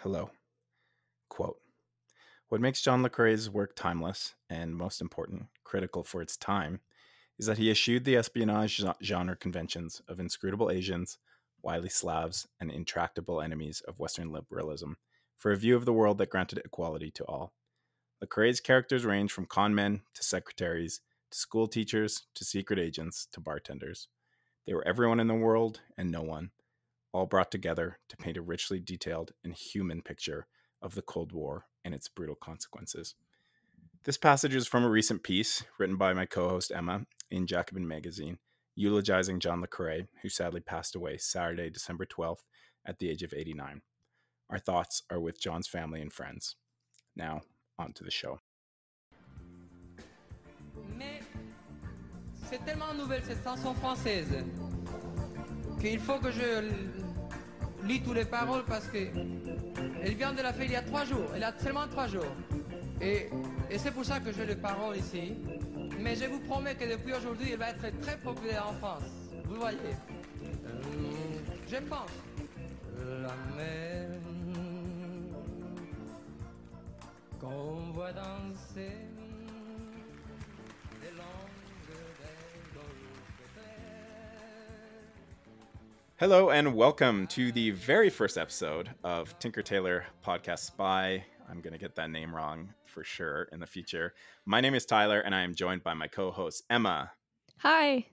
Hello. 0.00 0.30
Quote 1.30 1.58
What 2.48 2.60
makes 2.60 2.82
John 2.82 3.02
Le 3.02 3.08
Carre's 3.08 3.48
work 3.48 3.74
timeless 3.74 4.34
and, 4.50 4.76
most 4.76 5.00
important, 5.00 5.46
critical 5.64 6.04
for 6.04 6.20
its 6.20 6.36
time 6.36 6.80
is 7.38 7.46
that 7.46 7.56
he 7.56 7.70
eschewed 7.70 8.04
the 8.04 8.16
espionage 8.16 8.84
genre 9.02 9.34
conventions 9.34 10.02
of 10.06 10.20
inscrutable 10.20 10.70
Asians, 10.70 11.16
wily 11.62 11.88
Slavs, 11.88 12.46
and 12.60 12.70
intractable 12.70 13.40
enemies 13.40 13.80
of 13.88 13.98
Western 13.98 14.30
liberalism 14.30 14.98
for 15.38 15.50
a 15.50 15.56
view 15.56 15.74
of 15.74 15.86
the 15.86 15.94
world 15.94 16.18
that 16.18 16.30
granted 16.30 16.58
equality 16.58 17.10
to 17.12 17.24
all. 17.24 17.54
Le 18.20 18.26
Carre's 18.26 18.60
characters 18.60 19.06
range 19.06 19.32
from 19.32 19.46
con 19.46 19.74
men 19.74 20.02
to 20.12 20.22
secretaries 20.22 21.00
to 21.30 21.38
school 21.38 21.66
teachers 21.66 22.26
to 22.34 22.44
secret 22.44 22.78
agents 22.78 23.26
to 23.32 23.40
bartenders. 23.40 24.08
They 24.66 24.74
were 24.74 24.86
everyone 24.86 25.20
in 25.20 25.26
the 25.26 25.34
world 25.34 25.80
and 25.96 26.10
no 26.10 26.20
one, 26.20 26.50
all 27.12 27.26
brought 27.26 27.50
together 27.50 27.98
to 28.08 28.16
paint 28.16 28.36
a 28.36 28.42
richly 28.42 28.80
detailed 28.80 29.32
and 29.44 29.54
human 29.54 30.02
picture 30.02 30.46
of 30.82 30.94
the 30.94 31.02
Cold 31.02 31.32
War 31.32 31.66
and 31.84 31.94
its 31.94 32.08
brutal 32.08 32.34
consequences. 32.34 33.14
This 34.04 34.16
passage 34.16 34.54
is 34.54 34.66
from 34.66 34.84
a 34.84 34.88
recent 34.88 35.22
piece 35.22 35.64
written 35.78 35.96
by 35.96 36.12
my 36.12 36.26
co 36.26 36.48
host 36.48 36.70
Emma 36.74 37.06
in 37.30 37.46
Jacobin 37.46 37.88
magazine, 37.88 38.38
eulogizing 38.76 39.40
John 39.40 39.60
Le 39.60 39.66
Carre, 39.66 40.08
who 40.22 40.28
sadly 40.28 40.60
passed 40.60 40.94
away 40.94 41.16
Saturday, 41.16 41.70
December 41.70 42.06
12th, 42.06 42.44
at 42.86 42.98
the 42.98 43.10
age 43.10 43.22
of 43.22 43.34
89. 43.34 43.82
Our 44.48 44.58
thoughts 44.58 45.02
are 45.10 45.18
with 45.18 45.40
John's 45.40 45.66
family 45.66 46.00
and 46.00 46.12
friends. 46.12 46.54
Now, 47.16 47.40
on 47.78 47.92
to 47.94 48.04
the 48.04 48.10
show. 48.10 48.38
Mais 50.96 51.20
c'est 52.48 52.64
tellement 52.64 52.94
nouvelle 52.94 53.22
cette 53.24 53.42
chanson 53.42 53.74
française 53.74 54.44
qu'il 55.90 56.00
faut 56.00 56.18
que 56.18 56.30
je 56.30 57.86
lis 57.86 58.00
toutes 58.02 58.16
les 58.16 58.24
paroles 58.24 58.64
parce 58.66 58.86
que 58.86 58.98
elle 60.02 60.14
vient 60.14 60.32
de 60.32 60.42
la 60.42 60.52
fête 60.52 60.66
il 60.66 60.72
y 60.72 60.76
a 60.76 60.82
trois 60.82 61.04
jours. 61.04 61.28
Elle 61.34 61.44
a 61.44 61.52
seulement 61.58 61.86
trois 61.88 62.06
jours. 62.08 62.34
Et, 63.00 63.28
et 63.70 63.78
c'est 63.78 63.90
pour 63.90 64.04
ça 64.04 64.20
que 64.20 64.32
j'ai 64.32 64.46
les 64.46 64.56
paroles 64.56 64.96
ici. 64.96 65.34
Mais 66.00 66.16
je 66.16 66.24
vous 66.24 66.40
promets 66.40 66.74
que 66.74 66.84
depuis 66.90 67.12
aujourd'hui, 67.14 67.52
elle 67.52 67.58
va 67.58 67.70
être 67.70 68.00
très 68.00 68.16
populaire 68.16 68.66
en 68.68 68.74
France. 68.74 69.04
Vous 69.44 69.56
voyez. 69.56 69.78
Euh, 70.42 70.82
je 71.68 71.76
pense. 71.76 72.10
La 72.98 73.34
mer 73.56 74.08
qu'on 77.40 77.92
voit 77.92 78.12
danser 78.12 78.96
Hello, 86.18 86.48
and 86.48 86.74
welcome 86.74 87.26
to 87.26 87.52
the 87.52 87.72
very 87.72 88.08
first 88.08 88.38
episode 88.38 88.88
of 89.04 89.38
Tinker 89.38 89.60
Tailor 89.60 90.06
Podcast 90.24 90.60
Spy. 90.60 91.22
I'm 91.46 91.60
going 91.60 91.74
to 91.74 91.78
get 91.78 91.94
that 91.96 92.08
name 92.08 92.34
wrong 92.34 92.72
for 92.86 93.04
sure 93.04 93.48
in 93.52 93.60
the 93.60 93.66
future. 93.66 94.14
My 94.46 94.62
name 94.62 94.74
is 94.74 94.86
Tyler, 94.86 95.20
and 95.20 95.34
I 95.34 95.42
am 95.42 95.54
joined 95.54 95.82
by 95.82 95.92
my 95.92 96.06
co 96.06 96.30
hosts, 96.30 96.62
Emma 96.70 97.12
Hi. 97.58 98.06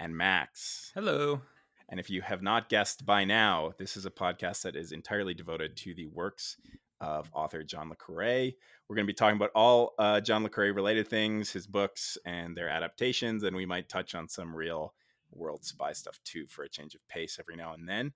and 0.00 0.16
Max. 0.16 0.92
Hello. 0.94 1.42
And 1.90 2.00
if 2.00 2.08
you 2.08 2.22
have 2.22 2.40
not 2.40 2.70
guessed 2.70 3.04
by 3.04 3.26
now, 3.26 3.74
this 3.76 3.98
is 3.98 4.06
a 4.06 4.10
podcast 4.10 4.62
that 4.62 4.74
is 4.74 4.92
entirely 4.92 5.34
devoted 5.34 5.76
to 5.76 5.94
the 5.94 6.06
works 6.06 6.56
of 7.02 7.28
author 7.34 7.62
John 7.62 7.90
Le 7.90 7.96
Carre. 7.96 8.52
We're 8.88 8.96
going 8.96 9.06
to 9.06 9.12
be 9.12 9.14
talking 9.14 9.36
about 9.36 9.50
all 9.54 9.92
uh, 9.98 10.22
John 10.22 10.42
Le 10.42 10.48
Carre 10.48 10.72
related 10.72 11.06
things, 11.06 11.52
his 11.52 11.66
books 11.66 12.16
and 12.24 12.56
their 12.56 12.70
adaptations, 12.70 13.42
and 13.42 13.54
we 13.54 13.66
might 13.66 13.90
touch 13.90 14.14
on 14.14 14.26
some 14.26 14.56
real 14.56 14.94
world 15.32 15.64
spy 15.64 15.92
stuff 15.92 16.18
too 16.24 16.46
for 16.48 16.62
a 16.62 16.68
change 16.68 16.94
of 16.94 17.06
pace 17.08 17.38
every 17.38 17.56
now 17.56 17.74
and 17.74 17.88
then. 17.88 18.12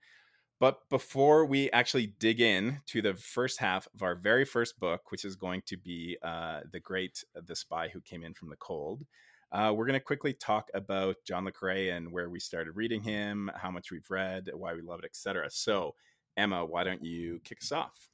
But 0.59 0.89
before 0.89 1.45
we 1.45 1.71
actually 1.71 2.15
dig 2.19 2.41
in 2.41 2.81
to 2.87 3.03
the 3.03 3.15
first 3.15 3.59
half 3.59 3.87
of 3.95 4.03
our 4.03 4.15
very 4.15 4.47
first 4.47 4.79
book, 4.81 5.11
which 5.11 5.25
is 5.25 5.37
going 5.37 5.63
to 5.67 5.77
be 5.77 6.17
uh, 6.23 6.61
The 6.73 6.81
Great 6.81 7.23
The 7.35 7.55
Spy 7.55 7.89
Who 7.89 8.01
Came 8.01 8.25
In 8.25 8.33
From 8.33 8.49
the 8.49 8.57
Cold, 8.57 9.05
uh, 9.53 9.73
we're 9.75 9.87
going 9.87 9.99
to 9.99 10.05
quickly 10.05 10.33
talk 10.33 10.71
about 10.73 11.17
John 11.27 11.45
Le 11.45 11.53
Carre 11.53 11.91
and 11.91 12.11
where 12.11 12.31
we 12.31 12.41
started 12.41 12.73
reading 12.75 13.03
him, 13.03 13.51
how 13.55 13.71
much 13.71 13.91
we've 13.93 14.11
read, 14.11 14.51
why 14.55 14.73
we 14.73 14.81
love 14.81 15.01
it, 15.01 15.05
etc. 15.05 15.49
So, 15.51 15.95
Emma, 16.37 16.65
why 16.65 16.85
don't 16.85 17.05
you 17.05 17.41
kick 17.45 17.59
us 17.63 17.71
off? 17.71 18.09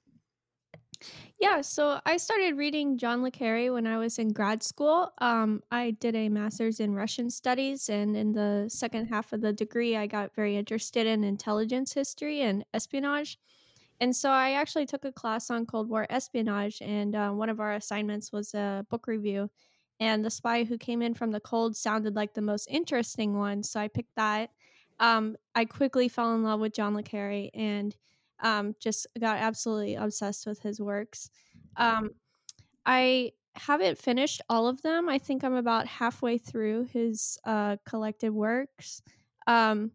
Yeah, 1.41 1.61
so 1.61 2.01
I 2.07 2.17
started 2.17 2.57
reading 2.57 2.99
John 2.99 3.23
Le 3.23 3.31
Carre 3.31 3.73
when 3.73 3.87
I 3.87 3.99
was 3.99 4.19
in 4.19 4.33
grad 4.33 4.63
school. 4.63 5.13
Um, 5.19 5.63
I 5.71 5.93
did 5.93 6.15
a 6.15 6.29
master's 6.29 6.79
in 6.79 6.95
Russian 6.95 7.31
studies, 7.31 7.89
and 7.89 8.17
in 8.17 8.33
the 8.33 8.67
second 8.69 9.07
half 9.07 9.33
of 9.33 9.41
the 9.41 9.53
degree, 9.53 9.97
I 9.97 10.07
got 10.07 10.35
very 10.35 10.57
interested 10.57 11.07
in 11.07 11.25
intelligence 11.25 11.93
history 11.93 12.43
and 12.43 12.65
espionage. 12.75 13.39
And 14.01 14.15
so 14.15 14.31
I 14.31 14.53
actually 14.53 14.87
took 14.87 15.05
a 15.05 15.13
class 15.13 15.51
on 15.51 15.67
Cold 15.67 15.89
War 15.89 16.07
espionage, 16.11 16.81
and 16.81 17.15
uh, 17.15 17.31
one 17.31 17.49
of 17.49 17.61
our 17.61 17.75
assignments 17.75 18.33
was 18.33 18.55
a 18.55 18.87
book 18.91 19.07
review. 19.07 19.51
And 20.01 20.25
The 20.25 20.31
Spy 20.31 20.65
Who 20.65 20.79
Came 20.79 21.03
In 21.03 21.15
From 21.15 21.31
the 21.31 21.41
Cold 21.41 21.77
sounded 21.77 22.17
like 22.17 22.35
the 22.35 22.41
most 22.43 22.67
interesting 22.71 23.37
one, 23.37 23.63
so 23.63 23.79
I 23.79 23.89
picked 23.89 24.17
that. 24.17 24.51
Um, 24.99 25.37
I 25.55 25.65
quickly 25.65 26.09
fell 26.09 26.35
in 26.35 26.43
love 26.43 26.61
with 26.61 26.75
John 26.75 26.95
Le 26.95 27.03
Carre 27.03 27.51
and 27.55 27.97
um, 28.43 28.75
just 28.81 29.07
got 29.19 29.39
absolutely 29.39 29.95
obsessed 29.95 30.47
with 30.47 30.61
his 30.61 30.81
works. 30.81 31.31
Um, 31.77 32.11
I 32.85 33.33
haven't 33.55 33.99
finished 33.99 34.43
all 34.49 34.67
of 34.67 34.83
them. 34.83 35.09
I 35.09 35.19
think 35.19 35.45
I'm 35.45 35.55
about 35.55 35.87
halfway 35.87 36.39
through 36.39 36.89
his 36.93 37.39
uh, 37.45 37.77
collected 37.87 38.31
works. 38.33 39.03
Um, 39.47 39.93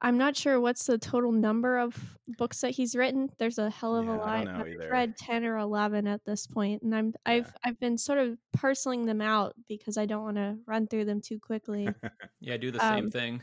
I'm 0.00 0.18
not 0.18 0.36
sure 0.36 0.60
what's 0.60 0.84
the 0.86 0.98
total 0.98 1.32
number 1.32 1.78
of 1.78 1.96
books 2.36 2.60
that 2.60 2.72
he's 2.72 2.94
written. 2.94 3.30
There's 3.38 3.58
a 3.58 3.70
hell 3.70 3.96
of 3.96 4.04
Yeah, 4.04 4.16
a 4.16 4.16
lot. 4.16 4.48
I've 4.48 4.90
read 4.90 5.16
ten 5.16 5.44
or 5.46 5.56
eleven 5.56 6.06
at 6.06 6.24
this 6.26 6.46
point, 6.46 6.82
and 6.82 6.94
I'm 6.94 7.14
I've 7.24 7.50
I've 7.64 7.80
been 7.80 7.96
sort 7.96 8.18
of 8.18 8.36
parceling 8.52 9.06
them 9.06 9.22
out 9.22 9.54
because 9.66 9.96
I 9.96 10.04
don't 10.04 10.22
want 10.22 10.36
to 10.36 10.58
run 10.66 10.88
through 10.88 11.06
them 11.06 11.20
too 11.22 11.38
quickly. 11.40 11.88
Yeah, 12.40 12.58
do 12.58 12.70
the 12.70 12.80
same 12.80 13.06
Um, 13.06 13.10
thing. 13.10 13.42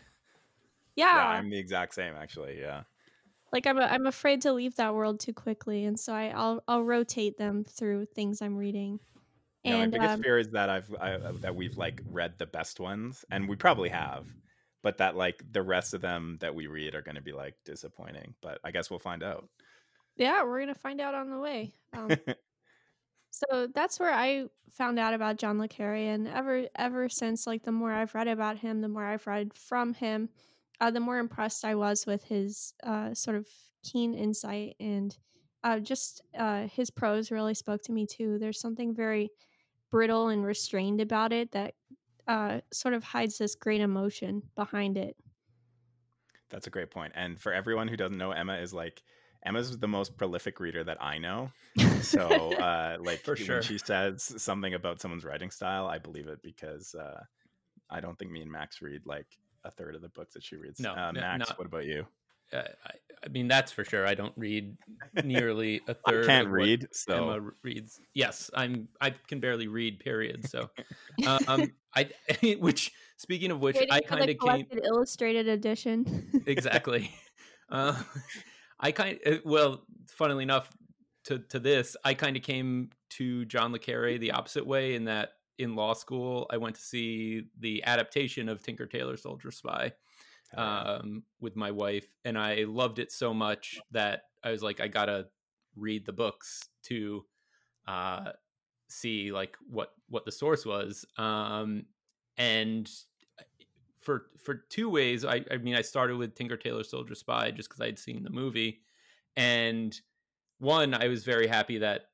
Yeah, 0.95 1.15
yeah, 1.15 1.27
I'm 1.29 1.49
the 1.49 1.57
exact 1.57 1.95
same, 1.95 2.13
actually. 2.13 2.59
Yeah. 2.59 2.83
Like 3.51 3.67
I'm 3.67 3.77
I'm 3.79 4.05
afraid 4.07 4.41
to 4.43 4.53
leave 4.53 4.75
that 4.75 4.93
world 4.95 5.19
too 5.19 5.33
quickly, 5.33 5.85
and 5.85 5.99
so 5.99 6.13
I, 6.13 6.29
I'll 6.29 6.63
I'll 6.67 6.83
rotate 6.83 7.37
them 7.37 7.63
through 7.63 8.05
things 8.05 8.41
I'm 8.41 8.55
reading. 8.57 8.99
Yeah, 9.63 9.77
my 9.77 9.85
And 9.85 9.93
biggest 9.93 10.15
um, 10.15 10.23
fear 10.23 10.39
is 10.39 10.49
that 10.51 10.69
I've 10.69 10.93
I, 10.99 11.13
uh, 11.13 11.33
that 11.41 11.55
we've 11.55 11.77
like 11.77 12.01
read 12.05 12.37
the 12.39 12.47
best 12.47 12.79
ones, 12.79 13.23
and 13.29 13.47
we 13.47 13.55
probably 13.55 13.89
have, 13.89 14.27
but 14.81 14.97
that 14.97 15.15
like 15.15 15.43
the 15.51 15.61
rest 15.61 15.93
of 15.93 16.01
them 16.01 16.37
that 16.41 16.55
we 16.55 16.65
read 16.67 16.95
are 16.95 17.03
going 17.03 17.15
to 17.15 17.21
be 17.21 17.31
like 17.33 17.55
disappointing. 17.63 18.35
But 18.41 18.59
I 18.63 18.71
guess 18.71 18.89
we'll 18.89 18.99
find 18.99 19.21
out. 19.23 19.47
yeah, 20.15 20.43
we're 20.43 20.59
gonna 20.59 20.75
find 20.75 21.01
out 21.01 21.15
on 21.15 21.29
the 21.29 21.39
way. 21.39 21.73
Um, 21.93 22.19
so 23.31 23.67
that's 23.67 23.99
where 23.99 24.11
I 24.13 24.47
found 24.71 24.99
out 24.99 25.13
about 25.13 25.37
John 25.37 25.57
Le 25.59 25.67
Carre, 25.67 25.95
and 25.95 26.27
ever 26.27 26.67
ever 26.75 27.09
since, 27.09 27.47
like 27.47 27.63
the 27.63 27.71
more 27.71 27.91
I've 27.91 28.13
read 28.15 28.27
about 28.27 28.57
him, 28.59 28.81
the 28.81 28.89
more 28.89 29.05
I've 29.05 29.27
read 29.27 29.53
from 29.53 29.93
him, 29.93 30.29
uh, 30.81 30.91
the 30.91 30.99
more 30.99 31.19
impressed 31.19 31.63
I 31.63 31.75
was 31.75 32.05
with 32.05 32.23
his 32.23 32.73
uh, 32.83 33.13
sort 33.13 33.37
of 33.37 33.47
keen 33.83 34.13
insight 34.13 34.75
and 34.79 35.15
uh, 35.63 35.79
just 35.79 36.23
uh, 36.37 36.67
his 36.67 36.89
prose 36.89 37.29
really 37.29 37.53
spoke 37.53 37.83
to 37.83 37.91
me 37.91 38.07
too. 38.07 38.39
There's 38.39 38.59
something 38.59 38.95
very 38.95 39.29
brittle 39.91 40.29
and 40.29 40.43
restrained 40.43 40.99
about 40.99 41.31
it 41.31 41.51
that 41.51 41.75
uh, 42.27 42.61
sort 42.73 42.95
of 42.95 43.03
hides 43.03 43.37
this 43.37 43.53
great 43.53 43.79
emotion 43.79 44.41
behind 44.55 44.97
it. 44.97 45.15
That's 46.49 46.65
a 46.65 46.71
great 46.71 46.89
point. 46.89 47.13
And 47.15 47.39
for 47.39 47.53
everyone 47.53 47.87
who 47.87 47.95
doesn't 47.95 48.17
know, 48.17 48.31
Emma 48.31 48.55
is 48.55 48.73
like 48.73 49.03
Emma's 49.45 49.77
the 49.77 49.87
most 49.87 50.17
prolific 50.17 50.59
reader 50.59 50.83
that 50.83 50.97
I 51.01 51.19
know. 51.19 51.51
So, 52.01 52.19
uh, 52.55 52.97
like 52.99 53.21
For 53.23 53.35
when 53.35 53.45
sure. 53.45 53.61
she 53.61 53.77
says 53.77 54.33
something 54.37 54.73
about 54.73 54.99
someone's 54.99 55.25
writing 55.25 55.51
style, 55.51 55.85
I 55.85 55.99
believe 55.99 56.27
it 56.27 56.41
because 56.41 56.95
uh, 56.95 57.21
I 57.89 58.01
don't 58.01 58.17
think 58.17 58.31
me 58.31 58.41
and 58.41 58.51
Max 58.51 58.81
read 58.81 59.05
like 59.05 59.27
a 59.63 59.71
third 59.71 59.95
of 59.95 60.01
the 60.01 60.09
books 60.09 60.33
that 60.33 60.43
she 60.43 60.55
reads. 60.55 60.79
No, 60.79 60.93
uh, 60.93 61.07
n- 61.09 61.15
Max, 61.15 61.49
not- 61.49 61.57
what 61.57 61.67
about 61.67 61.85
you? 61.85 62.05
Uh, 62.53 62.63
I, 62.85 62.91
I 63.25 63.29
mean, 63.29 63.47
that's 63.47 63.71
for 63.71 63.85
sure. 63.85 64.05
I 64.05 64.13
don't 64.13 64.33
read 64.35 64.75
nearly 65.23 65.81
a 65.87 65.93
third. 65.93 66.25
can't 66.25 66.47
of 66.47 66.51
what 66.51 66.57
read, 66.57 66.87
so 66.91 67.29
Emma 67.29 67.51
reads. 67.63 67.99
Yes, 68.13 68.49
I'm. 68.53 68.89
I 68.99 69.11
can 69.11 69.39
barely 69.39 69.67
read. 69.67 69.99
Period. 69.99 70.49
So, 70.49 70.69
um, 71.47 71.71
I 71.95 72.09
which 72.59 72.91
speaking 73.17 73.51
of 73.51 73.61
which, 73.61 73.75
Waiting 73.75 73.91
I 73.91 74.01
kind 74.01 74.29
of 74.29 74.37
came 74.39 74.67
illustrated 74.83 75.47
edition. 75.47 76.41
exactly. 76.45 77.11
Uh, 77.69 78.01
I 78.79 78.91
kind 78.91 79.19
well, 79.45 79.85
funnily 80.09 80.43
enough, 80.43 80.69
to 81.25 81.39
to 81.39 81.59
this, 81.59 81.95
I 82.03 82.15
kind 82.15 82.35
of 82.35 82.43
came 82.43 82.89
to 83.11 83.45
John 83.45 83.71
Le 83.71 83.79
Carre 83.79 84.17
the 84.17 84.31
opposite 84.31 84.65
way 84.65 84.95
in 84.95 85.05
that 85.05 85.33
in 85.61 85.75
law 85.75 85.93
school, 85.93 86.47
I 86.49 86.57
went 86.57 86.75
to 86.75 86.81
see 86.81 87.43
the 87.59 87.83
adaptation 87.85 88.49
of 88.49 88.61
Tinker 88.61 88.87
Tailor 88.87 89.17
Soldier 89.17 89.51
Spy 89.51 89.93
um, 90.57 91.23
with 91.39 91.55
my 91.55 91.71
wife, 91.71 92.13
and 92.25 92.37
I 92.37 92.65
loved 92.67 92.99
it 92.99 93.11
so 93.11 93.33
much 93.33 93.79
that 93.91 94.23
I 94.43 94.51
was 94.51 94.63
like, 94.63 94.81
I 94.81 94.87
gotta 94.87 95.27
read 95.75 96.05
the 96.05 96.13
books 96.13 96.67
to 96.83 97.25
uh, 97.87 98.31
see 98.89 99.31
like 99.31 99.55
what 99.69 99.93
what 100.09 100.25
the 100.25 100.31
source 100.31 100.65
was. 100.65 101.05
Um, 101.17 101.85
and 102.37 102.89
for 103.99 104.25
for 104.43 104.55
two 104.69 104.89
ways, 104.89 105.23
I, 105.23 105.45
I 105.51 105.57
mean, 105.57 105.75
I 105.75 105.81
started 105.81 106.17
with 106.17 106.35
Tinker 106.35 106.57
Tailor 106.57 106.83
Soldier 106.83 107.15
Spy 107.15 107.51
just 107.51 107.69
because 107.69 107.81
I'd 107.81 107.99
seen 107.99 108.23
the 108.23 108.29
movie, 108.31 108.81
and 109.37 109.99
one, 110.59 110.93
I 110.93 111.07
was 111.07 111.23
very 111.23 111.47
happy 111.47 111.79
that 111.79 112.07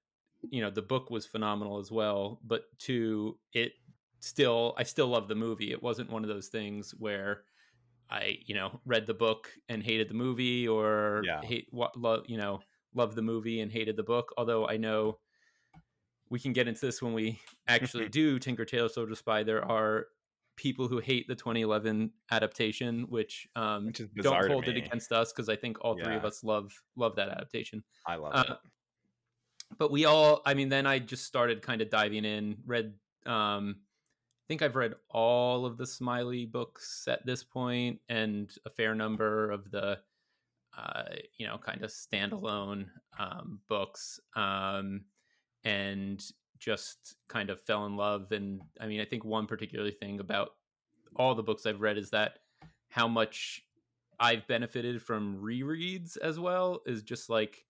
you 0.50 0.62
know 0.62 0.70
the 0.70 0.82
book 0.82 1.10
was 1.10 1.26
phenomenal 1.26 1.80
as 1.80 1.92
well, 1.92 2.40
but 2.44 2.64
two, 2.80 3.38
it 3.54 3.74
still 4.20 4.74
I 4.78 4.84
still 4.84 5.08
love 5.08 5.28
the 5.28 5.36
movie. 5.36 5.72
It 5.72 5.82
wasn't 5.84 6.10
one 6.12 6.24
of 6.24 6.30
those 6.30 6.48
things 6.48 6.92
where 6.98 7.44
I 8.10 8.40
you 8.46 8.56
know 8.56 8.80
read 8.86 9.08
the 9.08 9.14
book 9.14 9.50
and 9.70 9.84
hated 9.84 10.10
the 10.10 10.14
movie 10.14 10.68
or 10.68 11.24
Yeah. 11.26 11.42
hate 11.44 11.68
what 11.72 11.98
love 11.98 12.24
you 12.28 12.38
know 12.38 12.62
loved 12.94 13.16
the 13.16 13.22
movie 13.22 13.62
and 13.62 13.72
hated 13.72 13.96
the 13.98 14.04
book. 14.04 14.34
Although 14.38 14.68
I 14.68 14.78
know 14.78 15.20
we 16.30 16.40
can 16.40 16.54
get 16.54 16.68
into 16.68 16.86
this 16.86 17.02
when 17.02 17.14
we 17.14 17.40
actually 17.68 18.10
do 18.10 18.40
Tinker 18.40 18.66
Tailor 18.66 18.90
Soldier 18.90 19.16
Spy. 19.16 19.44
There 19.44 19.64
are 19.64 20.08
people 20.56 20.88
who 20.88 21.00
hate 21.00 21.28
the 21.28 21.36
2011 21.36 22.12
adaptation, 22.32 23.04
which 23.10 23.48
um, 23.56 23.86
Which 23.88 24.02
don't 24.22 24.48
hold 24.48 24.68
it 24.68 24.76
against 24.78 25.12
us 25.12 25.32
because 25.32 25.50
I 25.50 25.56
think 25.56 25.78
all 25.82 25.96
three 25.96 26.16
of 26.16 26.26
us 26.26 26.44
love 26.44 26.72
love 26.96 27.16
that 27.16 27.30
adaptation. 27.30 27.84
I 28.06 28.16
love 28.16 28.34
Uh, 28.36 28.54
it. 28.54 28.58
But 29.78 29.92
we 29.92 30.06
all, 30.06 30.42
I 30.46 30.54
mean, 30.54 30.70
then 30.70 30.86
I 30.86 31.00
just 31.00 31.26
started 31.26 31.62
kind 31.62 31.82
of 31.82 31.90
diving 31.90 32.26
in. 32.26 32.58
Read, 32.66 32.94
um, 33.26 33.78
I 33.80 34.46
think 34.48 34.62
I've 34.62 34.76
read 34.76 34.96
all 35.10 35.66
of 35.66 35.78
the 35.78 35.86
Smiley 35.86 36.46
books 36.46 37.06
at 37.08 37.26
this 37.26 37.44
point, 37.44 38.00
and 38.08 38.50
a 38.66 38.70
fair 38.70 38.96
number 38.96 39.52
of 39.52 39.70
the, 39.72 40.00
uh, 40.78 41.04
you 41.38 41.48
know, 41.48 41.58
kind 41.58 41.84
of 41.84 41.90
standalone 41.90 42.86
um, 43.20 43.60
books, 43.68 44.20
um, 44.36 45.02
and 45.64 46.24
just 46.60 47.16
kind 47.28 47.50
of 47.50 47.62
fell 47.62 47.86
in 47.86 47.98
love. 47.98 48.32
And 48.32 48.62
I 48.80 48.88
mean, 48.88 49.02
I 49.02 49.06
think 49.06 49.26
one 49.26 49.48
particular 49.48 49.92
thing 49.92 50.20
about 50.20 50.52
all 51.16 51.36
the 51.36 51.44
books 51.44 51.66
I've 51.66 51.82
read 51.82 51.98
is 51.98 52.12
that 52.12 52.40
how 52.90 53.08
much 53.08 53.64
I've 54.20 54.48
benefited 54.48 55.02
from 55.02 55.38
rereads 55.42 56.18
as 56.18 56.40
well 56.40 56.82
is 56.86 57.04
just 57.04 57.30
like 57.30 57.66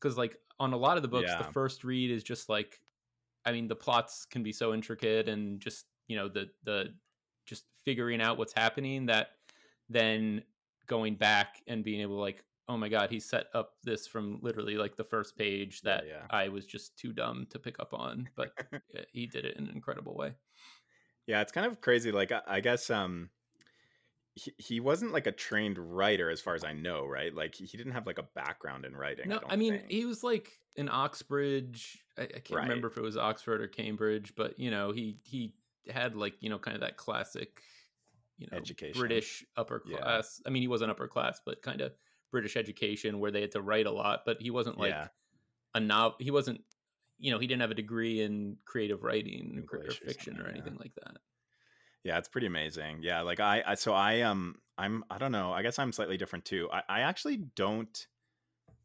because 0.00 0.16
like 0.16 0.36
on 0.60 0.72
a 0.72 0.76
lot 0.76 0.96
of 0.96 1.02
the 1.02 1.08
books 1.08 1.32
the 1.36 1.52
first 1.52 1.84
read 1.84 2.10
is 2.10 2.22
just 2.22 2.48
like 2.48 2.80
I 3.44 3.52
mean 3.52 3.68
the 3.68 3.76
plots 3.76 4.24
can 4.24 4.42
be 4.42 4.52
so 4.52 4.74
intricate 4.74 5.28
and 5.28 5.60
just 5.60 5.86
you 6.06 6.16
know 6.16 6.28
the 6.28 6.48
the 6.64 6.94
just 7.46 7.64
figuring 7.84 8.20
out 8.20 8.38
what's 8.38 8.52
happening 8.52 9.06
that 9.06 9.30
then 9.88 10.42
going 10.86 11.14
back 11.14 11.62
and 11.66 11.84
being 11.84 12.00
able 12.00 12.16
to 12.16 12.20
like 12.20 12.44
oh 12.68 12.76
my 12.76 12.88
god 12.88 13.10
he 13.10 13.20
set 13.20 13.46
up 13.54 13.74
this 13.84 14.06
from 14.06 14.38
literally 14.42 14.76
like 14.76 14.96
the 14.96 15.04
first 15.04 15.36
page 15.36 15.80
that 15.82 16.04
yeah. 16.06 16.22
I 16.30 16.48
was 16.48 16.66
just 16.66 16.98
too 16.98 17.12
dumb 17.12 17.46
to 17.50 17.58
pick 17.58 17.80
up 17.80 17.94
on 17.94 18.28
but 18.36 18.52
uh, 18.72 18.78
he 19.12 19.26
did 19.26 19.44
it 19.44 19.56
in 19.56 19.64
an 19.64 19.74
incredible 19.74 20.14
way 20.14 20.34
Yeah, 21.28 21.42
it's 21.42 21.52
kind 21.52 21.66
of 21.66 21.82
crazy. 21.82 22.10
Like 22.10 22.32
I, 22.32 22.40
I 22.46 22.60
guess 22.60 22.88
um 22.88 23.28
he, 24.38 24.52
he 24.56 24.80
wasn't 24.80 25.12
like 25.12 25.26
a 25.26 25.32
trained 25.32 25.78
writer 25.78 26.30
as 26.30 26.40
far 26.40 26.54
as 26.54 26.64
I 26.64 26.72
know, 26.72 27.04
right? 27.06 27.34
Like 27.34 27.54
he, 27.54 27.66
didn't 27.76 27.92
have 27.92 28.06
like 28.06 28.18
a 28.18 28.26
background 28.34 28.84
in 28.84 28.96
writing. 28.96 29.28
No, 29.28 29.40
don't 29.40 29.52
I, 29.52 29.56
mean 29.56 29.78
think. 29.78 29.90
he 29.90 30.04
was 30.04 30.22
like 30.22 30.52
in 30.76 30.88
Oxbridge. 30.88 31.98
I, 32.16 32.22
I 32.22 32.26
can't 32.26 32.50
Right. 32.52 32.62
remember 32.62 32.88
if 32.88 32.96
it 32.96 33.02
was 33.02 33.16
Oxford 33.16 33.60
or 33.60 33.66
Cambridge, 33.68 34.34
but 34.36 34.58
you 34.58 34.70
know 34.70 34.92
he 34.92 35.18
he 35.24 35.54
had 35.90 36.14
like 36.14 36.34
you 36.40 36.50
know 36.50 36.58
kind 36.58 36.74
of 36.76 36.82
that 36.82 36.96
classic, 36.96 37.60
you 38.38 38.46
know, 38.50 38.56
Education. 38.56 38.98
British 38.98 39.44
upper 39.56 39.82
Yeah. 39.86 39.98
class. 39.98 40.40
I 40.46 40.50
mean 40.50 40.62
he 40.62 40.68
wasn't 40.68 40.90
upper 40.90 41.08
class, 41.08 41.40
but 41.44 41.60
kind 41.62 41.80
of 41.80 41.92
British 42.30 42.56
education 42.56 43.18
where 43.20 43.30
they 43.30 43.40
had 43.40 43.52
to 43.52 43.62
write 43.62 43.86
a 43.86 43.90
lot. 43.90 44.20
But 44.24 44.40
he 44.40 44.50
wasn't 44.50 44.78
like 44.78 44.90
Yeah. 44.90 45.08
a 45.74 45.80
nov. 45.80 46.14
He 46.20 46.30
wasn't. 46.30 46.62
You 47.20 47.32
know, 47.32 47.40
he 47.40 47.48
didn't 47.48 47.62
have 47.62 47.72
a 47.72 47.74
degree 47.74 48.20
in 48.20 48.58
creative 48.64 49.02
writing 49.02 49.64
or, 49.72 49.78
English 49.78 50.00
or 50.00 50.06
fiction 50.06 50.38
or 50.38 50.44
yeah. 50.44 50.50
anything 50.50 50.76
like 50.76 50.94
that. 50.94 51.16
Yeah, 52.08 52.18
it's 52.18 52.28
pretty 52.28 52.46
amazing. 52.46 53.02
Yeah, 53.02 53.20
like 53.20 53.38
I, 53.40 53.62
I 53.66 53.74
so 53.74 53.92
I 53.92 54.22
um 54.22 54.56
I'm 54.78 55.04
I 55.10 55.18
don't 55.18 55.32
know. 55.32 55.52
I 55.52 55.62
guess 55.62 55.78
I'm 55.78 55.92
slightly 55.92 56.16
different 56.16 56.44
too. 56.46 56.68
I, 56.72 56.82
I 56.88 57.00
actually 57.00 57.36
don't 57.36 58.06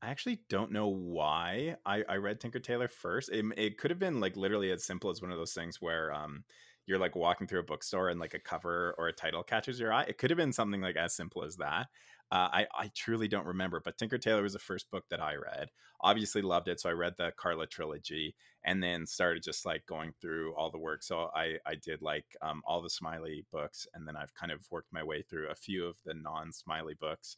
I 0.02 0.10
actually 0.10 0.42
don't 0.50 0.72
know 0.72 0.90
why 0.90 1.78
I, 1.86 2.04
I 2.10 2.18
read 2.18 2.40
Tinker 2.40 2.60
Tailor 2.60 2.90
first. 2.90 3.30
It, 3.32 3.46
it 3.58 3.78
could 3.80 3.92
have 3.92 4.00
been 4.00 4.20
like 4.20 4.38
literally 4.38 4.72
as 4.72 4.86
simple 4.86 5.10
as 5.12 5.22
one 5.22 5.32
of 5.32 5.38
those 5.38 5.54
things 5.54 5.82
where 5.82 6.14
um 6.14 6.46
you're 6.88 7.00
like 7.00 7.16
walking 7.16 7.48
through 7.48 7.62
a 7.62 7.64
bookstore 7.64 8.10
and 8.10 8.20
like 8.20 8.34
a 8.36 8.40
cover 8.40 8.96
or 8.98 9.08
a 9.10 9.14
title 9.14 9.44
catches 9.44 9.80
your 9.80 9.94
eye. 9.94 10.04
It 10.06 10.18
could 10.20 10.32
have 10.32 10.38
been 10.38 10.54
something 10.54 10.82
like 10.82 10.98
as 10.98 11.16
simple 11.16 11.44
as 11.44 11.58
that. 11.58 11.88
Uh, 12.34 12.50
I 12.52 12.68
I 12.76 12.92
truly 12.96 13.28
don't 13.28 13.46
remember, 13.46 13.80
but 13.80 13.96
Tinker 13.96 14.18
Tailor 14.18 14.42
was 14.42 14.54
the 14.54 14.60
first 14.60 14.90
book 14.90 15.04
that 15.12 15.22
I 15.22 15.36
read. 15.36 15.70
Obviously 16.02 16.42
loved 16.42 16.68
it, 16.68 16.80
so 16.80 16.90
I 16.90 16.94
read 16.94 17.14
the 17.16 17.32
Karla 17.38 17.68
trilogy 17.68 18.34
and 18.66 18.82
then 18.82 19.06
started 19.06 19.44
just 19.44 19.68
like 19.68 19.86
going 19.86 20.14
through 20.20 20.56
all 20.56 20.72
the 20.72 20.80
work. 20.80 21.04
So 21.04 21.30
I 21.36 21.58
I 21.64 21.76
did 21.76 22.02
like 22.02 22.26
um, 22.42 22.64
all 22.66 22.82
the 22.82 22.90
Smiley 22.90 23.46
books, 23.52 23.86
and 23.94 24.08
then 24.08 24.16
I've 24.18 24.34
kind 24.34 24.52
of 24.52 24.66
worked 24.72 24.92
my 24.92 25.04
way 25.04 25.22
through 25.22 25.50
a 25.50 25.56
few 25.56 25.86
of 25.86 25.96
the 26.06 26.16
non-Smiley 26.16 26.96
books, 27.00 27.38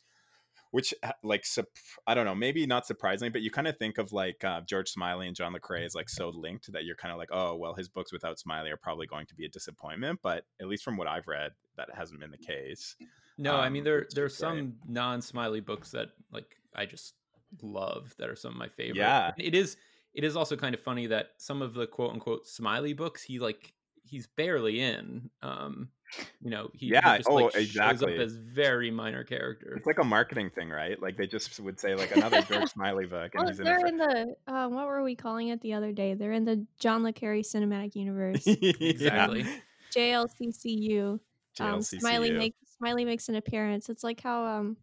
which 0.72 0.94
uh, 1.04 1.12
like 1.24 1.46
sup- 1.46 1.68
I 2.08 2.14
don't 2.16 2.26
know, 2.26 2.34
maybe 2.34 2.66
not 2.66 2.88
surprisingly, 2.88 3.32
but 3.32 3.42
you 3.42 3.52
kind 3.52 3.68
of 3.68 3.78
think 3.78 3.98
of 3.98 4.14
like 4.14 4.46
uh, 4.46 4.62
George 4.62 4.88
Smiley 4.88 5.28
and 5.28 5.36
John 5.36 5.52
Le 5.52 5.60
Carre 5.60 5.84
as 5.84 5.94
like 5.94 6.08
so 6.10 6.30
linked 6.30 6.72
that 6.72 6.86
you're 6.86 6.96
kind 6.96 7.12
of 7.12 7.18
like, 7.18 7.32
oh 7.34 7.58
well, 7.58 7.74
his 7.74 7.90
books 7.90 8.14
without 8.14 8.40
Smiley 8.40 8.72
are 8.72 8.78
probably 8.78 9.08
going 9.08 9.26
to 9.26 9.36
be 9.36 9.44
a 9.46 9.50
disappointment. 9.50 10.22
But 10.24 10.46
at 10.62 10.68
least 10.68 10.86
from 10.86 10.96
what 10.96 11.08
I've 11.08 11.28
read, 11.28 11.52
that 11.76 11.90
hasn't 11.94 12.22
been 12.22 12.32
the 12.32 12.38
case. 12.38 12.96
No, 13.38 13.56
I 13.56 13.70
mean 13.70 13.82
Um, 13.82 13.84
there 13.86 14.00
it's 14.00 14.14
there's 14.16 14.38
great. 14.38 14.48
some 14.50 14.74
non-smiley 14.88 15.60
books 15.62 15.92
that 15.92 16.10
like 16.32 16.56
I 16.76 16.86
just 16.86 17.16
love 17.62 18.14
that 18.18 18.30
are 18.30 18.36
some 18.36 18.52
of 18.52 18.58
my 18.58 18.70
favorite. 18.70 18.98
Yeah. 18.98 19.32
And 19.38 19.46
it 19.46 19.56
is 19.56 19.78
it 20.14 20.24
is 20.24 20.36
also 20.36 20.56
kind 20.56 20.74
of 20.74 20.80
funny 20.82 21.08
that 21.08 21.32
some 21.38 21.62
of 21.62 21.74
the 21.74 21.88
quote 21.88 22.14
unquote 22.14 22.48
smiley 22.48 22.94
books 22.94 23.22
he 23.24 23.40
like 23.40 23.74
he's 24.04 24.28
barely 24.28 24.80
in. 24.82 25.30
Um, 25.42 25.90
you 26.40 26.52
know, 26.52 26.70
he, 26.74 26.88
he 26.88 26.94
Yeah, 26.94 27.18
just 27.18 27.28
oh, 27.28 27.34
like 27.36 27.54
shows 27.54 27.64
exactly. 27.64 28.14
up 28.14 28.20
as 28.22 28.36
very 28.36 28.92
minor 28.92 29.24
character. 29.24 29.74
It's 29.76 29.88
like 29.88 29.98
a 29.98 30.04
marketing 30.04 30.52
thing, 30.52 30.70
right? 30.70 31.02
Like 31.02 31.18
they 31.18 31.26
just 31.26 31.60
would 31.60 31.80
say 31.80 31.96
like 31.96 32.16
another 32.16 32.42
George 32.44 32.70
Smiley 32.74 33.08
book, 33.08 33.32
and 33.34 33.44
Oh, 33.44 33.48
he's 33.48 33.60
in 33.60 33.66
they're 33.66 33.80
it. 33.86 33.88
in 33.90 33.98
the 33.98 34.36
uh, 34.48 34.68
what 34.70 34.86
were 34.86 35.02
we 35.04 35.16
calling 35.16 35.48
it 35.48 35.60
the 35.62 35.74
other 35.74 35.92
day? 35.92 36.14
They're 36.14 36.32
in 36.34 36.46
the 36.46 36.64
John 36.80 37.02
Le 37.04 37.12
Carre 37.12 37.40
cinematic 37.42 37.96
universe, 37.96 38.44
For... 38.44 38.52
Exactly. 38.80 39.46
JLCCU. 39.96 41.20
Um, 41.60 41.82
Smiley 41.82 42.30
JLCCU. 42.32 42.38
makes 42.38 42.58
Smiley 42.78 43.06
makes 43.06 43.30
an 43.30 43.36
appearance. 43.36 43.90
It's 43.90 44.04
like 44.04 44.22
how 44.22 44.46
um 44.46 44.78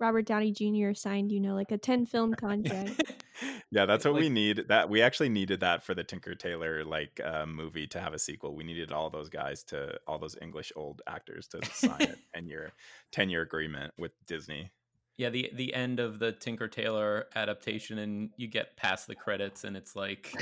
Robert 0.00 0.26
Downey 0.26 0.52
Jr. 0.52 0.94
signed, 0.94 1.32
you 1.32 1.40
know, 1.40 1.54
like 1.54 1.72
a 1.72 1.78
ten 1.78 2.06
film 2.06 2.34
contract. 2.34 3.02
yeah, 3.70 3.84
that's 3.84 4.04
what 4.04 4.14
we 4.14 4.28
need. 4.28 4.64
That 4.68 4.88
we 4.88 5.02
actually 5.02 5.28
needed 5.28 5.60
that 5.60 5.82
for 5.82 5.94
the 5.94 6.04
Tinker 6.04 6.34
Tailor 6.34 6.84
like 6.84 7.20
uh, 7.24 7.46
movie 7.46 7.86
to 7.88 8.00
have 8.00 8.12
a 8.12 8.18
sequel. 8.18 8.54
We 8.54 8.64
needed 8.64 8.92
all 8.92 9.10
those 9.10 9.28
guys 9.28 9.62
to 9.64 9.98
all 10.06 10.18
those 10.18 10.36
English 10.40 10.72
old 10.76 11.02
actors 11.06 11.48
to 11.48 11.64
sign 11.66 12.02
a 12.02 12.14
ten 12.34 12.46
year 12.46 12.72
ten 13.10 13.28
year 13.28 13.42
agreement 13.42 13.92
with 13.98 14.12
Disney. 14.26 14.70
Yeah, 15.18 15.30
the 15.30 15.50
the 15.52 15.74
end 15.74 15.98
of 15.98 16.20
the 16.20 16.30
Tinker 16.30 16.68
Tailor 16.68 17.26
adaptation, 17.34 17.98
and 17.98 18.30
you 18.36 18.46
get 18.46 18.76
past 18.76 19.08
the 19.08 19.16
credits, 19.16 19.64
and 19.64 19.76
it's 19.76 19.96
like 19.96 20.32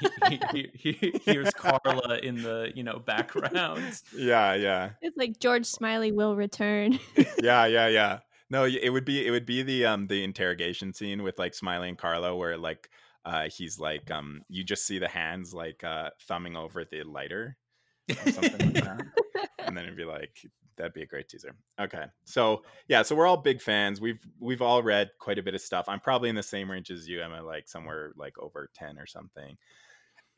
he, 0.00 0.40
he, 0.52 0.70
he, 0.74 0.92
he- 0.92 1.20
here's 1.22 1.50
Karla 1.52 2.16
in 2.16 2.42
the 2.42 2.72
you 2.74 2.82
know 2.82 2.98
background. 2.98 4.00
Yeah, 4.16 4.54
yeah, 4.54 4.90
it's 5.02 5.18
like 5.18 5.38
George 5.38 5.66
Smiley 5.66 6.12
will 6.12 6.34
return. 6.34 6.98
yeah, 7.42 7.66
yeah, 7.66 7.88
yeah. 7.88 8.20
No, 8.48 8.64
it 8.64 8.88
would 8.88 9.04
be 9.04 9.26
it 9.26 9.30
would 9.30 9.44
be 9.46 9.62
the 9.62 9.84
um 9.84 10.06
the 10.06 10.24
interrogation 10.24 10.94
scene 10.94 11.22
with 11.22 11.38
like 11.38 11.54
Smiley 11.54 11.90
and 11.90 11.98
Carlo 11.98 12.34
where 12.36 12.56
like 12.56 12.88
uh 13.26 13.48
he's 13.54 13.78
like 13.78 14.10
um 14.10 14.40
you 14.48 14.64
just 14.64 14.86
see 14.86 14.98
the 14.98 15.08
hands 15.08 15.52
like 15.52 15.84
uh 15.84 16.08
thumbing 16.26 16.56
over 16.56 16.84
the 16.84 17.02
lighter 17.04 17.56
or 18.10 18.32
something 18.32 18.74
like 18.74 18.84
that. 18.84 19.02
and 19.58 19.76
then 19.76 19.84
it'd 19.84 19.96
be 19.96 20.04
like 20.04 20.36
that'd 20.76 20.92
be 20.92 21.02
a 21.02 21.06
great 21.06 21.28
teaser. 21.28 21.54
Okay 21.80 22.04
so 22.24 22.62
yeah 22.88 23.02
so 23.02 23.14
we're 23.14 23.26
all 23.26 23.36
big 23.36 23.60
fans. 23.60 24.00
We've 24.00 24.20
we've 24.40 24.62
all 24.62 24.82
read 24.82 25.10
quite 25.18 25.38
a 25.38 25.42
bit 25.42 25.54
of 25.54 25.60
stuff. 25.60 25.86
I'm 25.88 26.00
probably 26.00 26.28
in 26.28 26.34
the 26.34 26.42
same 26.42 26.70
range 26.70 26.90
as 26.90 27.08
you 27.08 27.22
emma 27.22 27.42
like 27.42 27.68
somewhere 27.68 28.12
like 28.16 28.38
over 28.38 28.70
10 28.74 28.98
or 28.98 29.06
something. 29.06 29.56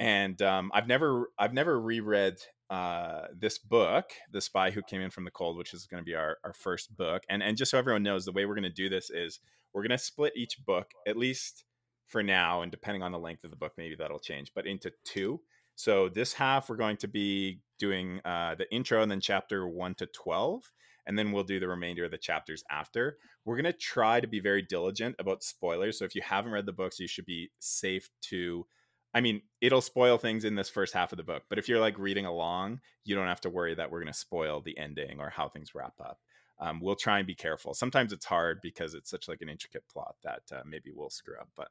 And 0.00 0.40
um, 0.42 0.70
i've 0.74 0.86
never 0.86 1.30
i've 1.38 1.54
never 1.54 1.80
reread 1.80 2.36
uh, 2.70 3.26
this 3.38 3.58
book 3.58 4.10
the 4.32 4.40
spy 4.40 4.70
who 4.70 4.82
came 4.82 5.00
in 5.00 5.10
from 5.10 5.24
the 5.24 5.30
cold 5.30 5.56
which 5.56 5.74
is 5.74 5.86
going 5.86 6.00
to 6.00 6.04
be 6.04 6.14
our, 6.14 6.38
our 6.44 6.54
first 6.54 6.96
book. 6.96 7.22
And 7.28 7.42
and 7.42 7.56
just 7.56 7.70
so 7.70 7.78
everyone 7.78 8.02
knows 8.02 8.24
the 8.24 8.32
way 8.32 8.46
we're 8.46 8.54
going 8.54 8.64
to 8.64 8.70
do 8.70 8.88
this 8.88 9.10
is 9.10 9.40
we're 9.72 9.82
going 9.82 9.90
to 9.90 9.98
split 9.98 10.32
each 10.36 10.64
book 10.64 10.92
at 11.06 11.16
least 11.16 11.64
for 12.06 12.22
now 12.22 12.62
and 12.62 12.70
depending 12.70 13.02
on 13.02 13.12
the 13.12 13.18
length 13.18 13.44
of 13.44 13.50
the 13.50 13.56
book 13.56 13.72
maybe 13.76 13.96
that'll 13.96 14.18
change 14.18 14.52
but 14.54 14.66
into 14.66 14.92
two 15.04 15.40
so 15.76 16.08
this 16.08 16.32
half 16.32 16.68
we're 16.68 16.76
going 16.76 16.96
to 16.98 17.08
be 17.08 17.60
doing 17.78 18.20
uh, 18.24 18.54
the 18.54 18.72
intro 18.72 19.02
and 19.02 19.10
then 19.10 19.20
chapter 19.20 19.66
1 19.68 19.94
to 19.96 20.06
12 20.06 20.70
and 21.06 21.18
then 21.18 21.32
we'll 21.32 21.44
do 21.44 21.60
the 21.60 21.68
remainder 21.68 22.04
of 22.04 22.10
the 22.10 22.18
chapters 22.18 22.64
after. 22.70 23.18
We're 23.44 23.56
going 23.56 23.70
to 23.70 23.78
try 23.78 24.20
to 24.20 24.26
be 24.26 24.40
very 24.40 24.62
diligent 24.62 25.16
about 25.18 25.42
spoilers 25.42 25.98
so 25.98 26.04
if 26.04 26.14
you 26.14 26.22
haven't 26.22 26.52
read 26.52 26.66
the 26.66 26.72
books 26.72 26.98
you 26.98 27.08
should 27.08 27.26
be 27.26 27.50
safe 27.58 28.08
to 28.22 28.66
i 29.12 29.20
mean 29.20 29.42
it'll 29.60 29.80
spoil 29.80 30.18
things 30.18 30.44
in 30.44 30.54
this 30.54 30.70
first 30.70 30.94
half 30.94 31.12
of 31.12 31.18
the 31.18 31.22
book 31.22 31.42
but 31.48 31.58
if 31.58 31.68
you're 31.68 31.80
like 31.80 31.98
reading 31.98 32.26
along 32.26 32.80
you 33.04 33.14
don't 33.14 33.28
have 33.28 33.40
to 33.42 33.50
worry 33.50 33.74
that 33.74 33.90
we're 33.90 34.00
going 34.00 34.12
to 34.12 34.18
spoil 34.18 34.60
the 34.60 34.76
ending 34.78 35.20
or 35.20 35.30
how 35.30 35.48
things 35.48 35.74
wrap 35.74 35.94
up. 36.00 36.20
Um, 36.60 36.80
we'll 36.80 36.96
try 36.96 37.18
and 37.18 37.26
be 37.26 37.34
careful. 37.34 37.74
Sometimes 37.74 38.12
it's 38.12 38.24
hard 38.24 38.60
because 38.62 38.94
it's 38.94 39.10
such 39.10 39.28
like 39.28 39.42
an 39.42 39.48
intricate 39.48 39.82
plot 39.92 40.14
that 40.22 40.42
uh, 40.52 40.62
maybe 40.64 40.90
we'll 40.94 41.10
screw 41.10 41.36
up 41.38 41.48
but 41.56 41.68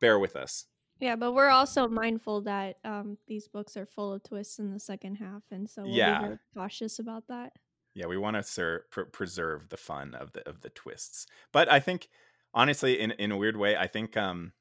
bear 0.00 0.18
with 0.18 0.36
us 0.36 0.66
yeah, 1.00 1.16
but 1.16 1.32
we're 1.32 1.48
also 1.50 1.88
mindful 1.88 2.42
that 2.42 2.78
um 2.84 3.18
these 3.26 3.48
books 3.48 3.76
are 3.76 3.86
full 3.86 4.12
of 4.12 4.22
twists 4.22 4.58
in 4.58 4.72
the 4.72 4.80
second 4.80 5.16
half, 5.16 5.42
and 5.50 5.68
so 5.68 5.82
we'll 5.82 5.94
Yeah. 5.96 6.28
be 6.30 6.36
cautious 6.54 6.98
about 6.98 7.26
that. 7.28 7.52
yeah 7.94 8.06
we 8.06 8.16
want 8.16 8.36
to 8.36 8.42
ser- 8.42 8.86
pr- 8.90 9.02
preserve 9.02 9.68
the 9.68 9.76
fun 9.76 10.14
of 10.14 10.32
the 10.32 10.48
of 10.48 10.60
the 10.62 10.70
twists 10.70 11.26
but 11.52 11.70
i 11.70 11.78
think 11.80 12.08
honestly 12.52 12.98
in 13.00 13.12
in 13.12 13.30
a 13.32 13.36
weird 13.36 13.56
way 13.56 13.76
i 13.76 13.86
think 13.86 14.16
um 14.16 14.52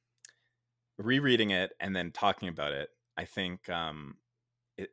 rereading 0.97 1.51
it 1.51 1.71
and 1.79 1.95
then 1.95 2.11
talking 2.11 2.49
about 2.49 2.71
it, 2.71 2.89
I 3.17 3.25
think 3.25 3.69
um, 3.69 4.17
it 4.77 4.89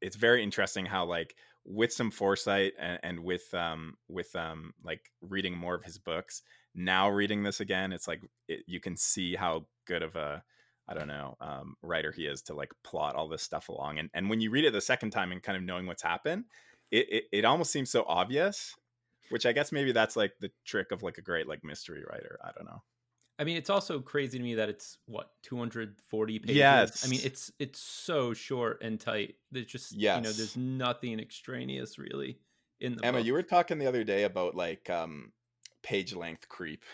it's 0.00 0.16
very 0.16 0.42
interesting 0.42 0.86
how 0.86 1.04
like 1.06 1.36
with 1.64 1.92
some 1.92 2.10
foresight 2.10 2.74
and, 2.78 3.00
and 3.02 3.20
with 3.24 3.52
um 3.54 3.96
with 4.08 4.34
um 4.36 4.74
like 4.84 5.10
reading 5.22 5.56
more 5.56 5.74
of 5.74 5.84
his 5.84 5.98
books 5.98 6.42
now 6.74 7.08
reading 7.08 7.42
this 7.42 7.60
again 7.60 7.92
it's 7.92 8.06
like 8.06 8.20
it, 8.48 8.64
you 8.66 8.80
can 8.80 8.96
see 8.96 9.34
how 9.34 9.66
good 9.86 10.02
of 10.02 10.14
a 10.16 10.44
i 10.88 10.94
don't 10.94 11.08
know 11.08 11.36
um, 11.40 11.76
writer 11.82 12.12
he 12.12 12.26
is 12.26 12.42
to 12.42 12.54
like 12.54 12.72
plot 12.82 13.14
all 13.14 13.28
this 13.28 13.42
stuff 13.42 13.68
along 13.68 13.98
and 13.98 14.10
and 14.14 14.28
when 14.28 14.40
you 14.40 14.50
read 14.50 14.64
it 14.64 14.72
the 14.72 14.80
second 14.80 15.10
time 15.10 15.32
and 15.32 15.42
kind 15.42 15.56
of 15.56 15.62
knowing 15.62 15.86
what's 15.86 16.02
happened 16.02 16.44
it, 16.90 17.06
it, 17.10 17.24
it 17.32 17.44
almost 17.44 17.70
seems 17.70 17.90
so 17.90 18.04
obvious 18.06 18.74
which 19.30 19.46
i 19.46 19.52
guess 19.52 19.72
maybe 19.72 19.92
that's 19.92 20.16
like 20.16 20.32
the 20.40 20.50
trick 20.64 20.92
of 20.92 21.02
like 21.02 21.18
a 21.18 21.22
great 21.22 21.48
like 21.48 21.64
mystery 21.64 22.04
writer 22.08 22.38
i 22.44 22.50
don't 22.56 22.66
know 22.66 22.82
I 23.38 23.44
mean, 23.44 23.56
it's 23.56 23.70
also 23.70 24.00
crazy 24.00 24.38
to 24.38 24.44
me 24.44 24.54
that 24.54 24.68
it's 24.68 24.98
what 25.06 25.30
240 25.42 26.38
pages. 26.38 26.56
Yes. 26.56 27.04
I 27.04 27.08
mean, 27.08 27.20
it's 27.24 27.50
it's 27.58 27.80
so 27.80 28.32
short 28.32 28.80
and 28.82 29.00
tight. 29.00 29.34
There's 29.50 29.66
just 29.66 29.92
yes. 29.92 30.16
you 30.16 30.22
know, 30.22 30.32
there's 30.32 30.56
nothing 30.56 31.18
extraneous 31.18 31.98
really 31.98 32.38
in 32.80 32.96
the 32.96 33.04
Emma, 33.04 33.18
book. 33.18 33.26
you 33.26 33.32
were 33.32 33.42
talking 33.42 33.78
the 33.78 33.86
other 33.86 34.04
day 34.04 34.22
about 34.24 34.54
like 34.54 34.88
um 34.88 35.32
page 35.82 36.14
length 36.14 36.48
creep. 36.48 36.84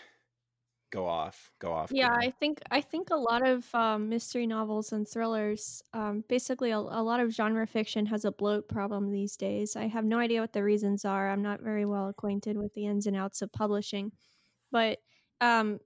Go 0.91 1.07
off, 1.07 1.51
go 1.59 1.71
off. 1.71 1.89
Yeah, 1.93 2.13
I 2.13 2.31
think 2.31 2.59
I 2.69 2.81
think 2.81 3.11
a 3.11 3.15
lot 3.15 3.47
of 3.47 3.73
um, 3.73 4.09
mystery 4.09 4.45
novels 4.45 4.91
and 4.91 5.07
thrillers, 5.07 5.81
um, 5.93 6.23
basically 6.27 6.71
a, 6.71 6.77
a, 6.77 7.01
lot 7.01 7.21
of 7.21 7.31
genre 7.31 7.65
fiction 7.65 8.05
has 8.07 8.25
a 8.25 8.31
bloat 8.31 8.67
problem 8.67 9.09
these 9.09 9.37
days. 9.37 9.77
I 9.77 9.87
have 9.87 10.03
no 10.03 10.19
idea 10.19 10.41
what 10.41 10.51
the 10.51 10.63
reasons 10.63 11.05
are. 11.05 11.29
I'm 11.29 11.41
not 11.41 11.61
very 11.61 11.85
well 11.85 12.09
acquainted 12.09 12.57
with 12.57 12.73
the 12.73 12.87
ins 12.87 13.07
and 13.07 13.15
outs 13.15 13.41
of 13.41 13.53
publishing, 13.53 14.11
but 14.69 14.99
um, 15.39 15.79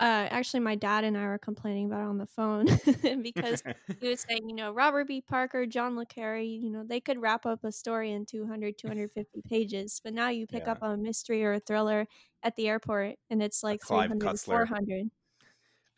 uh, 0.00 0.28
actually, 0.30 0.60
my 0.60 0.74
dad 0.74 1.04
and 1.04 1.16
I 1.16 1.26
were 1.26 1.38
complaining 1.38 1.86
about 1.86 2.00
it 2.00 2.08
on 2.08 2.18
the 2.18 2.26
phone 2.26 2.66
because 3.22 3.62
he 4.00 4.08
was 4.08 4.24
saying, 4.28 4.48
you 4.48 4.54
know, 4.54 4.72
Robert 4.72 5.08
B. 5.08 5.20
Parker, 5.20 5.64
John 5.64 5.96
Le 5.96 6.04
Carre, 6.04 6.38
you 6.40 6.70
know, 6.70 6.84
they 6.84 7.00
could 7.00 7.20
wrap 7.20 7.46
up 7.46 7.64
a 7.64 7.72
story 7.72 8.12
in 8.12 8.26
200, 8.26 8.76
250 8.76 9.42
pages. 9.48 10.00
But 10.02 10.12
now 10.12 10.28
you 10.28 10.46
pick 10.46 10.64
Yeah. 10.66 10.72
up 10.72 10.78
a 10.82 10.96
mystery 10.96 11.44
or 11.44 11.54
a 11.54 11.60
thriller 11.60 12.06
at 12.46 12.56
the 12.56 12.68
airport 12.68 13.16
and 13.30 13.42
it's 13.42 13.62
like 13.62 13.80
Clive 13.80 14.10
300 14.10 14.28
Cussler. 14.28 14.66
400. 14.68 15.10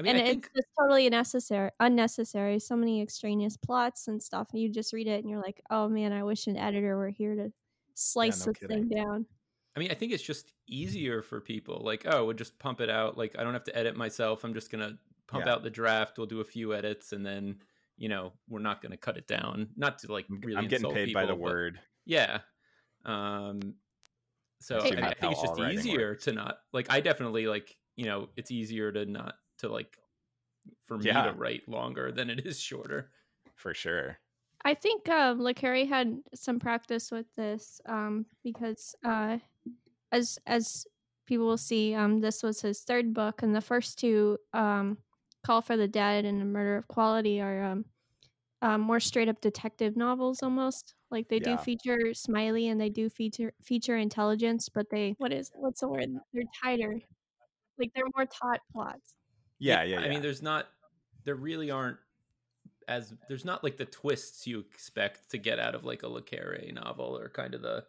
I 0.01 0.03
mean, 0.03 0.15
and 0.15 0.19
I 0.19 0.21
it's 0.23 0.31
think 0.31 0.51
just 0.55 0.69
totally 0.79 1.07
unnecessary. 1.07 1.71
Unnecessary. 1.81 2.59
So 2.61 2.77
many 2.77 3.03
extraneous 3.03 3.57
plots 3.57 4.09
and 4.09 4.23
stuff. 4.23 4.49
And 4.53 4.63
you 4.63 4.71
just 4.71 4.93
read 4.93 5.09
it 5.09 5.21
and 5.23 5.29
you're 5.29 5.43
like, 5.43 5.61
oh 5.71 5.89
man, 5.89 6.13
I 6.13 6.23
wish 6.23 6.47
an 6.47 6.57
editor 6.57 6.97
were 6.97 7.11
here 7.11 7.35
to 7.35 7.53
slice 7.95 8.47
no 8.47 8.53
this 8.53 8.69
thing 8.69 8.89
down. 8.89 9.27
I 9.77 9.81
mean, 9.81 9.91
I 9.91 9.95
think 9.95 10.13
it's 10.13 10.23
just 10.23 10.53
easier 10.69 11.23
for 11.23 11.41
people. 11.41 11.83
Like, 11.85 12.05
oh, 12.07 12.25
we'll 12.25 12.35
just 12.37 12.59
pump 12.59 12.81
it 12.81 12.91
out. 12.91 13.19
Like, 13.19 13.37
I 13.39 13.45
don't 13.45 13.53
have 13.53 13.65
to 13.65 13.77
edit 13.77 13.97
myself. 13.97 14.45
I'm 14.45 14.55
just 14.55 14.71
gonna 14.71 14.99
pump 15.27 15.47
Yeah. 15.47 15.53
out 15.53 15.63
the 15.63 15.71
draft. 15.71 16.17
We'll 16.17 16.27
do 16.27 16.41
a 16.41 16.45
few 16.45 16.75
edits, 16.75 17.13
and 17.13 17.25
then 17.27 17.57
you 17.97 18.09
know, 18.09 18.33
we're 18.49 18.61
not 18.61 18.81
gonna 18.81 18.97
cut 18.97 19.17
it 19.17 19.27
down. 19.27 19.69
Not 19.77 19.99
to 20.01 20.13
like 20.13 20.27
I'm- 20.31 20.41
really. 20.43 20.57
I'm 20.57 20.69
getting 20.69 20.93
paid 20.93 21.13
by 21.13 21.27
the 21.27 21.35
word. 21.35 21.81
Yeah. 22.07 22.41
Um. 23.05 23.75
So 24.61 24.81
I, 24.81 24.91
mean, 24.91 25.05
I 25.05 25.15
think 25.15 25.33
it's 25.33 25.43
just 25.43 25.61
easier 25.61 26.11
works. 26.11 26.25
to 26.25 26.33
not 26.33 26.59
like. 26.73 26.91
I 26.91 27.01
definitely 27.01 27.47
like. 27.47 27.77
You 27.97 28.07
know, 28.07 28.29
it's 28.37 28.51
easier 28.51 28.93
to 28.93 29.07
not 29.07 29.35
to 29.59 29.69
like 29.69 29.99
for 30.85 30.99
me 30.99 31.07
Yeah. 31.07 31.25
to 31.25 31.33
write 31.33 31.69
longer 31.69 32.13
than 32.13 32.31
it 32.31 32.47
is 32.47 32.61
shorter. 32.61 33.11
for 33.57 33.75
sure. 33.75 34.19
I 34.65 34.75
think 34.75 35.09
um, 35.09 35.41
Le 35.41 35.55
Carre 35.55 35.85
had 35.87 36.19
some 36.35 36.59
practice 36.61 37.11
with 37.11 37.27
this 37.35 37.81
um, 37.87 38.27
because, 38.43 38.95
uh, 39.05 39.39
as 40.13 40.39
as 40.47 40.87
people 41.27 41.47
will 41.47 41.57
see, 41.57 41.95
um, 41.95 42.21
this 42.21 42.43
was 42.43 42.61
his 42.61 42.81
third 42.81 43.15
book, 43.15 43.43
and 43.43 43.55
the 43.55 43.61
first 43.61 43.99
two, 43.99 44.39
um, 44.53 44.99
"Call 45.45 45.61
for 45.61 45.77
the 45.77 45.89
Dead" 45.89 46.25
and 46.25 46.41
The 46.41 46.45
Murder 46.45 46.77
of 46.77 46.89
Quality," 46.89 47.41
are 47.41 47.63
um, 47.65 47.85
um, 48.63 48.81
more 48.81 49.01
straight 49.01 49.29
up 49.29 49.41
detective 49.41 49.97
novels 49.97 50.43
almost. 50.43 50.95
Like 51.11 51.29
they 51.29 51.37
Yeah. 51.39 51.57
do 51.57 51.59
feature 51.59 52.13
Smiley 52.15 52.69
and 52.69 52.81
they 52.81 52.91
do 52.91 53.09
feature 53.09 53.53
feature 53.63 53.97
intelligence, 53.97 54.69
but 54.69 54.91
they 54.91 55.15
what 55.19 55.33
is 55.33 55.51
what's 55.55 55.81
the 55.81 55.89
word? 55.89 56.11
They're 56.33 56.43
tighter. 56.63 57.01
Like 57.79 57.93
they're 57.95 58.05
more 58.15 58.27
taut 58.27 58.61
plots. 58.73 59.15
Yeah, 59.59 59.83
yeah, 59.83 59.99
yeah. 60.01 60.07
I 60.07 60.09
mean, 60.09 60.23
there's 60.23 60.43
not. 60.43 60.69
There 61.25 61.35
really 61.35 61.71
aren't 61.71 61.99
as 62.87 63.15
there's 63.29 63.45
not 63.45 63.63
like 63.63 63.77
the 63.77 63.85
twists 63.85 64.47
you 64.47 64.61
expect 64.61 65.31
to 65.31 65.39
get 65.39 65.59
out 65.59 65.75
of 65.75 65.85
like 65.85 66.03
a 66.03 66.09
Le 66.09 66.23
Carre 66.23 66.71
novel 66.73 67.17
or 67.17 67.29
kind 67.29 67.55
of 67.55 67.63
the 67.63 67.85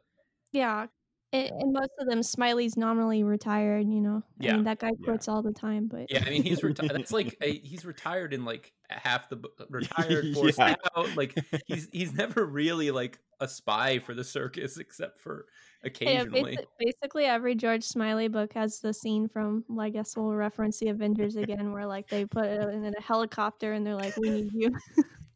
Yeah. 0.52 0.88
And, 1.32 1.50
and 1.62 1.74
most 1.74 1.92
of 2.00 2.08
them, 2.08 2.24
Smiley's 2.24 2.76
nominally 2.76 3.24
retired. 3.24 3.88
You 3.88 4.02
know, 4.02 4.24
I 4.42 4.46
Yeah. 4.46 4.56
mean 4.56 4.64
that 4.64 4.80
guy 4.80 4.90
Yeah. 4.98 5.06
quits 5.06 5.28
all 5.28 5.42
the 5.44 5.54
time, 5.54 5.88
but 5.88 6.12
yeah. 6.12 6.24
I 6.26 6.30
mean, 6.30 6.44
he's 6.44 6.64
retired. 6.64 6.90
That's 6.94 7.12
like 7.12 7.38
a, 7.42 7.60
he's 7.60 7.86
retired 7.86 8.34
in 8.34 8.46
like 8.46 8.74
half 8.90 9.30
the 9.30 9.36
bo- 9.36 9.50
uh, 9.60 9.66
retired 9.70 10.26
forced 10.34 10.58
Yeah. 10.58 10.76
out. 10.96 11.16
Like 11.16 11.38
he's 11.68 11.88
he's 11.94 12.14
never 12.14 12.46
really 12.46 12.90
like 12.92 13.20
a 13.40 13.48
spy 13.48 14.00
for 14.00 14.14
the 14.14 14.24
circus 14.24 14.78
except 14.78 15.22
for 15.22 15.46
Yeah, 15.84 15.88
occasionally. 15.88 16.58
basically 16.80 17.26
every 17.26 17.56
George 17.56 17.84
Smiley 17.84 18.28
book 18.28 18.52
has 18.54 18.80
the 18.80 18.94
scene 18.94 19.30
from, 19.30 19.64
well, 19.70 19.86
I 19.86 19.90
guess 19.90 20.18
we'll 20.18 20.34
reference 20.34 20.80
the 20.80 20.90
Avengers 20.90 21.36
again, 21.38 21.72
where 21.72 21.86
like 21.86 22.10
they 22.10 22.26
put 22.26 22.46
it 22.46 22.60
in 22.74 22.86
a 22.86 23.02
helicopter 23.02 23.74
and 23.74 23.86
they're 23.86 23.96
like, 23.96 24.18
"We 24.18 24.30
need 24.30 24.52
you." 24.54 24.72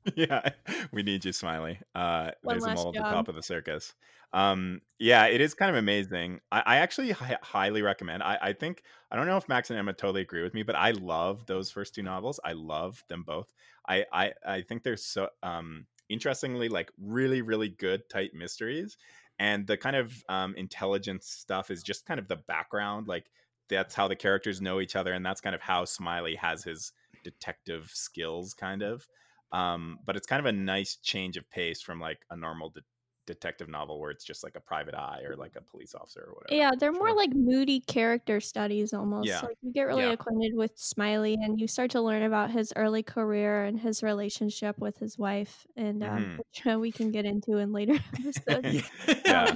yeah, 0.15 0.49
we 0.91 1.03
need 1.03 1.23
you, 1.25 1.31
Smiley. 1.31 1.79
Uh, 1.95 2.31
One 2.43 2.59
there's 2.59 2.65
a 2.65 2.73
mole 2.73 2.89
at 2.89 2.95
the 2.95 3.09
top 3.09 3.27
of 3.27 3.35
the 3.35 3.43
circus. 3.43 3.93
Um, 4.33 4.81
yeah, 4.99 5.27
it 5.27 5.41
is 5.41 5.53
kind 5.53 5.69
of 5.69 5.75
amazing. 5.75 6.39
I, 6.51 6.63
I 6.65 6.75
actually 6.77 7.11
hi- 7.11 7.37
highly 7.41 7.81
recommend. 7.81 8.23
I, 8.23 8.37
I 8.41 8.53
think 8.53 8.83
I 9.11 9.15
don't 9.15 9.27
know 9.27 9.37
if 9.37 9.47
Max 9.47 9.69
and 9.69 9.77
Emma 9.77 9.93
totally 9.93 10.21
agree 10.21 10.41
with 10.43 10.53
me, 10.53 10.63
but 10.63 10.75
I 10.75 10.91
love 10.91 11.45
those 11.45 11.71
first 11.71 11.93
two 11.93 12.01
novels. 12.01 12.39
I 12.43 12.53
love 12.53 13.03
them 13.09 13.23
both. 13.23 13.53
I 13.87 14.05
I, 14.11 14.33
I 14.45 14.61
think 14.61 14.83
they're 14.83 14.97
so 14.97 15.29
um, 15.43 15.85
interestingly 16.09 16.67
like 16.67 16.91
really 16.99 17.41
really 17.41 17.69
good 17.69 18.01
tight 18.09 18.31
mysteries, 18.33 18.97
and 19.39 19.67
the 19.67 19.77
kind 19.77 19.95
of 19.95 20.11
um, 20.29 20.55
intelligence 20.55 21.27
stuff 21.27 21.69
is 21.69 21.83
just 21.83 22.05
kind 22.05 22.19
of 22.19 22.27
the 22.27 22.37
background. 22.47 23.07
Like 23.07 23.29
that's 23.69 23.95
how 23.95 24.07
the 24.07 24.15
characters 24.15 24.61
know 24.61 24.81
each 24.81 24.95
other, 24.95 25.13
and 25.13 25.25
that's 25.25 25.41
kind 25.41 25.55
of 25.55 25.61
how 25.61 25.85
Smiley 25.85 26.35
has 26.35 26.63
his 26.63 26.91
detective 27.23 27.91
skills, 27.93 28.53
kind 28.53 28.81
of 28.81 29.07
um, 29.53 29.99
but 30.05 30.15
it's 30.17 30.27
kind 30.27 30.39
of 30.39 30.45
a 30.47 30.51
nice 30.51 30.97
change 30.97 31.37
of 31.37 31.49
pace 31.49 31.81
from 31.81 31.99
like 32.01 32.19
a 32.29 32.35
normal 32.35 32.69
de- 32.71 32.81
detective 33.25 33.69
novel 33.69 34.01
where 34.01 34.11
it's 34.11 34.25
just 34.25 34.43
like 34.43 34.55
a 34.55 34.59
private 34.59 34.93
eye 34.93 35.21
or 35.25 35.37
like 35.37 35.55
a 35.55 35.61
police 35.61 35.95
officer 35.95 36.25
or 36.27 36.33
whatever. 36.33 36.55
yeah, 36.59 36.71
they're 36.77 36.91
more 36.91 37.07
Sure. 37.07 37.15
like 37.15 37.29
moody 37.33 37.79
character 37.79 38.41
studies 38.41 38.91
almost. 38.93 39.29
Yeah. 39.29 39.39
Like 39.39 39.55
you 39.61 39.71
get 39.71 39.83
really 39.83 40.03
Yeah. 40.03 40.11
acquainted 40.11 40.53
with 40.55 40.73
Smiley 40.77 41.35
and 41.41 41.57
you 41.57 41.67
start 41.69 41.91
to 41.91 42.01
learn 42.01 42.23
about 42.23 42.51
his 42.51 42.73
early 42.75 43.01
career 43.01 43.63
and 43.63 43.79
his 43.79 44.03
relationship 44.03 44.77
with 44.79 44.97
his 44.97 45.17
wife, 45.17 45.65
and 45.77 46.03
um, 46.03 46.17
Mhm. 46.17 46.37
which 46.39 46.67
uh, 46.67 46.77
we 46.79 46.91
can 46.91 47.11
get 47.11 47.23
into 47.23 47.59
in 47.59 47.71
later 47.71 47.93
episodes. 48.13 48.83
yeah, 49.25 49.55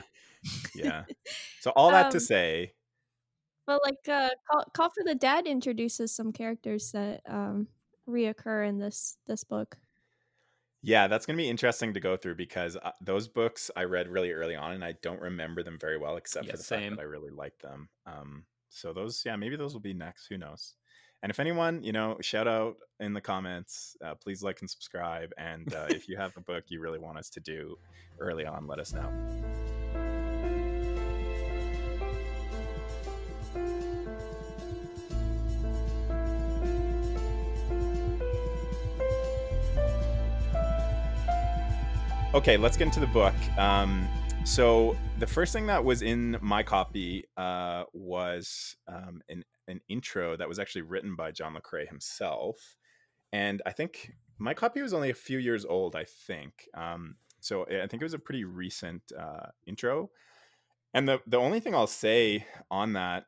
yeah. 0.74 1.04
So 1.60 1.72
all 1.76 1.92
that 1.92 2.12
to 2.12 2.18
Um, 2.18 2.22
say, 2.22 2.74
But 3.66 3.82
like 3.84 4.08
uh, 4.08 4.30
Call, 4.50 4.64
Call 4.74 4.90
for 4.92 5.04
the 5.04 5.16
Dead 5.16 5.46
introduces 5.46 6.16
some 6.16 6.32
characters 6.32 6.92
that 6.94 7.20
um, 7.28 7.68
reoccur 8.08 8.66
in 8.70 8.78
this 8.80 9.18
this 9.26 9.44
book. 9.44 9.78
Yeah, 10.82 11.08
that's 11.08 11.26
gonna 11.26 11.38
be 11.38 11.50
interesting 11.50 11.94
to 11.94 12.00
go 12.00 12.18
through 12.18 12.36
because 12.36 12.76
uh, 12.76 12.92
those 13.02 13.28
books 13.28 13.72
I 13.76 13.84
read 13.84 14.08
really 14.08 14.32
early 14.32 14.56
on 14.56 14.72
and 14.72 14.84
I 14.84 14.94
don't 15.02 15.22
remember 15.22 15.64
them 15.64 15.78
very 15.80 15.98
well 15.98 16.18
except 16.18 16.46
Yeah, 16.46 16.52
for 16.52 16.58
the 16.58 16.64
fact 16.64 16.90
that 16.92 17.00
I 17.00 17.04
really 17.04 17.32
liked 17.32 17.62
them. 17.62 17.90
Um, 18.06 18.46
so 18.70 18.94
those, 18.94 19.24
yeah, 19.26 19.36
maybe 19.36 19.56
those 19.56 19.74
will 19.74 19.82
be 19.82 19.94
next. 19.94 20.28
Who 20.28 20.38
knows? 20.38 20.76
And 21.24 21.32
if 21.32 21.40
anyone, 21.40 21.84
you 21.84 21.94
know, 21.94 22.18
shout 22.22 22.48
out 22.48 22.76
in 23.00 23.14
the 23.14 23.22
comments. 23.22 23.98
Uh, 24.04 24.16
please 24.16 24.44
like 24.44 24.62
and 24.62 24.70
subscribe. 24.70 25.32
And 25.38 25.74
uh, 25.74 25.88
if 25.90 26.08
you 26.08 26.16
have 26.18 26.36
a 26.38 26.42
book 26.42 26.66
you 26.68 26.80
really 26.80 27.00
want 27.00 27.18
us 27.18 27.30
to 27.32 27.40
do 27.40 27.78
early 28.20 28.46
on, 28.46 28.68
let 28.68 28.80
us 28.80 28.94
know. 28.94 29.12
Okay, 42.38 42.56
let's 42.56 42.78
get 42.78 42.86
into 42.86 43.00
the 43.00 43.08
book. 43.08 43.34
Um, 43.58 44.08
so 44.46 44.96
the 45.18 45.26
first 45.26 45.54
thing 45.54 45.66
that 45.66 45.84
was 45.84 46.04
in 46.04 46.38
my 46.40 46.62
copy 46.62 47.24
uh, 47.36 47.86
was 47.94 48.76
um, 48.88 49.24
an 49.28 49.44
an 49.68 49.82
intro 49.90 50.38
that 50.38 50.48
was 50.48 50.60
actually 50.60 50.84
written 50.84 51.16
by 51.16 51.32
John 51.32 51.56
Le 51.56 51.62
Carre 51.62 51.88
himself, 51.88 52.78
and 53.34 53.64
I 53.66 53.72
think 53.72 54.12
my 54.38 54.54
copy 54.54 54.84
was 54.84 54.94
only 54.94 55.10
a 55.10 55.16
few 55.16 55.40
years 55.40 55.66
old. 55.66 55.96
I 55.96 56.06
think 56.06 56.70
um, 56.76 57.16
so. 57.40 57.64
I 57.64 57.88
think 57.88 58.04
it 58.04 58.06
was 58.06 58.14
a 58.14 58.20
pretty 58.20 58.44
recent 58.44 59.02
uh, 59.20 59.48
intro, 59.66 60.12
and 60.94 61.10
the 61.10 61.20
the 61.26 61.38
only 61.38 61.60
thing 61.60 61.74
I'll 61.74 61.88
say 61.88 62.46
on 62.70 62.94
that 62.94 63.26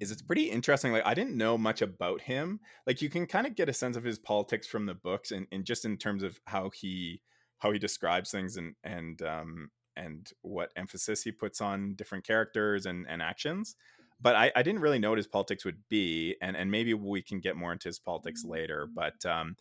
is 0.00 0.10
it's 0.10 0.20
pretty 0.20 0.50
interesting. 0.50 0.92
Like 0.92 1.06
I 1.06 1.14
didn't 1.14 1.38
know 1.38 1.56
much 1.56 1.80
about 1.80 2.20
him. 2.20 2.60
Like 2.86 3.00
you 3.00 3.08
can 3.08 3.24
kind 3.24 3.46
of 3.46 3.56
get 3.56 3.70
a 3.70 3.72
sense 3.72 3.96
of 3.96 4.04
his 4.04 4.18
politics 4.18 4.66
from 4.66 4.84
the 4.84 4.94
books, 4.94 5.30
and, 5.30 5.46
and 5.50 5.64
just 5.64 5.86
in 5.86 5.96
terms 5.96 6.22
of 6.22 6.38
how 6.44 6.68
he 6.68 7.22
how 7.62 7.70
he 7.70 7.78
describes 7.78 8.30
things 8.30 8.56
and 8.56 8.74
and 8.82 9.22
um, 9.22 9.70
and 9.96 10.32
what 10.42 10.72
emphasis 10.76 11.22
he 11.22 11.32
puts 11.32 11.60
on 11.60 11.94
different 11.94 12.26
characters 12.26 12.86
and 12.86 13.06
and 13.08 13.22
actions. 13.22 13.76
but 14.22 14.36
I, 14.36 14.52
I 14.54 14.62
didn't 14.62 14.80
really 14.80 15.00
know 15.00 15.10
what 15.10 15.18
his 15.18 15.26
politics 15.26 15.64
would 15.64 15.82
be, 15.88 16.36
and 16.40 16.56
and 16.56 16.70
maybe 16.70 16.94
we 16.94 17.22
can 17.22 17.40
get 17.40 17.56
more 17.56 17.72
into 17.72 17.88
his 17.88 17.98
politics 17.98 18.44
later. 18.44 18.86
Mm. 18.86 18.94
But 18.94 19.26
um, 19.26 19.56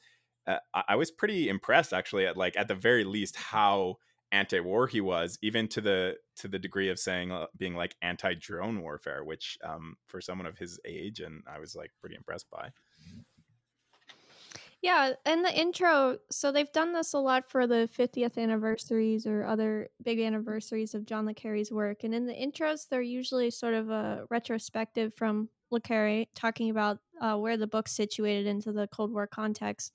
uh, 0.48 0.58
I, 0.74 0.84
I 0.90 0.96
was 0.96 1.12
pretty 1.12 1.50
impressed 1.50 1.94
actually 1.94 2.28
at 2.28 2.38
like 2.38 2.56
at 2.56 2.68
the 2.68 2.76
very 2.76 3.04
least 3.04 3.36
how 3.36 3.98
anti-war 4.32 4.88
he 4.88 5.02
was, 5.02 5.38
even 5.42 5.68
to 5.70 5.82
the 5.82 6.16
to 6.38 6.48
the 6.48 6.60
degree 6.60 6.90
of 6.90 7.00
saying 7.00 7.32
uh, 7.32 7.48
being 7.58 7.76
like 7.76 7.96
anti-drone 8.02 8.82
warfare, 8.82 9.24
which 9.24 9.58
um, 9.64 9.96
for 10.08 10.22
someone 10.22 10.46
of 10.46 10.58
his 10.58 10.80
age, 10.86 11.20
and 11.20 11.44
I 11.48 11.60
was 11.60 11.76
like 11.76 11.92
pretty 12.00 12.16
impressed 12.16 12.50
by. 12.52 12.70
Yeah, 14.82 15.14
in 15.28 15.44
the 15.44 15.54
intro, 15.60 16.18
so 16.32 16.52
they've 16.52 16.72
done 16.72 16.92
this 16.92 17.14
a 17.14 17.20
lot 17.20 17.48
for 17.52 17.68
the 17.68 17.88
50th 17.96 18.38
anniversaries 18.40 19.28
or 19.28 19.44
other 19.46 19.90
big 20.04 20.20
anniversaries 20.20 20.96
of 20.96 21.06
John 21.06 21.28
Le 21.28 21.36
Carre's 21.36 21.72
work. 21.72 22.04
And 22.04 22.16
in 22.16 22.26
the 22.26 22.34
intros, 22.34 22.88
they're 22.90 23.02
usually 23.04 23.52
sort 23.52 23.76
of 23.76 23.92
a 23.92 24.26
retrospective 24.32 25.14
from 25.16 25.50
Le 25.70 25.80
Carre 25.80 26.26
talking 26.34 26.72
about 26.72 26.98
uh, 27.22 27.38
where 27.38 27.58
the 27.58 27.68
book's 27.68 27.92
situated 27.92 28.48
into 28.48 28.72
the 28.72 28.88
Cold 28.88 29.14
War 29.14 29.28
context. 29.28 29.94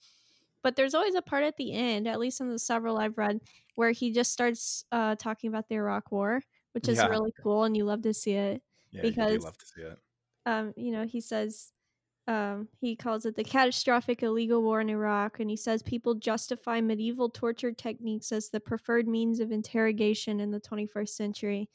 But 0.63 0.77
there's 0.77 0.95
always 0.95 1.17
a 1.17 1.23
part 1.23 1.43
at 1.43 1.57
the 1.57 1.73
end, 1.73 2.07
at 2.07 2.21
least 2.21 2.41
in 2.41 2.49
the 2.49 2.59
several 2.59 2.97
I've 2.99 3.19
read, 3.19 3.41
where 3.75 3.91
he 3.91 4.13
just 4.13 4.33
starts 4.33 4.85
uh, 4.93 5.17
talking 5.17 5.49
about 5.49 5.69
the 5.69 5.75
Iraq 5.77 6.13
War, 6.13 6.41
which 6.73 6.89
is 6.89 6.99
Yeah. 6.99 7.09
really 7.09 7.33
cool, 7.43 7.65
and 7.65 7.77
you 7.77 7.85
love 7.85 8.03
to 8.03 8.15
see 8.15 8.33
it. 8.35 8.63
Yeah, 8.93 9.03
you 9.03 9.11
Because- 9.11 9.39
do 9.39 9.45
love 9.45 9.59
to 9.59 9.67
see 9.67 9.83
it. 9.83 9.99
um, 10.47 10.73
you 10.77 10.93
know, 10.93 11.05
he 11.07 11.21
says 11.21 11.73
um, 12.27 12.69
he 12.81 12.97
calls 12.97 13.25
it 13.27 13.37
the 13.37 13.45
catastrophic 13.45 14.23
illegal 14.23 14.63
war 14.63 14.81
in 14.81 14.91
Iraq, 14.91 15.41
and 15.41 15.49
he 15.51 15.57
says 15.57 15.83
people 15.83 16.15
justify 16.15 16.81
medieval 16.81 17.31
torture 17.31 17.73
techniques 17.73 18.33
as 18.33 18.51
the 18.51 18.61
preferred 18.61 19.07
means 19.09 19.41
of 19.41 19.53
interrogation 19.53 20.41
in 20.41 20.51
the 20.51 20.61
21st 20.61 21.17
century. 21.17 21.71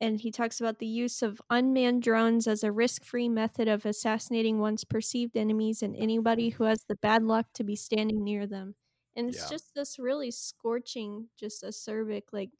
And 0.00 0.20
he 0.20 0.30
talks 0.32 0.60
about 0.60 0.78
the 0.80 0.86
use 0.86 1.22
of 1.22 1.40
unmanned 1.50 2.02
drones 2.02 2.48
as 2.48 2.64
a 2.64 2.72
risk 2.72 3.04
free 3.04 3.28
method 3.28 3.68
of 3.68 3.86
assassinating 3.86 4.58
one's 4.58 4.84
perceived 4.84 5.36
enemies 5.36 5.82
and 5.82 5.96
anybody 5.96 6.50
who 6.50 6.64
has 6.64 6.84
the 6.84 6.96
bad 6.96 7.22
luck 7.22 7.46
to 7.54 7.64
be 7.64 7.76
standing 7.76 8.24
near 8.24 8.46
them. 8.46 8.74
And 9.16 9.28
it's 9.28 9.46
Yeah. 9.46 9.48
just 9.48 9.74
this 9.74 9.98
really 9.98 10.30
scorching, 10.32 11.28
just 11.38 11.62
acerbic, 11.62 12.24
like 12.32 12.50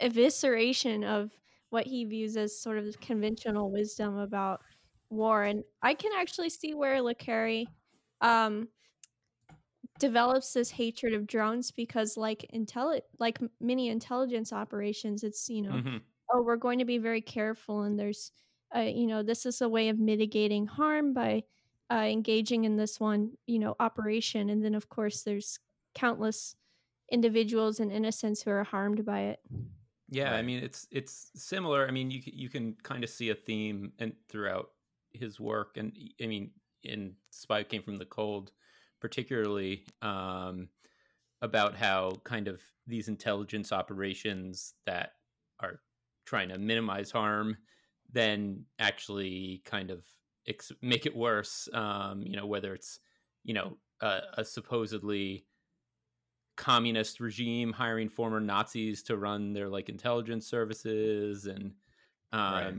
evisceration 0.00 1.04
of 1.04 1.40
what 1.70 1.86
he 1.86 2.04
views 2.04 2.36
as 2.36 2.58
sort 2.60 2.78
of 2.78 3.00
conventional 3.00 3.70
wisdom 3.70 4.16
about 4.16 4.62
war. 5.10 5.42
And 5.44 5.64
I 5.82 5.94
can 5.94 6.12
actually 6.16 6.50
see 6.50 6.74
where 6.74 7.00
Le 7.02 7.14
Carre 7.14 7.64
um, 8.20 8.68
develops 9.98 10.52
this 10.52 10.70
hatred 10.70 11.14
of 11.14 11.26
drones 11.26 11.70
because, 11.70 12.16
like 12.16 12.46
intelli- 12.54 13.02
like 13.18 13.38
many 13.60 13.88
intelligence 13.88 14.52
operations, 14.52 15.24
it's 15.24 15.48
you 15.48 15.62
know, 15.62 15.80
Mhm. 15.82 16.02
oh, 16.32 16.42
we're 16.42 16.56
going 16.56 16.78
to 16.78 16.84
be 16.84 16.98
very 16.98 17.20
careful, 17.20 17.82
and 17.82 17.98
there's, 17.98 18.32
uh, 18.74 18.80
you 18.80 19.06
know, 19.06 19.22
this 19.22 19.46
is 19.46 19.60
a 19.60 19.68
way 19.68 19.88
of 19.88 19.98
mitigating 19.98 20.66
harm 20.66 21.14
by 21.14 21.44
uh, 21.90 21.96
engaging 22.06 22.64
in 22.64 22.76
this 22.76 23.00
one, 23.00 23.32
you 23.46 23.58
know, 23.58 23.74
operation, 23.80 24.50
and 24.50 24.62
then 24.64 24.74
of 24.74 24.88
course 24.88 25.22
there's 25.24 25.58
countless 25.94 26.54
individuals 27.10 27.80
and 27.80 27.92
innocents 27.92 28.42
who 28.42 28.50
are 28.50 28.64
harmed 28.64 29.04
by 29.04 29.20
it. 29.22 29.40
Yeah, 30.10 30.32
I 30.34 30.42
mean 30.42 30.62
it's 30.62 30.86
it's 30.90 31.30
similar. 31.34 31.86
I 31.86 31.90
mean 31.90 32.10
you 32.10 32.22
you 32.24 32.48
can 32.48 32.74
kind 32.76 33.04
of 33.04 33.10
see 33.10 33.28
a 33.30 33.34
theme 33.34 33.92
and 33.98 34.16
throughout 34.28 34.70
his 35.18 35.38
work, 35.40 35.76
and 35.76 35.92
I 36.22 36.26
mean 36.26 36.50
in 36.82 37.14
Spy 37.30 37.64
Came 37.64 37.82
from 37.82 37.98
the 37.98 38.06
Cold, 38.06 38.52
particularly 39.00 39.84
um, 40.02 40.68
about 41.42 41.74
how 41.74 42.12
kind 42.24 42.48
of 42.48 42.60
these 42.86 43.08
intelligence 43.08 43.72
operations 43.72 44.74
that 44.86 45.12
are 45.60 45.80
trying 46.24 46.48
to 46.50 46.58
minimize 46.58 47.10
harm, 47.10 47.56
then 48.10 48.64
actually 48.78 49.62
kind 49.64 49.90
of 49.90 50.04
ex- 50.46 50.72
make 50.82 51.06
it 51.06 51.16
worse. 51.16 51.68
Um, 51.72 52.22
you 52.22 52.36
know 52.36 52.46
whether 52.46 52.74
it's 52.74 53.00
you 53.44 53.54
know 53.54 53.76
a, 54.00 54.20
a 54.38 54.44
supposedly 54.44 55.46
communist 56.56 57.20
regime 57.20 57.72
hiring 57.72 58.08
former 58.08 58.40
Nazis 58.40 59.04
to 59.04 59.16
run 59.16 59.52
their 59.52 59.68
like 59.68 59.88
intelligence 59.88 60.46
services 60.46 61.46
and 61.46 61.72
um, 62.32 62.52
Right. 62.52 62.74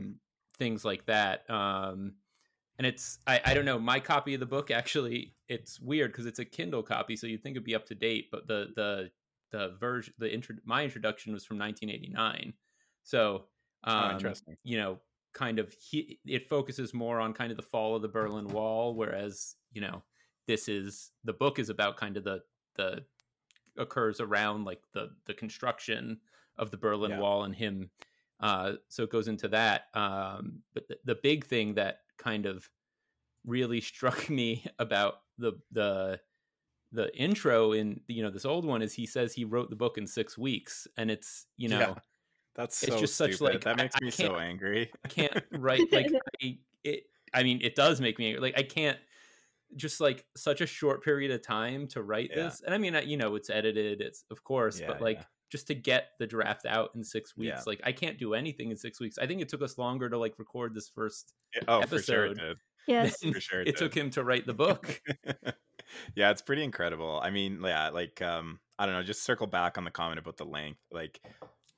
things 0.58 0.84
like 0.84 1.06
that. 1.06 1.48
Um, 1.48 2.14
and 2.80 2.86
it's 2.86 3.18
I, 3.26 3.40
I 3.44 3.52
don't 3.54 3.66
know 3.66 3.78
my 3.78 4.00
copy 4.00 4.32
of 4.32 4.40
the 4.40 4.46
book 4.46 4.70
actually 4.70 5.34
it's 5.48 5.78
weird 5.78 6.12
because 6.12 6.24
it's 6.24 6.38
a 6.38 6.44
Kindle 6.46 6.82
copy, 6.82 7.14
so 7.14 7.26
you'd 7.26 7.42
think 7.42 7.54
it'd 7.56 7.64
be 7.64 7.74
up 7.74 7.84
to 7.86 7.94
date, 7.94 8.28
but 8.32 8.46
the 8.48 8.68
the 8.74 9.10
the 9.50 9.76
version 9.78 10.14
the 10.18 10.32
intro 10.32 10.56
my 10.64 10.82
introduction 10.84 11.32
was 11.34 11.44
from 11.44 11.58
1989, 11.58 12.54
so 13.02 13.44
Oh, 13.84 13.92
um, 13.92 14.12
interesting. 14.12 14.56
you 14.62 14.78
know 14.78 14.98
kind 15.32 15.58
of 15.58 15.72
he, 15.72 16.18
it 16.26 16.46
focuses 16.48 16.92
more 16.94 17.20
on 17.20 17.32
kind 17.34 17.50
of 17.50 17.56
the 17.56 17.62
fall 17.62 17.94
of 17.96 18.02
the 18.02 18.08
Berlin 18.08 18.48
Wall, 18.48 18.94
whereas 18.94 19.56
you 19.72 19.80
know 19.80 20.02
this 20.46 20.68
is 20.68 21.10
the 21.24 21.32
book 21.34 21.58
is 21.58 21.68
about 21.68 21.96
kind 21.96 22.16
of 22.16 22.24
the 22.24 22.42
the 22.76 23.04
occurs 23.76 24.20
around 24.20 24.64
like 24.64 24.82
the 24.92 25.10
the 25.26 25.34
construction 25.34 26.18
of 26.56 26.70
the 26.70 26.76
Berlin 26.76 27.10
Yeah. 27.12 27.20
Wall 27.20 27.44
and 27.44 27.54
him. 27.54 27.90
Uh, 28.40 28.72
so 28.88 29.02
it 29.02 29.10
goes 29.10 29.28
into 29.28 29.48
that. 29.48 29.88
Um, 29.94 30.62
but 30.74 30.88
the, 30.88 30.96
the 31.04 31.14
big 31.14 31.44
thing 31.46 31.74
that 31.74 32.00
kind 32.20 32.46
of 32.46 32.68
really 33.44 33.80
struck 33.80 34.28
me 34.40 34.64
about 34.78 35.14
the 35.38 35.52
the 35.72 36.20
the 36.92 37.16
intro 37.16 37.72
in 37.72 38.00
you 38.08 38.22
know 38.22 38.30
this 38.30 38.44
old 38.44 38.64
one 38.64 38.82
is 38.82 38.92
he 38.92 39.06
says 39.06 39.32
he 39.32 39.44
wrote 39.44 39.70
the 39.70 39.76
book 39.76 39.96
in 39.98 40.06
six 40.06 40.36
weeks, 40.38 40.86
and 40.96 41.10
it's 41.10 41.46
you 41.56 41.68
know 41.68 41.78
Yeah. 41.80 41.94
That's 42.56 42.82
it's 42.82 42.92
so 42.92 42.98
just 43.00 43.14
such, 43.16 43.40
like, 43.40 43.62
that 43.62 43.76
makes 43.76 43.94
I 43.94 44.04
me 44.04 44.10
can't- 44.10 44.32
so 44.32 44.36
angry. 44.36 44.90
I 45.04 45.08
can't 45.16 45.44
write 45.52 45.90
like 45.92 46.08
I, 46.42 46.58
it. 46.82 47.04
I 47.32 47.44
mean, 47.44 47.60
it 47.62 47.76
does 47.76 48.00
make 48.00 48.18
me 48.18 48.26
angry. 48.26 48.40
like 48.40 48.58
I 48.58 48.64
can't 48.64 48.98
just 49.76 50.00
like 50.00 50.26
such 50.36 50.60
a 50.60 50.66
short 50.66 51.04
period 51.04 51.30
of 51.30 51.42
time 51.42 51.86
to 51.88 52.02
write 52.02 52.30
Yeah. 52.34 52.42
this. 52.44 52.60
And 52.66 52.74
I 52.74 52.78
mean, 52.78 52.96
I- 52.96 53.02
you 53.02 53.16
know, 53.16 53.36
it's 53.36 53.50
edited, 53.50 54.00
it's 54.00 54.24
of 54.32 54.42
course, 54.44 54.80
Yeah, 54.80 54.88
but 54.88 55.00
like. 55.00 55.20
Just 55.50 55.66
to 55.66 55.74
get 55.74 56.08
the 56.18 56.26
draft 56.26 56.64
out 56.66 56.90
in 56.94 57.02
six 57.04 57.36
weeks, 57.36 57.48
Yeah. 57.48 57.62
like 57.66 57.80
I 57.84 57.92
can't 57.92 58.18
do 58.18 58.34
anything 58.34 58.70
in 58.70 58.76
six 58.76 59.00
weeks. 59.00 59.18
I 59.18 59.26
think 59.26 59.40
it 59.42 59.48
took 59.48 59.62
us 59.62 59.76
longer 59.78 60.08
to 60.08 60.16
like 60.18 60.38
record 60.38 60.74
this 60.74 60.88
first. 60.88 61.34
It- 61.52 61.64
oh, 61.68 61.82
for 61.82 62.00
sure 62.00 62.26
it 62.26 62.38
did. 62.38 62.56
Yes. 62.86 63.20
For 63.22 63.40
sure 63.40 63.60
it, 63.60 63.68
it 63.68 63.76
took 63.76 63.94
him 63.94 64.10
to 64.10 64.24
write 64.24 64.46
the 64.46 64.54
book. 64.54 65.00
yeah, 66.14 66.30
it's 66.30 66.42
pretty 66.42 66.64
incredible. 66.64 67.20
I 67.22 67.30
mean, 67.30 67.60
yeah, 67.62 67.90
like 67.90 68.20
um, 68.22 68.60
I 68.78 68.86
don't 68.86 68.94
know, 68.94 69.02
just 69.02 69.22
circle 69.22 69.46
back 69.46 69.78
on 69.78 69.84
the 69.84 69.90
comment 69.90 70.18
about 70.18 70.36
the 70.36 70.44
length. 70.44 70.80
Like, 70.90 71.20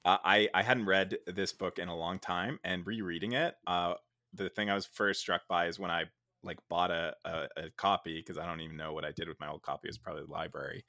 I 0.05 0.49
I 0.55 0.63
hadn't 0.63 0.87
read 0.87 1.19
this 1.27 1.53
book 1.53 1.79
in 1.79 1.89
a 1.89 1.97
long 1.97 2.19
time, 2.19 2.59
and 2.65 2.87
rereading 2.87 3.33
it, 3.33 3.55
uh, 3.67 3.95
the 4.35 4.49
thing 4.49 4.71
I 4.71 4.75
was 4.75 4.87
first 4.87 5.21
struck 5.21 5.43
by 5.49 5.67
is 5.67 5.79
when 5.79 5.91
I 5.91 6.05
like 6.43 6.59
bought 6.69 6.91
a 6.91 7.15
a, 7.25 7.49
a 7.57 7.71
copy 7.77 8.19
because 8.19 8.39
I 8.39 8.47
don't 8.47 8.61
even 8.61 8.77
know 8.77 8.93
what 8.93 9.05
I 9.05 9.13
did 9.13 9.29
with 9.29 9.41
my 9.41 9.49
old 9.49 9.63
copy. 9.63 9.89
It 9.89 9.91
was 9.91 9.99
probably 9.99 10.25
the 10.25 10.33
library. 10.33 10.85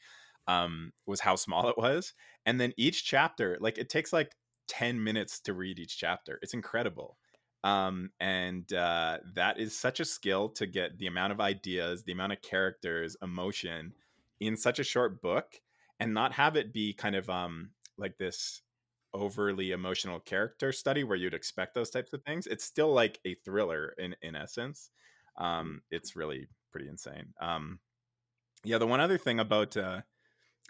Um, 0.47 0.91
was 1.06 1.21
how 1.21 1.36
small 1.36 1.69
it 1.69 1.77
was, 1.77 2.13
and 2.45 2.60
then 2.60 2.73
each 2.77 3.06
chapter, 3.06 3.58
like 3.62 3.77
it 3.77 3.89
takes 3.89 4.12
like 4.13 4.36
ten 4.67 5.03
minutes 5.03 5.39
to 5.41 5.53
read 5.53 5.79
each 5.79 5.97
chapter. 5.97 6.39
It's 6.41 6.53
incredible 6.53 7.17
um 7.63 8.12
and 8.19 8.73
uh 8.73 9.19
that 9.36 9.58
is 9.60 9.77
such 9.77 9.99
a 9.99 10.06
skill 10.06 10.49
to 10.49 10.65
get 10.67 10.97
the 10.97 11.08
amount 11.08 11.32
of 11.32 11.39
ideas 11.39 12.03
the 12.03 12.12
amount 12.12 12.34
of 12.34 12.41
characters 12.41 13.15
emotion 13.21 13.93
in 14.39 14.58
such 14.58 14.79
a 14.79 14.84
short 14.84 15.21
book 15.21 15.62
and 15.99 16.13
not 16.13 16.34
have 16.34 16.58
it 16.58 16.73
be 16.73 16.93
kind 16.93 17.15
of 17.15 17.29
um 17.29 17.71
like 17.97 18.17
this 18.17 18.62
overly 19.13 19.71
emotional 19.71 20.19
character 20.19 20.71
study 20.71 21.03
where 21.03 21.17
you'd 21.17 21.34
expect 21.36 21.73
those 21.73 21.89
types 21.89 22.13
of 22.13 22.23
things 22.23 22.47
it's 22.47 22.63
still 22.65 22.91
like 22.91 23.19
a 23.25 23.36
thriller 23.36 23.93
in 23.97 24.15
in 24.21 24.36
essence 24.36 24.91
um 25.38 25.82
it's 25.91 26.15
really 26.15 26.47
pretty 26.71 26.89
insane 26.89 27.34
um 27.39 27.79
yeah 28.63 28.77
the 28.77 28.88
one 28.88 29.01
other 29.01 29.17
thing 29.17 29.39
about 29.39 29.75
uh 29.77 30.01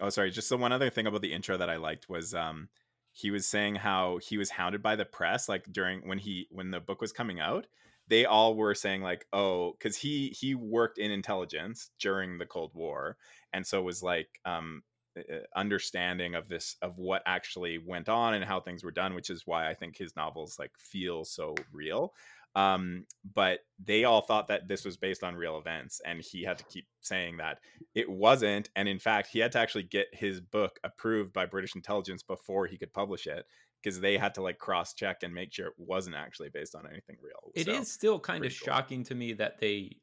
oh 0.01 0.09
sorry 0.09 0.31
just 0.31 0.49
the 0.49 0.57
one 0.57 0.71
other 0.71 0.89
thing 0.89 1.07
about 1.07 1.21
the 1.21 1.33
intro 1.33 1.57
that 1.57 1.69
i 1.69 1.75
liked 1.75 2.09
was 2.09 2.33
um 2.33 2.67
he 3.11 3.29
was 3.29 3.45
saying 3.45 3.75
how 3.75 4.17
he 4.17 4.37
was 4.37 4.49
hounded 4.49 4.81
by 4.81 4.95
the 4.95 5.05
press 5.05 5.47
like 5.47 5.65
during 5.71 6.07
when 6.07 6.17
he 6.17 6.47
when 6.51 6.71
the 6.71 6.79
book 6.79 7.01
was 7.01 7.11
coming 7.11 7.39
out 7.39 7.67
they 8.07 8.25
all 8.25 8.55
were 8.55 8.75
saying 8.75 9.01
like 9.01 9.25
oh 9.33 9.73
because 9.73 9.95
he 9.95 10.29
he 10.29 10.55
worked 10.55 10.97
in 10.97 11.11
intelligence 11.11 11.91
during 11.99 12.37
the 12.37 12.45
cold 12.45 12.71
war 12.73 13.17
and 13.53 13.65
so 13.65 13.81
was 13.81 14.03
like 14.03 14.39
um 14.45 14.81
uh, 15.17 15.21
understanding 15.55 16.33
of 16.33 16.49
this 16.49 16.75
of 16.81 16.97
what 16.97 17.21
actually 17.27 17.77
went 17.77 18.09
on 18.09 18.33
and 18.33 18.43
how 18.43 18.59
things 18.59 18.83
were 18.83 18.91
done 18.91 19.13
which 19.13 19.29
is 19.29 19.45
why 19.45 19.69
i 19.69 19.73
think 19.73 19.95
his 19.95 20.15
novels 20.15 20.57
like 20.57 20.71
feel 20.77 21.23
so 21.23 21.53
real 21.71 22.13
um 22.55 23.05
but 23.33 23.59
they 23.83 24.03
all 24.03 24.21
thought 24.21 24.47
that 24.47 24.67
this 24.67 24.85
was 24.85 24.95
based 24.97 25.23
on 25.23 25.35
real 25.35 25.57
events 25.57 25.99
and 26.05 26.21
he 26.21 26.43
had 26.43 26.57
to 26.57 26.63
keep 26.65 26.85
saying 27.01 27.37
that 27.37 27.57
it 27.95 28.09
wasn't 28.09 28.69
and 28.75 28.87
in 28.87 28.99
fact 28.99 29.27
he 29.31 29.39
had 29.39 29.51
to 29.51 29.59
actually 29.59 29.83
get 29.83 30.07
his 30.13 30.39
book 30.39 30.79
approved 30.83 31.33
by 31.33 31.45
british 31.45 31.75
intelligence 31.75 32.21
before 32.21 32.67
he 32.67 32.77
could 32.77 32.93
publish 32.93 33.25
it 33.25 33.45
because 33.81 33.99
they 33.99 34.17
had 34.17 34.35
to 34.35 34.41
like 34.41 34.59
cross 34.59 34.93
check 34.93 35.23
and 35.23 35.33
make 35.33 35.51
sure 35.51 35.67
it 35.67 35.73
wasn't 35.77 36.15
actually 36.15 36.49
based 36.49 36.75
on 36.75 36.85
anything 36.85 37.17
real 37.21 37.51
It 37.55 37.67
is 37.67 37.87
So, 37.87 37.93
still 37.95 38.19
kind 38.19 38.45
of 38.45 38.51
cool. 38.51 38.65
shocking 38.67 39.03
to 39.05 39.15
me 39.15 39.33
that 39.33 39.59
they 39.59 39.97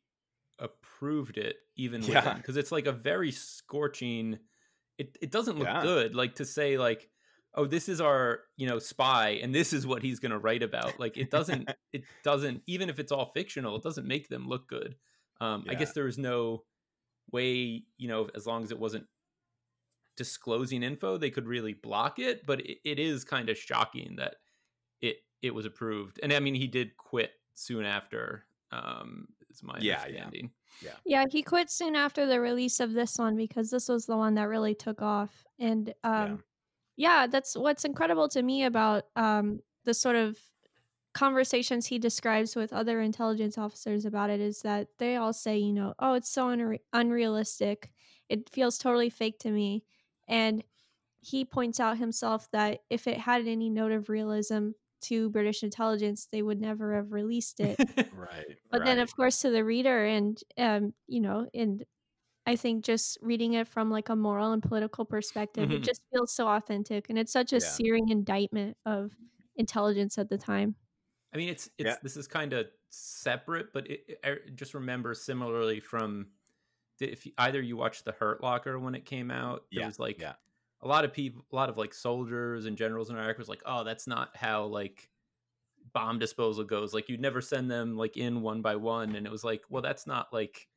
approved 0.58 1.38
it 1.38 1.56
even 1.76 2.02
Yeah. 2.02 2.34
because 2.34 2.56
it's 2.56 2.72
like 2.72 2.86
a 2.86 2.92
very 2.92 3.32
scorching 3.32 4.38
it, 4.98 5.16
it 5.22 5.30
doesn't 5.30 5.58
look 5.58 5.68
Yeah. 5.68 5.82
good 5.82 6.14
like 6.14 6.34
to 6.36 6.44
say 6.44 6.76
like 6.78 7.08
oh 7.54 7.66
this 7.66 7.88
is 7.88 8.00
our 8.00 8.40
you 8.56 8.66
know 8.68 8.78
spy 8.78 9.40
and 9.42 9.54
this 9.54 9.72
is 9.72 9.86
what 9.86 10.02
he's 10.02 10.20
going 10.20 10.32
to 10.32 10.38
write 10.38 10.62
about. 10.62 10.98
Like 11.00 11.16
it 11.16 11.30
doesn't 11.30 11.70
it 11.92 12.04
doesn't 12.22 12.62
even 12.66 12.88
if 12.88 12.98
it's 12.98 13.12
all 13.12 13.26
fictional 13.26 13.76
it 13.76 13.82
doesn't 13.82 14.06
make 14.06 14.28
them 14.28 14.48
look 14.48 14.68
good. 14.68 14.96
Um 15.40 15.64
i 15.68 15.74
guess 15.74 15.92
there 15.92 16.04
was 16.04 16.18
no 16.18 16.64
way 17.32 17.82
you 17.96 18.08
know 18.08 18.28
as 18.34 18.46
long 18.46 18.62
as 18.62 18.70
it 18.70 18.78
wasn't 18.78 19.06
disclosing 20.16 20.82
info 20.82 21.16
they 21.16 21.30
could 21.30 21.46
really 21.46 21.72
block 21.72 22.18
it 22.18 22.44
but 22.44 22.60
it, 22.60 22.78
it 22.84 22.98
is 22.98 23.24
kind 23.24 23.48
of 23.48 23.56
shocking 23.56 24.16
that 24.16 24.36
it 25.00 25.16
it 25.40 25.54
was 25.54 25.64
approved. 25.66 26.20
And 26.22 26.32
i 26.32 26.40
mean 26.40 26.54
he 26.54 26.66
did 26.66 26.96
quit 26.96 27.30
soon 27.54 27.84
after 27.84 28.44
um 28.72 29.28
is 29.50 29.62
my 29.62 29.78
Yeah, 29.80 29.98
yeah. 30.00 30.24
understanding. 30.24 30.50
Yeah, 31.04 31.24
he 31.28 31.42
quit 31.42 31.70
soon 31.70 31.96
after 31.96 32.26
the 32.26 32.40
release 32.40 32.80
of 32.80 32.92
this 32.92 33.18
one 33.18 33.36
because 33.36 33.70
this 33.70 33.88
was 33.88 34.06
the 34.06 34.16
one 34.16 34.34
that 34.34 34.48
really 34.48 34.74
took 34.74 35.02
off. 35.02 35.44
And 35.58 35.92
um 36.04 36.30
yeah, 36.30 36.36
that's 37.26 37.56
what's 37.56 37.84
incredible 37.84 38.28
to 38.28 38.42
me 38.42 38.64
about 38.64 39.04
um 39.16 39.60
the 39.84 39.94
sort 39.94 40.16
of 40.16 40.38
conversations 41.14 41.86
he 41.86 41.98
describes 41.98 42.54
with 42.54 42.72
other 42.72 43.00
intelligence 43.00 43.58
officers 43.58 44.04
about 44.04 44.30
it 44.30 44.40
is 44.40 44.62
that 44.62 44.88
they 44.98 45.16
all 45.16 45.32
say, 45.32 45.58
you 45.58 45.72
know, 45.72 45.94
oh, 45.98 46.14
it's 46.14 46.30
so 46.30 46.48
unre- 46.48 46.80
unrealistic. 46.92 47.90
It 48.28 48.48
feels 48.48 48.78
totally 48.78 49.10
fake 49.10 49.38
to 49.40 49.50
me. 49.50 49.84
And 50.28 50.62
he 51.20 51.44
points 51.44 51.80
out 51.80 51.98
himself 51.98 52.48
that 52.52 52.80
if 52.90 53.06
it 53.06 53.18
had 53.18 53.46
any 53.46 53.70
note 53.70 53.92
of 53.92 54.08
realism 54.08 54.70
to 55.02 55.30
British 55.30 55.62
intelligence, 55.62 56.28
they 56.30 56.42
would 56.42 56.60
never 56.60 56.94
have 56.94 57.12
released 57.12 57.60
it 57.60 57.78
Right. 58.14 58.58
but 58.70 58.84
then 58.84 58.98
of 58.98 59.14
course 59.16 59.40
to 59.40 59.50
the 59.50 59.64
reader 59.64 60.04
and 60.04 60.38
um 60.58 60.92
you 61.06 61.20
know 61.20 61.48
and 61.54 61.84
i 62.46 62.56
think 62.56 62.84
just 62.84 63.18
reading 63.22 63.54
it 63.54 63.68
from 63.68 63.90
like 63.90 64.08
a 64.08 64.16
moral 64.16 64.52
and 64.52 64.62
political 64.62 65.04
perspective 65.04 65.68
Mhm. 65.68 65.74
it 65.76 65.82
just 65.84 66.02
feels 66.12 66.32
so 66.32 66.48
authentic 66.48 67.08
and 67.10 67.18
it's 67.18 67.32
such 67.32 67.52
a 67.52 67.56
Yeah. 67.56 67.60
searing 67.60 68.08
indictment 68.08 68.76
of 68.86 69.16
intelligence 69.56 70.18
at 70.18 70.28
the 70.28 70.38
time 70.38 70.76
I 71.32 71.36
mean, 71.36 71.48
it's 71.48 71.70
it's 71.78 71.86
Yeah. 71.86 71.96
this 72.02 72.16
is 72.16 72.26
kind 72.26 72.52
of 72.52 72.66
separate, 72.88 73.72
but 73.72 73.88
it, 73.88 74.04
it, 74.08 74.20
I 74.24 74.50
just 74.52 74.74
remember 74.74 75.14
similarly 75.14 75.78
from 75.78 76.32
if 77.00 77.24
you- 77.26 77.32
either 77.38 77.60
you 77.62 77.76
watched 77.76 78.04
the 78.04 78.10
Hurt 78.12 78.42
Locker 78.42 78.78
when 78.80 78.96
it 78.96 79.04
came 79.06 79.30
out, 79.30 79.66
there 79.72 79.82
Yeah, 79.82 79.86
was 79.86 80.00
like 80.00 80.20
yeah. 80.20 80.34
a 80.82 80.88
lot 80.88 81.04
of 81.04 81.12
people, 81.12 81.46
a 81.52 81.54
lot 81.56 81.68
of 81.70 81.78
like 81.78 81.94
soldiers 81.94 82.66
and 82.66 82.76
generals 82.76 83.10
in 83.10 83.16
Iraq 83.16 83.38
was 83.38 83.48
like, 83.48 83.62
oh, 83.64 83.84
that's 83.84 84.08
not 84.08 84.36
how 84.36 84.64
like 84.64 85.10
bomb 85.92 86.18
disposal 86.18 86.64
goes. 86.64 86.94
Like 86.94 87.08
you'd 87.08 87.20
never 87.20 87.40
send 87.40 87.70
them 87.70 87.96
like 87.96 88.16
in 88.16 88.42
one 88.42 88.62
by 88.62 88.76
one, 88.76 89.14
and 89.16 89.26
it 89.26 89.30
was 89.30 89.44
like, 89.44 89.64
well, 89.70 89.82
that's 89.82 90.08
not 90.08 90.32
like 90.32 90.69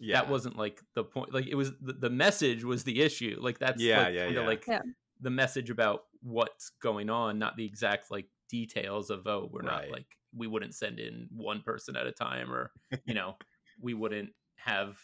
yeah. 0.00 0.20
that 0.20 0.28
wasn't 0.30 0.56
like 0.56 0.80
the 0.94 1.04
point. 1.04 1.32
Like 1.32 1.46
it 1.46 1.54
was 1.54 1.72
the, 1.80 1.92
the 1.92 2.10
message 2.10 2.64
was 2.64 2.84
the 2.84 3.00
issue. 3.02 3.38
Like 3.40 3.58
that's 3.58 3.80
Yeah, 3.82 4.04
like, 4.04 4.14
yeah, 4.14 4.24
kinda 4.26 4.40
yeah. 4.40 4.46
like 4.46 4.64
Yeah. 4.66 4.82
the 5.20 5.30
message 5.30 5.70
about 5.70 6.04
what's 6.22 6.70
going 6.82 7.10
on, 7.10 7.38
not 7.38 7.56
the 7.56 7.64
exact 7.66 8.10
like 8.10 8.26
details 8.48 9.10
of 9.10 9.26
oh, 9.26 9.48
we're 9.52 9.60
Right. 9.62 9.88
not 9.88 9.90
like 9.90 10.06
we 10.34 10.46
wouldn't 10.46 10.74
send 10.74 10.98
in 10.98 11.28
one 11.30 11.62
person 11.62 11.96
at 11.96 12.06
a 12.06 12.12
time, 12.12 12.52
or 12.52 12.72
you 13.04 13.14
know, 13.14 13.36
we 13.80 13.94
wouldn't 13.94 14.30
have 14.56 14.96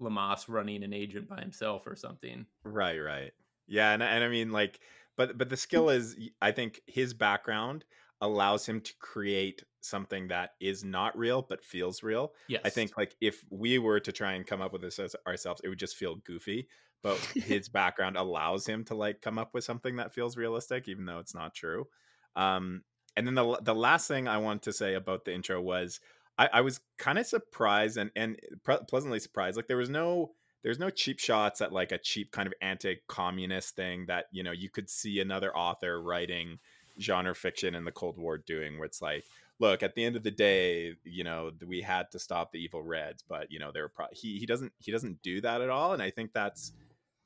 Leamas 0.00 0.48
running 0.48 0.82
an 0.82 0.92
agent 0.92 1.28
by 1.28 1.40
himself 1.40 1.86
or 1.86 1.96
something. 1.96 2.46
Right, 2.64 2.98
right. 2.98 3.32
Yeah, 3.66 3.92
and 3.92 4.02
and 4.02 4.22
I 4.22 4.28
mean 4.28 4.52
like 4.52 4.78
but 5.16 5.36
but 5.38 5.48
the 5.48 5.56
skill 5.56 5.88
is 5.90 6.16
I 6.40 6.52
think 6.52 6.80
his 6.86 7.14
background 7.14 7.84
allows 8.20 8.66
him 8.66 8.80
to 8.80 8.94
create 8.98 9.62
something 9.80 10.28
that 10.28 10.50
is 10.60 10.82
not 10.84 11.16
real 11.16 11.42
but 11.42 11.64
feels 11.64 12.02
real. 12.02 12.32
Yes, 12.48 12.62
I 12.64 12.70
think 12.70 12.96
like 12.96 13.14
if 13.20 13.44
we 13.50 13.78
were 13.78 14.00
to 14.00 14.12
try 14.12 14.32
and 14.34 14.46
come 14.46 14.60
up 14.60 14.72
with 14.72 14.82
this 14.82 14.98
as 14.98 15.14
ourselves, 15.26 15.60
it 15.64 15.68
would 15.68 15.78
just 15.78 15.96
feel 15.96 16.16
goofy. 16.16 16.68
But 17.02 17.20
his 17.38 17.68
background 17.68 18.16
allows 18.16 18.66
him 18.66 18.84
to 18.86 18.94
like 18.94 19.20
come 19.20 19.38
up 19.38 19.54
with 19.54 19.64
something 19.64 19.96
that 19.96 20.12
feels 20.14 20.36
realistic, 20.36 20.88
even 20.88 21.04
though 21.04 21.18
it's 21.18 21.34
not 21.34 21.54
true. 21.54 21.86
Um, 22.34 22.82
and 23.16 23.26
then 23.26 23.34
the 23.34 23.58
the 23.62 23.74
last 23.74 24.08
thing 24.08 24.28
I 24.28 24.38
want 24.38 24.62
to 24.62 24.72
say 24.72 24.94
about 24.94 25.24
the 25.24 25.34
intro 25.34 25.60
was 25.60 26.00
I, 26.38 26.48
I 26.54 26.60
was 26.60 26.80
kind 26.98 27.18
of 27.18 27.26
surprised 27.26 27.96
and 27.96 28.10
and 28.16 28.38
pre- 28.62 28.78
pleasantly 28.88 29.20
surprised. 29.20 29.56
Like 29.56 29.68
there 29.68 29.76
was 29.76 29.90
no 29.90 30.34
there's 30.62 30.78
no 30.78 30.90
cheap 30.90 31.18
shots 31.18 31.60
at 31.60 31.72
like 31.72 31.92
a 31.92 31.98
cheap 31.98 32.32
kind 32.32 32.46
of 32.46 32.54
anti-communist 32.60 33.76
thing 33.76 34.06
that 34.06 34.26
you 34.32 34.42
know 34.42 34.52
you 34.52 34.68
could 34.68 34.90
see 34.90 35.20
another 35.20 35.56
author 35.56 36.02
writing 36.02 36.58
genre 37.00 37.34
fiction 37.34 37.74
in 37.74 37.84
the 37.84 37.92
Cold 37.92 38.18
War 38.18 38.38
doing, 38.38 38.78
where 38.78 38.86
it's 38.86 39.02
like 39.02 39.24
look 39.58 39.82
at 39.82 39.94
the 39.94 40.04
end 40.04 40.16
of 40.16 40.22
the 40.22 40.30
day 40.30 40.94
you 41.04 41.24
know 41.24 41.50
we 41.66 41.80
had 41.80 42.10
to 42.10 42.18
stop 42.18 42.52
the 42.52 42.58
evil 42.58 42.82
reds 42.82 43.24
but 43.26 43.50
you 43.50 43.58
know 43.58 43.70
they 43.72 43.80
were 43.80 43.88
pro- 43.88 44.06
he 44.12 44.38
he 44.38 44.46
doesn't 44.46 44.72
he 44.78 44.92
doesn't 44.92 45.20
do 45.22 45.40
that 45.40 45.60
at 45.60 45.70
all 45.70 45.92
and 45.92 46.02
i 46.02 46.10
think 46.10 46.32
that's 46.32 46.72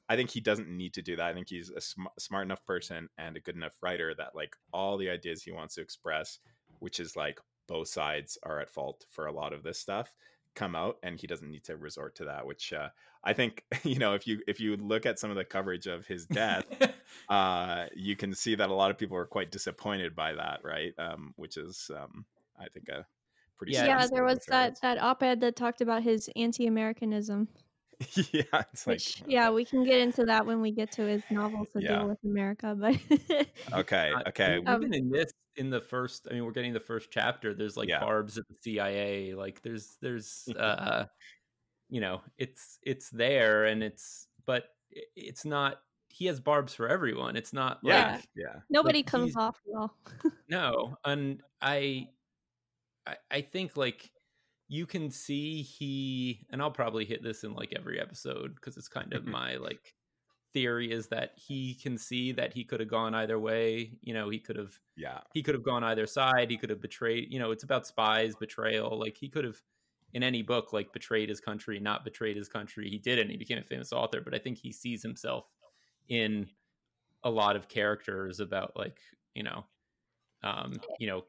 i 0.09 0.17
think 0.17 0.31
he 0.31 0.41
doesn't 0.41 0.69
need 0.69 0.95
to 0.95 1.03
do 1.03 1.17
that. 1.17 1.27
I 1.27 1.35
think 1.35 1.49
he's 1.49 1.71
a 1.71 1.81
sm- 1.81 2.07
smart 2.19 2.45
enough 2.45 2.65
person 2.65 3.09
and 3.19 3.37
a 3.37 3.41
good 3.41 3.57
enough 3.57 3.77
writer 3.83 4.15
that 4.17 4.35
like 4.35 4.57
all 4.73 4.97
the 4.97 5.11
ideas 5.11 5.43
he 5.43 5.53
wants 5.53 5.75
to 5.77 5.81
express 5.81 6.39
which 6.79 7.01
is 7.01 7.17
like 7.17 7.41
both 7.69 7.89
sides 7.89 8.39
are 8.43 8.61
at 8.61 8.71
fault 8.71 9.05
for 9.11 9.27
a 9.27 9.33
lot 9.33 9.53
of 9.53 9.63
this 9.63 9.79
stuff 9.79 10.13
come 10.61 10.77
out 10.77 10.99
and 11.03 11.19
he 11.19 11.27
doesn't 11.27 11.51
need 11.51 11.65
to 11.65 11.77
resort 11.77 12.15
to 12.15 12.25
that 12.25 12.47
which 12.47 12.73
uh, 12.73 12.89
i 13.25 13.33
think 13.33 13.65
you 13.83 13.99
know 13.99 14.15
if 14.15 14.27
you 14.27 14.41
if 14.47 14.61
you 14.61 14.77
look 14.77 15.07
at 15.07 15.19
some 15.19 15.31
of 15.31 15.37
the 15.37 15.45
coverage 15.45 15.87
of 15.87 16.07
his 16.07 16.27
death 16.27 16.65
uh, 17.29 17.87
you 17.95 18.17
can 18.17 18.35
see 18.35 18.55
that 18.55 18.71
a 18.71 18.75
lot 18.75 18.91
of 18.91 18.99
people 18.99 19.17
are 19.17 19.27
quite 19.27 19.51
disappointed 19.51 20.15
by 20.15 20.33
that, 20.35 20.61
right? 20.65 20.93
Um, 20.99 21.33
which 21.37 21.57
is, 21.57 21.91
um, 21.97 22.25
I 22.59 22.67
think, 22.69 22.89
a 22.89 23.07
pretty 23.57 23.73
Yeah, 23.73 23.87
yeah, 23.87 24.07
there 24.07 24.25
was 24.25 24.45
that 24.47 24.81
that 24.81 24.99
op-ed 24.99 25.41
that 25.41 25.57
talked 25.57 25.81
about 25.81 26.03
his 26.03 26.29
anti-americanism 26.37 27.49
yeah, 28.33 28.65
it's 28.73 28.87
like 28.87 29.03
which 29.03 29.23
yeah 29.27 29.51
we 29.51 29.65
can 29.65 29.85
get 29.85 30.01
into 30.01 30.25
that 30.25 30.47
when 30.47 30.61
we 30.61 30.73
get 30.73 30.91
to 30.93 31.05
his 31.07 31.25
novels 31.31 31.71
that 31.75 31.85
Yeah. 31.85 31.87
deal 31.87 32.09
with 32.09 32.19
america 32.25 32.75
but 32.79 32.97
okay, 33.75 34.17
Uh, 34.17 34.23
okay, 34.27 34.59
Um, 34.67 34.87
even 34.87 34.95
in 34.95 35.11
this, 35.11 35.33
in 35.57 35.71
the 35.71 35.81
first, 35.81 36.27
I 36.31 36.35
mean, 36.35 36.45
we're 36.45 36.53
getting 36.53 36.73
the 36.73 36.81
first 36.81 37.11
chapter. 37.11 37.55
There's 37.55 37.77
like 37.77 37.89
Yeah. 37.89 37.99
barbs 37.99 38.39
at 38.39 38.45
the 38.49 38.55
CIA. 38.63 39.35
Like 39.35 39.63
there's, 39.63 39.97
there's, 40.01 40.53
uh, 40.57 41.07
you 41.91 42.01
know, 42.01 42.23
it's 42.39 42.79
it's 42.85 43.11
there, 43.11 43.65
and 43.67 43.83
it's, 43.85 44.29
but 44.47 44.71
it's 45.17 45.45
not. 45.47 45.83
He 46.11 46.27
has 46.27 46.41
barbs 46.41 46.75
for 46.75 46.89
everyone. 46.89 47.37
It's 47.37 47.53
not 47.55 47.83
yeah, 47.83 48.19
like 48.19 48.29
yeah, 48.35 48.61
nobody 48.69 49.03
Like, 49.05 49.05
comes 49.05 49.37
off 49.37 49.61
well 49.65 49.97
no, 50.49 50.97
and 51.05 51.43
I, 51.61 52.11
I, 53.07 53.19
I 53.31 53.41
think 53.43 53.77
like 53.77 54.13
you 54.71 54.87
can 54.87 55.11
see 55.11 55.63
he, 55.63 56.47
and 56.51 56.63
I'll 56.63 56.71
probably 56.71 57.05
hit 57.05 57.25
this 57.25 57.43
in 57.43 57.55
like 57.55 57.73
every 57.77 58.01
episode 58.01 58.55
because 58.55 58.77
it's 58.77 58.87
kind 58.87 59.13
of 59.13 59.27
my 59.27 59.57
like 59.57 59.97
theory 60.53 60.93
is 60.93 61.09
that 61.09 61.33
he 61.35 61.75
can 61.75 61.99
see 61.99 62.31
that 62.31 62.53
he 62.53 62.63
could 62.63 62.79
have 62.79 62.89
gone 62.89 63.13
either 63.13 63.37
way. 63.37 63.99
You 64.01 64.15
know, 64.15 64.31
he 64.31 64.39
could 64.39 64.55
have 64.55 64.79
yeah, 64.97 65.19
he 65.35 65.43
could 65.43 65.57
have 65.57 65.65
gone 65.65 65.83
either 65.83 66.07
side. 66.07 66.53
He 66.53 66.57
could 66.57 66.71
have 66.71 66.81
betrayed, 66.81 67.33
you 67.33 67.41
know, 67.41 67.51
it's 67.51 67.65
about 67.65 67.85
spies, 67.85 68.37
betrayal. 68.37 68.97
Like 68.97 69.17
he 69.17 69.29
could 69.29 69.45
have 69.45 69.61
in 70.13 70.23
any 70.23 70.41
book 70.41 70.73
like 70.73 70.93
betrayed 70.93 71.29
his 71.29 71.41
country, 71.41 71.81
not 71.81 72.05
betrayed 72.05 72.37
his 72.37 72.49
country. 72.49 72.89
He 72.89 72.99
didn't. 72.99 73.29
He 73.29 73.37
became 73.37 73.59
a 73.59 73.65
famous 73.65 73.93
author, 73.93 74.21
but 74.21 74.35
I 74.35 74.39
think 74.39 74.57
he 74.57 74.71
sees 74.71 75.03
himself 75.03 75.53
in 76.09 76.49
a 77.25 77.31
lot 77.31 77.57
of 77.57 77.69
characters 77.69 78.39
about 78.39 78.77
like, 78.77 79.01
you 79.35 79.43
know, 79.43 79.65
um, 80.45 80.81
you 81.01 81.09
know, 81.09 81.25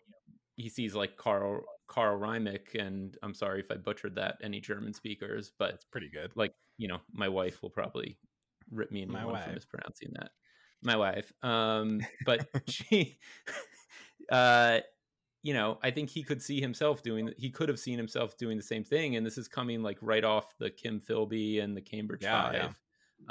he 0.58 0.70
sees 0.70 0.94
like 0.94 1.18
Carl 1.18 1.62
Carl 1.92 2.18
Riemeck 2.18 2.74
and 2.80 3.18
I'm 3.22 3.34
sorry 3.34 3.60
if 3.60 3.70
I 3.70 3.76
butchered 3.76 4.16
that 4.16 4.38
any 4.42 4.62
German 4.62 4.94
speakers, 4.94 5.52
but 5.60 5.72
it's 5.74 5.84
pretty 5.84 6.08
good. 6.10 6.32
like 6.36 6.54
you 6.78 6.88
know 6.88 7.00
my 7.12 7.28
wife 7.28 7.62
will 7.62 7.70
probably 7.70 8.18
rip 8.72 8.92
me 8.92 9.02
a 9.04 9.06
new 9.06 9.12
My 9.14 9.26
one 9.26 9.44
for 9.44 9.52
mispronouncing 9.52 10.14
that 10.14 10.32
my 10.82 10.96
wife 10.96 11.32
um 11.44 12.00
but 12.26 12.48
she 12.68 13.20
uh 14.32 14.80
you 15.44 15.54
know 15.54 15.78
i 15.84 15.92
think 15.92 16.10
he 16.10 16.24
could 16.24 16.42
see 16.42 16.60
himself 16.62 17.04
doing 17.04 17.32
he 17.38 17.50
could 17.52 17.68
have 17.70 17.78
seen 17.80 17.98
himself 17.98 18.38
doing 18.38 18.56
the 18.58 18.64
same 18.64 18.84
thing 18.84 19.16
and 19.18 19.26
this 19.26 19.38
is 19.38 19.48
coming 19.48 19.84
like 19.84 19.98
right 20.02 20.24
off 20.24 20.58
the 20.58 20.70
kim 20.72 21.00
philby 21.00 21.62
and 21.62 21.76
the 21.76 21.82
cambridge 21.82 22.24
Yeah, 22.24 22.42
five 22.42 22.54
yeah. 22.54 22.72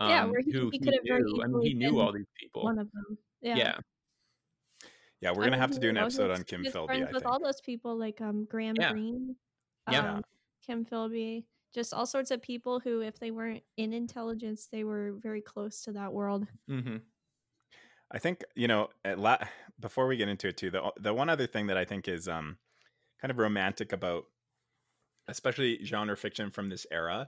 Yeah, 0.08 0.22
um, 0.24 0.30
where 0.30 0.42
he- 0.42 0.52
who 0.52 0.68
he 0.70 0.78
could 0.78 0.94
have 0.94 1.02
very 1.08 1.22
knew. 1.22 1.42
i 1.42 1.46
mean 1.46 1.62
he 1.62 1.74
knew 1.74 1.98
all 1.98 2.12
these 2.12 2.30
people 2.38 2.62
one 2.64 2.78
of 2.78 2.88
them 2.92 3.18
yeah, 3.40 3.56
yeah 3.56 3.78
Yeah, 5.20 5.32
we're 5.32 5.44
gonna 5.44 5.58
have 5.58 5.70
to 5.72 5.80
do 5.80 5.88
an 5.90 5.96
episode 5.98 6.30
on 6.30 6.44
Kim 6.44 6.64
Philby. 6.64 6.86
friends 6.86 7.02
I 7.08 7.12
with 7.12 7.22
think. 7.22 7.26
all 7.26 7.40
those 7.40 7.60
people 7.60 7.96
like 7.96 8.20
um 8.20 8.46
Graham 8.46 8.74
Yeah. 8.78 8.92
Greene, 8.92 9.36
Yeah. 9.90 10.14
um, 10.14 10.22
Kim 10.66 10.84
Philby, 10.84 11.44
just 11.74 11.92
all 11.92 12.06
sorts 12.06 12.30
of 12.30 12.40
people 12.42 12.80
who, 12.80 13.00
if 13.02 13.18
they 13.18 13.30
weren't 13.30 13.62
in 13.76 13.92
intelligence, 13.92 14.68
they 14.70 14.84
were 14.84 15.12
very 15.20 15.42
close 15.42 15.82
to 15.82 15.92
that 15.92 16.12
world. 16.12 16.46
hmm 16.68 16.96
I 18.10 18.18
think 18.18 18.42
you 18.56 18.66
know. 18.66 18.88
At 19.04 19.18
la- 19.18 19.38
before 19.80 20.06
we 20.06 20.16
get 20.16 20.28
into 20.28 20.48
it 20.48 20.56
too, 20.56 20.70
the 20.70 20.90
the 20.98 21.14
one 21.14 21.28
other 21.28 21.46
thing 21.46 21.66
that 21.68 21.76
I 21.76 21.84
think 21.84 22.08
is 22.08 22.26
um 22.28 22.58
kind 23.20 23.30
of 23.30 23.38
romantic 23.38 23.92
about, 23.92 24.24
especially 25.28 25.84
genre 25.84 26.16
fiction 26.16 26.50
from 26.50 26.68
this 26.70 26.86
era, 26.90 27.26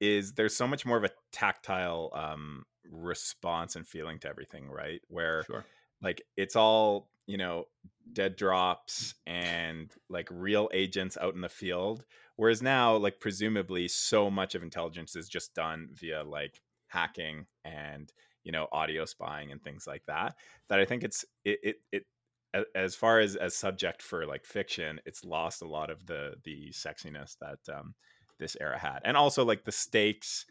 is 0.00 0.32
there's 0.34 0.54
so 0.56 0.66
much 0.68 0.86
more 0.86 0.96
of 0.96 1.04
a 1.04 1.10
tactile 1.32 2.10
um 2.14 2.64
response 2.88 3.76
and 3.76 3.86
feeling 3.86 4.18
to 4.20 4.28
everything, 4.28 4.68
right? 4.70 5.00
Where 5.08 5.42
sure 5.44 5.64
like 6.00 6.22
it's 6.36 6.56
all 6.56 7.10
you 7.26 7.36
know 7.36 7.64
dead 8.12 8.36
drops 8.36 9.14
and 9.26 9.92
like 10.08 10.28
real 10.30 10.68
agents 10.72 11.16
out 11.20 11.34
in 11.34 11.40
the 11.40 11.48
field 11.48 12.04
whereas 12.36 12.62
now 12.62 12.96
like 12.96 13.20
presumably 13.20 13.86
so 13.88 14.30
much 14.30 14.54
of 14.54 14.62
intelligence 14.62 15.14
is 15.16 15.28
just 15.28 15.54
done 15.54 15.88
via 15.92 16.22
like 16.24 16.60
hacking 16.88 17.46
and 17.64 18.12
you 18.44 18.52
know 18.52 18.66
audio 18.72 19.04
spying 19.04 19.52
and 19.52 19.62
things 19.62 19.86
like 19.86 20.04
that 20.06 20.34
that 20.68 20.80
i 20.80 20.84
think 20.84 21.04
it's 21.04 21.24
it 21.44 21.58
it, 21.62 21.76
it 21.92 22.66
as 22.74 22.94
far 22.94 23.18
as 23.20 23.36
as 23.36 23.54
subject 23.54 24.02
for 24.02 24.26
like 24.26 24.44
fiction 24.44 25.00
it's 25.06 25.24
lost 25.24 25.62
a 25.62 25.68
lot 25.68 25.90
of 25.90 26.04
the 26.06 26.34
the 26.44 26.70
sexiness 26.72 27.36
that 27.40 27.58
um 27.74 27.94
this 28.42 28.56
era 28.60 28.78
had. 28.78 29.00
And 29.04 29.16
also 29.16 29.44
like 29.44 29.64
the 29.64 29.72
stakes 29.72 30.44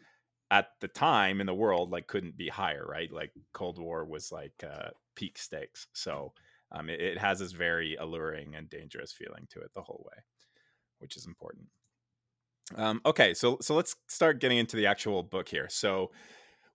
at 0.50 0.68
the 0.80 0.88
time 0.88 1.40
in 1.40 1.46
the 1.46 1.54
world 1.54 1.90
like 1.90 2.08
couldn't 2.08 2.36
be 2.36 2.48
higher 2.48 2.84
right? 2.88 3.12
Like 3.12 3.30
cold 3.52 3.78
war 3.78 4.04
was 4.04 4.32
like 4.32 4.64
uh 4.64 4.88
peak 5.14 5.38
stakes. 5.38 5.86
So 5.92 6.32
um 6.72 6.88
it, 6.88 7.00
it 7.00 7.18
has 7.18 7.38
this 7.38 7.52
very 7.52 7.96
alluring 7.96 8.54
and 8.54 8.68
dangerous 8.68 9.12
feeling 9.12 9.46
to 9.50 9.60
it 9.60 9.70
the 9.74 9.82
whole 9.82 10.04
way 10.10 10.22
which 10.98 11.16
is 11.16 11.26
important 11.26 11.66
um 12.76 13.00
okay 13.04 13.34
so 13.34 13.58
so 13.60 13.74
let's 13.74 13.96
start 14.08 14.40
getting 14.40 14.58
into 14.58 14.76
the 14.76 14.86
actual 14.86 15.22
book 15.22 15.48
here 15.48 15.68
so 15.68 16.10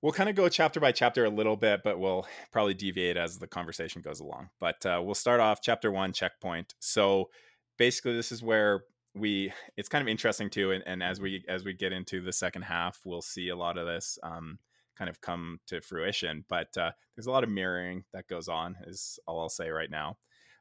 we'll 0.02 0.14
kind 0.14 0.30
of 0.30 0.36
go 0.36 0.50
chapter 0.50 0.80
by 0.80 0.92
chapter 0.92 1.26
a 1.26 1.30
little 1.30 1.56
bit, 1.56 1.82
but 1.84 2.00
we'll 2.00 2.28
probably 2.52 2.74
deviate 2.74 3.18
as 3.18 3.38
the 3.38 3.48
conversation 3.48 4.02
goes 4.02 4.20
along. 4.20 4.50
But 4.60 4.86
uh, 4.86 5.02
we'll 5.04 5.16
start 5.16 5.40
off 5.40 5.62
chapter 5.62 5.92
one, 5.92 6.14
checkpoint. 6.14 6.76
So 6.80 7.30
basically, 7.78 8.16
this 8.16 8.32
is 8.32 8.44
where 8.44 8.82
we. 9.16 9.52
It's 9.76 9.90
kind 9.90 10.02
of 10.02 10.08
interesting 10.08 10.50
too, 10.50 10.72
and, 10.72 10.84
and 10.86 11.02
as 11.02 11.20
we 11.20 11.44
as 11.48 11.64
we 11.64 11.74
get 11.74 11.94
into 11.94 12.22
the 12.22 12.34
second 12.34 12.64
half, 12.64 13.00
we'll 13.06 13.22
see 13.22 13.50
a 13.50 13.56
lot 13.56 13.78
of 13.78 13.88
this 13.88 14.18
um, 14.24 14.60
kind 14.98 15.10
of 15.10 15.22
come 15.22 15.60
to 15.68 15.82
fruition. 15.82 16.44
But 16.50 16.76
uh, 16.78 16.92
there's 17.16 17.28
a 17.28 17.32
lot 17.32 17.44
of 17.44 17.50
mirroring 17.50 18.04
that 18.14 18.28
goes 18.28 18.48
on, 18.48 18.76
is 18.86 19.20
all 19.28 19.40
I'll 19.40 19.50
say 19.50 19.70
right 19.70 19.92
now. 19.92 20.18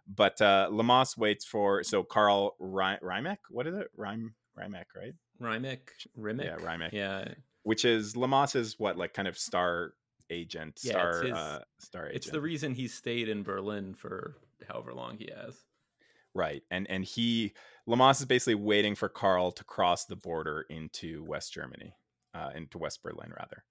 But 0.06 0.40
uh, 0.40 0.68
Leamas 0.70 1.16
waits 1.16 1.44
for 1.44 1.82
so 1.82 2.02
Carl 2.04 2.54
Riemeck. 2.60 3.38
What 3.50 3.66
is 3.66 3.74
it? 3.74 3.88
Rhyme 3.96 4.34
Riemeck, 4.56 4.86
right? 4.94 5.14
Riemeck, 5.40 5.90
Riemeck. 6.18 6.44
Yeah, 6.44 6.56
Riemeck. 6.56 6.92
Yeah 6.92 7.28
which 7.62 7.84
is 7.84 8.14
Leamas's 8.14 8.76
what 8.78 8.96
like 8.96 9.12
kind 9.12 9.26
of 9.26 9.36
star 9.36 9.94
agent, 10.30 10.78
Yeah, 10.84 10.92
star 10.92 11.10
it's 11.10 11.22
his- 11.22 11.32
uh, 11.36 11.64
star 11.80 12.04
agent. 12.04 12.16
It's 12.16 12.30
the 12.30 12.40
reason 12.40 12.74
he 12.74 12.86
stayed 12.86 13.28
in 13.28 13.42
Berlin 13.42 13.92
for 13.92 14.36
however 14.68 14.94
long 14.94 15.18
he 15.18 15.28
has. 15.36 15.58
right, 16.32 16.62
and 16.70 16.88
and 16.88 17.04
he 17.04 17.54
Leamas 17.88 18.20
is 18.20 18.26
basically 18.26 18.54
waiting 18.54 18.94
for 18.94 19.08
Carl 19.08 19.50
to 19.50 19.64
cross 19.64 20.04
the 20.04 20.14
border 20.14 20.64
into 20.70 21.24
West 21.24 21.52
Germany, 21.52 21.92
uh, 22.34 22.50
into 22.54 22.78
West 22.78 23.02
Berlin 23.02 23.32
rather. 23.36 23.64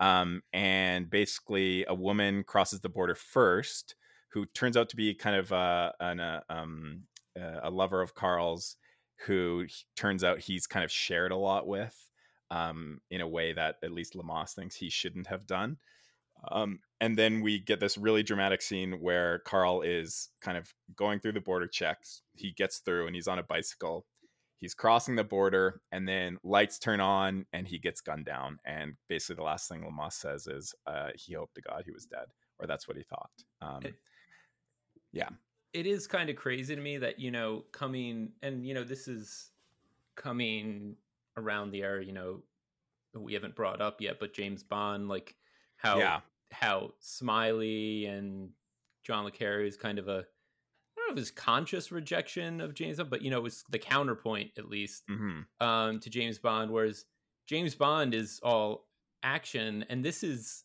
Um, 0.00 0.42
and 0.52 1.08
basically, 1.08 1.84
a 1.88 1.94
woman 1.94 2.44
crosses 2.44 2.80
the 2.80 2.88
border 2.88 3.14
first, 3.14 3.94
who 4.30 4.46
turns 4.46 4.76
out 4.76 4.88
to 4.90 4.96
be 4.96 5.14
kind 5.14 5.36
of 5.36 5.52
uh, 5.52 5.92
an, 6.00 6.20
uh, 6.20 6.40
um, 6.50 7.04
uh, 7.40 7.60
a 7.62 7.70
lover 7.70 8.02
of 8.02 8.14
Carl's, 8.14 8.76
who 9.26 9.66
turns 9.96 10.22
out 10.22 10.40
he's 10.40 10.66
kind 10.66 10.84
of 10.84 10.92
shared 10.92 11.32
a 11.32 11.36
lot 11.36 11.66
with 11.66 12.10
um, 12.50 13.00
in 13.10 13.20
a 13.20 13.28
way 13.28 13.52
that 13.52 13.76
at 13.82 13.92
least 13.92 14.14
Leamas 14.14 14.52
thinks 14.52 14.76
he 14.76 14.90
shouldn't 14.90 15.26
have 15.28 15.46
done. 15.46 15.78
Um, 16.50 16.80
and 17.00 17.16
then 17.18 17.40
we 17.40 17.58
get 17.58 17.80
this 17.80 17.98
really 17.98 18.22
dramatic 18.22 18.62
scene 18.62 19.00
where 19.00 19.40
Carl 19.40 19.82
is 19.82 20.28
kind 20.40 20.56
of 20.56 20.72
going 20.94 21.18
through 21.18 21.32
the 21.32 21.40
border 21.40 21.66
checks. 21.66 22.22
He 22.34 22.52
gets 22.52 22.78
through 22.78 23.06
and 23.06 23.14
he's 23.14 23.28
on 23.28 23.38
a 23.38 23.42
bicycle. 23.42 24.06
He's 24.58 24.74
crossing 24.74 25.16
the 25.16 25.24
border, 25.24 25.82
and 25.92 26.08
then 26.08 26.38
lights 26.42 26.78
turn 26.78 27.00
on, 27.00 27.44
and 27.52 27.68
he 27.68 27.78
gets 27.78 28.00
gunned 28.00 28.24
down. 28.26 28.58
And 28.64 28.94
basically, 29.08 29.36
the 29.36 29.42
last 29.42 29.68
thing 29.68 29.82
Leamas 29.82 30.14
says 30.14 30.46
is, 30.46 30.74
uh, 30.86 31.10
"He 31.14 31.34
hoped 31.34 31.54
to 31.56 31.60
God 31.60 31.82
he 31.84 31.92
was 31.92 32.06
dead," 32.06 32.26
or 32.58 32.66
that's 32.66 32.88
what 32.88 32.96
he 32.96 33.02
thought. 33.02 33.30
Um, 33.60 33.84
It- 33.84 34.00
yeah, 35.12 35.28
it 35.72 35.86
is 35.86 36.06
kind 36.06 36.30
of 36.30 36.36
crazy 36.36 36.74
to 36.74 36.80
me 36.80 36.96
that 36.98 37.18
you 37.18 37.30
know 37.30 37.60
coming 37.72 38.32
and 38.42 38.66
you 38.66 38.72
know 38.74 38.84
this 38.84 39.08
is 39.08 39.52
coming 40.14 40.96
around 41.36 41.70
the 41.70 41.82
era 41.82 42.02
you 42.04 42.12
know 42.12 42.42
we 43.14 43.34
haven't 43.34 43.54
brought 43.54 43.80
up 43.80 44.00
yet 44.00 44.18
but 44.18 44.32
james 44.34 44.62
bond 44.62 45.08
like 45.08 45.36
how 45.76 45.98
yeah, 45.98 46.20
how 46.50 46.92
smiley 46.98 48.06
and 48.06 48.50
john 49.04 49.24
le 49.24 49.30
carre 49.30 49.62
is 49.64 49.76
kind 49.76 49.98
of 49.98 50.08
a 50.08 50.24
don't 51.06 51.14
know 51.16 51.20
if 51.20 51.28
it's 51.28 51.30
conscious 51.30 51.90
rejection 51.92 52.60
of 52.60 52.74
james 52.74 52.96
bond 52.98 53.10
but 53.10 53.22
you 53.22 53.30
know 53.30 53.44
it's 53.46 53.64
the 53.70 53.78
counterpoint 53.78 54.50
at 54.58 54.68
least 54.68 55.04
hmm 55.08 55.40
um 55.60 56.00
to 56.00 56.10
james 56.10 56.38
bond 56.38 56.70
whereas 56.70 57.04
james 57.46 57.74
bond 57.74 58.14
is 58.14 58.40
all 58.42 58.86
action 59.22 59.84
and 59.88 60.04
this 60.04 60.22
is 60.22 60.64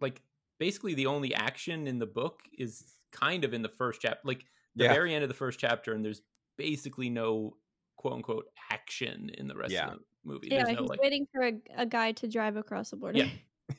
like 0.00 0.22
basically 0.58 0.94
the 0.94 1.06
only 1.06 1.34
action 1.34 1.86
in 1.86 1.98
the 1.98 2.06
book 2.06 2.40
is 2.58 2.94
kind 3.12 3.44
of 3.44 3.52
in 3.54 3.62
the 3.62 3.68
first 3.68 4.00
chapter 4.00 4.20
like 4.24 4.44
the 4.76 4.84
yeah, 4.84 4.92
very 4.92 5.14
end 5.14 5.22
of 5.22 5.28
the 5.28 5.34
first 5.34 5.58
chapter 5.58 5.92
and 5.92 6.04
there's 6.04 6.22
basically 6.56 7.10
no 7.10 7.56
quote 7.96 8.14
unquote 8.14 8.46
action 8.70 9.30
in 9.36 9.46
the 9.48 9.54
rest 9.56 9.72
Yeah. 9.72 9.88
of 9.88 9.92
the 9.94 10.00
movie 10.24 10.48
Yeah, 10.50 10.64
there's 10.64 10.76
no 10.76 10.82
he's 10.82 10.90
like 10.90 11.00
waiting 11.02 11.26
for 11.32 11.42
a, 11.42 11.52
a 11.76 11.86
guy 11.86 12.12
to 12.12 12.28
drive 12.28 12.56
across 12.56 12.90
the 12.90 12.96
border. 12.96 13.18
Yeah. 13.18 13.28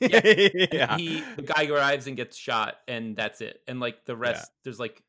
yeah. 0.00 0.92
and 0.92 1.00
he 1.00 1.22
the 1.36 1.42
guy 1.42 1.66
arrives 1.66 2.06
and 2.06 2.16
gets 2.16 2.36
shot 2.36 2.76
and 2.88 3.16
that's 3.16 3.40
it 3.40 3.60
and 3.68 3.80
like 3.80 4.04
the 4.06 4.16
rest 4.16 4.50
there's 4.64 4.80
like 4.80 5.02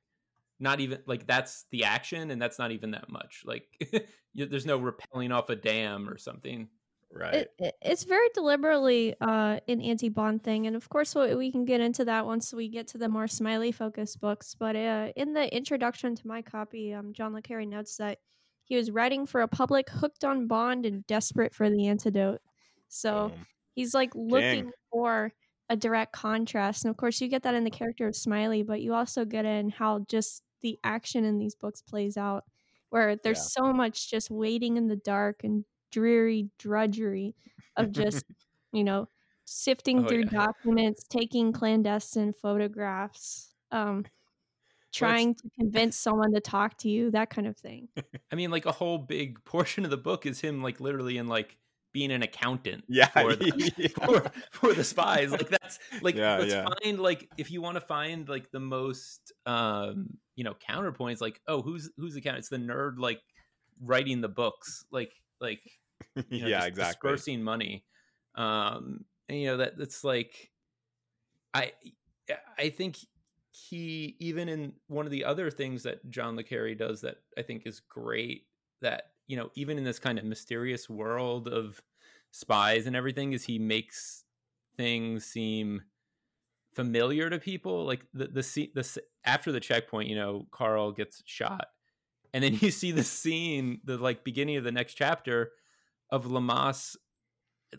not 0.59 0.79
even 0.79 0.99
like 1.05 1.27
that's 1.27 1.65
the 1.71 1.83
action 1.83 2.31
and 2.31 2.41
that's 2.41 2.57
not 2.57 2.71
even 2.71 2.91
that 2.91 3.09
much 3.09 3.43
like 3.45 3.67
you, 4.33 4.45
there's 4.45 4.65
no 4.65 4.79
rappelling 4.79 5.33
off 5.33 5.49
a 5.49 5.55
dam 5.55 6.07
or 6.09 6.17
something 6.17 6.69
right. 7.15 7.33
It, 7.33 7.53
it, 7.57 7.75
it's 7.81 8.03
very 8.03 8.27
deliberately 8.33 9.15
uh, 9.21 9.59
an 9.67 9.81
anti-Bond 9.81 10.43
thing, 10.43 10.67
and 10.67 10.75
of 10.75 10.87
course, 10.89 11.15
we 11.15 11.35
we 11.35 11.51
can 11.51 11.65
get 11.65 11.81
into 11.81 12.05
that 12.05 12.25
once 12.25 12.53
we 12.53 12.67
get 12.67 12.87
to 12.89 12.97
the 12.97 13.09
more 13.09 13.27
smiley-focused 13.27 14.19
books. 14.19 14.55
But 14.57 14.75
uh, 14.75 15.11
in 15.15 15.33
the 15.33 15.53
introduction 15.55 16.15
to 16.15 16.27
my 16.27 16.41
copy, 16.41 16.93
um, 16.93 17.13
John 17.13 17.33
le 17.33 17.41
Carre 17.41 17.65
notes 17.65 17.97
that 17.97 18.19
he 18.63 18.75
was 18.75 18.91
writing 18.91 19.25
for 19.25 19.41
a 19.41 19.47
public 19.47 19.89
hooked 19.89 20.23
on 20.23 20.47
Bond 20.47 20.85
and 20.85 21.05
desperate 21.07 21.53
for 21.53 21.69
the 21.69 21.87
antidote. 21.87 22.41
So 22.87 23.29
Boom. 23.29 23.45
he's 23.73 23.93
like 23.93 24.11
looking 24.15 24.71
for 24.91 25.31
a 25.69 25.75
direct 25.75 26.13
contrast, 26.13 26.85
and 26.85 26.91
of 26.91 26.97
course, 26.97 27.21
you 27.21 27.27
get 27.27 27.43
that 27.43 27.55
in 27.55 27.63
the 27.63 27.71
character 27.71 28.07
of 28.07 28.15
Smiley, 28.15 28.63
but 28.63 28.81
you 28.81 28.93
also 28.93 29.25
get 29.25 29.45
in 29.45 29.69
how 29.69 30.05
just 30.07 30.43
the 30.65 30.79
action 30.83 31.23
in 31.25 31.37
these 31.39 31.55
books 31.55 31.81
plays 31.81 32.17
out, 32.17 32.45
where 32.89 33.15
there's 33.15 33.39
Yeah. 33.39 33.49
so 33.53 33.71
much 33.73 34.09
just 34.09 34.31
waiting 34.31 34.77
in 34.77 34.87
the 34.87 34.95
dark 34.97 35.43
and 35.43 35.65
dreary 35.91 36.49
drudgery 36.57 37.35
of 37.77 37.91
just 37.91 38.25
you 38.73 38.83
know 38.83 39.07
sifting 39.45 40.03
Oh, 40.03 40.07
through 40.07 40.23
yeah. 40.23 40.25
documents 40.25 41.05
taking 41.09 41.53
clandestine 41.53 42.33
photographs 42.33 43.53
um 43.71 44.05
trying 44.93 45.35
to 45.35 45.49
convince 45.59 45.97
someone 45.97 46.33
to 46.33 46.41
talk 46.41 46.77
to 46.79 46.89
you 46.89 47.11
that 47.11 47.29
kind 47.29 47.47
of 47.47 47.57
thing 47.57 47.89
i 48.31 48.35
mean 48.35 48.51
like 48.51 48.65
a 48.65 48.71
whole 48.71 48.97
big 48.97 49.43
portion 49.45 49.83
of 49.85 49.91
the 49.91 49.97
book 49.97 50.25
is 50.25 50.41
him 50.41 50.61
like 50.61 50.79
literally 50.79 51.17
in 51.17 51.27
like 51.27 51.57
being 51.95 52.11
an 52.11 52.21
accountant 52.23 52.83
Yeah, 52.89 53.07
for 53.13 53.37
the, 53.37 53.71
yeah. 53.77 53.87
for, 54.05 54.31
for 54.51 54.73
the 54.73 54.83
spies 54.83 55.31
like 55.31 55.47
that's 55.47 55.79
like 56.01 56.15
Yeah, 56.15 56.37
let's 56.39 56.51
yeah. 56.51 56.67
find 56.83 56.99
like 56.99 57.29
if 57.37 57.49
you 57.49 57.61
want 57.61 57.75
to 57.75 57.81
find 57.81 58.27
like 58.27 58.51
the 58.51 58.59
most 58.59 59.31
um 59.45 60.09
you 60.35 60.43
know 60.43 60.53
counterpoints 60.69 61.21
like 61.21 61.39
oh 61.47 61.61
who's 61.61 61.89
who's 61.95 62.13
the 62.13 62.19
count 62.19 62.37
it's 62.37 62.49
the 62.49 62.57
nerd 62.57 62.95
like 62.99 63.21
writing 63.81 64.19
the 64.19 64.27
books 64.27 64.83
like 64.91 65.13
like 65.39 65.61
you 66.29 66.41
know, 66.41 66.47
yeah, 66.47 66.65
exactly. 66.65 67.11
dispersing 67.11 67.41
money 67.41 67.85
um 68.35 69.05
and 69.29 69.39
you 69.39 69.47
know 69.47 69.57
that 69.57 69.77
that's 69.77 70.03
like 70.03 70.51
i 71.53 71.71
i 72.57 72.67
think 72.67 72.97
he 73.51 74.17
even 74.19 74.49
in 74.49 74.73
one 74.87 75.05
of 75.05 75.11
the 75.13 75.23
other 75.23 75.49
things 75.49 75.83
that 75.83 76.09
john 76.09 76.35
le 76.35 76.43
carre 76.43 76.75
does 76.75 76.99
that 76.99 77.15
i 77.37 77.41
think 77.41 77.63
is 77.65 77.79
great 77.79 78.43
that 78.81 79.11
you 79.27 79.37
know 79.37 79.51
even 79.55 79.77
in 79.77 79.83
this 79.83 79.99
kind 79.99 80.17
of 80.17 80.25
mysterious 80.25 80.89
world 80.89 81.47
of 81.47 81.81
spies 82.31 82.85
and 82.85 82.95
everything 82.95 83.33
is 83.33 83.45
he 83.45 83.59
makes 83.59 84.23
things 84.75 85.25
seem 85.25 85.83
familiar 86.73 87.29
to 87.29 87.39
people? 87.39 87.85
Like 87.85 88.05
the 88.13 88.27
the, 88.27 88.69
the 88.73 89.01
after 89.23 89.51
the 89.51 89.59
checkpoint 89.59 90.09
you 90.09 90.15
know 90.15 90.47
carl 90.51 90.91
gets 90.91 91.23
shot 91.25 91.67
and 92.33 92.43
then 92.43 92.57
mm. 92.57 92.61
you 92.61 92.71
see 92.71 92.91
the 92.91 93.03
scene 93.03 93.79
the 93.83 93.97
like 93.97 94.23
beginning 94.23 94.57
of 94.57 94.63
the 94.63 94.71
next 94.71 94.95
chapter 94.95 95.51
of 96.11 96.25
Leamas 96.25 96.97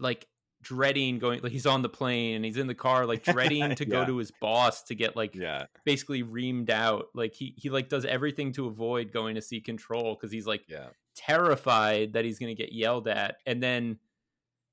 like 0.00 0.26
dreading 0.62 1.18
going 1.18 1.40
like 1.42 1.52
he's 1.52 1.66
on 1.66 1.82
the 1.82 1.88
plane 1.88 2.35
and 2.35 2.44
he's 2.44 2.56
in 2.56 2.66
the 2.66 2.74
car 2.74 3.06
like 3.06 3.22
dreading 3.22 3.74
to 3.76 3.85
go 3.85 4.04
to 4.04 4.16
his 4.16 4.32
boss 4.40 4.82
to 4.82 4.94
get 4.94 5.14
like 5.14 5.35
Yeah, 5.35 5.66
basically 5.85 6.22
reamed 6.22 6.70
out. 6.70 7.09
Like 7.14 7.35
he 7.35 7.54
he 7.56 7.70
like 7.70 7.88
does 7.88 8.04
everything 8.04 8.52
to 8.52 8.66
avoid 8.66 9.12
going 9.12 9.35
to 9.37 9.42
see 9.42 9.61
control 9.61 10.14
because 10.14 10.32
he's 10.32 10.46
like 10.46 10.64
yeah, 10.68 10.88
terrified 11.16 12.12
that 12.12 12.24
he's 12.24 12.38
going 12.38 12.55
to 12.55 12.62
get 12.62 12.72
yelled 12.72 13.09
at 13.09 13.37
and 13.46 13.62
then 13.62 13.98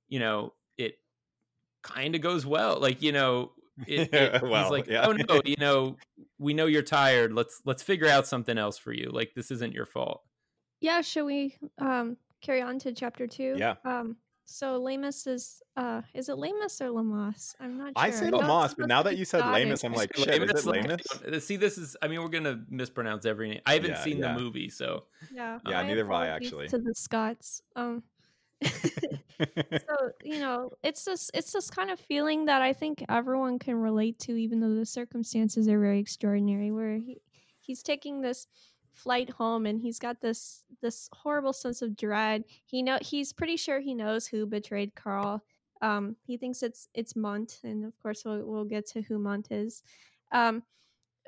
you 0.10 0.20
know 0.20 0.54
it 0.78 0.96
kind 1.82 2.16
of 2.16 2.22
goes 2.22 2.46
well 2.46 2.80
like 2.80 3.02
you 3.02 3.12
know 3.12 3.52
it, 3.88 4.10
it- 4.14 4.42
Well, 4.44 4.62
he's 4.64 4.72
like 4.72 4.88
yeah. 4.88 5.08
oh 5.08 5.14
no 5.14 5.42
you 5.46 5.56
know 5.58 5.96
we 6.38 6.54
know 6.54 6.66
you're 6.66 6.82
tired 6.84 7.34
let's 7.34 7.62
let's 7.66 7.82
figure 7.82 8.08
out 8.08 8.28
something 8.28 8.58
else 8.58 8.78
for 8.78 8.92
you 8.92 9.10
like 9.12 9.32
this 9.36 9.50
isn't 9.52 9.74
your 9.74 9.86
fault 9.86 10.22
yeah 10.82 11.02
should 11.02 11.26
we 11.26 11.58
um 11.80 12.18
carry 12.42 12.62
on 12.62 12.78
to 12.80 12.94
chapter 12.94 13.26
two 13.26 13.56
Yeah. 13.58 13.76
um 13.86 14.18
so 14.46 14.82
Lamus 14.82 15.28
is 15.28 15.62
uh 15.78 16.02
is 16.14 16.30
it 16.30 16.36
Lamus 16.36 16.82
or 16.82 16.92
Lamas? 16.92 17.56
I'm 17.60 17.78
not 17.78 17.88
sure. 17.88 17.94
I 17.96 18.10
say 18.12 18.30
know 18.30 18.38
Lamas, 18.40 18.76
but 18.76 18.88
now 18.88 19.04
that 19.04 19.18
you 19.18 19.26
said 19.26 19.40
Scottish. 19.40 19.68
Lamus, 19.68 19.84
I'm 19.86 19.94
like, 19.94 20.16
Say 20.16 20.24
shit, 20.24 20.44
is 20.44 20.52
Lamus, 20.52 20.60
it 20.60 20.66
like, 20.66 20.84
Lamus? 21.24 21.42
See 21.44 21.56
this 21.56 21.78
is 21.78 21.96
i 22.02 22.08
mean 22.08 22.22
we're 22.22 22.30
gonna 22.30 22.64
mispronounce 22.70 23.26
every 23.26 23.50
name 23.50 23.62
i 23.66 23.74
haven't 23.76 23.92
Yeah, 23.92 24.04
seen 24.04 24.18
yeah. 24.20 24.34
the 24.34 24.40
movie 24.40 24.70
so 24.70 25.06
Yeah. 25.34 25.60
Yeah, 25.66 25.82
my 25.82 25.88
neither 25.88 26.06
have 26.06 26.12
I, 26.12 26.28
actually. 26.28 26.68
To 26.70 26.78
the 26.78 26.94
Scots. 26.96 27.62
Um 27.76 28.04
so 28.64 30.12
you 30.24 30.40
know 30.40 30.72
it's 30.84 31.04
this 31.04 31.30
it's 31.34 31.52
this 31.52 31.70
kind 31.70 31.92
of 31.92 32.00
feeling 32.00 32.46
that 32.46 32.62
i 32.62 32.72
think 32.72 33.04
everyone 33.10 33.60
can 33.60 33.76
relate 33.76 34.18
to 34.20 34.38
even 34.38 34.60
though 34.62 34.74
the 34.74 34.86
circumstances 34.86 35.68
are 35.68 35.80
very 35.80 36.00
extraordinary 36.00 36.72
where 36.72 36.96
he, 36.96 37.18
he's 37.60 37.84
taking 37.84 38.22
this 38.22 38.48
flight 38.94 39.30
home 39.30 39.66
and 39.66 39.82
he's 39.82 40.00
got 40.00 40.22
this 40.22 40.64
this 40.82 41.10
horrible 41.14 41.54
sense 41.54 41.82
of 41.82 41.96
dread. 41.98 42.44
He 42.66 42.82
know 42.82 42.98
he's 43.02 43.34
pretty 43.34 43.58
sure 43.58 43.80
he 43.80 43.94
knows 43.94 44.28
who 44.28 44.46
betrayed 44.46 44.96
carl. 44.96 45.44
Um 45.82 46.16
he 46.24 46.38
thinks 46.38 46.64
it's 46.64 46.88
it's 46.94 47.16
Mundt 47.16 47.60
and 47.64 47.86
of 47.86 47.98
course 48.02 48.24
we'll, 48.26 48.46
we'll 48.46 48.66
get 48.66 48.88
to 48.88 49.02
who 49.02 49.20
Mundt 49.20 49.52
is. 49.52 49.84
Um 50.32 50.64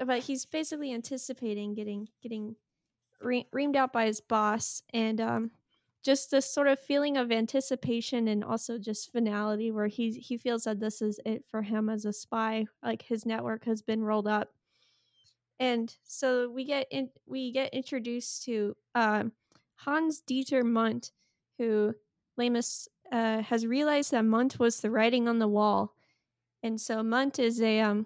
but 0.06 0.20
he's 0.20 0.46
basically 0.46 0.94
anticipating 0.94 1.74
getting 1.74 2.08
getting 2.22 2.56
re- 3.22 3.48
reamed 3.54 3.76
out 3.76 3.94
by 3.94 4.06
his 4.06 4.22
boss 4.22 4.82
and 4.94 5.20
um 5.20 5.52
just 6.04 6.30
this 6.30 6.46
sort 6.46 6.68
of 6.68 6.80
feeling 6.80 7.18
of 7.18 7.32
anticipation 7.32 8.28
and 8.28 8.44
also 8.44 8.78
just 8.78 9.12
finality 9.12 9.72
where 9.72 9.88
he 9.88 10.12
he 10.12 10.38
feels 10.38 10.66
that 10.66 10.80
this 10.80 11.02
is 11.02 11.20
it 11.26 11.44
for 11.50 11.64
him 11.64 11.90
as 11.90 12.06
a 12.06 12.14
spy 12.14 12.66
like 12.84 13.02
his 13.02 13.26
network 13.26 13.66
has 13.66 13.82
been 13.82 14.04
rolled 14.04 14.28
up 14.28 14.50
and 15.60 15.96
so 16.04 16.50
we 16.50 16.66
get 16.66 16.88
in 16.92 17.10
we 17.26 17.52
get 17.52 17.74
introduced 17.74 18.44
to 18.44 18.76
um, 18.94 19.32
Hans 19.76 20.22
Dieter 20.28 20.64
Mundt 20.64 21.12
who 21.58 21.94
Leamas 22.40 22.88
uh, 23.12 23.42
has 23.42 23.66
realized 23.66 24.12
that 24.12 24.26
Mundt 24.26 24.60
was 24.60 24.82
the 24.82 24.92
writing 24.92 25.28
on 25.28 25.40
the 25.40 25.48
wall 25.48 25.94
and 26.64 26.80
so 26.80 27.04
Mundt 27.04 27.40
is 27.40 27.62
a 27.62 27.82
um 27.82 28.06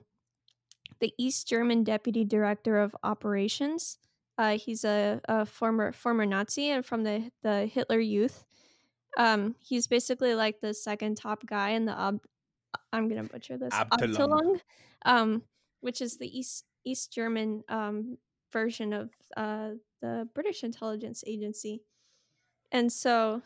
the 0.99 1.13
East 1.17 1.47
German 1.47 1.83
deputy 1.83 2.25
director 2.25 2.79
of 2.79 2.95
operations 3.03 3.97
uh, 4.39 4.57
he's 4.57 4.85
a, 4.85 5.19
a 5.25 5.45
former 5.45 5.91
former 5.91 6.25
Nazi 6.25 6.69
and 6.69 6.85
from 6.85 7.03
the 7.03 7.29
the 7.43 7.65
Hitler 7.65 7.99
Youth. 7.99 8.45
Um, 9.17 9.53
he's 9.59 9.85
basically 9.85 10.33
like 10.33 10.61
the 10.61 10.73
second 10.73 11.17
top 11.17 11.45
guy 11.45 11.71
in 11.71 11.83
the 11.83 11.91
ob- 11.91 12.25
I'm 12.93 13.09
gonna 13.09 13.25
butcher 13.25 13.57
this 13.57 13.73
Abteilung. 13.73 14.61
Um, 15.03 15.43
which 15.81 16.01
is 16.01 16.17
the 16.17 16.39
East 16.39 16.63
East 16.85 17.11
German 17.13 17.63
um, 17.69 18.17
version 18.51 18.93
of 18.93 19.11
uh, 19.37 19.71
the 20.01 20.27
British 20.33 20.63
intelligence 20.63 21.23
agency, 21.27 21.83
and 22.71 22.91
so 22.91 23.41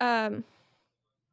um, 0.00 0.44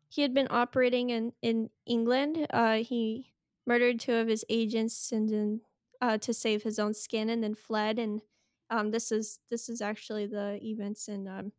he 0.09 0.21
had 0.21 0.33
been 0.33 0.47
operating 0.49 1.09
in 1.09 1.33
in 1.41 1.69
England. 1.85 2.47
Uh, 2.49 2.77
he 2.77 3.33
murdered 3.65 3.99
two 3.99 4.13
of 4.15 4.27
his 4.27 4.45
agents 4.49 5.11
and 5.11 5.29
then 5.29 5.61
uh, 6.01 6.17
to 6.19 6.33
save 6.33 6.63
his 6.63 6.79
own 6.79 6.93
skin, 6.93 7.29
and 7.29 7.43
then 7.43 7.55
fled 7.55 7.99
and 7.99 8.21
um, 8.69 8.91
this 8.91 9.11
is 9.11 9.39
this 9.49 9.69
is 9.69 9.81
actually 9.81 10.25
the 10.25 10.59
events 10.63 11.07
in 11.07 11.27
um, 11.27 11.51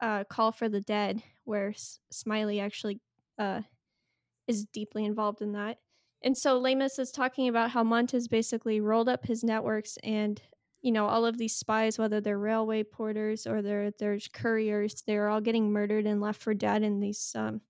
uh, 0.00 0.24
Call 0.24 0.52
for 0.52 0.68
the 0.68 0.80
Dead, 0.80 1.22
where 1.44 1.70
S- 1.70 2.00
Smiley 2.10 2.60
actually 2.60 3.00
uh, 3.38 3.62
is 4.48 4.66
deeply 4.66 5.04
involved 5.04 5.42
in 5.42 5.52
that. 5.52 5.78
And 6.24 6.36
so 6.36 6.58
Leamas 6.58 6.98
is 6.98 7.12
talking 7.12 7.48
about 7.48 7.70
how 7.70 7.84
Mundt 7.84 8.12
has 8.12 8.28
basically 8.28 8.80
rolled 8.80 9.10
up 9.10 9.26
his 9.26 9.44
networks 9.44 9.98
and 10.02 10.40
you 10.80 10.90
know 10.90 11.06
all 11.06 11.24
of 11.26 11.38
these 11.38 11.54
spies, 11.54 11.98
whether 11.98 12.20
they're 12.20 12.38
railway 12.38 12.82
porters 12.82 13.46
or 13.46 13.62
they're 13.62 13.90
there's 13.98 14.28
couriers, 14.28 15.02
they're 15.06 15.28
all 15.28 15.40
getting 15.40 15.70
murdered 15.70 16.06
and 16.06 16.20
left 16.20 16.42
for 16.42 16.54
dead 16.54 16.82
in 16.82 16.98
these 16.98 17.32
um, 17.34 17.60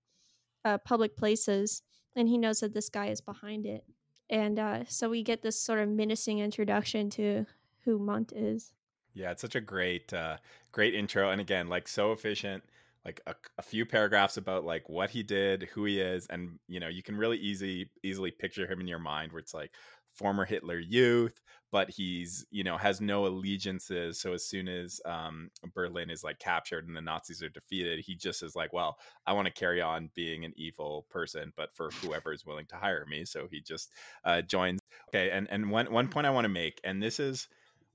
uh, 0.63 0.77
public 0.79 1.15
places. 1.17 1.81
And 2.15 2.29
he 2.29 2.37
knows 2.37 2.61
that 2.61 2.73
this 2.73 2.89
guy 2.89 3.07
is 3.07 3.19
behind 3.19 3.65
it. 3.65 3.83
And 4.29 4.57
uh, 4.57 4.85
so 4.87 5.09
we 5.09 5.21
get 5.21 5.41
this 5.41 5.59
sort 5.59 5.79
of 5.79 5.89
menacing 5.89 6.39
introduction 6.39 7.09
to 7.11 7.45
who 7.83 7.99
Mundt 7.99 8.31
is. 8.33 8.71
Yeah, 9.13 9.31
it's 9.31 9.41
such 9.41 9.55
a 9.55 9.61
great, 9.61 10.13
uh, 10.13 10.37
great 10.71 10.95
intro, 10.95 11.29
and 11.29 11.39
again, 11.39 11.69
like 11.69 11.87
so 11.87 12.11
efficient. 12.11 12.63
Like 13.05 13.21
a, 13.27 13.35
a, 13.59 13.61
few 13.61 13.85
paragraphs 13.85 14.37
about 14.37 14.65
like 14.65 14.89
what 14.89 15.11
he 15.11 15.21
did, 15.21 15.69
who 15.73 15.85
he 15.85 16.01
is, 16.01 16.25
and 16.27 16.57
you 16.67 16.79
know 16.79 16.87
you 16.87 17.03
can 17.03 17.15
really 17.15 17.37
easy 17.37 17.91
easily 18.03 18.31
picture 18.31 18.65
him 18.65 18.81
in 18.81 18.87
your 18.87 18.99
mind, 18.99 19.31
where 19.31 19.39
it's 19.39 19.53
like 19.53 19.71
former 20.15 20.45
Hitler 20.45 20.79
youth, 20.79 21.39
but 21.71 21.89
he's 21.89 22.45
you 22.49 22.63
know 22.63 22.77
has 22.77 23.01
no 23.01 23.27
allegiances. 23.27 24.19
So 24.19 24.33
as 24.33 24.47
soon 24.47 24.67
as 24.67 24.99
um, 25.05 25.49
Berlin 25.75 26.09
is 26.09 26.23
like 26.23 26.39
captured 26.39 26.87
and 26.87 26.97
the 26.97 27.01
Nazis 27.01 27.43
are 27.43 27.49
defeated, 27.49 27.99
he 27.99 28.15
just 28.15 28.41
is 28.41 28.55
like, 28.55 28.73
well, 28.73 28.97
I 29.27 29.33
want 29.33 29.47
to 29.47 29.53
carry 29.53 29.81
on 29.81 30.09
being 30.15 30.43
an 30.43 30.53
evil 30.55 31.05
person, 31.11 31.53
but 31.55 31.75
for 31.75 31.91
whoever 32.01 32.33
is 32.33 32.45
willing 32.45 32.65
to 32.67 32.75
hire 32.75 33.05
me. 33.07 33.25
So 33.25 33.47
he 33.51 33.61
just 33.61 33.91
uh, 34.23 34.41
joins. 34.41 34.79
Okay, 35.09 35.29
and 35.29 35.47
and 35.51 35.69
one 35.69 35.91
one 35.91 36.07
point 36.07 36.25
I 36.25 36.31
want 36.31 36.45
to 36.45 36.49
make, 36.49 36.81
and 36.83 37.03
this 37.03 37.19
is 37.19 37.47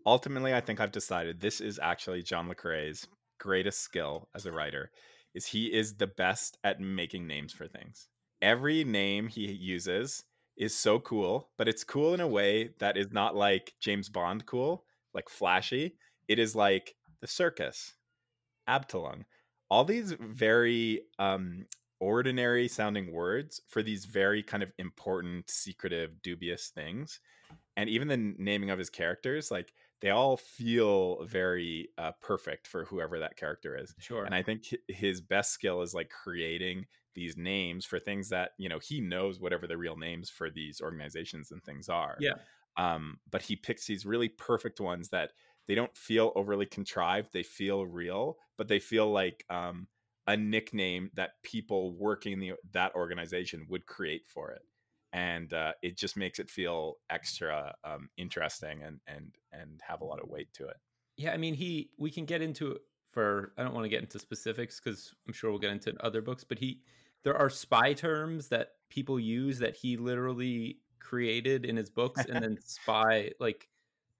ultimately, 0.06 0.54
I 0.54 0.60
think 0.60 0.80
I've 0.80 0.92
decided 0.92 1.40
this 1.40 1.60
is 1.60 1.78
actually 1.82 2.22
John 2.22 2.48
Le 2.48 2.54
Carre's 2.54 3.06
greatest 3.40 3.80
skill 3.80 4.28
as 4.34 4.46
a 4.46 4.52
writer 4.52 4.92
is 5.34 5.46
he 5.46 5.66
is 5.66 5.94
the 5.94 6.06
best 6.06 6.58
at 6.62 6.80
making 6.80 7.26
names 7.26 7.52
for 7.52 7.66
things. 7.66 8.08
Every 8.42 8.84
name 8.84 9.26
he 9.26 9.50
uses 9.50 10.24
is 10.56 10.74
so 10.74 11.00
cool, 11.00 11.48
but 11.56 11.68
it's 11.68 11.84
cool 11.84 12.14
in 12.14 12.20
a 12.20 12.28
way 12.28 12.70
that 12.78 12.96
is 12.96 13.10
not 13.12 13.34
like 13.34 13.74
James 13.80 14.08
Bond 14.08 14.46
cool, 14.46 14.84
like 15.14 15.28
flashy. 15.28 15.96
It 16.28 16.38
is 16.38 16.54
like 16.54 16.94
the 17.20 17.26
circus, 17.26 17.94
Abteilung, 18.68 19.24
all 19.70 19.84
these 19.84 20.12
very 20.12 21.02
um, 21.18 21.66
ordinary 22.00 22.66
sounding 22.66 23.12
words 23.12 23.60
for 23.68 23.82
these 23.82 24.04
very 24.04 24.42
kind 24.42 24.62
of 24.62 24.72
important, 24.78 25.48
secretive, 25.48 26.22
dubious 26.22 26.68
things. 26.74 27.20
And 27.76 27.88
even 27.88 28.08
the 28.08 28.34
naming 28.38 28.70
of 28.70 28.78
his 28.78 28.90
characters, 28.90 29.50
like 29.50 29.72
they 30.00 30.10
all 30.10 30.36
feel 30.36 31.24
very 31.24 31.88
uh, 31.98 32.12
perfect 32.20 32.66
for 32.66 32.84
whoever 32.84 33.18
that 33.18 33.36
character 33.36 33.76
is. 33.76 33.94
Sure. 33.98 34.24
And 34.24 34.34
I 34.34 34.42
think 34.42 34.64
his 34.88 35.20
best 35.20 35.52
skill 35.52 35.82
is 35.82 35.94
like 35.94 36.10
creating 36.10 36.86
these 37.14 37.36
names 37.36 37.84
for 37.84 37.98
things 37.98 38.28
that 38.30 38.52
you 38.56 38.68
know 38.68 38.78
he 38.78 39.00
knows 39.00 39.40
whatever 39.40 39.66
the 39.66 39.76
real 39.76 39.96
names 39.96 40.30
for 40.30 40.50
these 40.50 40.80
organizations 40.80 41.50
and 41.50 41.62
things 41.62 41.88
are. 41.88 42.16
Yeah. 42.20 42.34
Um, 42.76 43.18
but 43.30 43.42
he 43.42 43.56
picks 43.56 43.86
these 43.86 44.06
really 44.06 44.28
perfect 44.28 44.80
ones 44.80 45.10
that 45.10 45.32
they 45.66 45.74
don't 45.74 45.96
feel 45.96 46.32
overly 46.34 46.66
contrived. 46.66 47.30
They 47.32 47.42
feel 47.42 47.86
real, 47.86 48.38
but 48.56 48.68
they 48.68 48.78
feel 48.78 49.10
like 49.10 49.44
um, 49.50 49.88
a 50.26 50.36
nickname 50.36 51.10
that 51.14 51.42
people 51.42 51.92
working 51.96 52.38
the 52.38 52.54
that 52.72 52.94
organization 52.94 53.66
would 53.68 53.86
create 53.86 54.22
for 54.26 54.50
it 54.50 54.62
and 55.12 55.52
uh, 55.52 55.72
it 55.82 55.96
just 55.96 56.16
makes 56.16 56.38
it 56.38 56.50
feel 56.50 56.98
extra 57.10 57.74
um, 57.84 58.08
interesting 58.16 58.82
and 58.82 59.00
and 59.06 59.34
and 59.52 59.80
have 59.86 60.00
a 60.00 60.04
lot 60.04 60.20
of 60.20 60.28
weight 60.28 60.52
to 60.54 60.66
it. 60.66 60.76
Yeah, 61.16 61.32
I 61.32 61.36
mean, 61.36 61.54
he 61.54 61.90
we 61.98 62.10
can 62.10 62.24
get 62.24 62.42
into 62.42 62.72
it 62.72 62.82
for. 63.12 63.52
I 63.58 63.62
don't 63.62 63.74
want 63.74 63.84
to 63.84 63.88
get 63.88 64.02
into 64.02 64.18
specifics 64.18 64.80
because 64.80 65.14
I'm 65.26 65.32
sure 65.32 65.50
we'll 65.50 65.58
get 65.58 65.72
into 65.72 65.94
other 66.04 66.22
books, 66.22 66.44
but 66.44 66.58
he 66.58 66.80
there 67.24 67.36
are 67.36 67.50
spy 67.50 67.92
terms 67.92 68.48
that 68.48 68.72
people 68.88 69.20
use 69.20 69.58
that 69.58 69.76
he 69.76 69.96
literally 69.96 70.78
created 71.00 71.64
in 71.64 71.76
his 71.76 71.90
books, 71.90 72.24
and 72.24 72.42
then 72.42 72.58
spy 72.64 73.32
like 73.40 73.68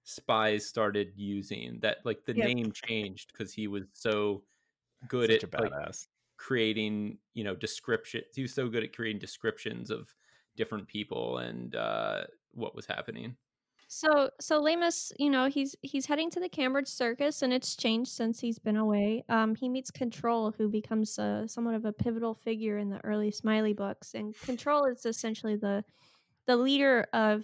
spies 0.03 0.65
started 0.65 1.11
using 1.15 1.77
that 1.81 1.97
like 2.03 2.25
the 2.25 2.35
yep. 2.35 2.47
name 2.47 2.71
changed 2.71 3.31
because 3.31 3.53
he 3.53 3.67
was 3.67 3.83
so 3.93 4.43
good 5.07 5.31
Such 5.31 5.43
at. 5.43 5.59
Like, 5.59 5.93
creating 6.37 7.19
you 7.35 7.43
know 7.43 7.55
descriptions. 7.55 8.25
he 8.33 8.41
was 8.41 8.53
so 8.53 8.67
good 8.67 8.83
at 8.83 8.95
creating 8.95 9.19
descriptions 9.19 9.91
of 9.91 10.11
different 10.61 10.87
people 10.87 11.39
and 11.39 11.75
uh, 11.75 12.21
what 12.53 12.75
was 12.75 12.85
happening. 12.85 13.35
So 13.87 14.29
so 14.39 14.61
Leamas, 14.61 15.11
you 15.17 15.31
know, 15.31 15.47
he's 15.49 15.75
he's 15.81 16.05
heading 16.05 16.29
to 16.29 16.39
the 16.39 16.47
Cambridge 16.47 16.87
Circus, 16.87 17.41
and 17.41 17.51
it's 17.51 17.75
changed 17.75 18.11
since 18.11 18.39
he's 18.39 18.59
been 18.59 18.77
away. 18.77 19.23
Um, 19.27 19.55
he 19.55 19.67
meets 19.67 19.89
Control, 19.89 20.53
who 20.55 20.69
becomes 20.69 21.17
a, 21.17 21.45
somewhat 21.47 21.73
of 21.73 21.85
a 21.85 21.91
pivotal 21.91 22.35
figure 22.35 22.77
in 22.77 22.89
the 22.89 23.03
early 23.03 23.31
Smiley 23.31 23.73
books, 23.73 24.13
and 24.13 24.39
Control 24.41 24.85
is 24.85 25.05
essentially 25.05 25.55
the 25.55 25.83
the 26.45 26.55
leader 26.55 27.07
of 27.11 27.43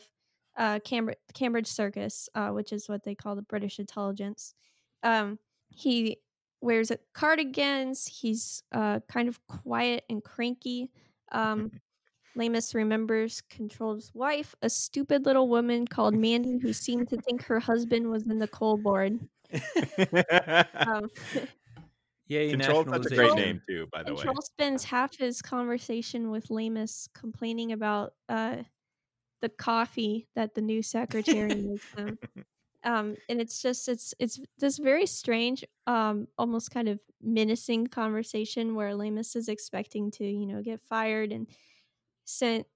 uh, 0.57 0.79
Cambridge 0.85 1.17
Cambridge 1.33 1.67
Circus, 1.67 2.29
uh, 2.35 2.49
which 2.49 2.71
is 2.71 2.87
what 2.87 3.03
they 3.03 3.15
call 3.15 3.35
the 3.35 3.41
British 3.41 3.79
intelligence. 3.79 4.53
Um, 5.01 5.39
he 5.69 6.19
wears 6.61 6.91
cardigans. 7.13 8.07
He's 8.07 8.61
uh, 8.71 8.99
kind 9.09 9.27
of 9.27 9.39
quiet 9.47 10.03
and 10.07 10.23
cranky. 10.23 10.91
Um, 11.31 11.71
Leamas 12.37 12.75
remembers 12.75 13.41
Control's 13.49 14.11
wife, 14.13 14.55
a 14.61 14.69
stupid 14.69 15.25
little 15.25 15.49
woman 15.49 15.87
called 15.87 16.15
Mandy 16.15 16.59
who 16.59 16.71
seemed 16.71 17.09
to 17.09 17.17
think 17.17 17.43
her 17.43 17.59
husband 17.59 18.09
was 18.09 18.23
in 18.27 18.37
the 18.37 18.47
coal 18.47 18.77
board. 18.77 19.19
um, 19.53 21.09
yeah, 22.27 22.49
Control's 22.49 22.89
such 22.89 23.11
a 23.11 23.15
great 23.15 23.33
name 23.33 23.61
too, 23.67 23.87
by 23.91 23.99
the 23.99 24.09
Control 24.09 24.15
way. 24.15 24.23
Control 24.23 24.41
spends 24.41 24.83
half 24.83 25.17
his 25.17 25.41
conversation 25.41 26.29
with 26.29 26.49
Leamas 26.49 27.09
complaining 27.13 27.71
about 27.71 28.13
uh, 28.29 28.57
the 29.41 29.49
coffee 29.49 30.27
that 30.35 30.53
the 30.53 30.61
new 30.61 30.83
secretary 30.83 31.55
makes 31.55 31.85
him. 31.95 32.19
Um, 32.83 33.15
and 33.27 33.41
it's 33.41 33.61
just 33.61 33.89
it's 33.89 34.13
it's 34.19 34.39
this 34.59 34.77
very 34.77 35.07
strange, 35.07 35.65
um, 35.87 36.27
almost 36.37 36.71
kind 36.71 36.87
of 36.87 36.99
menacing 37.21 37.87
conversation 37.87 38.75
where 38.75 38.91
Leamas 38.95 39.35
is 39.35 39.49
expecting 39.49 40.11
to, 40.11 40.23
you 40.23 40.45
know, 40.45 40.61
get 40.61 40.81
fired 40.81 41.31
and 41.31 41.47
sent, 42.27 42.67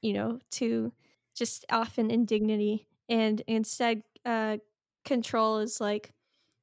you 0.00 0.12
know, 0.14 0.38
to 0.52 0.92
just 1.34 1.64
often 1.70 2.10
indignity. 2.10 2.86
And 3.08 3.42
instead, 3.46 4.02
uh, 4.24 4.56
control 5.04 5.58
is 5.58 5.80
like, 5.80 6.12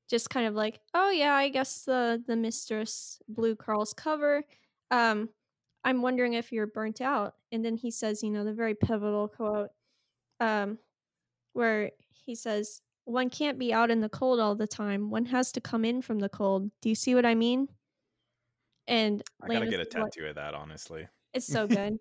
just 0.09 0.29
kind 0.29 0.47
of 0.47 0.53
like, 0.55 0.79
oh 0.93 1.09
yeah, 1.11 1.33
I 1.33 1.49
guess 1.49 1.83
the 1.85 2.21
the 2.27 2.35
mistress 2.35 3.21
blew 3.27 3.55
Karl's 3.55 3.93
cover. 3.93 4.43
um, 4.91 5.29
I'm 5.85 6.01
wondering 6.01 6.33
if 6.33 6.51
you're 6.53 6.67
burnt 6.67 7.01
out. 7.01 7.35
And 7.51 7.63
then 7.65 7.75
he 7.75 7.91
says, 7.91 8.23
you 8.23 8.29
know, 8.29 8.45
the 8.45 8.53
very 8.53 8.73
pivotal 8.73 9.27
quote, 9.27 9.69
um, 10.39 10.77
where 11.51 11.91
he 12.25 12.35
says, 12.35 12.79
one 13.03 13.29
can't 13.29 13.59
be 13.59 13.73
out 13.73 13.91
in 13.91 13.99
the 13.99 14.07
cold 14.07 14.39
all 14.39 14.55
the 14.55 14.65
time. 14.67 15.09
One 15.09 15.25
has 15.25 15.51
to 15.53 15.61
come 15.61 15.83
in 15.83 16.01
from 16.01 16.19
the 16.19 16.29
cold. 16.29 16.71
Do 16.81 16.87
you 16.87 16.95
see 16.95 17.15
what 17.15 17.25
I 17.25 17.35
mean? 17.35 17.67
And 18.87 19.21
I 19.41 19.47
gotta 19.47 19.65
get 19.67 19.75
a 19.79 19.99
like- 19.99 20.11
tattoo 20.11 20.27
of 20.27 20.35
that, 20.35 20.53
honestly. 20.53 21.07
it's 21.33 21.47
so 21.47 21.67
good. 21.77 21.97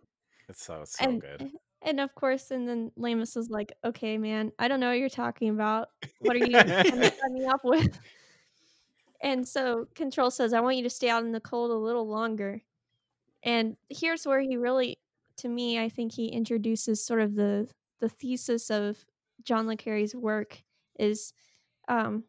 It's 0.52 0.66
so 0.66 0.82
so 0.84 1.04
and 1.04 1.20
good. 1.20 1.50
and 1.80 1.98
of 1.98 2.14
course, 2.14 2.50
and 2.50 2.68
then 2.68 2.92
Leamas 2.96 3.38
is 3.38 3.48
like, 3.48 3.72
"Okay, 3.84 4.18
man, 4.18 4.52
I 4.58 4.68
don't 4.68 4.80
know 4.80 4.90
what 4.90 4.98
you're 4.98 5.08
talking 5.08 5.48
about. 5.48 5.88
What 6.20 6.36
are 6.36 6.40
you 6.40 6.50
trying 6.50 7.00
to 7.00 7.10
set 7.20 7.30
me 7.30 7.46
up 7.46 7.62
with?" 7.64 7.98
And 9.22 9.48
so 9.48 9.86
Control 9.94 10.30
says, 10.30 10.52
"I 10.52 10.60
want 10.60 10.76
you 10.76 10.82
to 10.82 10.90
stay 10.90 11.08
out 11.08 11.24
in 11.24 11.32
the 11.32 11.40
cold 11.40 11.70
a 11.70 11.74
little 11.74 12.06
longer." 12.06 12.60
And 13.42 13.76
here's 13.88 14.26
where 14.26 14.40
he 14.40 14.56
really, 14.56 14.98
to 15.38 15.48
me, 15.48 15.80
I 15.80 15.88
think 15.88 16.12
he 16.12 16.26
introduces 16.26 17.02
sort 17.02 17.22
of 17.22 17.34
the 17.34 17.68
the 18.00 18.10
thesis 18.10 18.68
of 18.68 18.98
John 19.42 19.66
le 19.66 19.76
Carre's 19.76 20.14
work 20.14 20.62
is 20.98 21.32
um, 21.88 22.24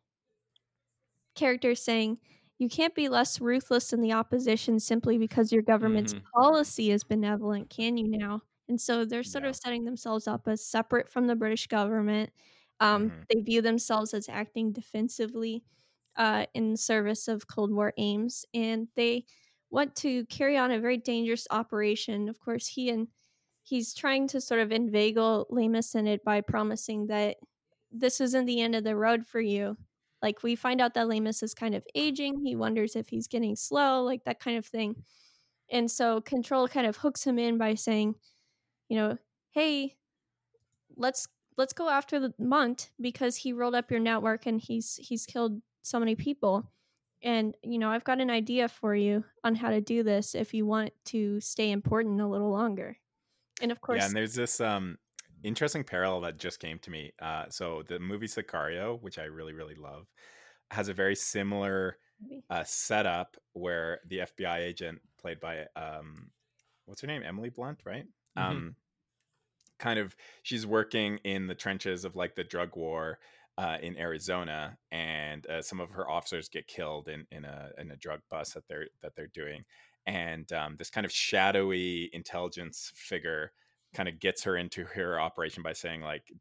characters 1.35 1.83
saying. 1.83 2.19
You 2.59 2.69
can't 2.69 2.95
be 2.95 3.09
less 3.09 3.41
ruthless 3.41 3.89
than 3.89 4.01
the 4.01 4.13
opposition 4.13 4.79
simply 4.79 5.17
because 5.17 5.51
your 5.51 5.61
government's 5.63 6.13
Mhm. 6.13 6.27
policy 6.35 6.91
is 6.91 7.03
benevolent, 7.03 7.69
can 7.69 7.97
you 7.97 8.07
now? 8.07 8.41
And 8.69 8.79
so 8.79 9.05
they're 9.05 9.23
sort 9.23 9.43
Yeah. 9.43 9.45
of 9.45 9.55
setting 9.55 9.83
themselves 9.85 10.27
up 10.27 10.47
as 10.47 10.65
separate 10.65 11.09
from 11.09 11.27
the 11.27 11.35
British 11.35 11.67
government. 11.67 12.31
Um, 12.79 13.11
Mhm. 13.11 13.25
They 13.29 13.41
view 13.41 13.61
themselves 13.61 14.13
as 14.13 14.29
acting 14.29 14.71
defensively 14.71 15.63
uh, 16.15 16.45
in 16.53 16.77
service 16.77 17.27
of 17.27 17.47
Cold 17.47 17.71
War 17.73 17.93
aims, 17.97 18.45
and 18.53 18.87
they 18.95 19.25
want 19.71 19.95
to 19.97 20.25
carry 20.27 20.55
on 20.57 20.69
a 20.71 20.79
very 20.79 20.97
dangerous 20.97 21.47
operation. 21.49 22.29
Of 22.29 22.39
course, 22.39 22.67
he 22.67 22.89
and 22.89 23.07
he's 23.63 23.93
trying 23.95 24.27
to 24.27 24.39
sort 24.41 24.59
of 24.61 24.71
inveigle 24.71 25.47
Leamas 25.49 25.95
in 25.95 26.05
it 26.07 26.23
by 26.23 26.41
promising 26.41 27.07
that 27.07 27.37
this 27.91 28.21
isn't 28.21 28.45
the 28.45 28.61
end 28.61 28.75
of 28.75 28.83
the 28.83 28.95
road 28.95 29.25
for 29.25 29.41
you. 29.41 29.77
Like 30.23 30.41
we 30.41 30.55
find 30.55 30.79
out 30.79 30.93
that 30.93 31.07
Leamas 31.07 31.43
is 31.43 31.53
kind 31.53 31.75
of 31.75 31.85
aging. 31.93 32.39
He 32.45 32.55
wonders 32.55 32.95
if 32.95 33.09
he's 33.09 33.27
getting 33.27 33.57
slow, 33.57 34.03
like 34.03 34.23
that 34.23 34.39
kind 34.39 34.57
of 34.57 34.65
thing. 34.65 35.03
And 35.69 35.91
so 35.91 36.21
Control 36.21 36.67
kind 36.67 36.87
of 36.87 36.95
hooks 36.95 37.25
him 37.27 37.37
in 37.37 37.57
by 37.57 37.75
saying, 37.75 38.15
you 38.87 38.97
know, 38.97 39.17
hey, 39.51 39.97
let's 40.95 41.27
let's 41.57 41.73
go 41.73 41.89
after 41.89 42.19
the 42.19 42.33
Mundt 42.39 42.91
because 43.01 43.35
he 43.35 43.51
rolled 43.51 43.75
up 43.75 43.91
your 43.91 43.99
network 43.99 44.45
and 44.45 44.61
he's 44.61 44.95
he's 44.95 45.25
killed 45.25 45.61
so 45.81 45.99
many 45.99 46.15
people. 46.15 46.71
And 47.21 47.55
you 47.61 47.77
know, 47.77 47.89
I've 47.89 48.05
got 48.05 48.21
an 48.21 48.29
idea 48.29 48.69
for 48.69 48.95
you 48.95 49.25
on 49.43 49.55
how 49.55 49.71
to 49.71 49.81
do 49.81 50.03
this 50.03 50.35
if 50.35 50.53
you 50.53 50.65
want 50.65 50.93
to 51.05 51.41
stay 51.41 51.71
important 51.71 52.21
a 52.21 52.27
little 52.27 52.51
longer. 52.51 52.97
And 53.61 53.73
of 53.73 53.81
course, 53.81 53.99
Yeah, 53.99 54.07
and 54.07 54.15
there's 54.15 54.35
this 54.35 54.61
um 54.61 54.97
interesting 55.43 55.83
parallel 55.83 56.21
that 56.21 56.37
just 56.37 56.59
came 56.59 56.79
to 56.79 56.91
me. 56.91 57.13
Uh, 57.19 57.49
so 57.49 57.83
the 57.83 57.99
movie 57.99 58.27
Sicario, 58.27 58.99
which 59.01 59.19
I 59.19 59.25
really 59.25 59.53
really 59.53 59.75
love, 59.75 60.07
has 60.71 60.89
a 60.89 60.93
very 60.93 61.15
similar 61.15 61.99
uh, 62.49 62.63
setup 62.63 63.37
where 63.53 64.01
the 64.07 64.19
FBI 64.21 64.59
agent 64.59 65.01
played 65.17 65.39
by 65.39 65.67
um, 65.75 66.31
what's 66.85 67.01
her 67.01 67.07
name, 67.07 67.23
Emily 67.23 67.49
Blunt, 67.49 67.81
right? 67.85 68.07
Mhm. 68.35 68.43
Um, 68.43 68.75
kind 69.79 69.99
of 69.99 70.15
she's 70.43 70.65
working 70.65 71.17
in 71.19 71.47
the 71.47 71.55
trenches 71.55 72.05
of 72.05 72.15
like 72.15 72.35
the 72.35 72.43
drug 72.43 72.75
war 72.75 73.19
uh, 73.57 73.77
in 73.81 73.97
Arizona, 73.97 74.77
and 74.91 75.45
uh, 75.47 75.61
some 75.61 75.79
of 75.79 75.91
her 75.91 76.09
officers 76.09 76.49
get 76.49 76.67
killed 76.67 77.07
in 77.07 77.27
in 77.31 77.45
a 77.45 77.71
in 77.77 77.91
a 77.91 77.95
drug 77.97 78.21
bust 78.29 78.53
that 78.55 78.67
they're 78.67 78.87
that 79.01 79.15
they're 79.15 79.27
doing, 79.27 79.63
and 80.05 80.51
um, 80.53 80.75
this 80.77 80.89
kind 80.89 81.05
of 81.05 81.11
shadowy 81.11 82.09
intelligence 82.13 82.91
figure 82.95 83.51
kind 83.93 84.09
of 84.09 84.19
gets 84.19 84.43
her 84.43 84.57
into 84.57 84.85
her 84.85 85.19
operation 85.19 85.63
by 85.63 85.73
saying 85.73 86.01
like 86.01 86.31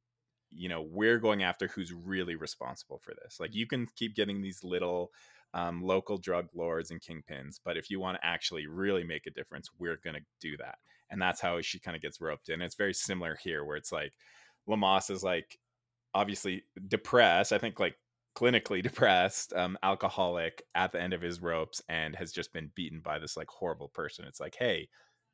you 0.50 0.68
know 0.68 0.82
we're 0.82 1.18
going 1.18 1.42
after 1.42 1.68
who's 1.68 1.92
really 1.92 2.34
responsible 2.36 2.98
for 2.98 3.14
this. 3.22 3.38
Like 3.40 3.54
you 3.54 3.66
can 3.66 3.86
keep 3.96 4.14
getting 4.14 4.40
these 4.40 4.62
little 4.64 5.10
um, 5.54 5.82
local 5.82 6.16
drug 6.16 6.48
lords 6.54 6.90
and 6.90 7.00
kingpins 7.00 7.60
but 7.62 7.76
if 7.76 7.90
you 7.90 8.00
want 8.00 8.16
to 8.16 8.26
actually 8.26 8.66
really 8.66 9.04
make 9.04 9.26
a 9.26 9.30
difference 9.30 9.68
we're 9.78 9.98
going 10.02 10.16
to 10.16 10.22
do 10.40 10.56
that. 10.56 10.76
And 11.10 11.20
that's 11.20 11.42
how 11.42 11.60
she 11.60 11.78
kind 11.78 11.94
of 11.94 12.00
gets 12.00 12.22
roped 12.22 12.48
in. 12.48 12.62
It's 12.62 12.74
very 12.74 12.94
similar 12.94 13.36
here 13.42 13.64
where 13.64 13.76
it's 13.76 13.92
like 13.92 14.14
Leamas 14.66 15.10
is 15.10 15.22
like 15.22 15.58
obviously 16.14 16.62
depressed 16.88 17.52
i 17.52 17.58
think 17.58 17.80
like 17.80 17.96
clinically 18.34 18.82
depressed 18.82 19.52
um 19.54 19.78
alcoholic 19.82 20.62
at 20.74 20.92
the 20.92 21.00
end 21.00 21.12
of 21.12 21.20
his 21.20 21.40
ropes 21.40 21.82
and 21.88 22.16
has 22.16 22.32
just 22.32 22.52
been 22.52 22.70
beaten 22.74 23.00
by 23.00 23.18
this 23.18 23.36
like 23.36 23.48
horrible 23.48 23.88
person. 23.88 24.24
It's 24.26 24.40
like 24.40 24.56
hey 24.58 24.88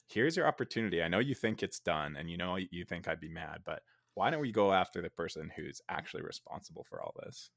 here's 0.09 0.37
your 0.37 0.47
opportunity 0.47 1.03
i 1.03 1.09
know 1.09 1.19
you 1.19 1.35
think 1.35 1.63
it's 1.63 1.81
done 1.81 2.17
and 2.17 2.31
you 2.31 2.37
know 2.37 2.57
you 2.57 2.85
think 2.85 3.07
i'd 3.09 3.21
be 3.21 3.29
mad 3.29 3.61
but 3.65 3.83
why 4.15 4.31
don't 4.31 4.41
we 4.41 4.51
go 4.51 4.73
after 4.73 5.01
the 5.01 5.11
person 5.11 5.51
who's 5.55 5.81
actually 5.89 6.23
responsible 6.23 6.85
for 6.89 7.01
all 7.01 7.15
this 7.25 7.51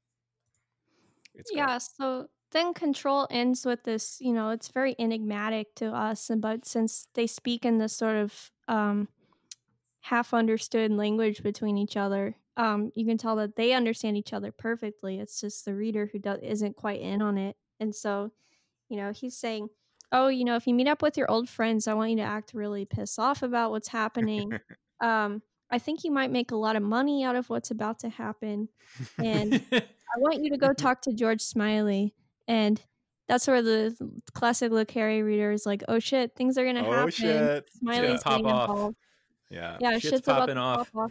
it's 1.34 1.50
great. 1.50 1.58
yeah, 1.60 1.78
so 1.78 2.28
then 2.50 2.74
Control 2.74 3.26
ends 3.30 3.64
with 3.64 3.82
this, 3.82 4.18
you 4.20 4.32
know, 4.32 4.50
it's 4.50 4.68
very 4.68 4.94
enigmatic 4.98 5.74
to 5.76 5.86
us, 5.86 6.30
and 6.30 6.40
but 6.40 6.64
since 6.64 7.08
they 7.14 7.26
speak 7.26 7.64
in 7.64 7.78
this 7.78 7.94
sort 7.94 8.16
of 8.16 8.50
um, 8.68 9.08
half 10.00 10.34
understood 10.34 10.92
language 10.92 11.42
between 11.42 11.78
each 11.78 11.96
other, 11.96 12.36
um, 12.56 12.92
you 12.94 13.06
can 13.06 13.16
tell 13.16 13.36
that 13.36 13.56
they 13.56 13.72
understand 13.72 14.16
each 14.16 14.32
other 14.32 14.52
perfectly. 14.52 15.18
It's 15.18 15.40
just 15.40 15.64
the 15.64 15.74
reader 15.74 16.10
who 16.12 16.18
do- 16.18 16.38
isn't 16.42 16.76
quite 16.76 17.00
in 17.00 17.22
on 17.22 17.38
it. 17.38 17.56
And 17.80 17.94
so, 17.94 18.30
you 18.88 18.98
know, 18.98 19.12
he's 19.12 19.36
saying, 19.36 19.68
Oh, 20.12 20.28
you 20.28 20.44
know, 20.44 20.56
if 20.56 20.66
you 20.66 20.74
meet 20.74 20.88
up 20.88 21.00
with 21.02 21.16
your 21.16 21.30
old 21.30 21.48
friends, 21.48 21.88
I 21.88 21.94
want 21.94 22.10
you 22.10 22.16
to 22.18 22.22
act 22.22 22.52
really 22.54 22.84
pissed 22.84 23.18
off 23.18 23.42
about 23.42 23.70
what's 23.70 23.88
happening. 23.88 24.52
um, 25.00 25.42
I 25.70 25.78
think 25.78 26.04
you 26.04 26.10
might 26.10 26.30
make 26.30 26.50
a 26.50 26.56
lot 26.56 26.76
of 26.76 26.82
money 26.82 27.24
out 27.24 27.34
of 27.34 27.48
what's 27.48 27.70
about 27.70 28.00
to 28.00 28.10
happen. 28.10 28.68
And 29.18 29.54
I 29.72 29.82
want 30.18 30.42
you 30.44 30.50
to 30.50 30.58
go 30.58 30.72
talk 30.74 31.00
to 31.02 31.12
George 31.14 31.40
Smiley. 31.40 32.14
And 32.46 32.78
that's 33.26 33.46
where 33.48 33.62
the 33.62 33.96
classic 34.34 34.70
Le 34.70 34.84
Carre 34.84 35.22
reader 35.24 35.50
is 35.50 35.64
like, 35.64 35.82
oh 35.88 35.98
shit, 35.98 36.34
things 36.36 36.58
are 36.58 36.66
gonna 36.66 36.86
Oh, 36.86 36.92
happen. 36.92 37.10
shit. 37.10 37.70
Smiley's 37.78 38.22
Pop 38.22 38.32
getting 38.32 38.46
off. 38.52 38.68
involved. 38.68 38.96
yeah 39.48 39.78
Yeah, 39.80 39.92
Shit's 39.92 40.02
shit's, 40.08 40.20
about 40.28 40.40
popping 40.40 40.54
to 40.56 40.60
off. 40.60 40.92
pop 40.92 41.10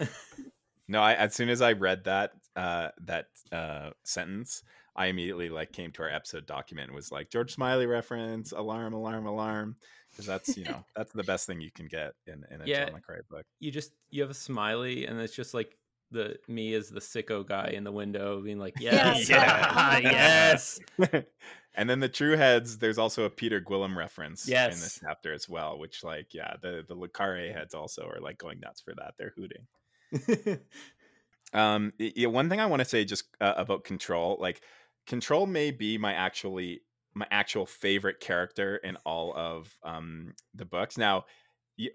off. 0.00 0.08
no 0.88 1.00
I, 1.00 1.14
as 1.14 1.34
soon 1.34 1.48
as 1.50 1.60
i 1.62 1.72
read 1.72 2.04
that 2.04 2.32
uh 2.56 2.88
that 3.04 3.26
uh 3.52 3.90
sentence 4.02 4.62
i 4.96 5.06
immediately 5.06 5.48
like 5.48 5.72
came 5.72 5.90
to 5.92 6.02
our 6.02 6.10
episode 6.10 6.46
document 6.46 6.88
and 6.88 6.94
was 6.96 7.10
like 7.12 7.30
george 7.30 7.52
smiley 7.52 7.86
reference 7.86 8.52
alarm 8.52 8.92
alarm 8.92 9.26
alarm 9.26 9.76
because 10.10 10.26
that's 10.26 10.56
you 10.56 10.64
know 10.64 10.84
that's 10.96 11.12
the 11.12 11.22
best 11.24 11.46
thing 11.46 11.60
you 11.60 11.70
can 11.70 11.86
get 11.86 12.12
in, 12.26 12.44
in 12.50 12.60
a 12.60 12.66
Yeah. 12.66 12.84
john 12.86 12.94
le 12.94 13.00
Carre 13.00 13.22
book 13.30 13.44
you 13.60 13.70
just 13.70 13.92
you 14.10 14.22
have 14.22 14.30
a 14.30 14.34
smiley 14.34 15.06
and 15.06 15.18
it's 15.20 15.34
just 15.34 15.54
like 15.54 15.76
the 16.12 16.36
me 16.48 16.74
as 16.74 16.88
the 16.90 16.98
sicko 17.00 17.46
guy 17.46 17.70
in 17.72 17.84
the 17.84 17.92
window 17.92 18.40
being 18.42 18.58
like 18.58 18.74
Yeah, 18.80 19.14
yes 19.16 19.28
yeah. 19.30 19.98
yes 20.02 20.80
and 21.74 21.88
then 21.88 22.00
the 22.00 22.08
true 22.08 22.36
heads 22.36 22.78
there's 22.78 22.98
also 22.98 23.22
a 23.24 23.30
Peter 23.30 23.60
Guillam 23.60 23.94
reference 23.96 24.44
in 24.48 24.50
Yes. 24.52 24.80
this 24.82 24.98
chapter 25.00 25.32
as 25.32 25.48
well 25.48 25.78
which 25.78 26.02
like 26.02 26.34
yeah 26.34 26.54
the 26.60 26.84
the 26.88 26.96
le 26.96 27.08
Carre 27.08 27.52
heads 27.52 27.74
also 27.74 28.08
are 28.08 28.20
like 28.20 28.38
going 28.38 28.58
nuts 28.58 28.80
for 28.80 28.92
that 28.96 29.14
they're 29.18 29.32
hooting 29.36 29.66
um 31.52 31.92
yeah 31.98 32.28
one 32.28 32.48
thing 32.48 32.60
i 32.60 32.66
want 32.66 32.80
to 32.80 32.84
say 32.88 33.04
just 33.04 33.24
uh, 33.40 33.54
about 33.56 33.84
control 33.84 34.36
like 34.40 34.62
control 35.10 35.44
may 35.44 35.72
be 35.72 35.98
my 35.98 36.14
actually 36.14 36.82
my 37.14 37.26
actual 37.32 37.66
favorite 37.66 38.20
character 38.20 38.76
in 38.76 38.96
all 39.04 39.34
of 39.36 39.76
um 39.82 40.32
the 40.54 40.64
books. 40.64 40.96
Now 40.96 41.24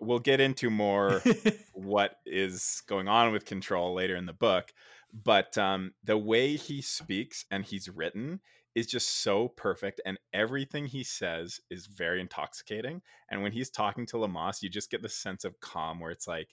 we'll 0.02 0.20
get 0.20 0.40
into 0.40 0.70
more 0.70 1.24
what 1.74 2.18
is 2.26 2.84
going 2.88 3.08
on 3.08 3.32
with 3.32 3.46
control 3.46 3.94
later 3.94 4.16
in 4.16 4.26
the 4.26 4.34
book 4.34 4.74
but 5.14 5.58
um 5.58 5.94
the 6.04 6.18
way 6.18 6.56
he 6.56 6.82
speaks 6.82 7.46
and 7.52 7.64
he's 7.64 7.88
written 7.88 8.40
is 8.74 8.88
just 8.88 9.22
so 9.22 9.48
perfect 9.48 10.02
and 10.06 10.18
everything 10.34 10.86
he 10.86 11.04
says 11.04 11.60
is 11.70 11.86
very 11.86 12.20
intoxicating 12.20 13.02
and 13.30 13.42
when 13.42 13.52
he's 13.52 13.70
talking 13.70 14.06
to 14.06 14.18
Leamas 14.18 14.62
you 14.62 14.70
just 14.70 14.92
get 14.92 15.02
the 15.02 15.10
sense 15.10 15.46
of 15.46 15.60
calm 15.60 16.00
where 16.00 16.12
it's 16.12 16.28
like 16.28 16.50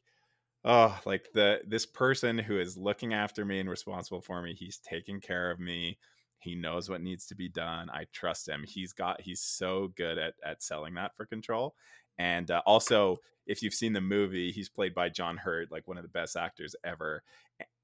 oh 0.65 0.97
like 1.07 1.27
the 1.33 1.61
this 1.67 1.87
person 1.87 2.39
who 2.39 2.61
is 2.61 2.77
looking 2.77 3.15
after 3.15 3.45
me 3.45 3.59
and 3.61 3.71
responsible 3.71 4.21
for 4.21 4.43
me 4.43 4.55
he's 4.55 4.79
taking 4.79 5.21
care 5.21 5.51
of 5.51 5.59
me 5.59 5.97
he 6.43 6.55
knows 6.55 6.89
what 6.91 7.01
needs 7.01 7.27
to 7.27 7.35
be 7.35 7.49
done 7.49 7.89
i 7.91 8.05
trust 8.13 8.49
him 8.49 8.65
he's 8.67 8.93
got 8.93 9.21
he's 9.21 9.41
so 9.41 9.89
good 9.97 10.19
at 10.19 10.35
at 10.45 10.63
selling 10.63 10.95
that 10.95 11.15
for 11.17 11.27
control 11.27 11.75
and 12.19 12.51
uh, 12.51 12.63
also 12.67 13.17
if 13.47 13.63
you've 13.63 13.75
seen 13.75 13.93
the 13.93 14.01
movie 14.01 14.51
he's 14.53 14.69
played 14.69 14.95
by 14.95 15.09
john 15.09 15.37
hurt 15.37 15.71
like 15.71 15.87
one 15.89 15.97
of 15.97 16.03
the 16.03 16.09
best 16.09 16.37
actors 16.37 16.77
ever 16.85 17.23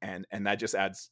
and 0.03 0.27
and 0.31 0.47
that 0.47 0.59
just 0.59 0.75
adds 0.75 1.11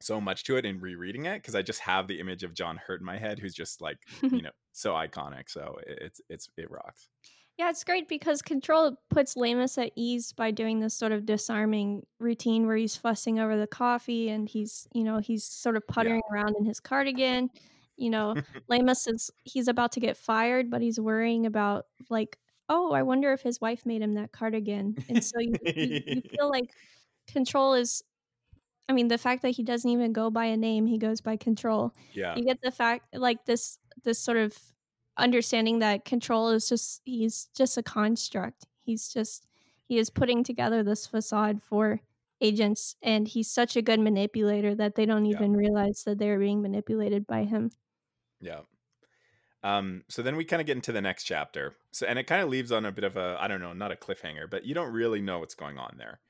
so 0.00 0.20
much 0.20 0.44
to 0.44 0.56
it 0.56 0.64
in 0.66 0.80
rereading 0.80 1.26
it 1.26 1.36
because 1.36 1.54
i 1.54 1.62
just 1.62 1.80
have 1.80 2.06
the 2.08 2.20
image 2.20 2.42
of 2.42 2.52
john 2.54 2.76
hurt 2.86 3.00
in 3.00 3.06
my 3.06 3.16
head 3.16 3.38
who's 3.38 3.54
just 3.54 3.80
like 3.80 3.98
you 4.22 4.42
know 4.42 4.50
so 4.72 4.92
iconic 4.92 5.48
so 5.48 5.78
it- 5.86 5.98
it's 6.02 6.20
it's 6.28 6.48
it 6.56 6.70
rocks 6.70 7.08
Yeah, 7.56 7.70
it's 7.70 7.84
great 7.84 8.08
because 8.08 8.42
Control 8.42 8.96
puts 9.10 9.36
Leamas 9.36 9.78
at 9.78 9.92
ease 9.94 10.32
by 10.32 10.50
doing 10.50 10.80
this 10.80 10.94
sort 10.94 11.12
of 11.12 11.24
disarming 11.24 12.04
routine 12.18 12.66
where 12.66 12.76
he's 12.76 12.96
fussing 12.96 13.38
over 13.38 13.56
the 13.56 13.66
coffee 13.68 14.28
and 14.30 14.48
he's, 14.48 14.88
you 14.92 15.04
know, 15.04 15.18
he's 15.18 15.44
sort 15.44 15.76
of 15.76 15.86
puttering 15.86 16.22
around 16.32 16.56
in 16.58 16.64
his 16.64 16.80
cardigan. 16.80 17.50
you 17.96 18.10
know, 18.10 18.34
Leamas 18.68 19.06
is 19.06 19.30
he's 19.44 19.68
about 19.68 19.92
to 19.92 20.00
get 20.00 20.16
fired, 20.16 20.68
but 20.68 20.82
he's 20.82 20.98
worrying 20.98 21.46
about 21.46 21.86
like, 22.10 22.38
oh, 22.68 22.92
I 22.92 23.02
wonder 23.02 23.32
if 23.32 23.42
his 23.42 23.60
wife 23.60 23.86
made 23.86 24.02
him 24.02 24.14
that 24.14 24.32
cardigan. 24.32 24.96
And 25.08 25.22
so 25.22 25.38
you, 25.38 25.54
you, 25.64 26.00
you 26.06 26.22
feel 26.36 26.50
like 26.50 26.70
control 27.28 27.74
is 27.74 28.02
I 28.88 28.92
mean, 28.92 29.08
the 29.08 29.18
fact 29.18 29.42
that 29.42 29.50
he 29.50 29.62
doesn't 29.62 29.88
even 29.88 30.12
go 30.12 30.30
by 30.30 30.46
a 30.46 30.56
name, 30.56 30.86
he 30.86 30.98
goes 30.98 31.20
by 31.20 31.36
control. 31.36 31.94
Yeah. 32.12 32.36
You 32.36 32.44
get 32.44 32.60
the 32.62 32.70
fact 32.70 33.16
like 33.16 33.44
this 33.46 33.78
this 34.02 34.18
sort 34.18 34.36
of 34.36 34.58
understanding 35.16 35.78
that 35.80 36.04
control 36.04 36.50
is 36.50 36.68
just 36.68 37.00
he's 37.04 37.48
just 37.56 37.76
a 37.78 37.82
construct. 37.82 38.66
He's 38.84 39.08
just 39.08 39.46
he 39.86 39.98
is 39.98 40.10
putting 40.10 40.44
together 40.44 40.82
this 40.82 41.06
facade 41.06 41.62
for 41.62 42.00
agents 42.40 42.96
and 43.02 43.28
he's 43.28 43.50
such 43.50 43.76
a 43.76 43.82
good 43.82 44.00
manipulator 44.00 44.74
that 44.74 44.94
they 44.96 45.06
don't 45.06 45.24
Yeah. 45.24 45.36
even 45.36 45.52
realize 45.56 46.02
that 46.04 46.18
they're 46.18 46.38
being 46.38 46.62
manipulated 46.62 47.26
by 47.26 47.44
him. 47.44 47.70
Yeah. 48.40 48.62
Um, 49.62 50.02
so 50.08 50.20
then 50.20 50.36
we 50.36 50.44
kind 50.44 50.60
of 50.60 50.66
get 50.66 50.76
into 50.76 50.92
the 50.92 51.00
next 51.00 51.24
chapter. 51.24 51.76
So 51.92 52.06
and 52.06 52.18
it 52.18 52.26
kind 52.26 52.42
of 52.42 52.48
leaves 52.50 52.70
on 52.72 52.84
a 52.84 52.92
bit 52.92 53.04
of 53.04 53.16
a 53.16 53.36
I 53.40 53.48
don't 53.48 53.60
know, 53.60 53.72
not 53.72 53.92
a 53.92 53.96
cliffhanger, 53.96 54.50
but 54.50 54.64
you 54.64 54.74
don't 54.74 54.92
really 54.92 55.20
know 55.20 55.38
what's 55.38 55.54
going 55.54 55.78
on 55.78 55.94
there. 55.96 56.20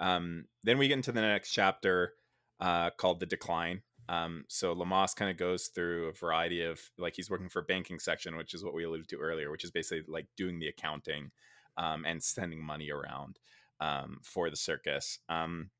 Um, 0.00 0.46
then 0.64 0.76
we 0.78 0.88
get 0.88 0.94
into 0.94 1.12
the 1.12 1.20
next 1.22 1.52
chapter 1.52 2.14
uh, 2.60 2.90
called 2.90 3.20
the 3.20 3.26
decline. 3.26 3.82
Um, 4.08 4.44
so 4.48 4.74
Leamas 4.74 5.14
kind 5.14 5.30
of 5.30 5.36
goes 5.36 5.68
through 5.68 6.08
a 6.08 6.12
variety 6.12 6.62
of 6.62 6.80
like 6.98 7.16
he's 7.16 7.30
working 7.30 7.48
for 7.48 7.62
banking 7.62 7.98
section, 7.98 8.36
which 8.36 8.54
is 8.54 8.64
what 8.64 8.74
we 8.74 8.84
alluded 8.84 9.08
to 9.08 9.16
earlier, 9.16 9.50
which 9.50 9.64
is 9.64 9.70
basically 9.70 10.04
like 10.06 10.26
doing 10.36 10.58
the 10.58 10.68
accounting 10.68 11.30
um, 11.76 12.04
and 12.04 12.22
sending 12.22 12.62
money 12.62 12.90
around 12.90 13.38
um, 13.80 14.18
for 14.22 14.50
the 14.50 14.56
circus. 14.56 15.18
Um, 15.28 15.70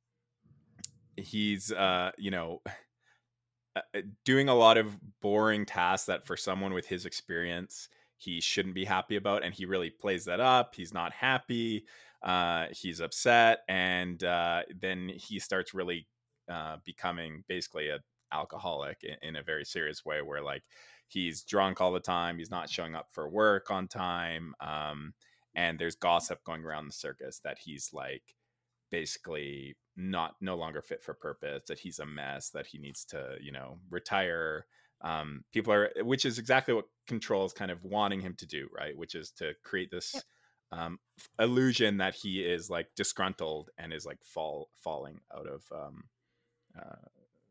he's 1.17 1.73
uh, 1.73 2.11
you 2.19 2.31
know 2.31 2.63
uh, 3.77 3.81
uh, 3.95 4.01
doing 4.25 4.49
a 4.49 4.55
lot 4.55 4.77
of 4.77 4.97
boring 5.21 5.67
tasks 5.67 6.07
that 6.07 6.27
for 6.27 6.37
someone 6.37 6.73
with 6.73 6.87
his 6.87 7.07
experience 7.07 7.89
he 8.17 8.41
shouldn't 8.41 8.75
be 8.75 8.85
happy 8.85 9.17
about 9.17 9.45
and 9.45 9.55
he 9.55 9.67
really 9.67 9.91
plays 9.91 10.25
that 10.25 10.41
up 10.41 10.75
he's 10.75 10.95
not 10.95 11.13
happy 11.13 11.85
uh, 12.23 12.67
he's 12.71 13.01
upset 13.01 13.61
and 13.69 14.25
uh, 14.25 14.63
then 14.81 15.11
he 15.15 15.39
starts 15.39 15.75
really 15.75 16.07
uh, 16.51 16.77
becoming 16.85 17.45
basically 17.49 17.89
a 17.89 17.99
alcoholic 18.33 18.99
in, 19.03 19.29
in, 19.29 19.37
a 19.37 19.43
very 19.43 19.65
serious 19.65 20.05
way 20.05 20.23
where 20.23 20.43
like 20.43 20.63
he's 21.09 21.43
drunk 21.43 21.81
all 21.81 21.93
the 21.93 22.01
time 22.01 22.39
he's 22.39 22.51
not 22.51 22.71
showing 22.71 22.95
up 22.95 23.09
for 23.13 23.29
work 23.29 23.71
on 23.71 23.89
time 23.89 24.55
um, 24.61 25.15
and 25.55 25.79
there's 25.79 25.95
gossip 25.95 26.43
going 26.45 26.65
around 26.65 26.87
the 26.87 26.93
circus 26.93 27.41
that 27.45 27.59
he's 27.59 27.91
like 27.93 28.35
basically 28.91 29.77
not 29.97 30.35
no 30.41 30.57
longer 30.57 30.83
fit 30.83 31.03
for 31.03 31.15
purpose 31.15 31.63
that 31.69 31.79
he's 31.79 31.99
a 31.99 32.07
mess 32.07 32.51
that 32.51 32.67
he 32.67 32.79
needs 32.79 33.05
to 33.05 33.37
you 33.41 33.53
know 33.53 33.79
retire 33.91 34.67
um, 35.01 35.45
people 35.53 35.73
are 35.73 35.91
which 36.03 36.25
is 36.25 36.39
exactly 36.39 36.73
what 36.73 36.87
control 37.07 37.45
is 37.45 37.53
kind 37.53 37.71
of 37.71 37.85
wanting 37.85 38.21
him 38.21 38.35
to 38.39 38.47
do 38.47 38.69
right? 38.77 38.97
Which 38.97 39.15
is 39.15 39.31
to 39.33 39.53
create 39.63 39.91
this 39.91 40.15
um, 40.73 40.99
illusion 41.39 41.99
that 41.99 42.15
he 42.15 42.41
is 42.41 42.71
like 42.71 42.89
disgruntled 42.97 43.71
and 43.79 43.93
is 43.93 44.07
like 44.07 44.19
fall 44.25 44.71
falling 44.77 45.21
out 45.35 45.47
of 45.47 45.63
um, 45.73 46.05
uh, 46.79 47.07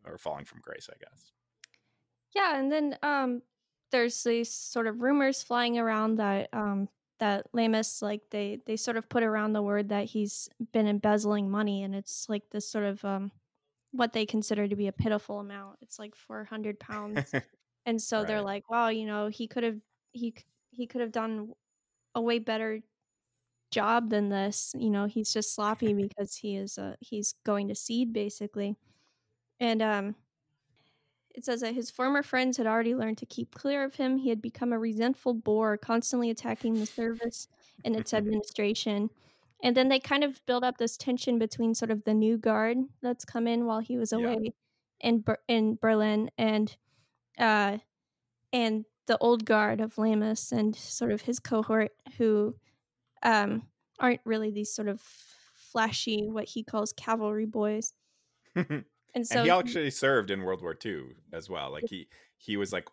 or 0.06 0.18
falling 0.18 0.45
from 0.45 0.60
grace 0.62 0.89
i 0.91 0.97
guess 0.99 1.32
yeah 2.36 2.58
and 2.58 2.72
then 2.72 2.97
um 3.04 3.41
there's 3.91 4.24
these 4.24 4.51
sort 4.51 4.88
of 4.88 5.01
rumors 5.01 5.43
flying 5.43 5.78
around 5.78 6.16
that 6.16 6.49
um 6.54 6.88
that 7.20 7.45
Leamas 7.54 8.01
like 8.01 8.22
they 8.32 8.60
they 8.66 8.76
sort 8.76 8.97
of 8.97 9.08
put 9.08 9.24
around 9.24 9.54
the 9.54 9.62
word 9.62 9.89
that 9.89 10.06
he's 10.06 10.49
been 10.74 10.88
embezzling 10.88 11.49
money 11.49 11.84
and 11.84 11.95
it's 11.95 12.28
like 12.28 12.43
this 12.51 12.70
sort 12.70 12.84
of 12.84 13.06
um 13.06 13.32
what 13.93 14.12
they 14.12 14.26
consider 14.26 14.68
to 14.68 14.76
be 14.76 14.88
a 14.88 14.91
pitiful 14.91 15.39
amount. 15.39 15.78
It's 15.82 15.99
like 15.99 16.16
400 16.16 16.80
pounds. 16.80 17.32
and 17.86 18.01
so 18.01 18.18
right. 18.18 18.28
they're 18.28 18.41
like, 18.41 18.70
wow, 18.70 18.89
you 18.89 19.06
know, 19.06 19.28
he 19.28 19.47
could 19.47 19.64
have 19.64 19.78
he 20.12 20.34
he 20.72 20.88
could 20.88 21.01
have 21.01 21.12
done 21.12 21.54
a 22.16 22.22
way 22.22 22.39
better 22.39 22.80
job 23.72 24.10
than 24.10 24.30
this. 24.30 24.74
You 24.78 24.89
know, 24.89 25.06
he's 25.06 25.32
just 25.32 25.56
sloppy 25.56 25.93
because 26.10 26.36
he 26.36 26.58
is 26.58 26.78
uh 26.78 26.95
he's 26.99 27.36
going 27.45 27.70
to 27.70 27.76
seed 27.76 28.12
basically. 28.12 28.76
And 29.64 29.82
um 29.82 30.16
it 31.34 31.45
says 31.45 31.61
that 31.61 31.74
his 31.74 31.89
former 31.89 32.22
friends 32.22 32.57
had 32.57 32.68
already 32.68 32.93
learned 32.93 33.18
to 33.20 33.26
keep 33.26 33.55
clear 33.55 33.84
of 33.84 33.95
him. 33.95 34.18
He 34.18 34.30
had 34.30 34.39
become 34.39 34.72
a 34.72 34.78
resentful 34.78 35.34
bore, 35.34 35.78
constantly 35.78 36.30
attacking 36.30 36.76
the 36.76 36.86
service 36.86 37.47
and 37.84 37.95
its 37.95 38.14
administration. 38.14 39.09
And 39.64 39.76
then 39.76 39.88
they 39.88 39.99
kind 39.99 40.24
of 40.24 40.45
build 40.45 40.64
up 40.64 40.78
this 40.78 40.95
tension 40.95 41.39
between 41.39 41.74
sort 41.74 41.89
of 41.89 42.03
the 42.03 42.14
new 42.14 42.38
guard 42.38 42.78
that's 43.01 43.26
come 43.26 43.47
in 43.47 43.66
while 43.66 43.80
he 43.80 43.97
was 43.97 44.11
away 44.11 44.38
yeah. 44.41 44.51
in 44.99 45.22
Ber- 45.22 45.41
in 45.47 45.80
Berlin 45.82 46.30
and 46.38 46.76
uh 47.39 47.78
and 48.51 48.86
the 49.07 49.18
old 49.20 49.45
guard 49.45 49.82
of 49.82 49.97
Leamas 49.97 50.51
and 50.51 50.76
sort 50.76 51.11
of 51.11 51.22
his 51.22 51.39
cohort 51.39 51.93
who 52.18 52.53
um 53.24 53.64
aren't 53.97 54.22
really 54.26 54.51
these 54.51 54.76
sort 54.76 54.89
of 54.89 55.01
flashy 55.55 56.28
what 56.28 56.49
he 56.49 56.64
calls 56.64 56.93
cavalry 56.93 57.45
boys. 57.45 57.93
And 59.16 59.26
so 59.26 59.38
and 59.38 59.45
he 59.45 59.51
actually 59.51 59.91
served 59.91 60.32
in 60.32 60.43
World 60.43 60.61
War 60.61 60.78
II 60.84 61.03
as 61.32 61.49
well. 61.49 61.72
Like 61.72 61.86
he 61.88 62.07
he 62.38 62.57
was 62.57 62.74
like 62.74 62.88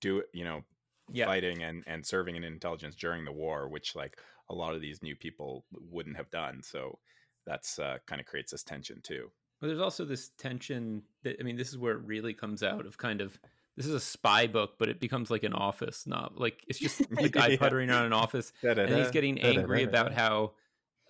do 0.00 0.22
you 0.32 0.44
know 0.44 0.62
yeah. 1.10 1.26
fighting 1.26 1.62
and 1.62 1.84
and 1.86 2.04
serving 2.04 2.36
in 2.36 2.44
intelligence 2.44 2.94
during 2.94 3.24
the 3.24 3.32
war, 3.32 3.68
which 3.68 3.94
like 3.94 4.18
a 4.50 4.54
lot 4.54 4.74
of 4.74 4.80
these 4.80 5.02
new 5.02 5.16
people 5.16 5.64
wouldn't 5.90 6.16
have 6.16 6.30
done. 6.30 6.62
So 6.62 6.98
that's 7.46 7.78
uh, 7.78 7.98
kind 8.06 8.20
of 8.20 8.26
creates 8.26 8.52
this 8.52 8.62
tension 8.62 9.00
too. 9.02 9.30
But 9.60 9.68
there's 9.68 9.80
also 9.80 10.04
this 10.04 10.30
tension 10.38 11.02
that 11.24 11.36
I 11.40 11.42
mean, 11.42 11.56
this 11.56 11.68
is 11.68 11.78
where 11.78 11.94
it 11.94 12.02
really 12.04 12.34
comes 12.34 12.62
out 12.62 12.86
of 12.86 12.96
kind 12.98 13.20
of 13.20 13.38
this 13.76 13.86
is 13.86 13.94
a 13.94 14.00
spy 14.00 14.46
book, 14.46 14.74
but 14.78 14.88
it 14.88 15.00
becomes 15.00 15.30
like 15.30 15.44
an 15.44 15.52
office 15.52 16.06
not 16.06 16.38
Like 16.38 16.64
it's 16.68 16.78
just 16.78 16.98
the 17.10 17.28
guy 17.28 17.48
yeah. 17.48 17.56
puttering 17.56 17.90
around 17.90 18.06
an 18.06 18.12
office, 18.12 18.52
Da-da-da. 18.62 18.92
and 18.92 19.02
he's 19.02 19.10
getting 19.10 19.40
angry 19.40 19.84
Da-da-da. 19.84 20.00
about 20.00 20.12
how 20.12 20.52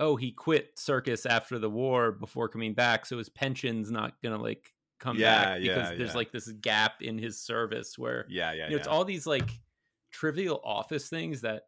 oh 0.01 0.16
he 0.16 0.30
quit 0.30 0.78
circus 0.78 1.26
after 1.26 1.59
the 1.59 1.70
war 1.70 2.12
before 2.12 2.49
coming 2.49 2.74
back 2.74 3.07
so 3.07 3.18
his 3.18 3.28
pension's 3.28 3.90
not 3.90 4.14
gonna 4.22 4.40
like 4.40 4.72
come 4.99 5.16
yeah, 5.16 5.44
back 5.44 5.61
because 5.61 5.90
yeah, 5.90 5.96
there's 5.96 6.11
yeah. 6.11 6.16
like 6.16 6.32
this 6.32 6.49
gap 6.61 7.03
in 7.03 7.18
his 7.18 7.40
service 7.40 7.99
where 7.99 8.26
yeah 8.28 8.53
yeah 8.53 8.64
you 8.64 8.70
know, 8.70 8.76
it's 8.76 8.88
all 8.88 9.05
these 9.05 9.26
like 9.26 9.51
trivial 10.11 10.61
office 10.64 11.09
things 11.09 11.42
that 11.42 11.64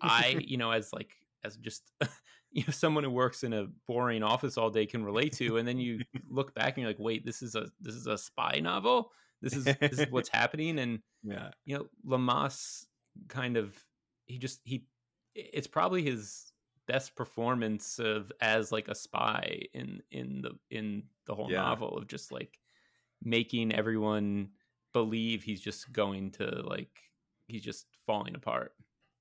i 0.00 0.38
you 0.46 0.56
know 0.56 0.70
as 0.70 0.92
like 0.92 1.10
as 1.44 1.56
just 1.56 1.92
you 2.50 2.64
know 2.66 2.72
someone 2.72 3.04
who 3.04 3.10
works 3.10 3.44
in 3.44 3.52
a 3.52 3.66
boring 3.86 4.22
office 4.22 4.56
all 4.56 4.70
day 4.70 4.86
can 4.86 5.04
relate 5.04 5.32
to 5.32 5.58
and 5.58 5.68
then 5.68 5.78
you 5.78 6.00
look 6.28 6.54
back 6.54 6.76
and 6.76 6.78
you're 6.78 6.90
like 6.90 6.98
wait 6.98 7.24
this 7.24 7.42
is 7.42 7.54
a 7.54 7.66
this 7.80 7.94
is 7.94 8.06
a 8.06 8.16
spy 8.16 8.60
novel? 8.62 9.12
This 9.42 9.54
is 9.54 9.64
this 9.64 9.98
is 9.98 10.10
what's 10.10 10.30
happening? 10.30 10.78
And 10.78 11.00
yeah. 11.22 11.50
you 11.64 11.76
know 11.76 11.86
Leamas 12.04 12.86
kind 13.28 13.56
of 13.56 13.74
he 14.24 14.38
just 14.38 14.60
he 14.64 14.86
it's 15.34 15.66
probably 15.66 16.02
his 16.02 16.52
best 16.86 17.14
performance 17.16 17.98
of 17.98 18.30
as 18.40 18.72
like 18.72 18.88
a 18.88 18.94
spy 18.94 19.62
in 19.74 20.00
in 20.10 20.42
the 20.42 20.50
in 20.70 21.02
the 21.26 21.34
whole 21.34 21.50
yeah. 21.50 21.58
novel 21.58 21.96
of 21.96 22.06
just 22.06 22.32
like 22.32 22.58
making 23.22 23.74
everyone 23.74 24.48
believe 24.92 25.42
he's 25.42 25.60
just 25.60 25.92
going 25.92 26.30
to 26.30 26.62
like 26.64 26.90
he's 27.48 27.62
just 27.62 27.86
falling 28.06 28.34
apart 28.34 28.72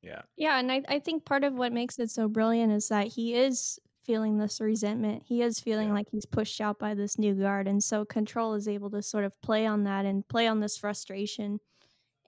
yeah 0.01 0.21
yeah 0.37 0.59
and 0.59 0.71
I, 0.71 0.83
I 0.87 0.99
think 0.99 1.25
part 1.25 1.43
of 1.43 1.53
what 1.53 1.73
makes 1.73 1.97
it 1.99 2.11
so 2.11 2.27
brilliant 2.27 2.71
is 2.71 2.87
that 2.89 3.07
he 3.07 3.33
is 3.33 3.79
feeling 4.05 4.37
this 4.37 4.61
resentment 4.61 5.23
he 5.25 5.41
is 5.41 5.59
feeling 5.59 5.87
yeah. 5.87 5.95
like 5.95 6.07
he's 6.11 6.25
pushed 6.25 6.61
out 6.61 6.77
by 6.77 6.93
this 6.93 7.17
new 7.17 7.33
guard 7.33 7.67
and 7.67 7.83
so 7.83 8.05
control 8.05 8.53
is 8.53 8.67
able 8.67 8.91
to 8.91 9.01
sort 9.01 9.25
of 9.25 9.33
play 9.41 9.65
on 9.65 9.83
that 9.85 10.05
and 10.05 10.27
play 10.27 10.47
on 10.47 10.59
this 10.59 10.77
frustration 10.77 11.59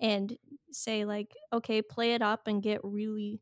and 0.01 0.35
say 0.71 1.05
like 1.05 1.35
okay 1.53 1.81
play 1.81 2.15
it 2.15 2.21
up 2.21 2.47
and 2.47 2.63
get 2.63 2.81
really 2.83 3.39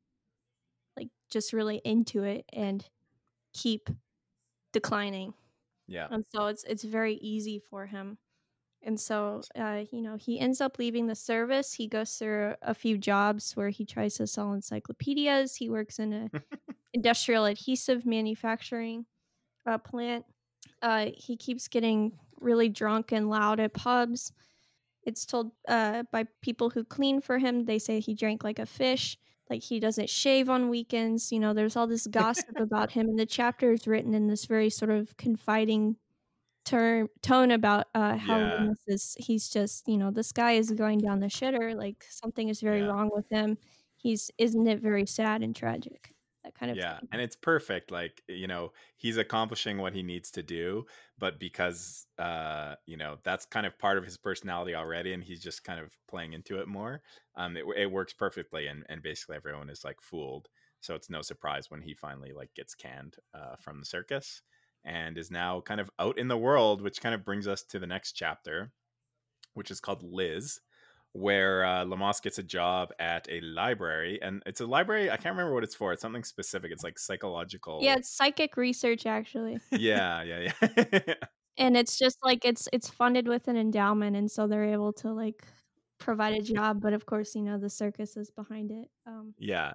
like 0.97 1.09
just 1.29 1.53
really 1.53 1.77
into 1.83 2.23
it 2.23 2.45
and 2.53 2.87
keep 3.53 3.89
declining. 4.73 5.33
Yeah. 5.87 6.07
And 6.11 6.25
so 6.33 6.47
it's 6.47 6.63
it's 6.63 6.83
very 6.83 7.15
easy 7.15 7.59
for 7.59 7.85
him. 7.85 8.17
And 8.83 8.99
so 8.99 9.41
uh, 9.57 9.83
you 9.91 10.01
know, 10.01 10.15
he 10.15 10.39
ends 10.39 10.61
up 10.61 10.77
leaving 10.77 11.07
the 11.07 11.15
service. 11.15 11.73
He 11.73 11.87
goes 11.87 12.13
through 12.13 12.55
a 12.61 12.73
few 12.73 12.97
jobs 12.97 13.53
where 13.55 13.69
he 13.69 13.85
tries 13.85 14.15
to 14.15 14.27
sell 14.27 14.53
encyclopedias. 14.53 15.55
He 15.55 15.69
works 15.69 15.99
in 15.99 16.13
a 16.13 16.29
industrial 16.93 17.45
adhesive 17.45 18.05
manufacturing 18.05 19.05
uh, 19.65 19.77
plant. 19.77 20.25
Uh, 20.81 21.07
he 21.15 21.35
keeps 21.37 21.67
getting 21.67 22.11
really 22.39 22.69
drunk 22.69 23.11
and 23.11 23.29
loud 23.29 23.59
at 23.59 23.73
pubs. 23.73 24.31
It's 25.03 25.25
told 25.25 25.51
uh, 25.67 26.03
by 26.11 26.25
people 26.41 26.69
who 26.69 26.83
clean 26.83 27.21
for 27.21 27.37
him. 27.37 27.65
They 27.65 27.79
say 27.79 27.99
he 27.99 28.15
drank 28.15 28.43
like 28.43 28.59
a 28.59 28.65
fish 28.65 29.17
like 29.49 29.61
he 29.61 29.79
doesn't 29.79 30.09
shave 30.09 30.49
on 30.49 30.69
weekends 30.69 31.31
you 31.31 31.39
know 31.39 31.53
there's 31.53 31.75
all 31.75 31.87
this 31.87 32.07
gossip 32.07 32.55
about 32.59 32.91
him 32.91 33.07
and 33.07 33.19
the 33.19 33.25
chapter 33.25 33.71
is 33.71 33.87
written 33.87 34.13
in 34.13 34.27
this 34.27 34.45
very 34.45 34.69
sort 34.69 34.91
of 34.91 35.15
confiding 35.17 35.95
term 36.63 37.07
tone 37.21 37.51
about 37.51 37.87
uh 37.93 38.17
how 38.17 38.37
yeah. 38.37 38.67
is 38.87 39.15
he's 39.19 39.49
just 39.49 39.87
you 39.87 39.97
know 39.97 40.09
this 40.09 40.31
guy 40.31 40.53
is 40.53 40.71
going 40.71 40.97
down 40.97 41.19
the 41.19 41.27
shitter 41.27 41.75
like 41.75 42.03
something 42.09 42.49
is 42.49 42.59
very 42.59 42.79
yeah. 42.79 42.87
wrong 42.87 43.09
with 43.13 43.29
him 43.29 43.57
he's 43.97 44.31
isn't 44.37 44.67
it 44.67 44.79
very 44.79 45.05
sad 45.05 45.43
and 45.43 45.55
tragic 45.55 46.14
that 46.45 46.55
kind 46.55 46.71
of 46.71 46.77
yeah 46.77 46.99
thing. 46.99 47.09
and 47.11 47.21
it's 47.21 47.35
perfect 47.35 47.91
like 47.91 48.23
you 48.27 48.47
know 48.47 48.71
he's 48.97 49.17
accomplishing 49.17 49.77
what 49.77 49.93
he 49.93 50.01
needs 50.03 50.31
to 50.31 50.41
do 50.43 50.85
but 51.17 51.39
because 51.39 52.07
uh 52.17 52.75
you 52.85 52.97
know 52.97 53.17
that's 53.23 53.45
kind 53.45 53.65
of 53.65 53.77
part 53.77 53.97
of 53.97 54.03
his 54.03 54.17
personality 54.17 54.75
already 54.75 55.13
and 55.13 55.23
he's 55.23 55.41
just 55.41 55.63
kind 55.63 55.79
of 55.79 55.93
playing 56.07 56.33
into 56.33 56.59
it 56.59 56.67
more 56.67 57.01
um 57.35 57.55
it, 57.55 57.65
it 57.77 57.91
works 57.91 58.13
perfectly 58.13 58.67
and 58.67 58.83
and 58.89 59.01
basically 59.03 59.35
everyone 59.35 59.69
is 59.69 59.83
like 59.83 60.01
fooled 60.01 60.47
so 60.81 60.95
it's 60.95 61.09
no 61.09 61.21
surprise 61.21 61.69
when 61.69 61.81
he 61.81 61.93
finally 61.93 62.33
like 62.33 62.53
gets 62.55 62.75
canned 62.75 63.15
uh, 63.33 63.55
from 63.55 63.79
the 63.79 63.85
circus 63.85 64.41
and 64.83 65.17
is 65.17 65.31
now 65.31 65.61
kind 65.61 65.79
of 65.79 65.89
out 65.99 66.17
in 66.17 66.27
the 66.27 66.37
world 66.37 66.81
which 66.81 67.01
kind 67.01 67.15
of 67.15 67.25
brings 67.25 67.47
us 67.47 67.63
to 67.63 67.79
the 67.79 67.87
next 67.87 68.13
chapter 68.13 68.71
which 69.53 69.71
is 69.71 69.79
called 69.79 70.03
liz 70.03 70.59
where 71.15 71.63
uh, 71.63 71.85
Leamas 71.85 72.21
gets 72.21 72.37
a 72.39 72.43
job 72.43 72.91
at 72.99 73.25
a 73.29 73.39
library, 73.41 74.19
and 74.21 74.43
it's 74.45 74.59
a 74.59 74.65
library. 74.65 75.09
I 75.09 75.15
can't 75.15 75.33
remember 75.33 75.53
what 75.53 75.63
it's 75.63 75.73
for. 75.73 75.93
It's 75.93 76.01
something 76.01 76.25
specific. 76.25 76.71
It's 76.71 76.83
like 76.83 76.99
psychological. 76.99 77.79
Yeah, 77.81 77.95
it's 77.95 78.09
psychic 78.09 78.57
research 78.57 79.05
actually. 79.05 79.59
yeah, 79.71 80.23
yeah, 80.23 80.51
yeah. 80.61 81.13
and 81.57 81.77
it's 81.77 81.97
just 81.97 82.17
like 82.21 82.43
it's 82.43 82.67
it's 82.73 82.89
funded 82.89 83.29
with 83.29 83.47
an 83.47 83.55
endowment 83.55 84.17
and 84.17 84.29
so 84.29 84.45
they're 84.45 84.73
able 84.73 84.91
to 84.93 85.13
like 85.13 85.45
provide 85.99 86.33
a 86.35 86.41
job, 86.41 86.81
but 86.81 86.91
of 86.91 87.05
course, 87.05 87.33
you 87.33 87.41
know, 87.43 87.57
the 87.57 87.69
circus 87.69 88.17
is 88.17 88.29
behind 88.29 88.71
it. 88.71 88.89
Um 89.07 89.33
yeah, 89.39 89.71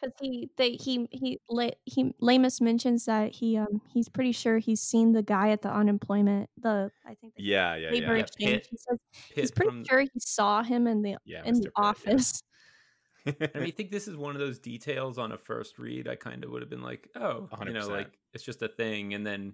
because 0.00 0.14
he 0.20 0.50
they 0.56 0.72
he 0.72 1.08
he 1.10 1.40
La- 1.50 1.70
he 1.84 2.12
Leamas 2.20 2.60
mentions 2.60 3.04
that 3.06 3.32
he 3.34 3.56
um 3.56 3.80
he's 3.92 4.08
pretty 4.08 4.32
sure 4.32 4.58
he's 4.58 4.80
seen 4.80 5.12
the 5.12 5.22
guy 5.22 5.50
at 5.50 5.62
the 5.62 5.70
unemployment 5.72 6.48
the 6.60 6.90
I 7.06 7.14
think 7.14 7.34
the 7.36 7.42
yeah, 7.42 7.74
yeah, 7.76 7.90
labor 7.90 8.06
yeah. 8.06 8.12
Yeah, 8.14 8.18
exchange. 8.20 8.62
Pitt- 8.62 8.68
He 8.70 8.76
says 8.76 8.98
Pitt 9.12 9.42
he's 9.42 9.50
pretty 9.50 9.70
from- 9.70 9.84
sure 9.84 10.00
he 10.00 10.10
saw 10.18 10.62
him 10.62 10.86
in 10.86 11.02
the 11.02 11.16
Yeah, 11.24 11.42
in 11.44 11.54
Mr. 11.54 11.62
the 11.62 11.62
Pitt, 11.64 11.72
yeah. 11.76 11.84
office. 11.84 12.42
I 13.26 13.30
mean, 13.58 13.64
I 13.64 13.70
think 13.70 13.90
this 13.90 14.08
is 14.08 14.16
one 14.16 14.34
of 14.34 14.40
those 14.40 14.58
details 14.58 15.18
on 15.18 15.32
a 15.32 15.38
first 15.38 15.78
read. 15.78 16.08
I 16.08 16.14
kind 16.14 16.44
of 16.44 16.50
would 16.50 16.62
have 16.62 16.70
been 16.70 16.82
like, 16.82 17.08
oh, 17.16 17.48
you 17.66 17.72
know, 17.72 17.86
like 17.88 18.10
it's 18.32 18.44
just 18.44 18.62
a 18.62 18.68
thing. 18.68 19.12
And 19.14 19.26
then 19.26 19.52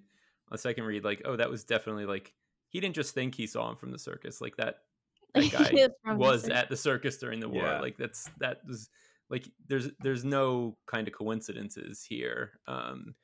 on 0.50 0.54
a 0.54 0.58
second 0.58 0.84
read, 0.84 1.02
like, 1.02 1.22
oh, 1.24 1.34
that 1.36 1.50
was 1.50 1.64
definitely 1.64 2.06
like 2.06 2.32
he 2.68 2.78
didn't 2.80 2.94
just 2.94 3.14
think 3.14 3.34
he 3.34 3.46
saw 3.46 3.70
him 3.70 3.76
from 3.76 3.90
the 3.90 3.98
circus. 3.98 4.40
Like 4.40 4.56
that, 4.58 4.80
that 5.34 5.50
guy 5.50 5.70
is 5.70 5.88
from 6.04 6.18
the 6.18 6.24
was 6.24 6.48
at 6.48 6.68
the 6.68 6.76
circus 6.76 7.16
during 7.18 7.40
the 7.40 7.48
war. 7.48 7.62
Yeah. 7.64 7.80
Like 7.80 7.96
that's 7.96 8.30
that 8.38 8.58
was 8.68 8.90
like 9.30 9.48
there's 9.66 9.88
there's 10.00 10.24
no 10.24 10.76
kind 10.86 11.08
of 11.08 11.14
coincidences 11.14 12.04
here, 12.04 12.52
um, 12.66 13.14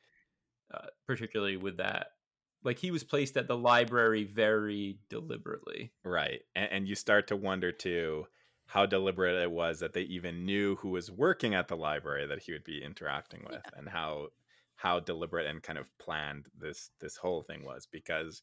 uh, 0.73 0.87
particularly 1.07 1.57
with 1.57 1.79
that. 1.79 2.09
Like 2.63 2.79
he 2.79 2.91
was 2.91 3.05
placed 3.05 3.37
at 3.37 3.49
the 3.49 3.57
library 3.57 4.25
very 4.25 4.99
deliberately. 5.09 5.93
right, 6.05 6.41
and, 6.55 6.69
and 6.73 6.89
you 6.89 6.95
start 6.95 7.29
to 7.29 7.37
wonder 7.37 7.73
too 7.73 8.27
how 8.67 8.87
deliberate 8.87 9.43
it 9.43 9.51
was 9.51 9.81
that 9.81 9.95
they 9.95 10.03
even 10.03 10.47
knew 10.47 10.77
who 10.77 10.91
was 10.91 11.11
working 11.11 11.55
at 11.55 11.67
the 11.67 11.77
library 11.77 12.27
that 12.27 12.43
he 12.43 12.53
would 12.53 12.65
be 12.65 12.83
interacting 12.83 13.45
with, 13.49 13.63
and 13.77 13.89
how 13.89 14.29
how 14.77 14.99
deliberate 14.99 15.47
and 15.47 15.63
kind 15.63 15.79
of 15.79 15.87
planned 15.99 16.47
this 16.59 16.91
this 17.01 17.17
whole 17.17 17.43
thing 17.43 17.65
was 17.65 17.87
because 17.91 18.43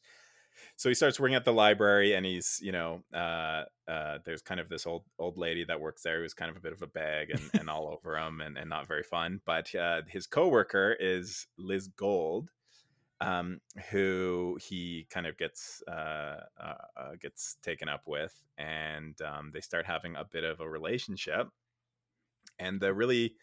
so 0.76 0.88
he 0.88 0.94
starts 0.94 1.18
working 1.18 1.34
at 1.34 1.44
the 1.44 1.52
library 1.52 2.14
and 2.14 2.24
he's 2.24 2.60
you 2.62 2.72
know 2.72 3.02
uh 3.14 3.64
uh 3.88 4.18
there's 4.24 4.42
kind 4.42 4.60
of 4.60 4.68
this 4.68 4.86
old 4.86 5.04
old 5.18 5.36
lady 5.36 5.64
that 5.64 5.80
works 5.80 6.02
there 6.02 6.20
who's 6.20 6.34
kind 6.34 6.50
of 6.50 6.56
a 6.56 6.60
bit 6.60 6.72
of 6.72 6.82
a 6.82 6.86
bag 6.86 7.30
and, 7.30 7.50
and 7.58 7.70
all 7.70 7.88
over 7.88 8.16
him 8.16 8.40
and, 8.40 8.56
and 8.56 8.68
not 8.68 8.86
very 8.86 9.02
fun. 9.02 9.40
But 9.44 9.74
uh 9.74 10.02
his 10.08 10.26
coworker 10.26 10.96
is 10.98 11.46
liz 11.56 11.88
gold 11.88 12.50
um 13.20 13.60
who 13.90 14.58
he 14.62 15.06
kind 15.10 15.26
of 15.26 15.36
gets 15.36 15.82
uh, 15.88 16.40
uh 16.60 16.74
uh, 16.96 17.14
gets 17.20 17.56
taken 17.62 17.88
up 17.88 18.02
with 18.06 18.34
and 18.56 19.20
um 19.22 19.50
they 19.52 19.60
start 19.60 19.86
having 19.86 20.16
a 20.16 20.24
bit 20.24 20.44
of 20.44 20.60
a 20.60 20.68
relationship. 20.68 21.48
And 22.58 22.80
the 22.80 22.92
really 22.92 23.34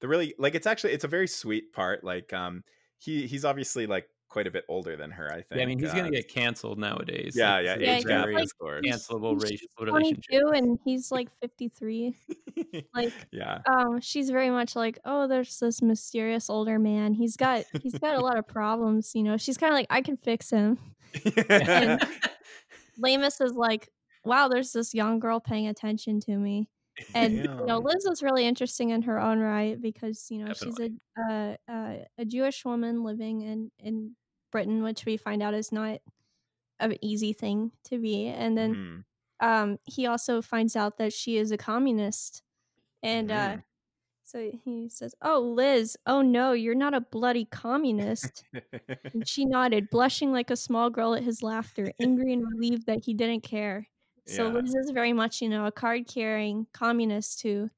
the 0.00 0.08
really 0.08 0.34
like 0.38 0.54
it's 0.54 0.66
actually 0.66 0.92
it's 0.92 1.04
a 1.04 1.08
very 1.08 1.26
sweet 1.26 1.72
part 1.72 2.04
like 2.04 2.32
um 2.32 2.62
he 2.98 3.26
he's 3.26 3.44
obviously 3.44 3.86
like 3.86 4.08
quite 4.28 4.46
a 4.46 4.50
bit 4.50 4.64
older 4.68 4.96
than 4.96 5.10
her 5.10 5.30
i 5.32 5.36
think 5.36 5.46
Yeah, 5.56 5.62
I 5.62 5.66
mean, 5.66 5.78
he's 5.78 5.92
gonna 5.92 6.08
uh, 6.08 6.10
get 6.10 6.28
canceled 6.28 6.78
nowadays. 6.78 7.34
yeah 7.36 7.54
Like, 7.54 7.64
yeah 7.64 7.72
it's 7.74 7.82
Yeah, 7.82 7.88
a 7.88 7.92
age 7.92 7.96
he's 7.96 8.04
gap 8.04 8.26
like- 8.26 8.82
cancelable 8.84 9.30
And 9.32 9.42
racial 9.42 9.56
she's 9.58 9.68
relationship. 9.80 10.24
22 10.40 10.48
and 10.54 10.78
he's 10.84 11.10
like 11.12 11.28
53. 11.40 12.14
Like 12.94 13.12
yeah 13.32 13.60
um 13.66 14.00
she's 14.00 14.30
very 14.30 14.50
much 14.50 14.74
like, 14.76 14.98
"Oh, 15.04 15.26
there's 15.28 15.58
this 15.58 15.80
mysterious 15.80 16.50
older 16.50 16.78
man. 16.78 17.14
He's 17.14 17.36
got 17.36 17.64
he's 17.82 17.98
got 17.98 18.16
a 18.16 18.20
lot 18.20 18.36
of 18.36 18.46
problems, 18.48 19.12
you 19.14 19.22
know." 19.22 19.36
She's 19.36 19.56
kind 19.56 19.72
of 19.72 19.76
like, 19.78 19.86
"I 19.90 20.02
can 20.02 20.16
fix 20.16 20.50
him." 20.50 20.78
And- 21.48 22.02
Leamas 22.98 23.40
is 23.40 23.52
like, 23.52 23.88
"Wow, 24.24 24.48
there's 24.48 24.72
this 24.72 24.92
young 24.92 25.20
girl 25.20 25.40
paying 25.40 25.68
attention 25.68 26.20
to 26.22 26.36
me." 26.36 26.68
And 27.14 27.34
you 27.58 27.66
know, 27.66 27.78
Liz 27.78 28.04
is 28.06 28.22
really 28.22 28.46
interesting 28.46 28.90
in 28.90 29.02
her 29.02 29.18
own 29.20 29.40
right 29.40 29.80
because 29.80 30.30
you 30.30 30.38
know 30.44 30.52
she's 30.52 30.78
a 30.78 30.90
uh, 31.18 31.56
uh, 31.70 31.96
a 32.18 32.24
Jewish 32.24 32.64
woman 32.64 33.02
living 33.04 33.42
in 33.42 33.70
in 33.78 34.16
Britain, 34.52 34.82
which 34.82 35.04
we 35.06 35.16
find 35.16 35.42
out 35.42 35.54
is 35.54 35.72
not 35.72 36.00
an 36.80 36.96
easy 37.02 37.32
thing 37.32 37.72
to 37.84 37.98
be. 37.98 38.26
And 38.28 38.56
then 38.56 38.76
Mhm. 38.76 39.04
um, 39.40 39.78
he 39.84 40.06
also 40.06 40.42
finds 40.42 40.76
out 40.76 40.98
that 40.98 41.12
she 41.12 41.36
is 41.38 41.50
a 41.52 41.58
communist, 41.58 42.42
and 43.02 43.30
uh, 43.32 43.56
Mhm. 43.56 43.62
so 44.24 44.52
he 44.64 44.88
says, 44.90 45.14
"Oh, 45.22 45.40
Liz, 45.40 45.96
oh 46.06 46.22
no, 46.22 46.52
you're 46.52 46.74
not 46.74 46.94
a 46.94 47.00
bloody 47.00 47.44
communist." 47.46 48.44
and 49.14 49.26
she 49.28 49.44
nodded, 49.46 49.90
blushing 49.90 50.32
like 50.32 50.50
a 50.50 50.56
small 50.56 50.90
girl 50.90 51.14
at 51.14 51.24
his 51.24 51.42
laughter, 51.42 51.92
angry 52.00 52.32
and 52.34 52.44
relieved 52.54 52.86
that 52.86 53.04
he 53.04 53.14
didn't 53.14 53.42
care. 53.42 53.88
So 54.28 54.46
Yeah. 54.46 54.60
Liz 54.60 54.74
is 54.74 54.90
very 54.90 55.12
much, 55.12 55.40
you 55.40 55.48
know, 55.48 55.66
a 55.66 55.72
card-carrying 55.72 56.66
communist 56.72 57.42
who 57.42 57.70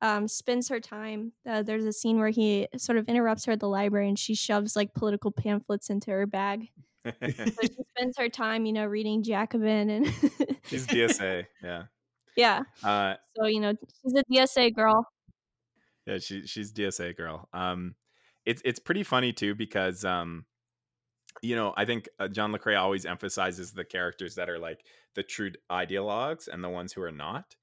um, 0.00 0.28
spends 0.28 0.68
her 0.68 0.80
time. 0.80 1.32
Uh, 1.46 1.62
there's 1.62 1.84
a 1.84 1.92
scene 1.92 2.18
where 2.18 2.30
he 2.30 2.68
sort 2.76 2.98
of 2.98 3.08
interrupts 3.08 3.44
her 3.46 3.52
at 3.52 3.60
the 3.60 3.68
library, 3.68 4.08
and 4.08 4.18
she 4.18 4.34
shoves 4.34 4.76
like 4.76 4.94
political 4.94 5.30
pamphlets 5.30 5.90
into 5.90 6.10
her 6.10 6.26
bag. 6.26 6.68
So 7.04 7.12
she 7.20 7.76
spends 7.96 8.16
her 8.18 8.28
time, 8.28 8.64
you 8.66 8.72
know, 8.72 8.86
reading 8.86 9.22
Jacobin 9.22 9.90
and 9.90 10.06
she's 10.66 10.86
dsa 10.88 11.46
yeah 11.62 11.84
yeah. 12.38 12.62
uh 12.84 13.14
So 13.36 13.46
you 13.46 13.60
know, 13.60 13.74
she's 14.02 14.14
a 14.14 14.24
DSA 14.32 14.74
girl. 14.74 15.06
Yeah, 16.06 16.18
she 16.18 16.46
she's 16.46 16.72
DSA 16.72 17.16
girl. 17.16 17.48
Um, 17.52 17.96
it's 18.46 18.62
it's 18.64 18.78
pretty 18.78 19.02
funny 19.02 19.32
too 19.32 19.54
because 19.54 20.04
um, 20.04 20.46
you 21.42 21.56
know, 21.56 21.72
I 21.76 21.84
think 21.84 22.08
uh, 22.18 22.28
John 22.28 22.52
Le 22.52 22.58
Carre 22.58 22.76
always 22.76 23.06
emphasizes 23.06 23.72
the 23.72 23.84
characters 23.84 24.34
that 24.36 24.48
are 24.48 24.58
like 24.58 24.84
the 25.14 25.22
true 25.22 25.52
ideologues 25.70 26.48
and 26.48 26.62
the 26.62 26.68
ones 26.68 26.92
who 26.92 27.02
are 27.02 27.12
not, 27.12 27.56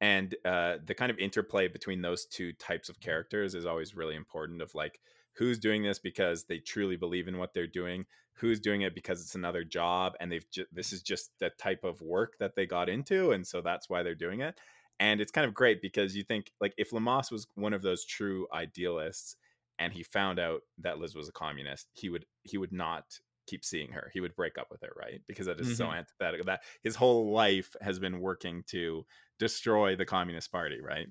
and 0.00 0.34
uh, 0.44 0.76
the 0.84 0.94
kind 0.94 1.10
of 1.10 1.18
interplay 1.18 1.68
between 1.68 2.02
those 2.02 2.26
two 2.26 2.52
types 2.54 2.88
of 2.88 3.00
characters 3.00 3.54
is 3.54 3.66
always 3.66 3.96
really 3.96 4.16
important. 4.16 4.62
Of 4.62 4.74
like 4.74 5.00
who's 5.36 5.58
doing 5.58 5.82
this 5.82 5.98
because 5.98 6.44
they 6.44 6.58
truly 6.58 6.96
believe 6.96 7.28
in 7.28 7.38
what 7.38 7.54
they're 7.54 7.66
doing, 7.66 8.06
who's 8.34 8.60
doing 8.60 8.82
it 8.82 8.94
because 8.94 9.20
it's 9.20 9.34
another 9.34 9.64
job 9.64 10.14
and 10.20 10.30
they've 10.30 10.50
ju- 10.50 10.66
this 10.72 10.92
is 10.92 11.02
just 11.02 11.30
the 11.40 11.50
type 11.50 11.84
of 11.84 12.00
work 12.00 12.34
that 12.38 12.54
they 12.56 12.66
got 12.66 12.88
into, 12.88 13.32
and 13.32 13.46
so 13.46 13.60
that's 13.60 13.88
why 13.88 14.02
they're 14.02 14.14
doing 14.14 14.40
it 14.40 14.58
and 15.00 15.20
it's 15.20 15.32
kind 15.32 15.46
of 15.46 15.54
great 15.54 15.82
because 15.82 16.16
you 16.16 16.22
think 16.22 16.52
like 16.60 16.74
if 16.78 16.92
Leamas 16.92 17.30
was 17.30 17.46
one 17.54 17.72
of 17.72 17.82
those 17.82 18.04
true 18.04 18.46
idealists 18.52 19.36
and 19.78 19.92
he 19.92 20.02
found 20.02 20.38
out 20.38 20.62
that 20.78 20.98
Liz 20.98 21.14
was 21.14 21.28
a 21.28 21.32
communist, 21.32 21.88
he 21.94 22.08
would 22.08 22.26
he 22.42 22.58
would 22.58 22.72
not 22.72 23.04
keep 23.46 23.64
seeing 23.64 23.92
her. 23.92 24.10
He 24.12 24.20
would 24.20 24.34
break 24.36 24.56
up 24.58 24.68
with 24.70 24.80
her, 24.82 24.92
right? 24.96 25.20
Because 25.26 25.46
that 25.46 25.60
is 25.60 25.76
so 25.76 25.86
Mhm. 25.86 25.92
antithetical. 25.92 26.46
That 26.46 26.62
his 26.82 26.96
whole 26.96 27.32
life 27.32 27.76
has 27.80 27.98
been 27.98 28.20
working 28.20 28.62
to 28.68 29.06
destroy 29.38 29.96
the 29.96 30.06
Communist 30.06 30.50
Party, 30.52 30.80
right? 30.80 31.08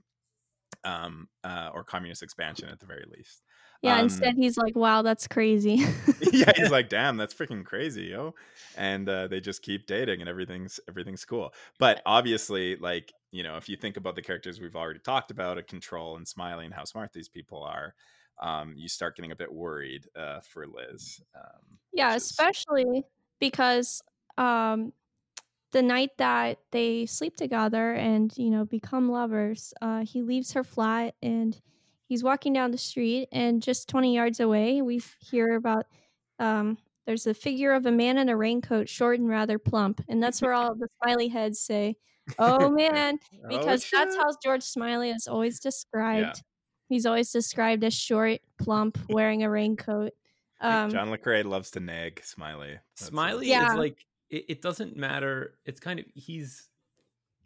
Um, 0.84 1.30
uh, 1.43 1.72
or 1.74 1.84
communist 1.84 2.24
expansion 2.24 2.70
at 2.70 2.80
the 2.80 2.86
very 2.88 3.05
least. 3.07 3.43
Yeah. 3.82 3.99
Um, 3.99 3.99
instead, 3.99 4.36
he's 4.36 4.57
like, 4.57 4.76
"Wow, 4.76 5.01
that's 5.01 5.28
crazy." 5.28 5.78
yeah, 6.32 6.51
he's 6.55 6.70
like, 6.72 6.89
"Damn, 6.89 7.18
that's 7.18 7.34
freaking 7.34 7.66
crazy, 7.66 8.03
yo!" 8.05 8.34
And 8.76 9.07
uh, 9.09 9.28
they 9.28 9.39
just 9.41 9.61
keep 9.61 9.86
dating, 9.88 10.22
and 10.22 10.30
everything's 10.30 10.80
everything's 10.88 11.26
cool. 11.26 11.53
But 11.80 12.01
obviously, 12.05 12.76
like 12.78 13.14
you 13.32 13.43
know, 13.43 13.57
if 13.57 13.68
you 13.68 13.76
think 13.78 13.97
about 13.97 14.16
the 14.16 14.22
characters 14.22 14.59
we've 14.61 14.76
already 14.76 14.99
talked 14.99 15.32
about, 15.32 15.57
a 15.57 15.64
control 15.64 16.16
and 16.18 16.28
Smiley, 16.28 16.70
how 16.72 16.86
smart 16.86 17.14
these 17.14 17.30
people 17.30 17.64
are, 17.64 17.95
um, 18.41 18.73
you 18.77 18.88
start 18.89 19.15
getting 19.15 19.31
a 19.31 19.36
bit 19.36 19.51
worried 19.51 20.07
uh, 20.15 20.39
for 20.41 20.67
Liz. 20.67 21.21
Um, 21.36 21.79
Yeah, 21.93 22.15
is- 22.15 22.23
especially 22.23 23.03
because 23.39 24.01
um 24.38 24.93
the 25.71 25.81
night 25.81 26.11
that 26.17 26.59
they 26.71 27.05
sleep 27.05 27.36
together 27.36 27.93
and 27.93 28.31
you 28.38 28.49
know 28.49 28.65
become 28.65 29.09
lovers, 29.09 29.73
uh 29.81 30.03
he 30.05 30.21
leaves 30.21 30.53
her 30.53 30.63
flat 30.63 31.15
and 31.21 31.59
he's 32.07 32.23
walking 32.23 32.53
down 32.53 32.71
the 32.71 32.77
street 32.77 33.27
and 33.31 33.61
just 33.61 33.89
20 33.89 34.13
yards 34.15 34.39
away 34.39 34.81
we 34.81 35.01
hear 35.19 35.55
about 35.55 35.86
um 36.39 36.77
there's 37.05 37.27
a 37.27 37.34
figure 37.34 37.73
of 37.73 37.86
a 37.86 37.91
man 37.91 38.17
in 38.17 38.29
a 38.29 38.38
raincoat, 38.38 38.88
short 38.89 39.19
and 39.19 39.27
rather 39.29 39.59
plump, 39.59 40.01
and 40.07 40.23
that's 40.23 40.41
where 40.41 40.53
all 40.53 40.73
the 40.75 40.88
smiley 41.03 41.27
heads 41.27 41.59
say, 41.59 41.97
"Oh 42.39 42.69
man," 42.71 43.19
Oh, 43.43 43.47
because 43.49 43.86
that's 43.91 44.15
how 44.15 44.29
George 44.41 44.63
Smiley 44.63 45.09
is 45.11 45.27
always 45.27 45.59
described. 45.59 46.43
He's 46.93 47.05
always 47.05 47.31
described 47.31 47.83
as 47.83 47.93
short, 47.93 48.39
plump, 48.59 48.97
wearing 49.09 49.43
a 49.43 49.49
raincoat. 49.49 50.13
Um, 50.61 50.89
John 50.91 51.09
Le 51.09 51.17
Carre 51.17 51.43
loves 51.43 51.71
to 51.71 51.79
nag 51.79 52.21
Smiley. 52.23 52.79
That's, 52.95 53.07
Smiley 53.07 53.49
Yeah. 53.49 53.71
is 53.71 53.77
like 53.77 54.05
it, 54.29 54.45
it 54.47 54.61
doesn't 54.61 54.95
matter. 54.95 55.55
It's 55.65 55.79
kind 55.79 55.99
of 55.99 56.05
he's 56.13 56.69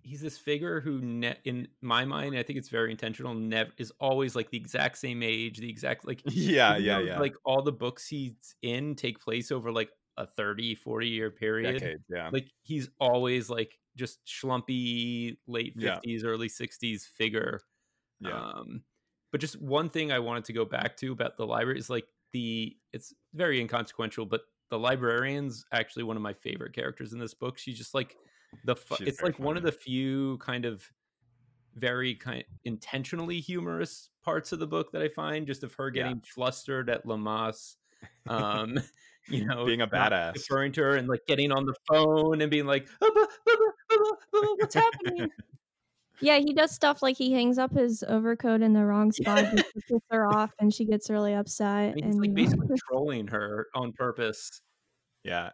he's 0.03 0.21
this 0.21 0.37
figure 0.37 0.79
who 0.79 1.01
ne- 1.01 1.35
in 1.43 1.67
my 1.81 2.05
mind 2.05 2.33
i 2.37 2.41
think 2.41 2.57
it's 2.57 2.69
very 2.69 2.91
intentional 2.91 3.33
never 3.33 3.71
is 3.77 3.91
always 3.99 4.37
like 4.37 4.49
the 4.51 4.55
exact 4.57 4.97
same 4.97 5.21
age 5.21 5.57
the 5.57 5.69
exact 5.69 6.07
like 6.07 6.21
Yeah, 6.25 6.77
yeah, 6.77 6.99
though, 6.99 7.03
yeah. 7.03 7.19
like 7.19 7.35
all 7.43 7.61
the 7.61 7.73
books 7.73 8.07
he's 8.07 8.55
in 8.61 8.95
take 8.95 9.19
place 9.19 9.51
over 9.51 9.69
like 9.69 9.89
a 10.15 10.25
30 10.25 10.75
40 10.75 11.07
year 11.09 11.29
period 11.29 11.79
Decades, 11.79 12.03
yeah. 12.09 12.29
like 12.31 12.47
he's 12.61 12.89
always 13.01 13.49
like 13.49 13.77
just 13.97 14.23
schlumpy 14.25 15.35
late 15.45 15.73
Yeah. 15.75 15.99
50s 16.05 16.23
early 16.23 16.47
60s 16.47 17.01
figure 17.05 17.59
yeah. 18.21 18.39
um 18.39 18.83
but 19.31 19.41
just 19.41 19.61
one 19.61 19.89
thing 19.89 20.11
i 20.11 20.19
wanted 20.19 20.43
to 20.45 20.53
go 20.53 20.65
back 20.65 20.95
to 20.97 21.11
about 21.11 21.37
the 21.37 21.45
library 21.45 21.79
is 21.79 21.89
like 21.89 22.05
the 22.33 22.75
it's 22.93 23.13
very 23.33 23.59
inconsequential 23.61 24.25
but 24.25 24.41
the 24.69 24.77
librarian's 24.79 25.65
actually 25.71 26.03
one 26.03 26.15
of 26.17 26.21
my 26.21 26.33
favorite 26.33 26.73
characters 26.73 27.13
in 27.13 27.19
this 27.19 27.33
book 27.33 27.57
she's 27.57 27.77
just 27.77 27.93
like 27.93 28.15
the 28.65 28.75
fu- 28.75 29.03
it's 29.03 29.21
like 29.21 29.39
one 29.39 29.55
of 29.57 29.63
the 29.63 29.71
few 29.71 30.37
kind 30.39 30.65
of 30.65 30.83
very 31.75 32.15
kind 32.15 32.39
of 32.39 32.45
intentionally 32.65 33.39
humorous 33.39 34.09
parts 34.23 34.51
of 34.51 34.59
the 34.59 34.67
book 34.67 34.91
that 34.91 35.01
i 35.01 35.07
find 35.07 35.45
just 35.47 35.63
of 35.63 35.73
her 35.75 35.87
Yeah. 35.93 36.03
getting 36.03 36.21
flustered 36.21 36.89
at 36.89 37.05
Leamas 37.05 37.75
um 38.27 38.77
you 39.29 39.45
know 39.45 39.65
Being 39.65 39.81
a 39.81 39.87
badass. 39.87 40.35
referring 40.35 40.71
to 40.73 40.81
her 40.81 40.95
and 40.95 41.07
like 41.07 41.21
getting 41.27 41.51
on 41.51 41.65
the 41.65 41.75
phone 41.87 42.41
and 42.41 42.49
being 42.49 42.65
like 42.65 42.87
"Ah, 43.01 43.09
bah, 43.13 43.25
bah, 43.45 43.53
bah, 43.89 43.95
bah, 44.33 44.39
what's 44.57 44.75
happening 44.75 45.29
Yeah, 46.21 46.37
he 46.39 46.53
does 46.53 46.71
stuff 46.71 47.01
like 47.01 47.17
he 47.17 47.31
hangs 47.33 47.57
up 47.57 47.73
his 47.73 48.03
overcoat 48.07 48.61
in 48.61 48.73
the 48.73 48.83
wrong 48.85 49.11
spot 49.11 49.43
Yeah. 49.43 49.51
just 49.51 49.65
to 49.75 49.81
piss 49.87 50.01
her 50.09 50.25
off, 50.27 50.51
and 50.59 50.73
she 50.73 50.85
gets 50.85 51.09
really 51.09 51.33
upset. 51.33 51.91
I 51.91 51.93
mean, 51.93 52.03
he's 52.05 52.15
and 52.15 52.21
like 52.21 52.33
basically 52.33 52.75
trolling 52.89 53.27
her 53.27 53.67
on 53.75 53.93
purpose 53.93 54.61
Yeah. 55.23 55.51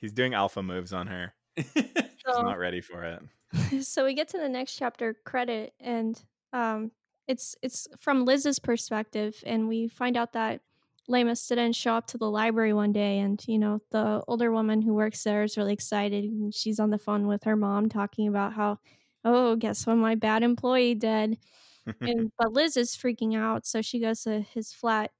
He's 0.00 0.12
doing 0.12 0.34
alpha 0.34 0.62
moves 0.62 0.92
on 0.92 1.08
her. 1.08 1.34
She's 1.58 1.84
not 2.26 2.58
ready 2.58 2.80
for 2.80 3.02
it. 3.04 3.22
so 3.82 4.04
we 4.04 4.14
get 4.14 4.28
to 4.28 4.38
the 4.38 4.48
next 4.48 4.76
chapter, 4.76 5.16
credit, 5.24 5.74
and 5.80 6.20
um, 6.52 6.92
it's 7.26 7.56
it's 7.62 7.88
from 7.98 8.24
Liz's 8.24 8.58
perspective, 8.58 9.42
and 9.46 9.68
we 9.68 9.88
find 9.88 10.16
out 10.16 10.34
that 10.34 10.60
Leamas 11.08 11.48
didn't 11.48 11.72
show 11.74 11.94
up 11.94 12.06
to 12.08 12.18
the 12.18 12.30
library 12.30 12.72
one 12.74 12.92
day, 12.92 13.18
and 13.18 13.42
you 13.48 13.58
know 13.58 13.80
the 13.90 14.22
older 14.28 14.52
woman 14.52 14.82
who 14.82 14.94
works 14.94 15.24
there 15.24 15.42
is 15.42 15.56
really 15.56 15.72
excited, 15.72 16.24
and 16.24 16.54
she's 16.54 16.78
on 16.78 16.90
the 16.90 16.98
phone 16.98 17.26
with 17.26 17.44
her 17.44 17.56
mom 17.56 17.88
talking 17.88 18.28
about 18.28 18.52
how, 18.52 18.78
oh, 19.24 19.56
guess 19.56 19.86
what, 19.86 19.96
my 19.96 20.14
bad 20.14 20.42
employee 20.42 20.94
did, 20.94 21.38
and 22.00 22.30
but 22.38 22.52
Liz 22.52 22.76
is 22.76 22.96
freaking 22.96 23.36
out, 23.36 23.66
so 23.66 23.82
she 23.82 24.00
goes 24.00 24.22
to 24.22 24.40
his 24.40 24.72
flat 24.72 25.10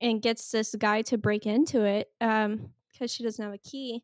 and 0.00 0.22
gets 0.22 0.50
this 0.50 0.74
guy 0.74 1.02
to 1.02 1.16
break 1.18 1.46
into 1.46 1.84
it 1.84 2.08
um 2.20 2.70
because 2.92 3.10
she 3.12 3.22
doesn't 3.22 3.44
have 3.44 3.54
a 3.54 3.58
key. 3.58 4.02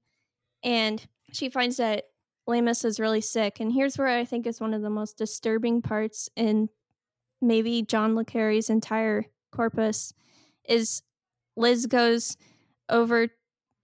And 0.65 1.05
she 1.33 1.51
finds 1.51 1.77
that 1.79 2.05
Leamas 2.49 2.85
is 2.85 3.01
really 3.01 3.21
sick 3.21 3.61
and 3.61 3.73
here's 3.73 3.99
where 3.99 4.09
I 4.09 4.25
think 4.25 4.47
is 4.47 4.61
one 4.61 4.75
of 4.75 4.83
the 4.83 4.91
most 4.91 5.19
disturbing 5.19 5.83
parts 5.83 6.31
in 6.37 6.69
maybe 7.43 7.83
John 7.83 8.15
le 8.17 8.25
Carre's 8.25 8.71
entire 8.71 9.25
corpus 9.53 10.15
is 10.69 11.03
Liz 11.57 11.87
goes 11.87 12.37
over 12.89 13.29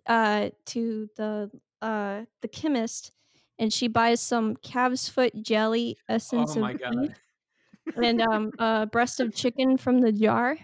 uh 0.07 0.51
to 0.67 1.09
the 1.17 1.51
uh 1.83 2.23
the 2.43 2.49
chemist 2.49 3.13
and 3.59 3.73
she 3.73 3.89
buys 3.89 4.21
some 4.21 4.57
calf's 4.57 5.09
foot 5.09 5.33
jelly 5.43 5.97
essence 6.09 6.57
oh 6.57 6.61
my 6.61 6.73
of 6.73 6.81
god 6.81 6.95
beef 7.01 7.97
and 8.03 8.21
um 8.23 8.51
a 8.59 8.87
breast 8.87 9.21
of 9.21 9.35
chicken 9.35 9.77
from 9.77 10.01
the 10.01 10.11
jar 10.13 10.57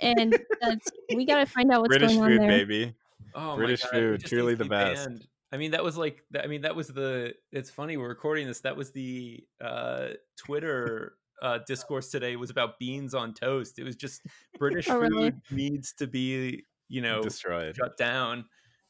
and 0.00 0.36
that's 0.60 0.90
we 1.14 1.24
got 1.24 1.38
to 1.38 1.46
find 1.46 1.70
out 1.70 1.80
what's 1.82 1.96
British 1.96 2.10
going 2.16 2.22
on 2.22 2.28
food, 2.30 2.40
there 2.40 2.48
baby. 2.48 2.94
Oh 3.34 3.56
British 3.56 3.84
my 3.84 3.90
God, 3.90 3.98
food, 3.98 4.24
truly 4.24 4.54
the 4.54 4.64
best. 4.64 5.08
banned. 5.08 5.26
I 5.52 5.56
mean, 5.56 5.70
that 5.70 5.84
was 5.84 5.96
like, 5.96 6.24
I 6.42 6.48
mean, 6.48 6.62
that 6.62 6.74
was 6.74 6.88
the. 6.88 7.34
It's 7.52 7.70
funny 7.70 7.96
we're 7.96 8.08
recording 8.08 8.46
this. 8.48 8.60
That 8.62 8.76
was 8.76 8.90
the 8.90 9.44
uh, 9.60 10.08
Twitter 10.36 11.16
uh, 11.42 11.58
discourse 11.66 12.10
today 12.10 12.34
was 12.34 12.50
about 12.50 12.78
beans 12.80 13.14
on 13.14 13.34
toast. 13.34 13.78
It 13.78 13.84
was 13.84 13.94
just 13.94 14.22
British 14.58 14.88
Oh, 14.88 15.00
food 15.00 15.12
really? 15.12 15.32
needs 15.52 15.92
to 15.94 16.08
be, 16.08 16.64
you 16.88 17.02
know, 17.02 17.22
Destroyed. 17.22 17.76
shut 17.76 17.96
down. 17.96 18.46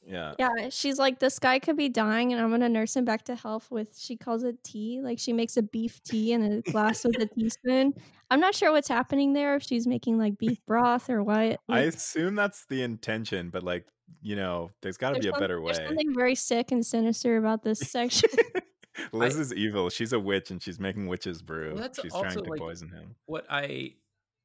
Yeah. 0.07 0.35
Yeah, 0.39 0.69
she's 0.71 0.99
like, 0.99 1.19
this 1.19 1.39
guy 1.39 1.59
could 1.59 1.77
be 1.77 1.89
dying, 1.89 2.33
and 2.33 2.41
I'm 2.43 2.51
gonna 2.51 2.69
nurse 2.69 2.97
him 2.97 3.05
back 3.05 3.25
to 3.25 3.35
health 3.35 3.71
with. 3.71 3.99
She 3.99 4.17
calls 4.17 4.43
it 4.45 4.63
tea. 4.63 5.01
Like 5.03 5.19
she 5.19 5.33
makes 5.33 5.57
a 5.57 5.63
beef 5.63 6.03
tea 6.03 6.33
in 6.33 6.43
a 6.43 6.61
glass 6.71 7.05
with 7.05 7.21
a 7.21 7.27
teaspoon. 7.27 7.95
I'm 8.31 8.41
not 8.41 8.55
sure 8.55 8.73
what's 8.73 8.89
happening 8.89 9.33
there. 9.33 9.55
If 9.57 9.63
she's 9.63 9.87
making 9.87 10.19
like 10.19 10.39
beef 10.39 10.59
broth 10.67 11.11
or 11.11 11.23
what. 11.23 11.61
I 11.69 11.81
assume 11.81 12.35
that's 12.35 12.67
the 12.69 12.83
intention, 12.83 13.51
but 13.51 13.63
like, 13.63 13.87
you 14.23 14.37
know, 14.37 14.71
there's 14.83 14.97
got 14.97 15.15
to 15.15 15.21
be 15.21 15.29
a 15.29 15.31
some- 15.31 15.41
better 15.41 15.61
There's 15.65 15.79
way. 15.79 15.87
something 15.87 16.15
very 16.15 16.35
sick 16.35 16.73
and 16.73 16.85
sinister 16.85 17.37
about 17.37 17.63
this 17.63 17.81
section. 17.81 18.31
Liz 19.13 19.37
is 19.39 19.53
evil. 19.53 19.91
She's 19.91 20.13
a 20.13 20.21
witch 20.21 20.51
and 20.51 20.63
she's 20.63 20.79
making 20.79 21.09
witches 21.09 21.43
brew. 21.43 21.75
that's 21.77 22.01
she's 22.01 22.13
trying 22.13 22.33
to 22.35 22.41
like, 22.45 22.61
poison 22.61 22.89
him. 22.91 23.17
What 23.27 23.45
I, 23.51 23.95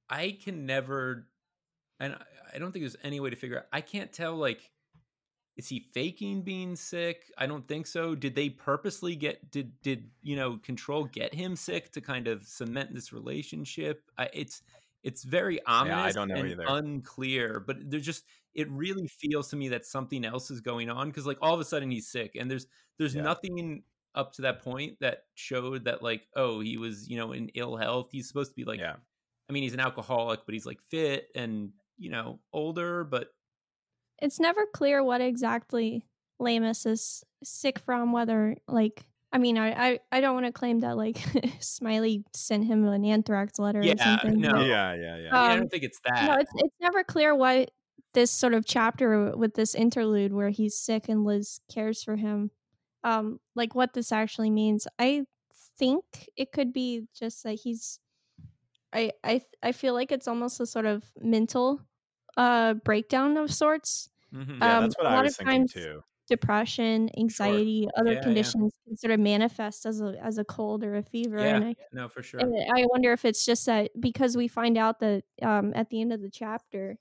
I 0.10 0.38
can 0.44 0.66
never, 0.66 1.28
and 2.00 2.14
I- 2.14 2.24
I 2.52 2.58
don't 2.58 2.72
think 2.72 2.82
there's 2.82 2.96
any 3.04 3.20
way 3.20 3.30
to 3.30 3.36
figure 3.36 3.60
out. 3.60 3.66
I 3.72 3.82
can't 3.82 4.12
tell. 4.12 4.36
Like, 4.36 4.72
is 5.60 5.68
he 5.68 5.82
faking 5.94 6.42
being 6.42 6.74
sick? 6.78 7.26
I 7.38 7.46
don't 7.46 7.68
think 7.68 7.86
so. 7.86 8.16
Did 8.16 8.34
they 8.34 8.50
purposely 8.50 9.18
get? 9.18 9.52
Did 9.52 9.74
did 9.82 10.10
you 10.24 10.38
know 10.38 10.58
control 10.64 11.04
get 11.04 11.36
him 11.36 11.58
sick 11.58 11.92
to 11.92 12.02
kind 12.02 12.30
of 12.30 12.48
cement 12.48 12.94
this 12.96 13.12
relationship? 13.12 14.10
I, 14.18 14.30
it's 14.34 14.62
it's 15.04 15.24
very 15.24 15.60
ominous 15.66 16.16
know 16.16 16.22
and 16.24 16.48
either. 16.52 16.64
unclear. 16.66 17.60
But 17.60 17.92
there's 17.92 18.06
just 18.06 18.24
it 18.56 18.72
really 18.72 19.08
feels 19.08 19.50
to 19.50 19.58
me 19.58 19.68
that 19.70 19.86
something 19.86 20.24
else 20.24 20.50
is 20.50 20.62
going 20.62 20.90
on 20.90 21.10
because 21.10 21.26
like 21.26 21.38
all 21.42 21.54
of 21.54 21.60
a 21.60 21.66
sudden 21.66 21.92
he's 21.92 22.08
sick 22.08 22.36
and 22.40 22.50
there's 22.50 22.66
there's 22.98 23.16
Yeah. 23.16 23.24
nothing 23.24 23.84
up 24.16 24.32
to 24.34 24.44
that 24.44 24.64
point 24.64 24.98
that 25.02 25.24
showed 25.36 25.84
that 25.86 26.02
like 26.02 26.24
oh 26.38 26.62
he 26.62 26.78
was 26.78 27.10
you 27.10 27.18
know 27.18 27.34
in 27.34 27.50
ill 27.54 27.76
health. 27.76 28.10
He's 28.14 28.30
supposed 28.30 28.52
to 28.52 28.56
be 28.56 28.64
like 28.64 28.80
yeah. 28.80 28.96
I 29.50 29.52
mean 29.54 29.64
he's 29.64 29.74
an 29.74 29.82
alcoholic 29.82 30.40
but 30.46 30.54
he's 30.54 30.66
like 30.66 30.82
fit 30.90 31.28
and 31.36 31.74
you 31.98 32.10
know 32.10 32.40
older 32.54 33.04
but 33.04 33.28
it's 34.22 34.40
never 34.40 34.66
clear 34.74 35.04
what 35.04 35.22
exactly 35.22 36.06
Leamas 36.40 36.86
is 36.86 37.24
sick 37.44 37.80
from. 37.80 38.12
Whether 38.12 38.56
like, 38.68 39.06
I 39.32 39.38
mean, 39.38 39.58
I 39.58 39.72
I, 39.92 40.00
I 40.12 40.22
don't 40.22 40.34
want 40.34 40.46
to 40.46 40.52
claim 40.52 40.80
that 40.80 40.98
like 40.98 41.18
Smiley 41.60 42.24
sent 42.34 42.66
him 42.66 42.86
an 42.86 43.06
anthrax 43.06 43.60
letter 43.60 43.82
Yeah, 43.84 43.94
or 43.94 43.98
something. 44.20 44.42
no. 44.42 44.52
but- 44.52 44.68
Yeah, 44.68 44.94
yeah, 44.94 45.18
yeah. 45.18 45.18
I, 45.18 45.18
mean, 45.18 45.34
I 45.34 45.54
Um, 45.54 45.60
don't 45.60 45.70
think 45.72 45.84
it's 45.84 46.00
that. 46.06 46.26
No, 46.26 46.34
it's 46.36 46.52
it's 46.56 46.76
never 46.82 47.04
clear 47.04 47.36
what 47.36 47.72
this 48.14 48.32
sort 48.32 48.54
of 48.56 48.66
chapter 48.66 49.36
with 49.38 49.54
this 49.54 49.76
interlude 49.76 50.34
where 50.34 50.50
he's 50.50 50.76
sick 50.76 51.10
and 51.10 51.24
Liz 51.26 51.60
cares 51.72 52.04
for 52.04 52.16
him, 52.16 52.50
um, 53.04 53.40
like 53.56 53.76
what 53.76 53.94
this 53.94 54.12
actually 54.12 54.50
means. 54.50 54.88
I 54.98 55.26
think 55.78 56.04
it 56.36 56.52
could 56.52 56.74
be 56.74 57.08
just 57.18 57.44
that 57.44 57.54
he's. 57.54 58.00
I 58.92 59.12
I 59.24 59.42
I 59.62 59.72
feel 59.74 59.94
like 59.94 60.12
it's 60.12 60.28
almost 60.28 60.60
a 60.60 60.66
sort 60.66 60.88
of 60.88 61.04
mental, 61.22 61.82
uh, 62.38 62.74
breakdown 62.76 63.38
of 63.38 63.54
sorts. 63.54 64.10
Mhm. 64.34 64.60
yeah, 64.60 64.78
um, 64.78 64.84
that's 64.84 64.98
what 64.98 65.08
a 65.08 65.10
I 65.10 65.16
lot 65.16 65.24
was 65.26 65.40
of 65.40 65.46
times- 65.46 65.74
too. 65.74 66.04
Depression, 66.28 67.10
anxiety, 67.18 67.88
other 67.98 68.12
Yeah, 68.12 68.18
yeah. 68.18 68.24
conditions 68.24 68.74
can 68.86 68.96
sort 68.96 69.10
of 69.10 69.20
manifest 69.20 69.88
as 69.88 70.00
a 70.00 70.14
as 70.24 70.38
a 70.38 70.44
cold 70.46 70.84
or 70.84 70.96
a 70.98 71.02
fever. 71.02 71.40
yeah, 71.40 71.56
And 71.56 71.66
I, 71.66 71.76
no, 71.92 72.08
for 72.08 72.22
sure. 72.22 72.40
I 72.40 72.86
wonder 72.92 73.12
if 73.14 73.26
it's 73.26 73.44
just 73.44 73.66
that 73.66 73.90
because 74.00 74.38
we 74.38 74.48
find 74.48 74.78
out 74.78 75.00
that 75.00 75.24
um, 75.42 75.74
at 75.76 75.90
the 75.90 76.00
end 76.02 76.14
of 76.14 76.22
the 76.22 76.30
chapter, 76.30 77.00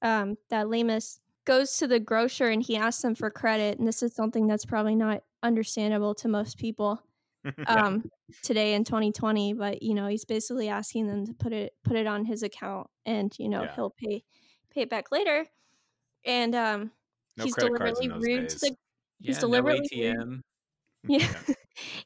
um, 0.00 0.38
that 0.48 0.68
Leamas 0.68 1.20
goes 1.44 1.76
to 1.76 1.86
the 1.86 2.00
grocer 2.00 2.48
and 2.48 2.62
he 2.62 2.74
asks 2.76 3.02
them 3.02 3.14
for 3.14 3.30
credit, 3.30 3.78
and 3.78 3.86
this 3.86 4.02
is 4.02 4.14
something 4.14 4.46
that's 4.46 4.64
probably 4.64 4.94
not 4.94 5.24
understandable 5.42 6.14
to 6.14 6.28
most 6.28 6.56
people 6.56 7.02
um, 7.66 8.04
today 8.42 8.74
in 8.74 8.84
2020. 8.84 9.54
But 9.54 9.82
you 9.82 9.94
know, 9.94 10.06
he's 10.08 10.24
basically 10.24 10.68
asking 10.68 11.06
them 11.06 11.26
to 11.26 11.32
put 11.34 11.52
it 11.52 11.72
put 11.84 11.96
it 11.96 12.06
on 12.06 12.24
his 12.24 12.42
account, 12.42 12.88
and 13.06 13.32
you 13.38 13.48
know 13.48 13.62
Yeah. 13.64 13.74
he'll 13.74 13.90
pay 13.90 14.24
pay 14.72 14.82
it 14.82 14.90
back 14.90 15.10
later. 15.12 15.46
And 16.24 16.54
um, 16.54 16.90
no 17.36 17.44
he's 17.44 17.54
deliberately 17.54 18.08
rude 18.08 18.48
days. 18.48 18.54
to 18.54 18.70
the 18.70 18.76
he's 19.20 19.38
deliberately 19.38 19.88
no 19.92 20.08
rude. 20.10 20.16
ATM. 20.18 20.40
yeah. 21.08 21.32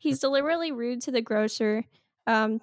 he's 0.00 0.18
deliberately 0.20 0.70
rude 0.72 1.00
to 1.02 1.10
the 1.10 1.22
grocer. 1.22 1.84
Um, 2.26 2.60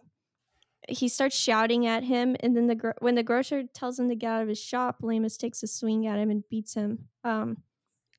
he 0.88 1.07
starts 1.07 1.36
shouting 1.36 1.86
at 1.86 2.03
him, 2.03 2.36
and 2.39 2.55
then 2.55 2.67
the 2.67 2.75
gro- 2.75 2.93
when 2.99 3.15
the 3.15 3.23
grocer 3.23 3.63
tells 3.73 3.99
him 3.99 4.09
to 4.09 4.15
get 4.15 4.32
out 4.32 4.41
of 4.43 4.47
his 4.47 4.59
shop, 4.59 4.97
Leamas 5.01 5.38
takes 5.38 5.61
a 5.61 5.67
swing 5.67 6.07
at 6.07 6.17
him 6.17 6.30
and 6.32 6.43
beats 6.49 6.73
him. 6.73 7.09
Um, 7.23 7.57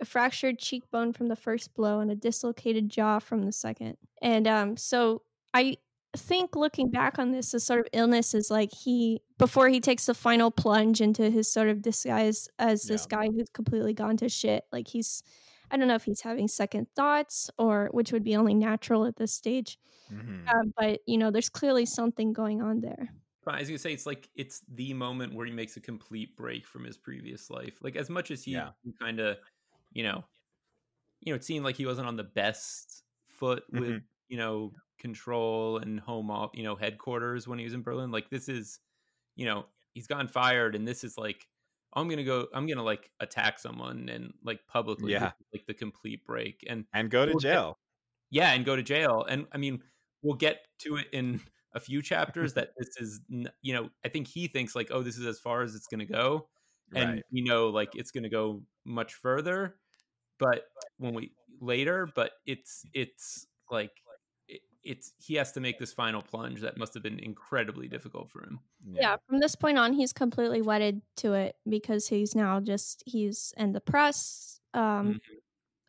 a 0.00 0.04
fractured 0.04 0.58
cheekbone 0.58 1.12
from 1.12 1.28
the 1.28 1.36
first 1.36 1.74
blow 1.74 2.00
and 2.00 2.10
a 2.10 2.14
dislocated 2.14 2.88
jaw 2.88 3.18
from 3.18 3.42
the 3.44 3.52
second. 3.52 3.96
And 4.22 4.46
um, 4.46 4.76
so 4.76 5.22
I 5.54 5.76
think 6.16 6.56
looking 6.56 6.90
back 6.90 7.18
on 7.18 7.30
this, 7.32 7.52
this 7.52 7.64
sort 7.64 7.80
of 7.80 7.86
illness 7.92 8.34
is 8.34 8.50
like 8.50 8.70
he 8.72 9.22
before 9.38 9.68
he 9.68 9.80
takes 9.80 10.06
the 10.06 10.14
final 10.14 10.50
plunge 10.50 11.00
into 11.00 11.30
his 11.30 11.52
sort 11.52 11.68
of 11.68 11.82
disguise 11.82 12.48
as 12.58 12.82
this 12.84 13.06
guy 13.06 13.26
who's 13.26 13.48
completely 13.52 13.92
gone 13.94 14.16
to 14.18 14.28
shit. 14.28 14.64
Like 14.72 14.88
he's 14.88 15.22
I 15.70 15.76
don't 15.76 15.86
know 15.86 15.94
if 15.94 16.04
he's 16.04 16.20
having 16.22 16.48
second 16.48 16.88
thoughts 16.96 17.48
or 17.58 17.88
which 17.92 18.10
would 18.12 18.24
be 18.24 18.34
only 18.34 18.54
natural 18.54 19.06
at 19.06 19.16
this 19.16 19.32
stage. 19.32 19.78
Mhm. 20.10 20.48
Um, 20.52 20.72
but 20.76 21.00
you 21.06 21.16
know, 21.16 21.30
there's 21.30 21.48
clearly 21.48 21.86
something 21.86 22.32
going 22.32 22.60
on 22.60 22.80
there. 22.80 23.10
I 23.46 23.60
was 23.60 23.68
gonna 23.68 23.78
say 23.78 23.92
it's 23.92 24.06
like 24.06 24.28
it's 24.34 24.62
the 24.68 24.92
moment 24.94 25.34
where 25.34 25.46
he 25.46 25.52
makes 25.52 25.76
a 25.76 25.80
complete 25.80 26.36
break 26.36 26.66
from 26.66 26.84
his 26.84 26.96
previous 26.96 27.50
life. 27.50 27.78
Like 27.82 27.96
as 27.96 28.10
much 28.10 28.30
as 28.30 28.44
he 28.44 28.52
Yeah. 28.52 28.70
kind 29.00 29.18
of, 29.20 29.38
you 29.92 30.02
know, 30.02 30.24
you 31.20 31.32
know, 31.32 31.36
it 31.36 31.44
seemed 31.44 31.64
like 31.64 31.76
he 31.76 31.86
wasn't 31.86 32.06
on 32.08 32.16
the 32.16 32.24
best 32.24 33.02
foot 33.26 33.64
with 33.72 33.82
Mhm. 33.90 34.02
you 34.28 34.36
know, 34.36 34.72
control 34.98 35.78
and 35.78 35.98
home 35.98 36.30
off, 36.30 36.50
you 36.54 36.62
know, 36.62 36.76
headquarters 36.76 37.48
when 37.48 37.58
he 37.58 37.64
was 37.64 37.74
in 37.74 37.82
Berlin. 37.82 38.10
Like 38.10 38.30
this 38.30 38.48
is, 38.48 38.78
you 39.36 39.44
know, 39.46 39.66
he's 39.94 40.06
gotten 40.06 40.28
fired, 40.28 40.74
and 40.76 40.86
this 40.86 41.02
is 41.04 41.16
like, 41.18 41.48
I'm 41.94 42.08
gonna 42.08 42.22
go, 42.24 42.46
I'm 42.54 42.66
gonna 42.66 42.82
like 42.84 43.10
attack 43.20 43.58
someone 43.58 44.08
and 44.08 44.32
like 44.44 44.66
publicly, 44.68 45.12
Yeah. 45.12 45.32
like 45.52 45.66
the 45.66 45.74
complete 45.74 46.24
break, 46.24 46.64
and 46.68 46.86
and 46.92 47.10
go 47.10 47.24
to 47.26 47.32
We'll 47.32 47.40
get- 47.40 47.48
jail. 47.48 47.78
yeah, 48.30 48.52
and 48.52 48.64
go 48.64 48.76
to 48.76 48.82
jail. 48.82 49.24
And 49.28 49.46
I 49.52 49.58
mean, 49.58 49.82
we'll 50.22 50.36
get 50.36 50.66
to 50.80 50.96
it 50.96 51.08
in 51.12 51.40
a 51.72 51.80
few 51.80 52.00
chapters 52.02 52.54
that 52.54 52.72
this 52.78 52.96
is, 52.98 53.20
you 53.62 53.72
know, 53.72 53.90
I 54.04 54.08
think 54.10 54.28
he 54.28 54.46
thinks 54.48 54.76
like, 54.76 54.90
oh, 54.92 55.02
this 55.02 55.18
is 55.18 55.26
as 55.26 55.40
far 55.40 55.62
as 55.62 55.74
it's 55.74 55.86
gonna 55.88 56.04
go, 56.06 56.48
and 56.94 57.10
right. 57.10 57.22
we 57.32 57.40
know 57.40 57.68
like 57.68 57.94
it's 57.94 58.10
going 58.10 58.24
to 58.24 58.28
go 58.28 58.62
much 58.84 59.14
further 59.14 59.76
but 60.38 60.64
when 60.98 61.14
we 61.14 61.32
later 61.60 62.08
but 62.14 62.32
it's 62.46 62.84
it's 62.94 63.46
like 63.70 63.90
it's 64.82 65.12
he 65.18 65.34
has 65.34 65.52
to 65.52 65.60
make 65.60 65.78
this 65.78 65.92
final 65.92 66.22
plunge 66.22 66.60
that 66.60 66.78
must 66.78 66.94
have 66.94 67.02
been 67.02 67.18
incredibly 67.18 67.86
difficult 67.86 68.30
for 68.30 68.42
him 68.42 68.58
yeah 68.92 69.16
from 69.28 69.38
this 69.38 69.54
point 69.54 69.78
on 69.78 69.92
he's 69.92 70.12
completely 70.12 70.62
wedded 70.62 71.02
to 71.16 71.34
it 71.34 71.56
because 71.68 72.08
he's 72.08 72.34
now 72.34 72.58
just 72.58 73.02
he's 73.06 73.52
in 73.56 73.72
the 73.72 73.80
press 73.80 74.60
um 74.74 75.14
Mhm. 75.14 75.20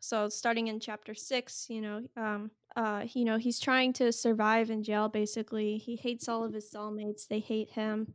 so 0.00 0.28
starting 0.28 0.68
in 0.68 0.78
chapter 0.78 1.14
six 1.14 1.66
you 1.70 1.80
know 1.80 2.02
um 2.16 2.50
uh 2.76 3.04
you 3.14 3.24
know 3.24 3.38
he's 3.38 3.58
trying 3.58 3.92
to 3.94 4.12
survive 4.12 4.70
in 4.70 4.82
jail 4.82 5.08
basically 5.08 5.78
he 5.78 5.96
hates 5.96 6.28
all 6.28 6.44
of 6.44 6.52
his 6.52 6.70
cellmates 6.70 7.26
they 7.26 7.40
hate 7.40 7.70
him 7.70 8.12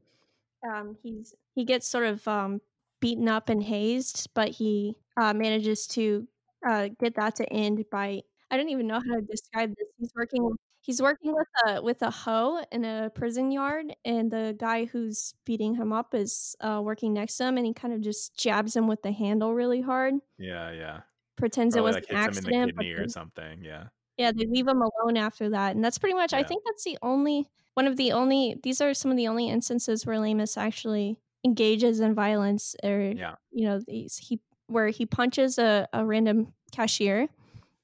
um 0.71 0.95
he's 1.01 1.33
he 1.55 1.65
gets 1.65 1.87
sort 1.87 2.05
of 2.05 2.27
um 2.27 2.61
beaten 2.99 3.27
up 3.27 3.49
and 3.49 3.63
hazed 3.63 4.29
but 4.33 4.49
he 4.49 4.95
uh 5.17 5.33
manages 5.33 5.87
to 5.87 6.27
uh 6.67 6.89
get 6.99 7.15
that 7.15 7.35
to 7.35 7.45
end 7.51 7.83
by 7.91 8.21
i 8.51 8.57
don't 8.57 8.69
even 8.69 8.87
know 8.87 8.99
how 8.99 9.15
to 9.15 9.21
describe 9.21 9.69
this 9.77 9.87
he's 9.97 10.11
working 10.15 10.49
he's 10.81 11.01
working 11.01 11.33
with 11.33 11.47
a 11.67 11.81
with 11.81 12.01
a 12.01 12.09
hoe 12.11 12.63
in 12.71 12.85
a 12.85 13.09
prison 13.13 13.51
yard 13.51 13.85
and 14.05 14.31
the 14.31 14.55
guy 14.59 14.85
who's 14.85 15.33
beating 15.45 15.75
him 15.75 15.91
up 15.93 16.13
is 16.15 16.55
uh, 16.61 16.81
working 16.83 17.13
next 17.13 17.37
to 17.37 17.45
him 17.45 17.57
and 17.57 17.65
he 17.65 17.73
kind 17.73 17.93
of 17.93 18.01
just 18.01 18.37
jabs 18.37 18.75
him 18.75 18.87
with 18.87 19.01
the 19.03 19.11
handle 19.11 19.53
really 19.53 19.81
hard 19.81 20.15
Yeah, 20.37 20.71
yeah. 20.71 21.01
pretends 21.35 21.75
Probably 21.75 21.79
it 21.91 21.95
was 21.95 21.95
like 21.95 22.05
an 22.09 22.15
hits 22.17 22.37
him 22.37 22.47
in 22.47 22.55
accident 22.55 22.77
the 22.79 22.93
or 22.93 23.07
something. 23.07 23.63
Yeah. 23.63 23.87
yeah 24.17 24.31
they 24.31 24.45
leave 24.47 24.67
him 24.67 24.81
alone 24.81 25.17
after 25.17 25.49
that 25.49 25.75
and 25.75 25.83
that's 25.83 25.97
pretty 25.97 26.15
much 26.15 26.33
i 26.33 26.43
think 26.43 26.63
that's 26.65 26.83
the 26.83 26.97
only 27.01 27.47
one 27.75 27.85
of 27.87 27.95
the 27.97 28.11
only 28.11 28.55
these 28.63 28.81
are 28.81 28.93
some 28.93 29.11
of 29.11 29.17
the 29.17 29.27
only 29.27 29.49
instances 29.49 30.05
where 30.05 30.17
Leamas 30.19 30.57
actually 30.57 31.19
engages 31.47 31.99
in 31.99 32.13
violence 32.13 32.75
or 32.83 33.13
Yeah. 33.15 33.35
you 33.51 33.65
know 33.65 33.79
these 33.87 34.17
he 34.17 34.39
where 34.67 34.89
he 34.89 35.05
punches 35.05 35.57
a, 35.57 35.87
a 35.93 36.05
random 36.05 36.53
cashier 36.71 37.29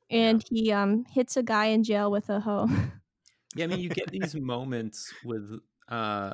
and 0.09 0.43
he 0.49 0.71
um 0.71 1.05
hits 1.05 1.37
a 1.37 1.43
guy 1.43 1.65
in 1.67 1.83
jail 1.83 2.11
with 2.11 2.29
a 2.29 2.39
hoe 2.41 2.67
yeah 3.55 3.63
i 3.63 3.67
mean 3.67 3.79
you 3.79 3.89
get 3.89 4.11
these 4.11 4.35
moments 4.35 5.13
with 5.23 5.59
uh 5.87 6.33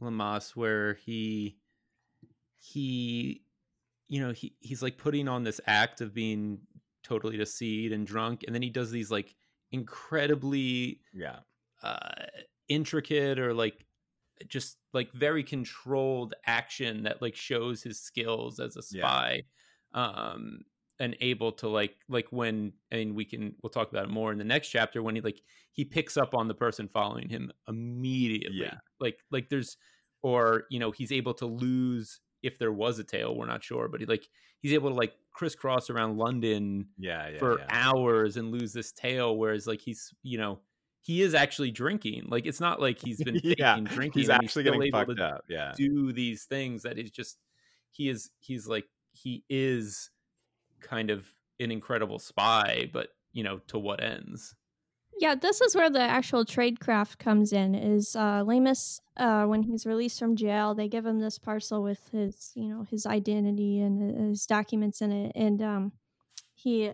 Leamas 0.00 0.56
where 0.56 0.94
he 0.94 1.58
he 2.56 3.44
you 4.08 4.20
know 4.20 4.32
he 4.32 4.56
he's 4.60 4.82
like 4.82 4.98
putting 4.98 5.28
on 5.28 5.44
this 5.44 5.60
act 5.66 6.00
of 6.00 6.14
being 6.14 6.60
totally 7.02 7.36
deceived 7.36 7.92
and 7.92 8.06
drunk 8.06 8.44
and 8.46 8.54
then 8.54 8.62
he 8.62 8.70
does 8.70 8.90
these 8.90 9.10
like 9.10 9.34
incredibly 9.72 11.00
Yeah. 11.12 11.40
uh 11.82 12.26
intricate 12.68 13.38
or 13.38 13.52
like 13.52 13.84
just 14.48 14.76
like 14.92 15.12
very 15.12 15.42
controlled 15.42 16.34
action 16.46 17.04
that 17.04 17.22
like 17.22 17.36
shows 17.36 17.82
his 17.82 18.00
skills 18.00 18.58
as 18.60 18.76
a 18.76 18.82
Yeah. 18.90 19.02
spy 19.02 19.42
um 19.92 20.60
and 21.00 21.16
able 21.20 21.52
to 21.52 21.68
like 21.68 21.94
like 22.08 22.26
when 22.30 22.72
and 22.90 23.14
we 23.14 23.24
can 23.24 23.54
we'll 23.62 23.70
talk 23.70 23.90
about 23.90 24.04
it 24.04 24.10
more 24.10 24.32
in 24.32 24.38
the 24.38 24.44
next 24.44 24.68
chapter 24.68 25.02
when 25.02 25.14
he 25.14 25.20
like 25.20 25.40
he 25.72 25.84
picks 25.84 26.16
up 26.16 26.34
on 26.34 26.46
the 26.48 26.54
person 26.54 26.88
following 26.88 27.28
him 27.28 27.50
immediately 27.68 28.58
Yeah. 28.62 28.74
like 29.00 29.18
like 29.30 29.48
there's 29.48 29.76
or 30.22 30.64
you 30.70 30.78
know 30.78 30.90
he's 30.90 31.12
able 31.12 31.34
to 31.34 31.46
lose 31.46 32.20
if 32.42 32.58
there 32.58 32.72
was 32.72 32.98
a 32.98 33.04
tail 33.04 33.34
we're 33.36 33.46
not 33.46 33.62
sure 33.64 33.88
but 33.88 34.00
he 34.00 34.06
like 34.06 34.26
he's 34.60 34.72
able 34.72 34.90
to 34.90 34.96
like 34.96 35.14
crisscross 35.32 35.90
around 35.90 36.16
london 36.16 36.86
Yeah. 36.98 37.28
Yeah. 37.28 37.38
for 37.38 37.58
yeah. 37.58 37.66
hours 37.70 38.36
and 38.36 38.50
lose 38.52 38.72
this 38.72 38.92
tail 38.92 39.36
whereas 39.36 39.66
like 39.66 39.80
he's 39.80 40.12
you 40.22 40.38
know 40.38 40.60
he 41.04 41.20
is 41.20 41.34
actually 41.34 41.70
drinking 41.70 42.24
like 42.28 42.46
it's 42.46 42.60
not 42.60 42.80
like 42.80 42.98
he's 42.98 43.22
been 43.22 43.34
faking 43.40 43.56
Yeah, 43.58 43.78
drinking 43.84 44.20
He's 44.22 44.30
actually 44.30 44.48
still 44.48 44.62
getting 44.64 44.90
fucked 44.90 45.16
to 45.16 45.24
up. 45.24 45.44
Yeah. 45.48 45.72
do 45.76 46.12
these 46.12 46.44
things 46.44 46.82
that 46.84 46.98
is 46.98 47.10
just 47.10 47.38
he 47.90 48.08
is 48.08 48.30
he's 48.40 48.66
like 48.66 48.86
he 49.12 49.44
is 49.50 50.10
kind 50.80 51.10
of 51.10 51.26
an 51.60 51.70
incredible 51.70 52.18
spy 52.18 52.88
but 52.92 53.08
you 53.32 53.44
know 53.44 53.58
to 53.68 53.78
what 53.78 54.02
ends 54.02 54.54
Yeah, 55.20 55.34
this 55.36 55.60
is 55.60 55.76
where 55.76 55.90
the 55.90 56.00
actual 56.00 56.44
tradecraft 56.44 57.18
comes 57.18 57.52
in. 57.52 57.74
Is 57.76 58.16
uh, 58.16 58.42
Leamas, 58.44 59.00
uh, 59.16 59.44
when 59.44 59.62
he's 59.62 59.86
released 59.86 60.18
from 60.18 60.34
jail, 60.34 60.74
they 60.74 60.88
give 60.88 61.06
him 61.06 61.20
this 61.20 61.38
parcel 61.38 61.82
with 61.84 62.00
his, 62.10 62.50
you 62.56 62.68
know, 62.68 62.82
his 62.90 63.06
identity 63.06 63.80
and 63.80 64.28
his 64.28 64.44
documents 64.46 65.00
in 65.00 65.12
it, 65.12 65.32
and 65.36 65.62
um, 65.62 65.92
he 66.54 66.90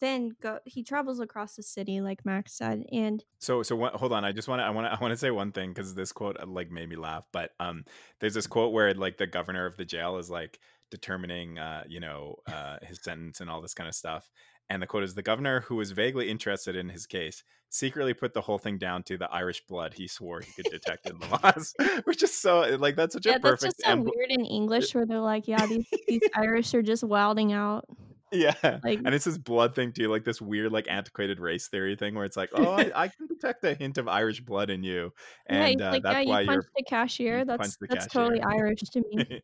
then 0.00 0.36
go 0.40 0.58
he 0.64 0.82
travels 0.82 1.20
across 1.20 1.56
the 1.56 1.62
city, 1.62 2.00
like 2.00 2.24
Max 2.24 2.52
said, 2.52 2.84
and 2.92 3.24
So 3.38 3.62
so 3.62 3.76
what, 3.76 3.94
hold 3.94 4.12
on, 4.12 4.24
I 4.24 4.32
just 4.32 4.48
want 4.48 4.60
to 4.60 4.64
I 4.64 4.70
want 4.70 4.86
to 4.86 4.92
I 4.92 4.98
want 5.00 5.12
to 5.12 5.16
say 5.16 5.30
one 5.30 5.52
thing 5.52 5.70
because 5.70 5.94
this 5.94 6.12
quote 6.12 6.38
uh, 6.40 6.46
like 6.46 6.70
made 6.70 6.88
me 6.88 6.96
laugh. 6.96 7.26
But 7.32 7.50
um, 7.60 7.84
there's 8.20 8.34
this 8.34 8.46
quote 8.46 8.72
where 8.72 8.94
like 8.94 9.16
the 9.16 9.26
governor 9.26 9.66
of 9.66 9.76
the 9.76 9.84
jail 9.84 10.18
is 10.18 10.30
like 10.30 10.58
determining 10.90 11.56
uh 11.56 11.84
you 11.88 12.00
know 12.00 12.34
uh 12.48 12.76
his 12.82 13.00
sentence 13.00 13.40
and 13.40 13.48
all 13.48 13.60
this 13.60 13.74
kind 13.74 13.88
of 13.88 13.94
stuff. 13.94 14.30
And 14.68 14.80
the 14.80 14.86
quote 14.86 15.02
is 15.02 15.14
the 15.14 15.22
governor 15.22 15.60
who 15.60 15.76
was 15.76 15.90
vaguely 15.90 16.30
interested 16.30 16.76
in 16.76 16.88
his 16.88 17.06
case 17.06 17.42
secretly 17.70 18.12
put 18.12 18.34
the 18.34 18.40
whole 18.40 18.58
thing 18.58 18.76
down 18.76 19.02
to 19.04 19.16
the 19.16 19.30
Irish 19.30 19.64
blood 19.66 19.94
he 19.94 20.06
swore 20.06 20.40
he 20.40 20.52
could 20.52 20.70
detect 20.70 21.08
in 21.08 21.18
the 21.18 21.26
laws, 21.42 21.74
which 22.04 22.22
is 22.22 22.36
so 22.36 22.60
like 22.78 22.96
that's 22.96 23.14
such 23.14 23.26
yeah, 23.26 23.36
a 23.36 23.38
that's 23.38 23.62
perfect 23.62 23.78
just 23.78 23.84
so 23.84 23.96
weird 23.96 24.30
in 24.30 24.44
English 24.44 24.94
where 24.94 25.06
they're 25.06 25.20
like, 25.20 25.48
yeah, 25.48 25.64
these 25.66 25.86
these 26.08 26.22
Irish 26.34 26.74
are 26.74 26.82
just 26.82 27.04
wilding 27.04 27.52
out. 27.52 27.86
Yeah, 28.32 28.54
Like- 28.84 29.00
and 29.04 29.14
it's 29.14 29.24
this 29.24 29.38
blood 29.38 29.74
thing 29.74 29.92
too, 29.92 30.08
like 30.08 30.24
this 30.24 30.40
weird, 30.40 30.72
like 30.72 30.86
antiquated 30.88 31.40
race 31.40 31.68
theory 31.68 31.96
thing, 31.96 32.14
where 32.14 32.24
it's 32.24 32.36
like, 32.36 32.50
oh, 32.54 32.70
I, 32.70 32.90
I 33.04 33.08
can 33.08 33.26
detect 33.26 33.64
a 33.64 33.74
hint 33.74 33.98
of 33.98 34.06
Irish 34.08 34.40
blood 34.40 34.70
in 34.70 34.82
you, 34.84 35.12
and 35.46 35.68
he's 35.68 35.80
uh, 35.80 35.90
like, 35.90 36.02
that's 36.02 36.24
yeah, 36.26 36.30
why 36.30 36.40
you 36.42 36.50
you're 36.50 36.62
punched 36.62 36.74
the 36.76 36.84
cashier. 36.84 37.44
That's 37.44 37.76
the 37.76 37.86
that's 37.88 38.06
totally. 38.06 38.40
Irish 38.42 38.80
to 38.80 39.02
me. 39.12 39.42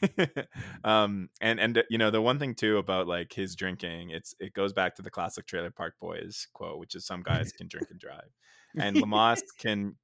um 0.84 1.28
and 1.40 1.58
and 1.58 1.78
uh, 1.78 1.82
you 1.90 1.98
know 1.98 2.10
the 2.10 2.22
one 2.22 2.38
thing 2.38 2.54
too 2.54 2.78
about 2.78 3.08
like 3.08 3.32
his 3.32 3.56
drinking 3.56 4.10
it's 4.10 4.32
it 4.38 4.52
goes 4.52 4.72
back 4.72 4.94
to 4.94 5.02
the 5.02 5.10
classic 5.10 5.44
trailer 5.44 5.72
park 5.72 5.94
boys 6.00 6.46
quote 6.52 6.78
which 6.78 6.94
is 6.94 7.04
some 7.04 7.20
guys 7.20 7.50
can 7.50 7.66
drink 7.66 7.88
and 7.90 7.98
drive 7.98 8.28
and 8.78 8.94
Leamas 8.96 9.42
can 9.58 9.96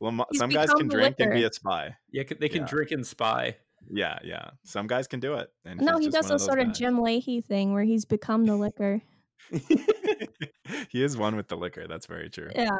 Lama- 0.00 0.24
He's 0.30 0.38
some 0.38 0.48
guys 0.48 0.72
can 0.72 0.88
the 0.88 0.94
drink 0.94 1.16
and 1.18 1.32
be 1.34 1.44
a 1.44 1.52
spy 1.52 1.94
yeah 2.10 2.22
they 2.40 2.48
can 2.48 2.62
Yeah. 2.62 2.68
drink 2.68 2.90
and 2.92 3.06
spy 3.06 3.56
yeah 3.90 4.18
yeah 4.22 4.50
some 4.64 4.86
guys 4.86 5.06
can 5.06 5.20
do 5.20 5.34
it 5.34 5.50
and 5.64 5.80
no, 5.80 5.98
he 5.98 6.08
does 6.08 6.30
a 6.30 6.38
sort 6.38 6.58
of 6.58 6.68
guys. 6.68 6.78
Jim 6.78 6.98
Lahey 6.98 7.44
thing 7.44 7.72
where 7.72 7.84
he's 7.84 8.04
become 8.04 8.44
the 8.44 8.56
liquor. 8.56 9.02
he 10.88 11.02
is 11.02 11.16
one 11.16 11.36
with 11.36 11.48
the 11.48 11.56
liquor 11.56 11.86
that's 11.88 12.06
very 12.06 12.30
true 12.30 12.48
Yeah. 12.54 12.70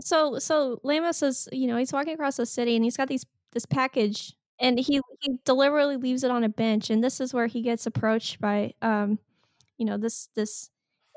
So 0.00 0.38
so 0.38 0.80
Leamas 0.84 1.22
is 1.22 1.48
you 1.52 1.66
know 1.66 1.76
he's 1.76 1.92
walking 1.92 2.14
across 2.14 2.36
the 2.36 2.46
city 2.46 2.76
and 2.76 2.84
he's 2.84 2.96
got 2.96 3.08
these 3.08 3.26
this 3.52 3.66
package 3.66 4.34
and 4.60 4.78
he 4.78 5.00
he 5.20 5.38
deliberately 5.44 5.96
leaves 5.96 6.24
it 6.24 6.30
on 6.30 6.44
a 6.44 6.48
bench 6.48 6.90
and 6.90 7.02
this 7.02 7.20
is 7.20 7.34
where 7.34 7.46
he 7.46 7.62
gets 7.62 7.86
approached 7.86 8.40
by 8.40 8.72
um 8.82 9.18
you 9.76 9.84
know 9.84 9.96
this 9.96 10.28
this 10.34 10.70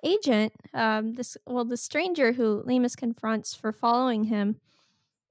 agent 0.03 0.53
um 0.73 1.13
this 1.13 1.37
well 1.45 1.65
the 1.65 1.77
stranger 1.77 2.33
who 2.33 2.63
Leamas 2.65 2.95
confronts 2.95 3.53
for 3.53 3.71
following 3.71 4.25
him 4.25 4.55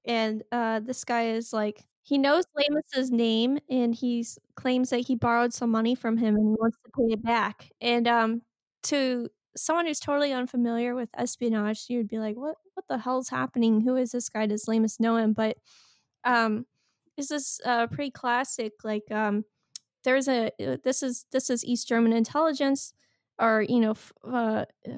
and 0.05 0.43
uh 0.51 0.79
this 0.79 1.03
guy 1.03 1.27
is 1.27 1.51
like 1.51 1.85
he 2.11 2.17
knows 2.17 2.45
Leamas's 2.57 3.09
name 3.11 3.59
and 3.69 3.95
he 3.95 4.25
claims 4.55 4.89
that 4.89 4.99
he 5.07 5.15
borrowed 5.15 5.53
some 5.53 5.71
money 5.71 5.95
from 5.95 6.17
him 6.17 6.35
and 6.35 6.57
wants 6.59 6.77
to 6.83 6.91
pay 6.97 7.13
it 7.13 7.23
back 7.23 7.71
and 7.81 8.07
um 8.07 8.41
to 8.83 9.29
someone 9.55 9.85
who's 9.85 9.99
totally 9.99 10.31
unfamiliar 10.31 10.95
with 10.95 11.09
espionage, 11.17 11.85
you 11.89 11.97
would 11.97 12.07
be 12.07 12.19
like, 12.19 12.35
"What? 12.37 12.55
What 12.73 12.87
the 12.87 12.97
hell's 12.97 13.29
happening? 13.29 13.81
Who 13.81 13.95
is 13.97 14.11
this 14.11 14.29
guy? 14.29 14.45
Does 14.47 14.65
Leamas 14.67 14.99
know 14.99 15.17
him?" 15.17 15.33
But 15.33 15.57
um, 16.23 16.65
this 17.17 17.31
is 17.31 17.59
uh, 17.65 17.87
pretty 17.87 18.11
classic. 18.11 18.73
Like, 18.83 19.11
um, 19.11 19.45
there's 20.03 20.27
a 20.27 20.51
uh, 20.65 20.77
this 20.83 21.03
is 21.03 21.25
this 21.31 21.49
is 21.49 21.65
East 21.65 21.87
German 21.87 22.13
intelligence, 22.13 22.93
or 23.39 23.63
you 23.67 23.79
know, 23.79 23.91
f- 23.91 24.13
uh, 24.25 24.65
uh, 24.87 24.91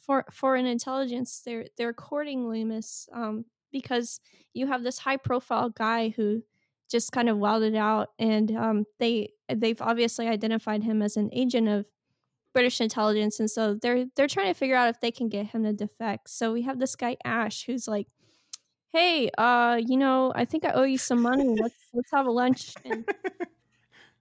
for 0.00 0.24
foreign 0.32 0.66
intelligence. 0.66 1.42
They're 1.44 1.66
they're 1.78 1.94
courting 1.94 2.48
Leamas 2.48 3.08
um, 3.12 3.46
because 3.72 4.20
you 4.54 4.66
have 4.66 4.82
this 4.82 4.98
high 4.98 5.16
profile 5.18 5.70
guy 5.70 6.10
who 6.10 6.42
just 6.90 7.12
kind 7.12 7.28
of 7.28 7.38
wilded 7.38 7.74
out, 7.76 8.08
and 8.18 8.50
um, 8.56 8.84
they 8.98 9.30
they've 9.54 9.80
obviously 9.80 10.28
identified 10.28 10.82
him 10.82 11.02
as 11.02 11.16
an 11.16 11.30
agent 11.32 11.68
of 11.68 11.86
British 12.52 12.80
intelligence, 12.80 13.40
and 13.40 13.50
so 13.50 13.74
they're 13.74 14.06
they're 14.16 14.28
trying 14.28 14.48
to 14.48 14.54
figure 14.58 14.76
out 14.76 14.88
if 14.88 15.00
they 15.00 15.10
can 15.10 15.28
get 15.28 15.46
him 15.46 15.64
to 15.64 15.72
defect. 15.72 16.30
So 16.30 16.52
we 16.52 16.62
have 16.62 16.78
this 16.78 16.96
guy 16.96 17.16
Ash 17.24 17.64
who's 17.66 17.86
like, 17.88 18.06
"Hey, 18.92 19.30
uh, 19.38 19.80
you 19.84 19.96
know, 19.96 20.32
I 20.34 20.44
think 20.44 20.64
I 20.64 20.72
owe 20.72 20.84
you 20.84 20.98
some 20.98 21.22
money. 21.22 21.56
Let's 21.60 21.76
let's 21.94 22.10
have 22.12 22.26
a 22.26 22.32
lunch." 22.32 22.74
And 22.84 23.08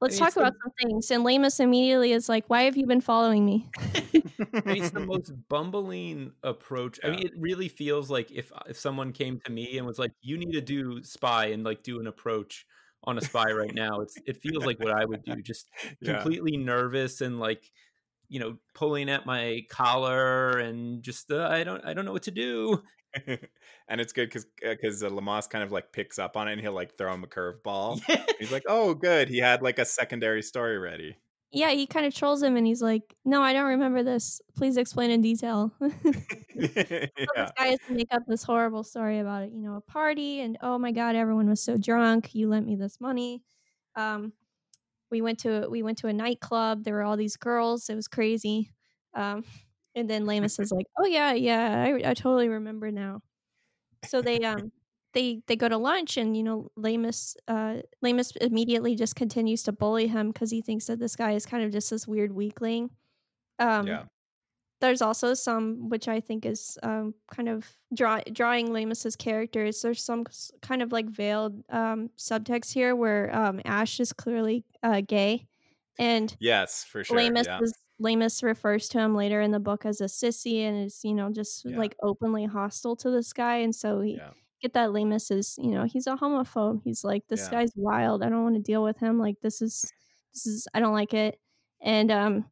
let's 0.02 0.18
talk 0.18 0.34
it's 0.34 0.38
the- 0.38 0.46
about 0.46 0.54
some 0.64 0.72
things. 0.80 1.12
And 1.12 1.24
Leamas 1.24 1.60
immediately 1.60 2.12
is 2.14 2.30
like, 2.30 2.50
"Why 2.50 2.64
have 2.64 2.78
you 2.78 2.86
been 2.86 3.02
following 3.02 3.46
me?" 3.46 3.70
It's 4.66 4.92
the 4.92 5.00
most 5.00 5.32
bumbling 5.50 6.34
approach. 6.44 7.00
I 7.04 7.10
mean, 7.10 7.26
it 7.26 7.32
really 7.38 7.70
feels 7.70 8.10
like 8.12 8.32
if 8.32 8.52
if 8.68 8.78
someone 8.78 9.14
came 9.14 9.40
to 9.46 9.52
me 9.52 9.78
and 9.78 9.88
was 9.88 9.98
like, 10.00 10.12
"You 10.22 10.38
need 10.38 10.52
to 10.54 10.62
do 10.62 11.02
spy 11.04 11.48
and 11.48 11.64
like 11.64 11.82
do 11.84 12.00
an 12.00 12.08
approach 12.08 12.66
on 13.04 13.18
a 13.18 13.22
spy 13.22 13.52
right 13.52 13.74
now," 13.74 14.02
it's 14.02 14.22
it 14.26 14.38
feels 14.42 14.66
like 14.66 14.80
what 14.80 14.92
I 14.92 15.06
would 15.06 15.24
do. 15.24 15.42
Just 15.42 15.72
Yeah. 16.02 16.30
completely 16.30 16.58
nervous 16.58 17.22
and 17.22 17.40
like, 17.40 17.72
you 18.30 18.40
know, 18.40 18.58
pulling 18.76 19.10
at 19.10 19.26
my 19.26 19.62
collar 19.70 20.60
and 20.60 21.04
just 21.04 21.32
uh, 21.32 21.48
I 21.52 21.64
don't 21.64 21.86
I 21.86 21.94
don't 21.94 22.06
know 22.06 22.14
what 22.14 22.24
to 22.24 22.32
do. 22.32 22.84
and 23.88 24.02
it's 24.02 24.14
good 24.14 24.28
because 24.28 24.46
because 24.62 25.04
uh, 25.04 25.10
Leamas 25.10 25.50
kind 25.50 25.64
of 25.64 25.72
like 25.72 25.92
picks 25.92 26.20
up 26.20 26.38
on 26.38 26.48
it 26.48 26.54
and 26.54 26.62
he'll 26.62 26.74
like 26.74 26.98
throw 26.98 27.14
him 27.14 27.24
a 27.24 27.28
curveball. 27.28 28.02
He's 28.40 28.52
like, 28.52 28.64
"Oh, 28.68 28.94
good, 28.94 29.30
he 29.30 29.40
had 29.40 29.62
like 29.62 29.80
a 29.80 29.86
secondary 29.86 30.42
story 30.42 30.78
ready." 30.78 31.18
Yeah, 31.52 31.72
he 31.72 31.88
kind 31.88 32.06
of 32.06 32.14
trolls 32.14 32.44
him, 32.44 32.56
and 32.58 32.68
he's 32.68 32.82
like, 32.82 33.16
"No, 33.26 33.42
I 33.42 33.54
don't 33.54 33.70
remember 33.70 34.04
this. 34.04 34.40
Please 34.56 34.78
explain 34.78 35.10
in 35.10 35.22
detail." 35.22 35.72
so 35.82 35.90
yeah, 36.56 37.08
this 37.16 37.52
guy 37.58 37.66
has 37.66 37.80
to 37.88 37.94
make 37.94 38.14
up 38.14 38.22
this 38.28 38.44
horrible 38.44 38.84
story 38.84 39.18
about 39.18 39.44
it, 39.44 39.52
you 39.52 39.62
know, 39.64 39.76
a 39.76 39.82
party, 39.82 40.42
and 40.42 40.60
oh 40.62 40.78
my 40.78 40.92
god, 40.92 41.16
everyone 41.16 41.50
was 41.50 41.62
so 41.62 41.76
drunk. 41.76 42.36
You 42.36 42.50
lent 42.50 42.68
me 42.68 42.76
this 42.76 43.02
money. 43.02 43.42
Um, 43.96 44.34
we 45.10 45.22
went 45.22 45.40
to 45.40 45.68
we 45.70 45.82
went 45.82 45.98
to 46.00 46.08
a 46.08 46.14
nightclub. 46.14 46.84
There 46.84 46.94
were 46.94 47.04
all 47.04 47.18
these 47.18 47.38
girls. 47.38 47.90
It 47.90 47.96
was 47.96 48.08
crazy. 48.08 48.72
Um, 49.16 49.44
and 50.00 50.10
then 50.10 50.26
Leamas 50.26 50.60
is 50.60 50.72
like, 50.72 50.86
"Oh 50.98 51.06
yeah, 51.06 51.34
yeah, 51.34 51.84
I, 51.84 52.10
I 52.10 52.14
totally 52.14 52.50
remember 52.50 52.92
now." 52.92 53.22
So 54.06 54.22
they 54.22 54.40
um 54.40 54.72
they 55.14 55.42
they 55.48 55.56
go 55.56 55.70
to 55.70 55.78
lunch, 55.78 56.18
and 56.18 56.36
you 56.36 56.44
know, 56.44 56.70
Leamas 56.78 57.36
uh 57.48 57.78
Leamas 58.04 58.36
immediately 58.42 58.96
just 58.96 59.16
continues 59.16 59.64
to 59.64 59.72
bully 59.72 60.08
him 60.08 60.32
because 60.32 60.52
he 60.52 60.62
thinks 60.62 60.86
that 60.88 61.00
this 61.00 61.16
guy 61.16 61.34
is 61.34 61.46
kind 61.46 61.64
of 61.64 61.72
just 61.72 61.90
this 61.90 62.08
weird 62.08 62.32
weakling. 62.32 62.90
Um, 63.60 63.88
yeah, 63.88 64.04
there's 64.82 65.02
also 65.02 65.34
some 65.34 65.90
which 65.90 66.08
I 66.08 66.20
think 66.20 66.46
is 66.46 66.78
um, 66.84 67.14
kind 67.32 67.50
of 67.50 67.68
draw, 67.94 68.22
drawing 68.32 68.72
Leamas's 68.72 69.16
characters. 69.16 69.82
There's 69.82 70.02
some 70.04 70.26
kind 70.62 70.82
of 70.82 70.92
like 70.92 71.10
veiled 71.10 71.64
um, 71.70 72.10
subtext 72.18 72.74
here 72.74 72.96
where 72.96 73.36
um, 73.36 73.62
Ash 73.66 74.00
is 74.00 74.14
clearly 74.14 74.64
uh, 74.82 75.02
gay, 75.06 75.46
and 75.98 76.36
yes, 76.40 76.86
for 76.86 77.04
sure. 77.04 77.18
Leamas 77.18 77.48
yeah. 77.48 77.60
is 77.62 77.74
Leamas 78.02 78.44
refers 78.44 78.88
to 78.90 79.00
him 79.00 79.16
later 79.16 79.42
in 79.42 79.52
the 79.52 79.60
book 79.60 79.86
as 79.86 80.02
a 80.02 80.06
sissy 80.06 80.62
and 80.62 80.86
is 80.86 81.02
you 81.04 81.14
know 81.14 81.32
just 81.32 81.66
Yeah. 81.66 81.76
like 81.76 81.96
openly 82.04 82.46
hostile 82.46 82.96
to 82.98 83.12
this 83.12 83.34
guy, 83.34 83.58
and 83.58 83.76
so 83.76 84.02
he 84.02 84.22
Yeah. 84.22 84.34
get 84.62 84.74
that 84.74 84.92
Leamas 84.92 85.32
is 85.32 85.56
you 85.58 85.72
know 85.72 85.86
he's 85.86 86.08
a 86.08 86.16
homophobe. 86.18 86.82
He's 86.84 87.04
like 87.04 87.28
this 87.30 87.48
Yeah. 87.48 87.50
guy's 87.50 87.72
wild. 87.76 88.24
I 88.24 88.30
don't 88.30 88.44
want 88.44 88.56
to 88.56 88.62
deal 88.62 88.84
with 88.84 89.00
him. 89.00 89.20
Like 89.20 89.42
this 89.42 89.62
is 89.62 89.94
this 90.34 90.46
is 90.48 90.68
I 90.74 90.80
don't 90.80 90.94
like 90.94 91.14
it, 91.14 91.40
and 91.82 92.12
um 92.12 92.52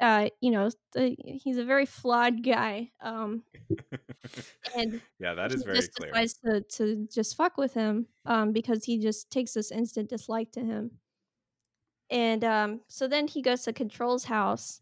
uh, 0.00 0.28
you 0.40 0.50
know, 0.50 0.70
the, 0.94 1.16
he's 1.24 1.58
a 1.58 1.64
very 1.64 1.86
flawed 1.86 2.42
guy. 2.42 2.90
Um, 3.00 3.44
and 4.76 5.00
yeah, 5.18 5.34
that 5.34 5.52
is 5.52 5.64
very 5.64 5.86
just 5.86 5.92
clear. 5.96 6.14
decides 6.14 6.34
to 6.46 6.62
to 6.62 7.08
just 7.12 7.36
fuck 7.36 7.58
with 7.58 7.74
him, 7.74 8.08
um, 8.26 8.52
because 8.52 8.84
he 8.84 9.00
just 9.00 9.30
takes 9.30 9.54
this 9.54 9.72
instant 9.72 10.10
dislike 10.10 10.52
to 10.54 10.60
him. 10.62 10.99
And 12.10 12.42
um, 12.44 12.80
so 12.88 13.06
then 13.06 13.28
he 13.28 13.40
goes 13.42 13.62
to 13.62 13.72
Control's 13.72 14.24
house, 14.24 14.80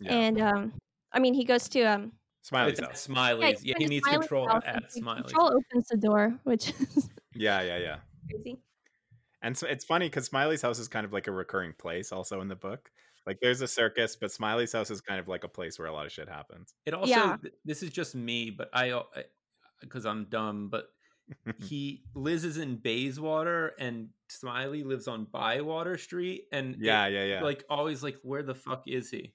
Yeah. 0.00 0.12
and 0.14 0.40
um, 0.40 0.72
I 1.12 1.18
mean, 1.18 1.34
he 1.34 1.44
goes 1.44 1.68
to 1.70 1.82
um, 1.82 2.12
Smiley's 2.42 2.72
It's 2.74 2.82
at 2.82 2.88
house. 2.90 3.00
Smiley's. 3.00 3.64
Yeah, 3.64 3.74
goes 3.74 3.82
he 3.82 3.86
needs 3.88 4.06
Smiley's 4.06 4.28
control 4.28 4.50
at 4.50 4.62
and 4.66 4.84
Smiley's. 4.88 5.22
Control 5.32 5.56
opens 5.56 5.88
the 5.88 5.96
door, 5.96 6.38
which 6.44 6.70
is 6.80 7.10
Yeah, 7.34 7.62
yeah, 7.62 7.78
yeah. 7.78 7.96
crazy. 8.30 8.58
And 9.42 9.58
so 9.58 9.66
it's 9.66 9.84
funny 9.84 10.06
because 10.06 10.26
Smiley's 10.26 10.62
house 10.62 10.78
is 10.78 10.86
kind 10.86 11.04
of 11.04 11.12
like 11.12 11.26
a 11.26 11.32
recurring 11.32 11.72
place 11.76 12.12
also 12.12 12.40
in 12.40 12.48
the 12.48 12.54
book. 12.56 12.90
Like 13.26 13.38
there's 13.42 13.60
a 13.60 13.68
circus, 13.68 14.14
but 14.16 14.30
Smiley's 14.30 14.72
house 14.72 14.90
is 14.90 15.00
kind 15.00 15.18
of 15.18 15.26
like 15.26 15.42
a 15.44 15.48
place 15.48 15.78
where 15.78 15.88
a 15.88 15.92
lot 15.92 16.06
of 16.06 16.12
shit 16.12 16.28
happens. 16.28 16.74
It 16.86 16.94
also 16.94 17.10
Yeah. 17.10 17.36
th- 17.42 17.54
this 17.64 17.82
is 17.82 17.90
just 17.90 18.14
me, 18.14 18.50
but 18.50 18.70
I 18.72 19.02
because 19.80 20.06
I'm 20.06 20.26
dumb, 20.26 20.68
but 20.68 20.86
he 21.58 22.02
Liz 22.14 22.44
is 22.44 22.58
in 22.58 22.76
Bayswater 22.76 23.72
and 23.78 24.08
Smiley 24.28 24.82
lives 24.84 25.08
on 25.08 25.24
Bywater 25.30 25.98
Street 25.98 26.44
and 26.52 26.74
it, 26.76 26.80
Yeah, 26.80 27.06
yeah, 27.06 27.24
yeah. 27.24 27.42
like 27.42 27.64
always 27.68 28.02
like 28.02 28.16
where 28.22 28.42
the 28.42 28.54
fuck 28.54 28.84
is 28.86 29.10
he? 29.10 29.34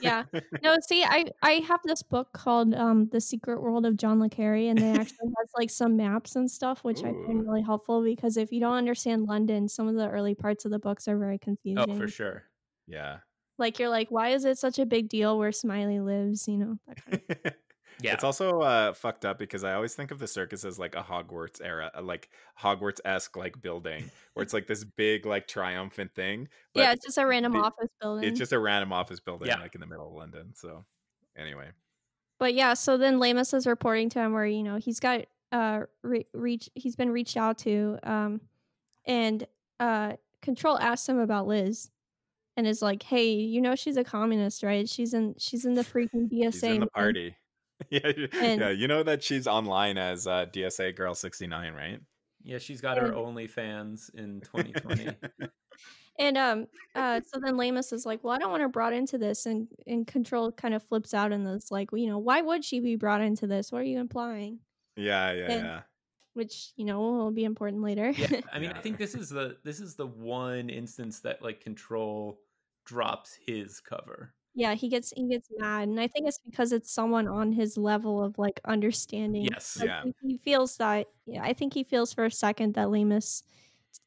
Yeah. 0.00 0.24
No, 0.62 0.76
see, 0.88 1.04
I 1.04 1.26
I 1.42 1.52
have 1.66 1.80
this 1.84 2.02
book 2.02 2.32
called 2.32 2.74
um 2.74 3.08
The 3.12 3.20
Secret 3.20 3.60
World 3.62 3.86
of 3.86 3.96
John 3.96 4.20
le 4.20 4.28
Carre, 4.28 4.68
and 4.68 4.78
they 4.78 4.90
actually 4.90 5.28
has 5.38 5.50
like 5.56 5.70
some 5.70 5.96
maps 5.96 6.36
and 6.36 6.50
stuff, 6.50 6.84
which 6.84 7.02
I 7.04 7.10
Ooh. 7.10 7.24
find 7.26 7.42
really 7.46 7.62
helpful 7.62 8.02
because 8.02 8.36
if 8.36 8.52
you 8.52 8.60
don't 8.60 8.74
understand 8.76 9.24
London, 9.26 9.68
some 9.68 9.88
of 9.88 9.94
the 9.94 10.08
early 10.08 10.34
parts 10.34 10.64
of 10.64 10.70
the 10.70 10.78
books 10.78 11.08
are 11.08 11.18
very 11.18 11.38
confusing. 11.38 11.84
Oh, 11.90 11.98
for 11.98 12.08
sure. 12.08 12.44
yeah. 12.86 13.18
Like 13.58 13.78
you're 13.78 13.88
like, 13.88 14.10
why 14.10 14.30
is 14.30 14.44
it 14.44 14.58
such 14.58 14.78
a 14.80 14.86
big 14.86 15.08
deal 15.08 15.38
where 15.38 15.52
Smiley 15.52 16.00
lives? 16.00 16.48
You 16.48 16.58
know, 16.58 16.76
that 16.88 17.04
kind 17.04 17.22
of 17.46 17.52
Yeah. 18.00 18.14
It's 18.14 18.24
also 18.24 18.60
uh, 18.60 18.92
fucked 18.92 19.24
up 19.24 19.38
because 19.38 19.64
I 19.64 19.74
always 19.74 19.94
think 19.94 20.10
of 20.10 20.18
the 20.18 20.26
circus 20.26 20.64
as 20.64 20.78
like 20.78 20.94
a 20.94 21.02
Hogwarts 21.02 21.60
era, 21.62 21.90
uh, 21.96 22.02
like 22.02 22.28
Hogwarts 22.60 23.00
esque 23.04 23.36
like 23.36 23.60
building 23.62 24.10
where 24.34 24.42
it's 24.42 24.52
like 24.52 24.66
this 24.66 24.84
big 24.84 25.26
like 25.26 25.46
triumphant 25.48 26.14
thing. 26.14 26.48
But 26.74 26.80
yeah, 26.80 26.92
it's 26.92 27.04
just 27.04 27.18
a 27.18 27.26
random 27.26 27.54
it- 27.56 27.60
office 27.60 27.88
building. 28.00 28.28
it's 28.28 28.38
just 28.38 28.52
a 28.52 28.58
random 28.58 28.92
office 28.92 29.20
building 29.20 29.48
Yeah. 29.48 29.60
like 29.60 29.74
in 29.74 29.80
the 29.80 29.86
middle 29.86 30.08
of 30.08 30.14
London. 30.14 30.52
So 30.54 30.84
anyway, 31.36 31.70
But 32.38 32.54
yeah, 32.54 32.74
so 32.74 32.96
then 32.98 33.18
Leamas 33.20 33.54
is 33.54 33.66
reporting 33.66 34.08
to 34.10 34.18
him 34.20 34.32
where 34.32 34.46
you 34.46 34.62
know 34.62 34.76
he's 34.76 35.00
got 35.00 35.26
uh 35.52 35.82
re- 36.02 36.26
reach 36.34 36.68
he's 36.74 36.96
been 36.96 37.10
reached 37.10 37.36
out 37.36 37.58
to 37.58 37.98
um 38.02 38.40
and 39.06 39.46
uh 39.80 40.14
Control 40.42 40.78
asks 40.78 41.08
him 41.08 41.18
about 41.18 41.46
Liz 41.46 41.90
and 42.56 42.66
is 42.66 42.82
like, 42.82 43.02
"Hey, 43.02 43.32
you 43.32 43.60
know 43.62 43.74
she's 43.74 43.96
a 43.96 44.04
communist, 44.04 44.62
right? 44.62 44.86
She's 44.88 45.14
in 45.14 45.34
she's 45.38 45.64
in 45.64 45.74
the 45.74 45.82
freaking 45.82 46.28
DSA." 46.30 46.52
she's 46.52 46.62
in 46.64 46.80
the 46.80 46.86
party. 46.88 47.34
Yeah, 47.90 48.08
you- 48.16 48.28
And- 48.32 48.60
yeah, 48.60 48.70
you 48.70 48.88
know 48.88 49.02
that 49.02 49.22
she's 49.22 49.46
online 49.46 49.98
as 49.98 50.26
uh, 50.26 50.46
DSA 50.52 50.94
Girl 50.96 51.14
sixty 51.14 51.46
nine, 51.46 51.74
right? 51.74 52.00
Yeah, 52.42 52.58
she's 52.58 52.80
got 52.80 52.98
her 52.98 53.06
And- 53.06 53.14
OnlyFans 53.14 54.14
in 54.14 54.40
2020. 54.52 55.10
And 56.18 56.38
um 56.38 56.66
uh 56.94 57.20
so 57.26 57.40
then 57.40 57.56
Leamas 57.56 57.92
is 57.92 58.06
like, 58.06 58.22
"Well, 58.22 58.32
I 58.34 58.38
don't 58.38 58.50
want 58.50 58.62
her 58.62 58.68
brought 58.68 58.92
into 58.92 59.18
this." 59.18 59.46
And 59.46 59.66
and 59.86 60.06
Control 60.06 60.52
kind 60.52 60.72
of 60.74 60.82
flips 60.84 61.12
out 61.14 61.32
and 61.32 61.46
is 61.48 61.70
like, 61.72 61.90
well, 61.90 62.00
"You 62.00 62.08
know, 62.10 62.18
why 62.18 62.40
would 62.40 62.64
she 62.64 62.78
be 62.80 62.94
brought 62.96 63.20
into 63.20 63.46
this? 63.48 63.72
What 63.72 63.80
are 63.82 63.84
you 63.84 63.98
implying?" 63.98 64.60
yeah, 64.96 65.32
yeah, 65.32 65.52
And- 65.52 65.64
yeah. 65.64 65.80
Which, 66.34 66.72
you 66.76 66.84
know, 66.84 67.00
will 67.00 67.30
be 67.30 67.44
important 67.44 67.80
later. 67.82 68.10
yeah, 68.10 68.40
I 68.52 68.58
mean, 68.58 68.72
I 68.72 68.80
think 68.80 68.98
this 68.98 69.14
is 69.14 69.28
the 69.30 69.56
this 69.64 69.78
is 69.80 69.94
the 69.94 70.06
one 70.06 70.68
instance 70.68 71.20
that 71.20 71.42
like 71.42 71.60
Control 71.60 72.40
drops 72.84 73.38
his 73.46 73.78
cover. 73.80 74.34
Yeah, 74.56 74.74
he 74.74 74.88
gets 74.88 75.12
he 75.16 75.26
gets 75.28 75.48
mad, 75.58 75.88
and 75.88 75.98
I 76.00 76.06
think 76.06 76.28
it's 76.28 76.38
because 76.38 76.70
it's 76.72 76.90
someone 76.92 77.26
on 77.26 77.52
his 77.52 77.76
level 77.76 78.22
of 78.22 78.38
like 78.38 78.60
understanding. 78.64 79.48
Yes. 79.50 79.76
Like, 79.80 79.88
Yeah. 79.88 80.04
he, 80.22 80.38
feels 80.38 80.76
that. 80.76 81.08
Yeah, 81.26 81.42
I 81.42 81.52
think 81.52 81.74
he 81.74 81.82
feels 81.82 82.14
for 82.14 82.24
a 82.24 82.30
second 82.30 82.74
that 82.74 82.88
Leamas 82.88 83.42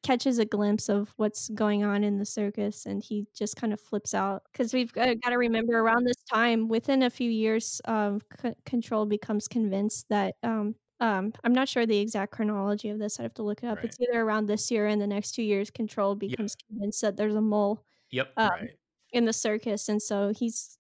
catches 0.04 0.40
a 0.40 0.46
glimpse 0.46 0.88
of 0.90 1.14
what's 1.18 1.50
going 1.50 1.84
on 1.84 2.04
in 2.04 2.18
the 2.18 2.26
circus, 2.26 2.86
and 2.86 3.04
he 3.04 3.26
just 3.36 3.58
kind 3.58 3.74
of 3.74 3.82
flips 3.82 4.14
out. 4.14 4.44
Because 4.52 4.74
we've 4.74 4.94
got, 4.94 5.06
to 5.22 5.36
remember, 5.38 5.78
around 5.80 6.06
this 6.06 6.24
time, 6.32 6.70
within 6.70 7.04
a 7.04 7.10
few 7.10 7.30
years, 7.30 7.82
um, 7.86 8.22
C- 8.42 8.54
Control 8.66 9.06
becomes 9.06 9.48
convinced 9.50 10.08
that. 10.10 10.36
Um, 10.44 10.76
um, 11.00 11.32
I'm 11.44 11.54
not 11.54 11.70
sure 11.70 11.86
the 11.86 11.98
exact 12.00 12.32
chronology 12.32 12.90
of 12.90 13.00
this. 13.00 13.20
I 13.20 13.24
have 13.24 13.34
to 13.36 13.44
look 13.44 13.64
it 13.64 13.68
up. 13.68 13.78
Right. 13.78 13.86
It's 13.86 13.98
either 14.00 14.22
around 14.22 14.48
this 14.48 14.72
year 14.72 14.88
and 14.88 15.00
the 15.02 15.06
next 15.08 15.34
two 15.34 15.44
years. 15.44 15.70
Control 15.70 16.16
becomes 16.16 16.56
convinced 16.56 17.02
that 17.02 17.18
there's 17.18 17.36
a 17.36 17.42
mole 17.42 17.84
Yep. 18.12 18.34
um, 18.38 18.50
right. 18.50 18.70
In 19.14 19.26
the 19.26 19.34
circus, 19.34 19.90
and 19.90 20.02
so 20.02 20.32
he's 20.36 20.78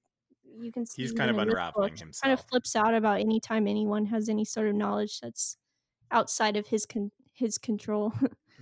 you 0.60 0.72
can 0.72 0.86
see 0.86 1.04
He's 1.04 1.12
kind 1.12 1.30
of 1.30 1.38
in 1.38 1.46
this 1.48 1.54
unraveling 1.54 1.94
book, 1.96 2.12
Kind 2.22 2.34
of 2.34 2.44
flips 2.50 2.76
out 2.76 2.94
about 2.94 3.20
any 3.20 3.40
time 3.40 3.68
anyone 3.68 4.06
has 4.08 4.28
any 4.30 4.44
sort 4.46 4.68
of 4.68 4.76
knowledge 4.76 5.20
that's 5.20 5.58
outside 6.12 6.58
of 6.58 6.68
his 6.68 6.86
con- 6.86 7.12
his 7.34 7.58
control. 7.58 8.14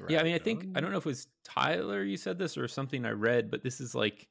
Yeah, 0.10 0.20
I 0.20 0.24
mean, 0.24 0.36
I 0.36 0.40
think 0.40 0.68
I 0.76 0.82
don't 0.82 0.92
know 0.92 0.98
if 0.98 1.06
it 1.06 1.10
was 1.10 1.28
Tyler 1.46 2.04
you 2.04 2.18
said 2.18 2.38
this 2.38 2.58
or 2.58 2.68
something 2.68 3.06
I 3.06 3.12
read, 3.12 3.50
but 3.50 3.64
this 3.64 3.80
is 3.80 3.96
like 3.96 4.28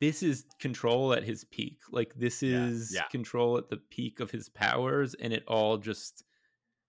this 0.00 0.22
is 0.22 0.46
control 0.58 1.12
at 1.12 1.22
his 1.22 1.44
peak. 1.44 1.80
Like 1.90 2.14
this 2.14 2.42
Yeah, 2.42 2.64
is 2.64 2.92
yeah. 2.94 3.08
control 3.10 3.58
at 3.58 3.68
the 3.68 3.76
peak 3.76 4.20
of 4.20 4.30
his 4.30 4.48
powers, 4.48 5.12
and 5.14 5.34
it 5.34 5.44
all 5.46 5.76
just 5.76 6.24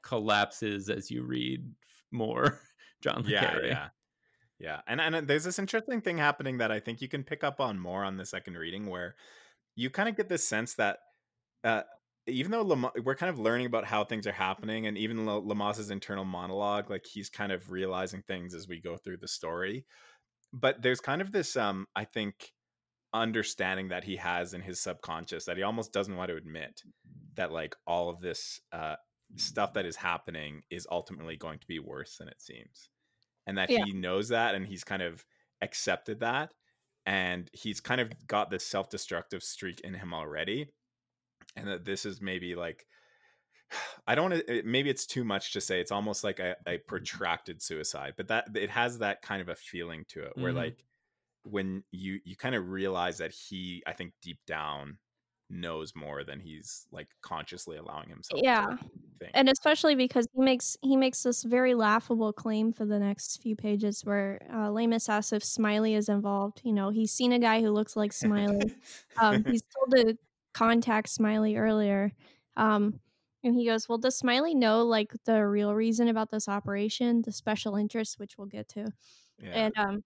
collapses 0.04 0.90
as 0.90 1.12
you 1.12 1.24
read 1.24 1.70
more 2.12 2.62
John 3.02 3.24
le 3.24 3.30
yeah, 3.30 3.42
Carre. 3.42 3.66
yeah, 3.68 3.88
yeah. 4.64 4.80
And 4.88 5.02
and 5.02 5.16
uh, 5.16 5.22
there's 5.22 5.44
this 5.44 5.60
interesting 5.60 6.00
thing 6.00 6.18
happening 6.18 6.60
that 6.60 6.72
I 6.72 6.80
think 6.80 7.02
you 7.02 7.10
can 7.10 7.24
pick 7.26 7.44
up 7.44 7.60
on 7.60 7.78
more 7.78 8.06
on 8.06 8.16
the 8.16 8.26
second 8.26 8.58
reading, 8.58 8.86
where 8.86 9.16
you 9.76 9.90
kind 9.90 10.08
of 10.08 10.16
get 10.16 10.30
this 10.30 10.48
sense 10.48 10.76
that 10.76 11.00
uh, 11.66 11.82
even 12.28 12.50
though 12.50 12.92
we're 13.04 13.16
kind 13.16 13.30
of 13.30 13.40
learning 13.40 13.66
about 13.66 13.84
how 13.86 14.06
things 14.06 14.26
are 14.26 14.32
happening, 14.32 14.88
and 14.88 14.98
even 14.98 15.28
L- 15.28 15.46
Leamas's 15.46 15.92
internal 15.92 16.24
monologue, 16.24 16.90
like 16.90 17.06
he's 17.06 17.30
kind 17.30 17.52
of 17.52 17.72
realizing 17.72 18.24
things 18.26 18.56
as 18.56 18.66
we 18.66 18.80
go 18.80 18.96
through 18.96 19.18
the 19.18 19.28
story. 19.28 19.86
But 20.54 20.82
there's 20.82 21.02
kind 21.02 21.22
of 21.22 21.34
this, 21.34 21.58
um, 21.58 21.86
I 21.94 22.06
think, 22.06 22.54
understanding 23.14 23.90
that 23.90 24.06
he 24.06 24.16
has 24.16 24.54
in 24.54 24.62
his 24.62 24.80
subconscious 24.80 25.46
that 25.46 25.58
he 25.58 25.64
almost 25.64 25.92
doesn't 25.92 26.16
want 26.16 26.30
to 26.30 26.38
admit 26.38 26.82
that 27.36 27.52
like 27.52 27.76
all 27.86 28.10
of 28.10 28.22
this 28.22 28.62
uh, 28.72 28.96
stuff 29.36 29.74
that 29.74 29.86
is 29.86 29.98
happening 29.98 30.62
is 30.72 30.88
ultimately 30.90 31.36
going 31.36 31.60
to 31.60 31.68
be 31.68 31.80
worse 31.80 32.18
than 32.18 32.30
it 32.30 32.42
seems 32.42 32.90
and 33.48 33.58
that 33.58 33.70
Yeah. 33.70 33.84
he 33.86 33.94
knows 33.94 34.30
that 34.30 34.56
and 34.56 34.66
he's 34.66 34.84
kind 34.84 35.02
of 35.02 35.26
accepted 35.62 36.20
that 36.22 36.54
and 37.06 37.50
he's 37.54 37.82
kind 37.82 38.02
of 38.02 38.12
got 38.28 38.50
this 38.50 38.66
self-destructive 38.66 39.44
streak 39.44 39.82
in 39.82 39.94
him 39.94 40.14
already 40.14 40.70
and 41.56 41.68
that 41.68 41.86
this 41.86 42.06
is 42.06 42.22
maybe 42.22 42.56
like 42.56 42.86
I 44.08 44.16
don't 44.16 44.32
want 44.32 44.48
to. 44.48 44.64
Maybe 44.64 44.90
it's 44.90 45.06
too 45.06 45.24
much 45.24 45.54
to 45.54 45.62
say. 45.62 45.80
It's 45.80 45.92
almost 45.92 46.24
like 46.24 46.40
a, 46.40 46.56
a, 46.68 46.78
protracted 46.80 47.62
suicide, 47.62 48.14
but 48.18 48.28
that 48.28 48.50
it 48.56 48.70
has 48.70 49.00
that 49.00 49.22
kind 49.22 49.42
of 49.42 49.50
a 49.50 49.56
feeling 49.56 50.06
to 50.10 50.24
it, 50.24 50.34
where 50.36 50.50
mm-hmm. 50.50 50.58
like 50.58 50.86
when 51.44 51.84
you 51.92 52.20
you 52.24 52.36
kind 52.36 52.56
of 52.56 52.70
realize 52.70 53.18
that 53.18 53.32
he, 53.32 53.84
I 53.88 53.94
think 53.94 54.14
deep 54.22 54.40
down, 54.46 54.98
knows 55.50 55.94
more 55.96 56.24
than 56.24 56.40
he's 56.40 56.88
like 56.92 57.08
consciously 57.22 57.78
allowing 57.78 58.10
himself. 58.10 58.42
Yeah, 58.44 58.78
and 59.34 59.50
especially 59.50 59.96
because 59.96 60.28
he 60.34 60.42
makes 60.42 60.78
he 60.82 60.96
makes 60.96 61.24
this 61.24 61.44
very 61.44 61.74
laughable 61.74 62.34
claim 62.34 62.74
for 62.74 62.86
the 62.86 63.00
next 63.00 63.42
few 63.42 63.56
pages, 63.56 64.02
where 64.04 64.40
uh, 64.52 64.70
Leamas 64.70 65.10
asks 65.10 65.34
if 65.34 65.44
Smiley 65.44 65.96
is 65.96 66.10
involved. 66.10 66.62
You 66.64 66.74
know, 66.74 66.90
he's 66.90 67.12
seen 67.12 67.32
a 67.32 67.40
guy 67.40 67.62
who 67.62 67.72
looks 67.72 67.96
like 67.96 68.14
Smiley. 68.14 68.74
um, 69.22 69.44
he's 69.48 69.64
told 69.64 69.92
to 69.96 70.18
contact 70.54 71.10
Smiley 71.10 71.56
earlier. 71.56 72.12
Um, 72.56 73.00
and 73.44 73.56
he 73.56 73.66
goes, 73.66 73.88
Well, 73.90 73.98
does 73.98 74.18
Smiley 74.18 74.56
know 74.56 74.84
like 74.84 75.12
the 75.26 75.46
real 75.46 75.74
reason 75.74 76.08
about 76.08 76.32
this 76.32 76.48
operation, 76.48 77.22
the 77.22 77.32
special 77.32 77.76
interest, 77.76 78.20
which 78.20 78.38
we'll 78.38 78.48
get 78.48 78.70
to? 78.70 78.88
Yeah. 79.42 79.52
And 79.66 79.74
um 79.78 80.04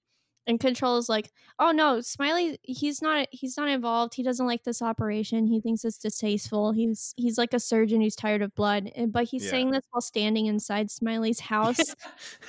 and 0.47 0.59
control 0.59 0.97
is 0.97 1.09
like 1.09 1.31
oh 1.59 1.71
no 1.71 2.01
smiley 2.01 2.57
he's 2.63 3.01
not 3.01 3.27
he's 3.31 3.57
not 3.57 3.67
involved 3.67 4.13
he 4.15 4.23
doesn't 4.23 4.47
like 4.47 4.63
this 4.63 4.81
operation 4.81 5.45
he 5.45 5.59
thinks 5.59 5.83
it's 5.83 5.97
distasteful 5.97 6.71
he's 6.71 7.13
he's 7.17 7.37
like 7.37 7.53
a 7.53 7.59
surgeon 7.59 8.01
who's 8.01 8.15
tired 8.15 8.41
of 8.41 8.55
blood 8.55 8.89
but 9.09 9.25
he's 9.25 9.43
yeah. 9.43 9.51
saying 9.51 9.71
this 9.71 9.83
while 9.91 10.01
standing 10.01 10.45
inside 10.47 10.89
smiley's 10.89 11.39
house 11.47 11.79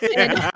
i 0.03 0.47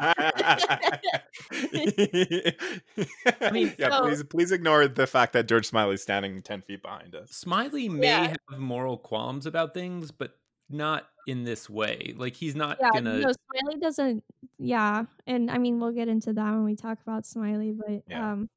mean 3.52 3.74
yeah 3.78 3.90
so, 3.90 4.02
please 4.02 4.22
please 4.24 4.52
ignore 4.52 4.86
the 4.86 5.06
fact 5.06 5.32
that 5.32 5.48
george 5.48 5.66
smiley's 5.66 6.02
standing 6.02 6.40
10 6.40 6.62
feet 6.62 6.82
behind 6.82 7.14
us 7.14 7.30
smiley 7.32 7.88
may 7.88 8.06
yeah. 8.06 8.28
have 8.28 8.58
moral 8.58 8.96
qualms 8.96 9.46
about 9.46 9.74
things 9.74 10.10
but 10.10 10.36
not 10.72 11.06
in 11.26 11.44
this 11.44 11.68
way. 11.70 12.14
Like 12.16 12.34
he's 12.34 12.56
not 12.56 12.78
yeah, 12.80 12.90
gonna. 12.92 13.18
No, 13.18 13.32
Smiley 13.32 13.78
doesn't. 13.80 14.24
Yeah, 14.62 15.04
and 15.26 15.50
I 15.50 15.58
mean 15.58 15.80
we'll 15.80 15.92
get 15.92 16.08
into 16.08 16.32
that 16.32 16.50
when 16.52 16.64
we 16.64 16.76
talk 16.76 16.98
about 17.02 17.26
Smiley, 17.26 17.72
but 17.72 18.02
yeah. 18.08 18.32
um, 18.32 18.48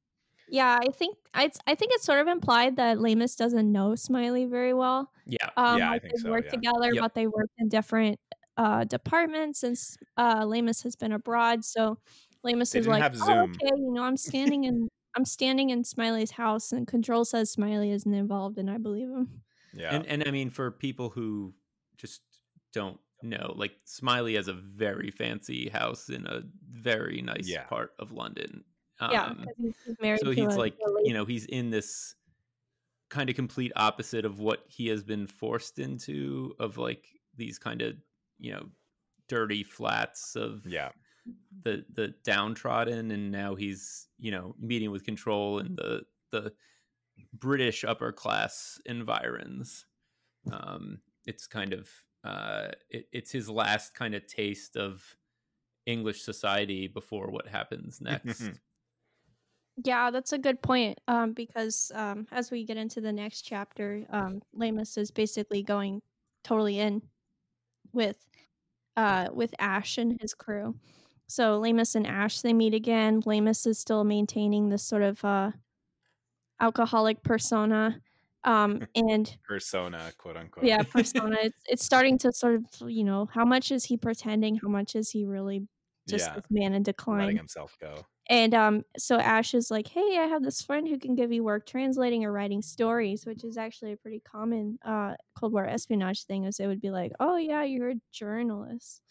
yeah, 0.50 0.78
I 0.82 0.92
think 0.92 1.18
I 1.34 1.52
I 1.66 1.76
think 1.76 1.92
it's 1.94 2.06
sort 2.06 2.20
of 2.20 2.28
implied 2.28 2.78
that 2.78 3.00
Leamas 3.00 3.36
doesn't 3.36 3.72
know 3.72 3.96
Smiley 3.96 4.46
very 4.46 4.74
well. 4.74 5.12
Yeah, 5.26 5.50
um, 5.58 5.80
yeah, 5.80 5.92
like 5.92 6.04
they 6.04 6.10
so, 6.18 6.30
work 6.30 6.46
yeah. 6.46 6.52
together, 6.52 6.94
yep. 6.94 7.02
but 7.02 7.16
they 7.16 7.28
work 7.28 7.50
in 7.58 7.70
different 7.70 8.20
uh 8.58 8.84
departments 8.86 9.60
since 9.60 9.98
uh 10.18 10.46
Leamas 10.46 10.84
has 10.84 10.96
been 10.96 11.12
abroad. 11.12 11.66
So 11.66 11.98
Leamas 12.44 12.72
they 12.72 12.80
is 12.80 12.88
like, 12.88 13.14
oh, 13.22 13.40
okay, 13.42 13.72
you 13.76 13.92
know, 13.94 14.04
I'm 14.04 14.18
standing 14.18 14.66
in 14.66 14.88
I'm 15.16 15.26
standing 15.26 15.70
in 15.70 15.84
Smiley's 15.84 16.32
house, 16.32 16.72
and 16.72 16.86
Control 16.86 17.26
says 17.26 17.50
Smiley 17.50 17.92
isn't 17.92 18.14
involved, 18.14 18.58
and 18.58 18.70
I 18.70 18.78
believe 18.78 19.10
him. 19.10 19.42
Yeah, 19.74 19.96
and 19.96 20.06
and 20.06 20.24
I 20.28 20.32
mean 20.32 20.50
for 20.50 20.72
people 20.72 21.10
who 21.10 21.54
just 21.98 22.22
don't 22.74 23.00
know. 23.22 23.54
Like 23.56 23.74
Smiley 23.86 24.36
has 24.36 24.48
a 24.48 24.54
very 24.54 25.12
fancy 25.12 25.70
house 25.70 26.10
in 26.10 26.26
a 26.28 26.42
very 26.72 27.22
nice 27.22 27.48
yeah. 27.48 27.64
part 27.64 27.92
of 28.00 28.12
London. 28.12 28.64
Um, 29.00 29.12
yeah, 29.12 29.34
he's, 29.58 29.98
married. 30.02 30.20
So 30.22 30.32
he's 30.32 30.56
like, 30.56 30.76
you 31.04 31.14
know, 31.14 31.26
he's 31.26 31.46
in 31.46 31.70
this 31.70 32.16
kind 33.10 33.30
of 33.30 33.36
complete 33.36 33.72
opposite 33.76 34.26
of 34.26 34.40
what 34.40 34.64
he 34.68 34.88
has 34.88 35.04
been 35.04 35.28
forced 35.28 35.80
into 35.80 36.54
of 36.60 36.78
like 36.78 37.06
these 37.38 37.60
kind 37.60 37.82
of 37.82 37.96
you 38.40 38.52
know 38.52 38.66
dirty 39.28 39.64
flats 39.64 40.36
of 40.36 40.66
yeah 40.66 40.90
the 41.64 41.86
the 41.94 42.14
downtrodden 42.24 43.12
and 43.12 43.32
now 43.32 43.56
he's 43.56 44.08
you 44.18 44.32
know 44.32 44.56
meeting 44.60 44.92
with 44.92 45.04
control 45.04 45.60
in 45.60 45.76
the 45.76 46.02
the 46.32 46.52
british 47.34 47.84
upper 47.84 48.12
class 48.12 48.80
environs 48.86 49.86
um 50.52 51.00
it's 51.26 51.48
kind 51.48 51.74
of 51.74 51.90
uh, 52.26 52.72
it, 52.90 53.08
it's 53.12 53.32
his 53.32 53.50
last 53.50 53.94
kind 53.94 54.16
of 54.16 54.26
taste 54.26 54.76
of 54.76 55.04
English 55.86 56.24
society 56.24 56.88
before 56.88 57.30
what 57.30 57.48
happens 57.48 58.02
next. 58.02 58.52
yeah, 59.84 60.10
that's 60.10 60.34
a 60.34 60.38
good 60.38 60.62
point. 60.62 61.00
Um, 61.08 61.34
because 61.34 61.92
um, 61.94 62.28
as 62.32 62.50
we 62.50 62.66
get 62.66 62.78
into 62.78 63.00
the 63.00 63.14
next 63.14 63.44
chapter, 63.44 64.06
um, 64.10 64.42
Leamas 64.58 64.98
is 64.98 65.12
basically 65.12 65.62
going 65.62 66.02
totally 66.44 66.80
in 66.80 67.02
with 67.94 68.18
uh 68.98 69.28
with 69.32 69.54
Ash 69.60 69.98
and 69.98 70.18
his 70.22 70.34
crew. 70.34 70.76
So 71.28 71.60
Leamas 71.60 71.96
and 71.96 72.06
Ash 72.06 72.42
they 72.42 72.54
meet 72.54 72.74
again. 72.74 73.22
Leamas 73.26 73.66
is 73.66 73.80
still 73.80 74.04
maintaining 74.04 74.70
this 74.70 74.84
sort 74.84 75.02
of 75.02 75.24
uh 75.26 75.52
alcoholic 76.60 77.24
persona 77.24 78.00
um 78.46 78.82
and 78.96 79.38
persona 79.48 80.12
quote 80.18 80.38
unquote. 80.38 80.66
Yeah 80.66 80.84
persona 80.92 81.38
it's, 81.42 81.64
it's 81.68 81.86
starting 81.86 82.18
to 82.20 82.32
sort 82.32 82.56
of 82.56 82.90
you 82.90 83.04
know 83.04 83.28
how 83.34 83.46
much 83.46 83.72
is 83.72 83.86
he 83.86 83.98
pretending? 83.98 84.56
How 84.56 84.70
much 84.70 84.96
is 84.96 85.10
he 85.10 85.26
really 85.26 85.68
just 86.08 86.30
yeah. 86.34 86.42
man 86.50 86.74
in 86.74 86.84
decline? 86.84 87.20
letting 87.20 87.38
himself 87.38 87.76
go. 87.82 88.06
And 88.30 88.54
um 88.54 88.84
so 88.98 89.18
ash 89.20 89.54
is 89.54 89.70
like 89.70 89.88
hey 89.88 90.18
i 90.20 90.26
have 90.26 90.44
this 90.44 90.62
friend 90.62 90.88
who 90.88 90.98
can 90.98 91.14
give 91.14 91.32
you 91.32 91.44
work 91.44 91.68
translating 91.68 92.26
or 92.26 92.32
writing 92.32 92.64
stories 92.64 93.24
which 93.24 93.44
is 93.44 93.56
actually 93.56 93.92
a 93.92 93.98
pretty 93.98 94.20
common 94.20 94.80
uh 94.84 95.14
cold 95.38 95.54
war 95.54 95.66
espionage 95.66 96.24
thing 96.24 96.46
is 96.46 96.60
it 96.60 96.66
would 96.66 96.82
be 96.82 96.90
like 96.90 97.12
oh 97.20 97.38
yeah 97.38 97.64
you're 97.64 97.92
a 97.92 97.96
journalist. 98.12 99.02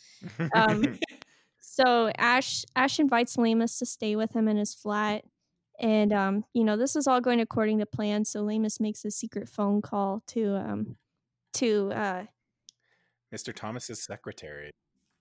Um 0.54 0.98
so 1.60 2.10
ash 2.18 2.64
ash 2.74 2.98
invites 2.98 3.36
Leamas 3.36 3.78
to 3.78 3.86
stay 3.86 4.16
with 4.16 4.32
him 4.32 4.48
in 4.48 4.56
his 4.56 4.74
flat 4.74 5.24
and 5.80 6.12
um, 6.12 6.44
you 6.52 6.64
know, 6.64 6.76
this 6.76 6.96
is 6.96 7.06
all 7.06 7.20
going 7.20 7.40
according 7.40 7.78
to 7.78 7.86
plan. 7.86 8.24
So 8.24 8.42
Leamas 8.42 8.80
makes 8.80 9.04
a 9.04 9.10
secret 9.10 9.48
phone 9.48 9.82
call 9.82 10.22
to 10.28 10.56
um 10.56 10.96
to 11.54 11.90
uh 11.92 12.24
Mr. 13.34 13.54
Thomas's 13.54 14.02
secretary. 14.02 14.70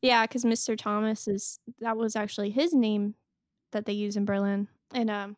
Yeah, 0.01 0.26
because 0.26 0.45
Mr. 0.45 0.78
Thomas 0.78 1.28
is 1.28 1.60
that 1.80 1.97
was 1.97 2.16
actually 2.16 2.51
his 2.51 2.74
name 2.74 3.16
that 3.72 3.86
they 3.86 3.93
use 3.93 4.16
in 4.16 4.26
Berlin. 4.26 4.68
And 4.93 5.10
um 5.10 5.38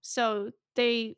so 0.00 0.50
they 0.76 1.16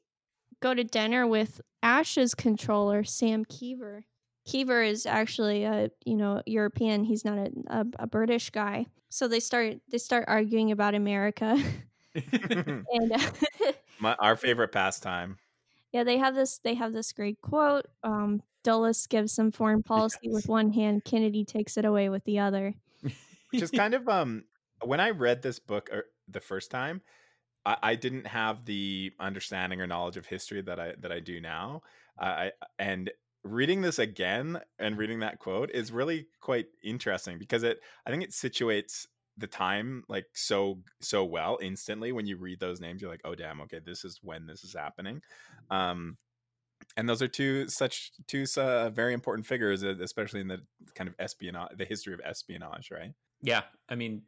go 0.61 0.75
to 0.75 0.85
dinner 0.85 1.27
with 1.27 1.61
Ash's 1.83 2.35
controller, 2.35 3.05
Sam 3.05 3.45
Kiever. 3.45 4.03
Kiever 4.49 4.87
is 4.87 5.07
actually 5.07 5.65
a 5.65 5.91
you 6.05 6.17
know 6.17 6.43
European. 6.47 7.05
He's 7.05 7.25
not 7.25 7.39
a, 7.39 7.51
a, 7.69 7.87
a 8.01 8.07
British 8.07 8.51
guy. 8.51 8.87
So 9.09 9.29
they 9.29 9.41
start 9.41 9.77
they 9.91 9.99
start 9.99 10.25
arguing 10.27 10.73
about 10.73 10.95
America. 10.95 11.63
and 12.33 13.13
uh, 13.13 13.19
My, 13.99 14.15
our 14.19 14.37
favorite 14.37 14.73
pastime. 14.73 15.39
Yeah, 15.93 16.05
they 16.05 16.19
have 16.19 16.35
this. 16.35 16.59
They 16.59 16.75
have 16.75 16.93
this 16.93 17.13
great 17.13 17.41
quote. 17.41 17.87
Um, 18.03 18.43
Dulles 18.63 19.07
gives 19.07 19.33
some 19.33 19.53
foreign 19.53 19.83
policy 19.85 20.19
yes. 20.23 20.35
with 20.35 20.49
one 20.49 20.73
hand. 20.73 21.05
Kennedy 21.05 21.45
takes 21.45 21.77
it 21.77 21.85
away 21.85 22.09
with 22.09 22.25
the 22.25 22.39
other. 22.41 22.75
Which 23.51 23.63
is 23.63 23.71
kind 23.71 23.95
of 23.95 24.09
um. 24.09 24.45
When 24.83 25.01
I 25.01 25.11
read 25.11 25.41
this 25.41 25.59
book 25.59 25.89
er, 25.93 26.07
the 26.29 26.41
first 26.41 26.71
time, 26.71 27.01
I, 27.65 27.77
I, 27.83 27.95
didn't 27.95 28.27
have 28.27 28.65
the 28.65 29.13
understanding 29.19 29.81
or 29.81 29.87
knowledge 29.87 30.17
of 30.17 30.27
history 30.27 30.61
that 30.63 30.79
I 30.79 30.95
that 31.01 31.13
I 31.13 31.21
do 31.21 31.41
now. 31.41 31.83
I 32.19 32.53
and 32.79 33.11
reading 33.45 33.83
this 33.83 33.99
again 33.99 34.59
and 34.79 34.97
reading 34.99 35.21
that 35.21 35.39
quote 35.39 35.71
is 35.71 35.93
really 35.93 36.27
quite 36.41 36.67
interesting 36.83 37.39
because 37.39 37.63
it 37.63 37.79
I 38.07 38.11
think 38.11 38.23
it 38.23 38.31
situates 38.31 39.07
the 39.39 39.47
time 39.47 40.05
like 40.09 40.27
so 40.33 40.79
so 41.01 41.25
well 41.25 41.59
instantly 41.61 42.13
when 42.13 42.27
you 42.27 42.37
read 42.37 42.61
those 42.61 42.81
names 42.81 43.03
you're 43.03 43.11
like 43.11 43.21
oh 43.25 43.35
damn 43.35 43.61
okay 43.61 43.81
this 43.85 44.05
is 44.05 44.21
when 44.23 44.47
this 44.47 44.65
is 44.65 44.75
happening. 44.75 45.21
Um 45.71 46.17
and 46.97 47.09
those 47.09 47.23
are 47.23 47.29
two 47.29 47.69
such 47.69 48.13
two 48.27 48.45
uh, 48.57 48.91
very 48.91 49.15
important 49.15 49.47
figures 49.47 49.83
especially 49.83 50.41
in 50.41 50.49
the 50.49 50.61
kind 50.95 51.09
of 51.09 51.15
espionage 51.19 51.71
the 51.77 51.85
history 51.85 52.13
of 52.13 52.21
espionage 52.25 52.91
right? 52.91 53.13
Yeah 53.43 53.63
i 53.89 53.95
mean 53.95 54.23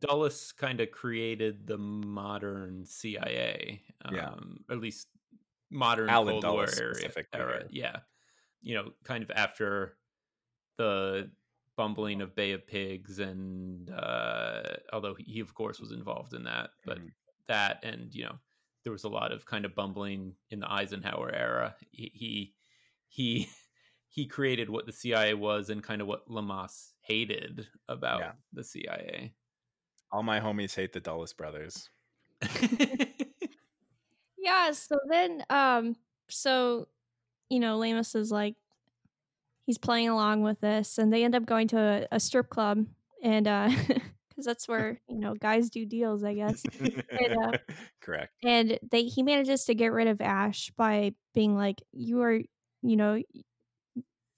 dulles 0.00 0.52
kind 0.52 0.80
of 0.80 0.90
created 0.90 1.66
the 1.66 1.78
modern 1.78 2.84
cia 2.84 3.80
um, 4.04 4.14
yeah. 4.14 4.34
at 4.70 4.78
least 4.78 5.08
modern 5.70 6.08
Allen 6.08 6.34
cold 6.34 6.42
Dulles 6.42 6.80
war 6.80 6.94
era, 7.00 7.24
era 7.32 7.64
yeah. 7.70 7.96
You 8.62 8.74
know 8.74 8.92
kind 9.04 9.22
of 9.22 9.30
after 9.30 9.96
the 10.76 11.30
bumbling 11.80 12.20
of 12.20 12.36
Bay 12.36 12.52
of 12.52 12.66
Pigs, 12.66 13.20
and 13.20 13.88
uh, 13.88 14.60
although 14.92 15.14
he, 15.18 15.40
of 15.40 15.54
course, 15.54 15.80
was 15.80 15.92
involved 15.92 16.34
in 16.34 16.44
that, 16.44 16.72
but 16.84 16.98
mm-hmm. 16.98 17.06
that 17.48 17.82
and 17.82 18.14
you 18.14 18.24
know 18.24 18.34
there 18.84 18.92
was 18.92 19.04
a 19.04 19.08
lot 19.08 19.32
of 19.32 19.46
kind 19.46 19.64
of 19.64 19.74
bumbling 19.74 20.34
in 20.50 20.60
the 20.60 20.70
Eisenhower 20.70 21.34
era. 21.34 21.74
He 21.90 22.12
he 22.14 22.54
he, 23.08 23.48
he 24.10 24.26
created 24.26 24.68
what 24.68 24.84
the 24.84 24.92
CIA 24.92 25.32
was 25.32 25.70
and 25.70 25.82
kind 25.82 26.02
of 26.02 26.06
what 26.06 26.28
Leamas 26.28 26.92
hated 27.00 27.66
about 27.88 28.20
yeah. 28.20 28.32
the 28.52 28.62
CIA. 28.62 29.32
All 30.12 30.22
my 30.22 30.38
homies 30.38 30.76
hate 30.76 30.92
the 30.92 31.00
Dulles 31.00 31.32
brothers. 31.32 31.88
yeah. 34.36 34.72
So 34.72 34.98
then, 35.08 35.46
um, 35.48 35.96
so 36.28 36.88
you 37.48 37.58
know, 37.58 37.78
Leamas 37.78 38.14
is 38.14 38.30
like, 38.30 38.56
he's 39.70 39.78
playing 39.78 40.08
along 40.08 40.42
with 40.42 40.60
this, 40.60 40.98
and 40.98 41.12
they 41.12 41.22
end 41.22 41.36
up 41.36 41.46
going 41.46 41.68
to 41.68 41.78
a, 41.78 42.16
a 42.16 42.18
strip 42.18 42.50
club, 42.50 42.84
and 43.22 43.46
uh, 43.46 43.68
because 43.86 44.02
because 44.30 44.44
that's 44.44 44.66
where 44.66 45.00
you 45.08 45.20
know 45.20 45.34
guys 45.34 45.70
do 45.70 45.86
deals, 45.86 46.24
I 46.24 46.34
guess. 46.34 46.64
And, 46.80 47.44
uh, 47.44 47.52
Correct. 48.02 48.32
and 48.42 48.80
they 48.90 49.04
he 49.04 49.22
manages 49.22 49.64
to 49.66 49.74
get 49.76 49.92
rid 49.92 50.08
of 50.08 50.20
Ash 50.20 50.72
by 50.76 51.12
being 51.34 51.54
like, 51.56 51.80
"You 51.92 52.20
are, 52.22 52.40
you 52.82 52.96
know, 52.96 53.22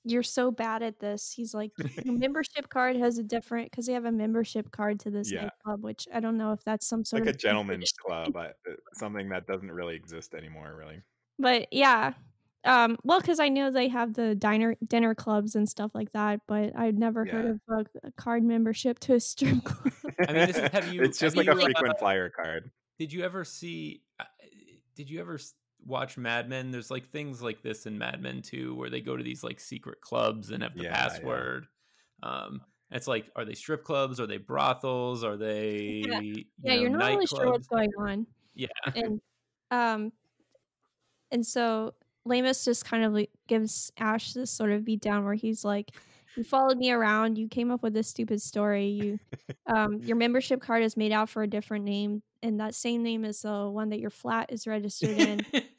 you're 0.04 0.22
so 0.22 0.50
bad 0.50 0.82
at 0.82 0.98
this." 1.00 1.32
He's 1.34 1.54
like, 1.54 1.70
"Your 2.04 2.14
membership 2.18 2.68
card 2.68 2.96
has 2.96 3.16
a 3.16 3.22
different 3.22 3.70
because 3.70 3.86
they 3.86 3.94
have 3.94 4.04
a 4.04 4.12
membership 4.12 4.70
card 4.70 5.00
to 5.00 5.10
this 5.10 5.32
Yeah. 5.32 5.44
nightclub, 5.44 5.82
which 5.82 6.06
I 6.12 6.20
don't 6.20 6.36
know 6.36 6.52
if 6.52 6.62
that's 6.64 6.86
some 6.86 7.06
sort 7.06 7.22
of 7.22 7.26
like 7.28 7.36
a 7.36 7.38
gentleman's 7.38 7.92
club, 7.92 8.36
uh, 8.36 8.48
something 8.92 9.30
that 9.30 9.46
doesn't 9.46 9.70
really 9.72 9.96
exist 9.96 10.34
anymore, 10.34 10.76
really. 10.78 11.00
But 11.38 11.72
yeah, 11.72 12.12
um, 12.64 12.96
well, 13.02 13.20
because 13.20 13.40
I 13.40 13.48
know 13.48 13.70
they 13.70 13.88
have 13.88 14.14
the 14.14 14.34
diner 14.34 14.76
dinner 14.86 15.14
clubs 15.14 15.54
and 15.54 15.68
stuff 15.68 15.90
like 15.94 16.12
that, 16.12 16.40
but 16.46 16.76
I'd 16.76 16.98
never 16.98 17.24
heard 17.24 17.46
of 17.46 17.60
a, 17.68 18.06
a 18.06 18.12
card 18.12 18.42
membership 18.44 18.98
to 19.00 19.14
a 19.14 19.20
strip 19.20 19.64
club. 19.64 19.92
I 20.28 20.32
mean, 20.32 20.46
this 20.46 20.56
is- 20.58 20.70
have 20.70 20.92
you- 20.92 21.02
it's 21.02 21.18
just 21.18 21.36
have 21.36 21.46
like 21.46 21.54
a 21.54 21.58
you, 21.58 21.62
uh, 21.62 21.64
frequent 21.64 21.98
flyer 21.98 22.28
card. 22.30 22.70
Did 22.98 23.12
you 23.12 23.22
ever 23.24 23.44
see? 23.44 24.02
uh, 24.20 24.24
Did 24.94 25.10
you 25.10 25.20
ever 25.20 25.38
watch 25.84 26.16
Mad 26.16 26.48
Men? 26.48 26.70
There's 26.70 26.90
like 26.90 27.10
things 27.10 27.42
like 27.42 27.62
this 27.62 27.86
in 27.86 27.98
Mad 27.98 28.22
Men 28.22 28.42
too, 28.42 28.74
where 28.76 28.90
they 28.90 29.00
go 29.00 29.16
to 29.16 29.22
these 29.24 29.42
like 29.42 29.58
secret 29.58 30.00
clubs 30.00 30.50
and 30.50 30.62
have 30.62 30.74
the 30.76 30.84
Yeah, 30.84 30.90
yeah. 30.90 31.08
password. 31.08 31.66
Um, 32.22 32.60
it's 32.92 33.08
like, 33.08 33.24
are 33.34 33.44
they 33.44 33.54
strip 33.54 33.82
clubs? 33.84 34.20
Are 34.20 34.26
they 34.26 34.36
brothels? 34.36 35.24
Are 35.24 35.36
they? 35.36 36.04
Yeah. 36.06 36.20
you 36.20 36.44
yeah, 36.62 36.74
know, 36.74 36.80
you're 36.80 36.90
not 36.90 37.10
really 37.10 37.26
sure 37.26 37.50
what's 37.50 37.66
going 37.66 37.90
on. 37.98 38.26
Yeah, 38.54 38.68
and 38.94 39.20
um 39.70 40.12
and 41.30 41.44
so 41.44 41.94
Leamas 42.26 42.64
just 42.64 42.84
kind 42.84 43.04
of 43.04 43.12
like 43.12 43.30
gives 43.48 43.92
Ash 43.98 44.32
this 44.32 44.50
sort 44.50 44.70
of 44.70 44.84
beat 44.84 45.00
down 45.00 45.24
where 45.24 45.34
he's 45.34 45.64
like 45.64 45.92
you 46.34 46.44
followed 46.44 46.78
me 46.78 46.90
around. 46.90 47.36
You 47.36 47.46
came 47.48 47.70
up 47.70 47.82
with 47.82 47.92
this 47.92 48.08
stupid 48.08 48.40
story. 48.40 48.86
You 48.86 49.18
um 49.66 50.00
your 50.02 50.16
membership 50.16 50.60
card 50.60 50.82
is 50.82 50.96
made 50.96 51.12
out 51.12 51.28
for 51.28 51.42
a 51.42 51.48
different 51.48 51.84
name 51.84 52.22
and 52.42 52.60
that 52.60 52.74
same 52.74 53.02
name 53.02 53.24
is 53.24 53.42
the 53.42 53.68
one 53.68 53.90
that 53.90 54.00
your 54.00 54.10
flat 54.10 54.52
is 54.52 54.66
registered 54.66 55.18
in 55.18 55.40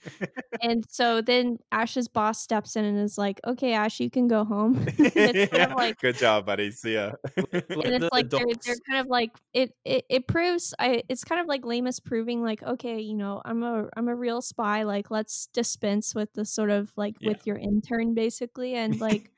and 0.61 0.85
so 0.89 1.21
then 1.21 1.57
Ash's 1.71 2.07
boss 2.07 2.41
steps 2.41 2.75
in 2.75 2.85
and 2.85 2.99
is 2.99 3.17
like 3.17 3.39
okay 3.45 3.73
Ash 3.73 3.99
you 3.99 4.09
can 4.09 4.27
go 4.27 4.43
home 4.45 4.85
it's 4.97 5.51
kind 5.51 5.71
of 5.71 5.77
like 5.77 5.99
Good 5.99 6.17
job, 6.17 6.45
buddy. 6.45 6.71
See 6.71 6.93
ya. 6.95 7.11
and 7.35 7.47
it's 7.73 8.09
like 8.11 8.29
they're, 8.29 8.45
they're 8.65 8.75
kind 8.89 8.99
of 8.99 9.07
like 9.07 9.31
it, 9.53 9.73
it 9.85 10.05
it 10.09 10.27
proves 10.27 10.73
i 10.79 11.03
it's 11.09 11.23
kind 11.23 11.39
of 11.41 11.47
like 11.47 11.63
Leamas 11.63 11.99
proving 12.03 12.41
like 12.43 12.61
okay 12.63 12.99
you 12.99 13.15
know 13.15 13.41
i'm 13.45 13.63
a 13.63 13.87
i'm 13.95 14.07
a 14.07 14.15
real 14.15 14.41
spy 14.41 14.83
like 14.83 15.09
let's 15.11 15.47
dispense 15.53 16.13
with 16.15 16.31
the 16.33 16.45
sort 16.45 16.69
of 16.69 16.91
like 16.95 17.15
Yeah. 17.19 17.29
with 17.29 17.45
your 17.47 17.57
intern 17.57 18.13
basically 18.13 18.75
and 18.75 18.99
like 18.99 19.31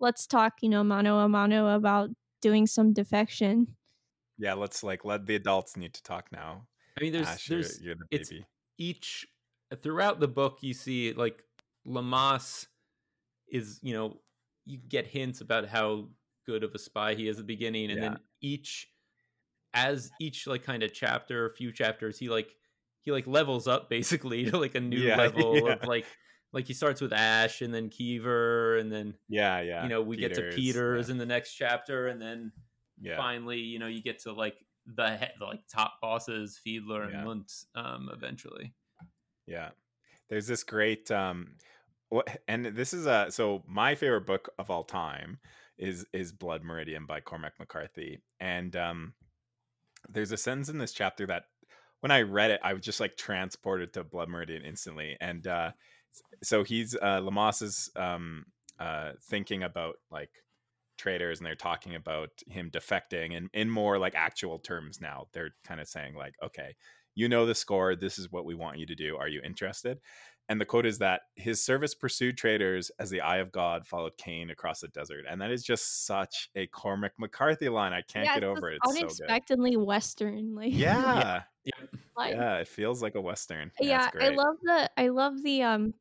let's 0.00 0.26
talk 0.26 0.54
you 0.62 0.68
know 0.68 0.84
mano 0.84 1.18
a 1.18 1.28
mano 1.28 1.74
about 1.74 2.10
doing 2.42 2.66
some 2.66 2.92
defection 2.92 3.68
yeah, 4.36 4.54
let's 4.54 4.82
like 4.82 5.04
let 5.04 5.26
the 5.26 5.36
adults 5.36 5.76
need 5.76 5.94
to 5.94 6.02
talk 6.02 6.26
now. 6.32 6.66
I 6.98 7.02
mean, 7.04 7.12
there's 7.12 7.28
Ash, 7.28 7.48
you're, 7.48 7.60
there's 7.60 7.80
you're 7.80 7.94
the 7.94 8.04
it's- 8.10 8.30
baby. 8.30 8.44
each 8.78 9.24
throughout 9.74 10.20
the 10.20 10.28
book 10.28 10.58
you 10.62 10.74
see 10.74 11.12
like 11.12 11.42
Leamas 11.86 12.66
is 13.48 13.78
you 13.82 13.94
know 13.94 14.18
you 14.64 14.78
get 14.78 15.06
hints 15.06 15.40
about 15.40 15.68
how 15.68 16.08
good 16.46 16.64
of 16.64 16.74
a 16.74 16.78
spy 16.78 17.14
he 17.14 17.28
is 17.28 17.36
at 17.38 17.46
the 17.46 17.54
beginning 17.54 17.90
and 17.90 18.00
Yeah. 18.02 18.08
then 18.10 18.18
each 18.40 18.88
as 19.74 20.10
each 20.20 20.46
like 20.46 20.62
kind 20.62 20.82
of 20.82 20.92
chapter 20.92 21.46
a 21.46 21.50
few 21.50 21.72
chapters 21.72 22.18
he 22.18 22.28
like 22.28 22.54
he 23.02 23.10
like 23.12 23.26
levels 23.26 23.66
up 23.66 23.88
basically 23.90 24.44
to 24.50 24.58
like 24.58 24.74
a 24.74 24.80
new 24.80 24.98
Yeah, 24.98 25.16
level 25.26 25.66
yeah. 25.66 25.72
of 25.74 25.84
like 25.84 26.06
like 26.52 26.66
he 26.66 26.72
starts 26.74 27.00
with 27.00 27.12
Ash 27.12 27.60
and 27.62 27.74
then 27.74 27.90
Kiever 27.90 28.78
and 28.80 28.90
then 28.92 29.14
Yeah, 29.28 29.60
yeah. 29.60 29.82
you 29.82 29.88
know 29.88 30.02
we 30.02 30.16
get 30.16 30.34
to 30.34 30.42
Peters, 30.42 30.54
Peters 30.54 31.10
in 31.10 31.18
the 31.18 31.26
next 31.26 31.54
chapter 31.54 32.08
and 32.08 32.20
then 32.22 32.52
Yeah. 33.00 33.16
finally 33.16 33.58
you 33.58 33.78
know 33.78 33.88
you 33.88 34.02
get 34.02 34.20
to 34.20 34.32
like 34.32 34.54
the, 34.86 35.16
he- 35.16 35.26
the 35.38 35.44
like 35.46 35.60
top 35.72 35.94
bosses 36.00 36.60
Fiedler 36.66 37.04
and 37.12 37.44
Yeah. 37.74 37.82
Um 37.94 38.10
eventually 38.12 38.74
Yeah. 39.46 39.70
There's 40.28 40.46
this 40.46 40.64
great 40.64 41.10
um 41.10 41.56
what 42.08 42.28
and 42.48 42.66
this 42.66 42.94
is 42.94 43.06
a 43.06 43.26
so 43.30 43.62
my 43.66 43.94
favorite 43.94 44.26
book 44.26 44.50
of 44.58 44.70
all 44.70 44.84
time 44.84 45.38
is 45.78 46.06
is 46.12 46.32
Blood 46.32 46.62
Meridian 46.62 47.06
by 47.06 47.20
Cormac 47.20 47.54
McCarthy. 47.58 48.20
And 48.40 48.74
um 48.76 49.14
there's 50.08 50.32
a 50.32 50.36
sentence 50.36 50.68
in 50.68 50.78
this 50.78 50.92
chapter 50.92 51.26
that 51.26 51.44
when 52.00 52.10
I 52.10 52.22
read 52.22 52.50
it, 52.50 52.60
I 52.62 52.74
was 52.74 52.82
just 52.82 53.00
like 53.00 53.16
transported 53.16 53.92
to 53.94 54.04
Blood 54.04 54.28
Meridian 54.28 54.64
instantly. 54.64 55.16
And 55.20 55.46
uh 55.46 55.72
so 56.42 56.64
he's 56.64 56.94
uh 56.96 57.20
Leamas 57.20 57.62
is 57.62 57.90
um 57.96 58.46
uh 58.78 59.12
thinking 59.28 59.62
about 59.62 59.96
like 60.10 60.30
traders 60.96 61.38
and 61.40 61.46
they're 61.46 61.54
talking 61.56 61.94
about 61.96 62.30
him 62.48 62.70
defecting 62.70 63.36
and 63.36 63.50
in 63.52 63.68
more 63.68 63.98
like 63.98 64.14
actual 64.14 64.58
terms 64.58 65.00
now. 65.00 65.26
They're 65.32 65.54
kind 65.64 65.80
of 65.80 65.88
saying 65.88 66.14
like, 66.14 66.34
okay, 66.42 66.74
you 67.14 67.28
know 67.28 67.46
the 67.46 67.54
score. 67.54 67.96
This 67.96 68.18
is 68.18 68.30
what 68.30 68.44
we 68.44 68.54
want 68.54 68.78
you 68.78 68.86
to 68.86 68.94
do. 68.94 69.16
Are 69.16 69.28
you 69.28 69.40
interested? 69.44 69.98
And 70.50 70.60
the 70.60 70.66
quote 70.66 70.84
is 70.84 70.98
that 70.98 71.22
his 71.36 71.64
service 71.64 71.94
pursued 71.94 72.36
traders 72.36 72.90
as 72.98 73.08
the 73.08 73.22
eye 73.22 73.38
of 73.38 73.50
God 73.50 73.86
followed 73.86 74.16
Cain 74.18 74.50
across 74.50 74.80
the 74.80 74.88
desert. 74.88 75.24
And 75.28 75.40
that 75.40 75.50
is 75.50 75.62
just 75.64 76.04
such 76.06 76.50
a 76.54 76.66
Cormac 76.66 77.12
McCarthy 77.18 77.70
line. 77.70 77.94
I 77.94 78.02
can't 78.02 78.26
yeah, 78.26 78.34
get 78.34 78.44
over 78.44 78.70
it. 78.70 78.78
just 78.84 79.00
It's 79.00 79.00
so 79.00 79.24
good. 79.24 79.30
unexpectedly 79.30 79.76
western 79.78 80.54
like 80.54 80.72
Yeah. 80.74 81.42
like, 82.16 82.34
Yeah. 82.34 82.56
It 82.56 82.68
feels 82.68 83.00
like 83.02 83.14
a 83.14 83.20
Western. 83.22 83.70
yeah 83.80 84.08
it's 84.12 84.22
i 84.22 84.28
love 84.28 84.56
the 84.62 84.90
i 84.98 85.08
love 85.08 85.42
the 85.42 85.62
um 85.62 85.94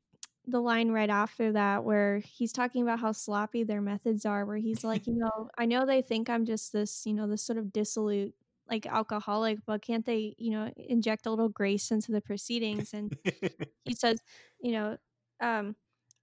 the 0.45 0.60
line 0.60 0.91
right 0.91 1.10
after 1.10 1.53
that 1.53 1.85
where 1.85 2.19
he's 2.19 2.52
talking 2.52 2.81
about 2.84 2.99
how 2.99 3.14
sloppy 3.14 3.64
their 3.64 3.80
methods 3.81 4.26
are 4.26 4.45
where 4.45 4.57
he's 4.57 4.84
like 4.84 5.07
you 5.07 5.14
know 5.15 5.49
i 5.57 5.65
know 5.65 5.85
they 5.85 6.02
think 6.02 6.30
i'm 6.30 6.44
just 6.44 6.73
this 6.73 7.06
you 7.06 7.14
know 7.14 7.27
this 7.27 7.41
sort 7.41 7.57
of 7.57 7.72
dissolute 7.72 8.34
like 8.69 8.85
alcoholic 8.85 9.60
but 9.65 9.81
can't 9.81 10.06
they 10.06 10.35
you 10.38 10.52
know 10.52 10.72
inject 10.77 11.26
a 11.26 11.30
little 11.30 11.49
grace 11.49 11.91
into 11.91 12.11
the 12.11 12.22
proceedings? 12.22 12.94
And 12.94 13.15
he 13.85 13.95
says 13.95 14.19
you 14.61 14.72
know 14.72 14.98
um 15.41 15.76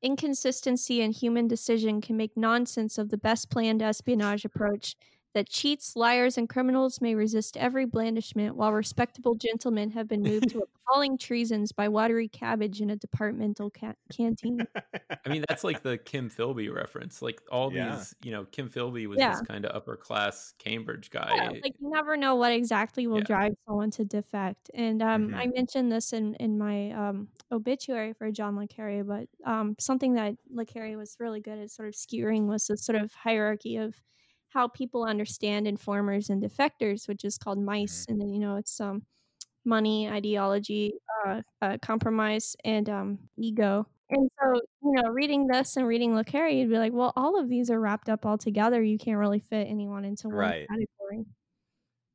inconsistency 0.02 1.02
in 1.02 1.12
human 1.12 1.46
decision 1.46 2.00
can 2.00 2.16
make 2.16 2.36
nonsense 2.36 2.98
of 2.98 3.10
the 3.10 3.18
best 3.18 3.50
planned 3.50 3.82
espionage 3.82 4.44
approach 4.44 4.96
that 5.34 5.48
cheats, 5.48 5.94
liars, 5.94 6.36
and 6.36 6.48
criminals 6.48 7.00
may 7.00 7.14
resist 7.14 7.56
every 7.56 7.84
blandishment, 7.86 8.56
while 8.56 8.72
respectable 8.72 9.34
gentlemen 9.34 9.90
have 9.90 10.08
been 10.08 10.22
moved 10.22 10.48
to 10.50 10.62
appalling 10.88 11.16
treasons 11.18 11.70
by 11.72 11.88
watery 11.88 12.26
cabbage 12.28 12.80
in 12.80 12.90
a 12.90 12.96
departmental 12.96 13.70
ca- 13.70 13.94
canteen. 14.12 14.66
I 15.24 15.28
mean, 15.28 15.44
that's 15.48 15.62
like 15.62 15.82
the 15.82 15.98
Kim 15.98 16.28
Philby 16.30 16.72
reference. 16.74 17.22
Like 17.22 17.40
all 17.50 17.72
Yeah. 17.72 17.96
these, 17.96 18.14
you 18.24 18.32
know, 18.32 18.44
Kim 18.46 18.68
Philby 18.68 19.06
was 19.06 19.18
Yeah. 19.20 19.30
this 19.32 19.42
kind 19.42 19.64
of 19.64 19.74
upper 19.74 19.96
class 19.96 20.52
Cambridge 20.58 21.10
guy. 21.10 21.32
Yeah, 21.36 21.48
like 21.62 21.74
you 21.80 21.90
never 21.90 22.16
know 22.16 22.34
what 22.34 22.52
exactly 22.52 23.06
will 23.06 23.18
Yeah. 23.18 23.24
drive 23.24 23.52
someone 23.68 23.90
to 23.92 24.04
defect. 24.04 24.70
And 24.74 25.00
um, 25.02 25.28
Mhm. 25.28 25.34
I 25.36 25.46
mentioned 25.46 25.92
this 25.92 26.12
in 26.12 26.34
in 26.36 26.58
my 26.58 26.90
um, 26.90 27.28
obituary 27.52 28.12
for 28.14 28.30
John 28.32 28.56
Le 28.56 28.66
Carre, 28.66 29.04
but 29.04 29.28
um, 29.44 29.76
something 29.78 30.14
that 30.14 30.34
Le 30.50 30.64
Carre 30.66 30.96
was 30.96 31.16
really 31.20 31.40
good 31.40 31.58
at 31.58 31.70
sort 31.70 31.88
of 31.88 31.94
skewering 31.94 32.46
was 32.48 32.66
the 32.66 32.76
sort 32.76 33.00
of 33.00 33.12
hierarchy 33.12 33.76
of 33.76 33.94
how 34.50 34.68
people 34.68 35.04
understand 35.04 35.66
informers 35.66 36.30
and 36.30 36.42
defectors, 36.42 37.08
which 37.08 37.24
is 37.24 37.38
called 37.38 37.58
mice. 37.58 38.06
And 38.08 38.20
then 38.20 38.30
you 38.32 38.40
know 38.40 38.56
it's 38.56 38.80
um, 38.80 39.04
money, 39.64 40.08
ideology, 40.08 40.94
uh, 41.26 41.42
uh, 41.62 41.78
compromise, 41.82 42.56
and 42.64 42.88
um, 42.88 43.18
ego. 43.36 43.86
And 44.10 44.28
so, 44.40 44.54
you 44.82 44.92
know, 44.92 45.08
reading 45.10 45.46
this 45.46 45.76
and 45.76 45.86
reading 45.86 46.14
Le 46.16 46.24
Carre, 46.24 46.48
you'd 46.48 46.70
be 46.70 46.78
like, 46.78 46.92
well, 46.92 47.12
all 47.16 47.38
of 47.38 47.48
these 47.48 47.70
are 47.70 47.80
wrapped 47.80 48.08
up 48.08 48.26
all 48.26 48.38
together. 48.38 48.82
You 48.82 48.98
can't 48.98 49.18
really 49.18 49.38
fit 49.38 49.68
anyone 49.68 50.04
into 50.04 50.28
one 50.28 50.36
Right. 50.36 50.68
category. 50.68 51.26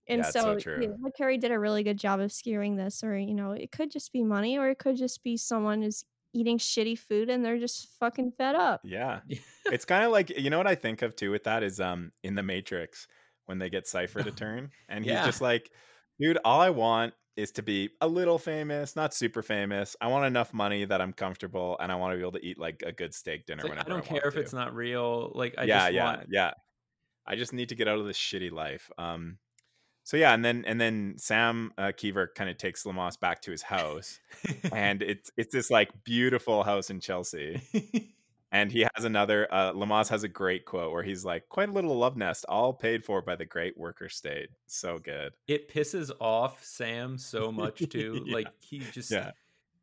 And 0.08 0.20
Yeah, 0.20 0.32
so 0.32 0.56
so, 0.56 0.60
Le 0.66 1.12
Carre 1.18 1.38
did 1.38 1.52
a 1.52 1.60
really 1.60 1.84
good 1.84 1.98
job 1.98 2.20
of 2.20 2.32
skewering 2.32 2.76
this, 2.76 3.04
or 3.04 3.18
you 3.18 3.34
know, 3.34 3.52
it 3.54 3.72
could 3.72 3.92
just 3.92 4.12
be 4.12 4.24
money, 4.24 4.58
or 4.58 4.70
it 4.70 4.78
could 4.78 4.98
just 4.98 5.24
be 5.24 5.38
someone 5.38 5.82
who's 5.82 6.04
eating 6.36 6.58
shitty 6.60 7.00
food 7.00 7.30
and 7.30 7.44
they're 7.44 7.58
just 7.58 7.88
fucking 8.00 8.34
fed 8.38 8.56
up. 8.56 8.82
Yeah. 8.84 9.22
It's 9.72 9.86
kind 9.94 10.04
of 10.04 10.12
like 10.12 10.30
you 10.38 10.50
know 10.50 10.58
what 10.58 10.68
I 10.68 10.76
think 10.76 11.02
of 11.02 11.16
too 11.16 11.32
with 11.32 11.46
that 11.46 11.64
is 11.64 11.80
um 11.80 12.12
in 12.24 12.36
the 12.36 12.44
Matrix 12.44 13.08
when 13.46 13.58
they 13.60 13.70
get 13.70 13.88
Cypher 13.88 14.22
to 14.24 14.32
turn 14.44 14.70
and 14.90 15.06
he's 15.06 15.14
Yeah. 15.14 15.26
just 15.26 15.42
like, 15.42 15.72
dude, 16.20 16.38
all 16.46 16.62
I 16.62 16.70
want 16.72 17.14
is 17.38 17.52
to 17.52 17.62
be 17.64 17.90
a 18.02 18.08
little 18.08 18.38
famous, 18.40 18.96
not 18.96 19.14
super 19.14 19.42
famous. 19.44 19.96
I 20.00 20.08
want 20.08 20.26
enough 20.26 20.54
money 20.54 20.86
that 20.86 21.02
I'm 21.02 21.14
comfortable 21.14 21.78
and 21.82 21.92
I 21.92 21.96
want 21.96 22.14
to 22.14 22.18
be 22.18 22.22
able 22.22 22.32
to 22.34 22.46
eat 22.46 22.58
like 22.60 22.84
a 22.86 22.92
good 22.92 23.14
steak 23.14 23.46
dinner 23.46 23.64
It's 23.66 23.70
like, 23.70 23.80
I 23.80 23.84
don't 23.90 23.98
want 23.98 24.06
care 24.06 24.28
if 24.28 24.36
to. 24.36 24.40
it's 24.40 24.54
not 24.54 24.74
real. 24.76 25.32
Like 25.36 25.56
I 25.58 25.64
yeah, 25.64 25.80
just 25.84 25.94
yeah, 25.94 26.06
want 26.06 26.28
yeah. 26.30 26.52
I 27.26 27.36
just 27.36 27.54
need 27.54 27.70
to 27.70 27.76
get 27.76 27.88
out 27.88 28.00
of 28.00 28.06
this 28.06 28.18
shitty 28.18 28.52
life. 28.52 28.90
Um 28.98 29.38
so 30.06 30.16
yeah, 30.18 30.34
and 30.34 30.46
then 30.46 30.64
and 30.66 30.80
then 30.80 31.16
Sam 31.18 31.74
uh, 31.78 31.92
Kiever 31.92 32.28
kind 32.34 32.50
of 32.50 32.58
takes 32.58 32.86
Leamas 32.86 33.20
back 33.20 33.42
to 33.42 33.52
his 33.52 33.62
house, 33.62 34.20
and 34.72 35.02
it's 35.02 35.30
it's 35.36 35.52
this 35.52 35.70
like 35.70 35.90
beautiful 36.06 36.64
house 36.64 36.90
in 36.90 37.00
Chelsea. 37.02 37.60
And 38.52 38.72
he 38.72 38.88
has 38.96 39.04
another. 39.04 39.48
Uh, 39.52 39.74
Leamas 39.74 40.08
has 40.10 40.24
a 40.24 40.30
great 40.30 40.64
quote 40.64 40.94
where 40.94 41.04
he's 41.04 41.26
like, 41.26 41.50
"Quite 41.50 41.68
a 41.68 41.72
little 41.74 41.98
love 41.98 42.16
nest, 42.16 42.46
all 42.48 42.72
paid 42.72 43.04
for 43.04 43.22
by 43.22 43.36
the 43.36 43.44
great 43.46 43.78
worker 43.78 44.08
state." 44.08 44.48
So 44.68 44.98
good. 45.00 45.34
it 45.48 45.68
pisses 45.68 46.10
off 46.22 46.64
Sam 46.64 47.18
so 47.18 47.52
much 47.52 47.80
too. 47.90 48.24
Yeah. 48.26 48.34
Like 48.34 48.48
he 48.62 48.80
just 48.94 49.12
Yeah. 49.12 49.32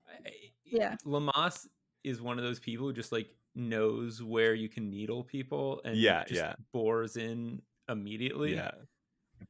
I- 0.08 0.30
Yeah. 0.64 0.94
Leamas 1.04 1.66
is 2.02 2.22
one 2.22 2.38
of 2.38 2.44
those 2.44 2.60
people 2.60 2.86
who 2.86 2.92
just 2.94 3.12
like 3.12 3.28
knows 3.54 4.22
where 4.22 4.54
you 4.54 4.68
can 4.70 4.88
needle 4.88 5.22
people 5.24 5.82
and 5.84 5.96
Yeah, 5.96 6.24
just 6.24 6.40
yeah. 6.40 6.54
bores 6.72 7.18
in 7.18 7.60
immediately. 7.90 8.54
Yeah, 8.54 8.70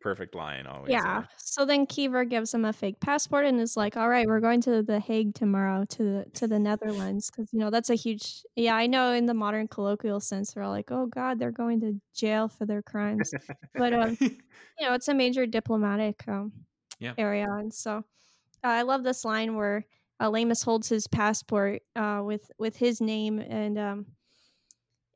perfect 0.01 0.35
line 0.35 0.67
always. 0.67 0.93
Yeah. 0.93 1.25
So 1.39 1.65
then 1.65 1.87
Kiever 1.87 2.29
gives 2.29 2.53
him 2.53 2.65
a 2.65 2.73
fake 2.73 3.01
passport 3.01 3.45
and 3.45 3.61
is 3.61 3.77
like, 3.77 3.97
"All 3.97 4.09
right, 4.09 4.27
we're 4.27 4.41
going 4.41 4.61
to 4.63 4.83
the 4.83 5.01
Hague 5.01 5.35
tomorrow 5.35 5.85
to 5.85 6.03
the 6.03 6.27
to 6.35 6.47
the 6.47 6.59
Netherlands 6.59 7.31
because 7.31 7.53
you 7.53 7.59
know 7.59 7.71
that's 7.71 7.91
a 7.91 7.95
huge. 7.95 8.43
Yeah, 8.57 8.75
I 8.75 8.87
know 8.87 9.13
in 9.13 9.27
the 9.27 9.35
modern 9.35 9.69
colloquial 9.69 10.21
sense, 10.21 10.53
they're 10.53 10.63
all 10.63 10.71
like, 10.71 10.91
oh 10.91 11.07
God, 11.07 11.39
they're 11.39 11.53
going 11.53 11.81
to 11.81 12.01
jail 12.15 12.49
for 12.49 12.67
their 12.67 12.83
crimes, 12.83 13.35
but 13.77 13.93
um, 13.93 14.17
you 14.21 14.87
know, 14.89 14.95
it's 14.95 15.09
a 15.09 15.15
major 15.15 15.47
diplomatic 15.47 16.27
um 16.29 16.53
Yeah. 16.99 17.15
area, 17.19 17.47
and 17.49 17.73
so 17.73 17.99
uh, 18.65 18.69
I 18.69 18.83
love 18.83 19.03
this 19.05 19.25
line 19.25 19.57
where 19.57 19.87
uh, 20.21 20.31
Leamas 20.31 20.65
holds 20.65 20.89
his 20.89 21.07
passport 21.07 21.83
uh 21.97 22.23
with 22.25 22.51
with 22.59 22.77
his 22.77 23.01
name 23.01 23.39
and 23.39 23.79
um 23.79 24.07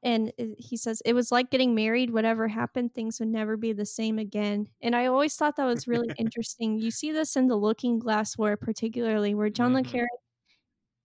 and 0.06 0.32
he 0.58 0.76
says 0.78 1.02
it 1.04 1.14
was 1.14 1.32
like 1.32 1.50
getting 1.50 1.74
married 1.74 2.10
whatever 2.12 2.48
happened 2.48 2.94
things 2.94 3.20
would 3.20 3.28
never 3.30 3.56
be 3.58 3.72
the 3.74 3.86
same 3.86 4.18
again 4.18 4.68
and 4.82 4.96
i 4.96 5.06
always 5.06 5.36
thought 5.36 5.56
that 5.56 5.66
was 5.66 5.88
really 5.88 6.12
interesting 6.18 6.78
you 6.78 6.90
see 6.92 7.12
this 7.12 7.36
in 7.36 7.48
the 7.48 7.56
looking 7.56 7.98
glass 7.98 8.38
war 8.38 8.56
particularly 8.56 9.34
where 9.34 9.50
john 9.50 9.74
le 9.74 9.82
Mhm. 9.82 9.84
carre 9.84 10.08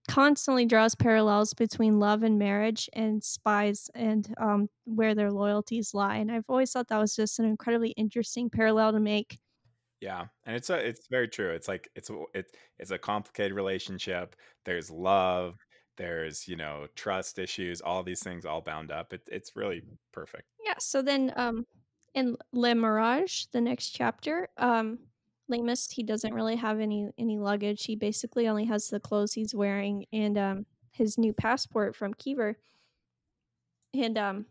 constantly 0.09 0.65
draws 0.65 0.95
parallels 0.95 1.53
between 1.53 1.99
love 1.99 2.23
and 2.23 2.37
marriage 2.39 2.89
and 2.93 3.23
spies 3.23 3.89
and 3.93 4.33
um, 4.37 4.67
where 4.85 5.13
their 5.15 5.31
loyalties 5.31 5.93
lie 5.93 6.17
and 6.17 6.31
i've 6.31 6.49
always 6.49 6.71
thought 6.71 6.87
that 6.87 6.97
was 6.97 7.15
just 7.15 7.39
an 7.39 7.45
incredibly 7.45 7.91
interesting 7.91 8.49
parallel 8.49 8.91
to 8.91 8.99
make 8.99 9.39
Yeah, 9.99 10.27
and 10.45 10.55
it's 10.55 10.69
a 10.71 10.77
it's 10.87 11.07
very 11.07 11.27
true. 11.27 11.51
It's 11.51 11.67
like 11.67 11.87
it's 11.95 12.09
a 12.09 12.23
it's 12.33 12.51
it's 12.79 12.91
a 12.91 12.97
complicated 12.97 13.53
relationship. 13.53 14.35
There's 14.65 14.89
love. 14.89 15.59
There's 16.01 16.47
you 16.47 16.55
know 16.55 16.87
trust 16.95 17.37
issues. 17.39 17.81
All 17.81 18.01
these 18.03 18.23
things 18.23 18.45
all 18.45 18.61
bound 18.61 18.91
up. 18.91 19.13
It, 19.13 19.21
it's 19.31 19.55
really 19.55 19.81
perfect. 20.11 20.45
yeah 20.65 20.75
so 20.79 21.01
then 21.01 21.31
um 21.35 21.65
in 22.15 22.35
le 22.51 22.73
mirage 22.75 23.45
the 23.53 23.61
next 23.61 23.91
chapter 23.91 24.47
um 24.57 24.99
Leamas, 25.49 25.91
he 25.91 26.01
doesn't 26.03 26.33
really 26.33 26.55
have 26.55 26.79
any 26.79 27.09
any 27.17 27.37
luggage. 27.37 27.83
He 27.85 27.95
basically 27.95 28.47
only 28.47 28.65
has 28.65 28.87
the 28.87 28.99
clothes 28.99 29.33
he's 29.33 29.53
wearing 29.53 30.05
and 30.11 30.37
um 30.37 30.65
his 30.91 31.17
new 31.17 31.33
passport 31.33 31.95
from 31.95 32.13
Kiever. 32.13 32.55
And 33.93 34.17
um 34.17 34.45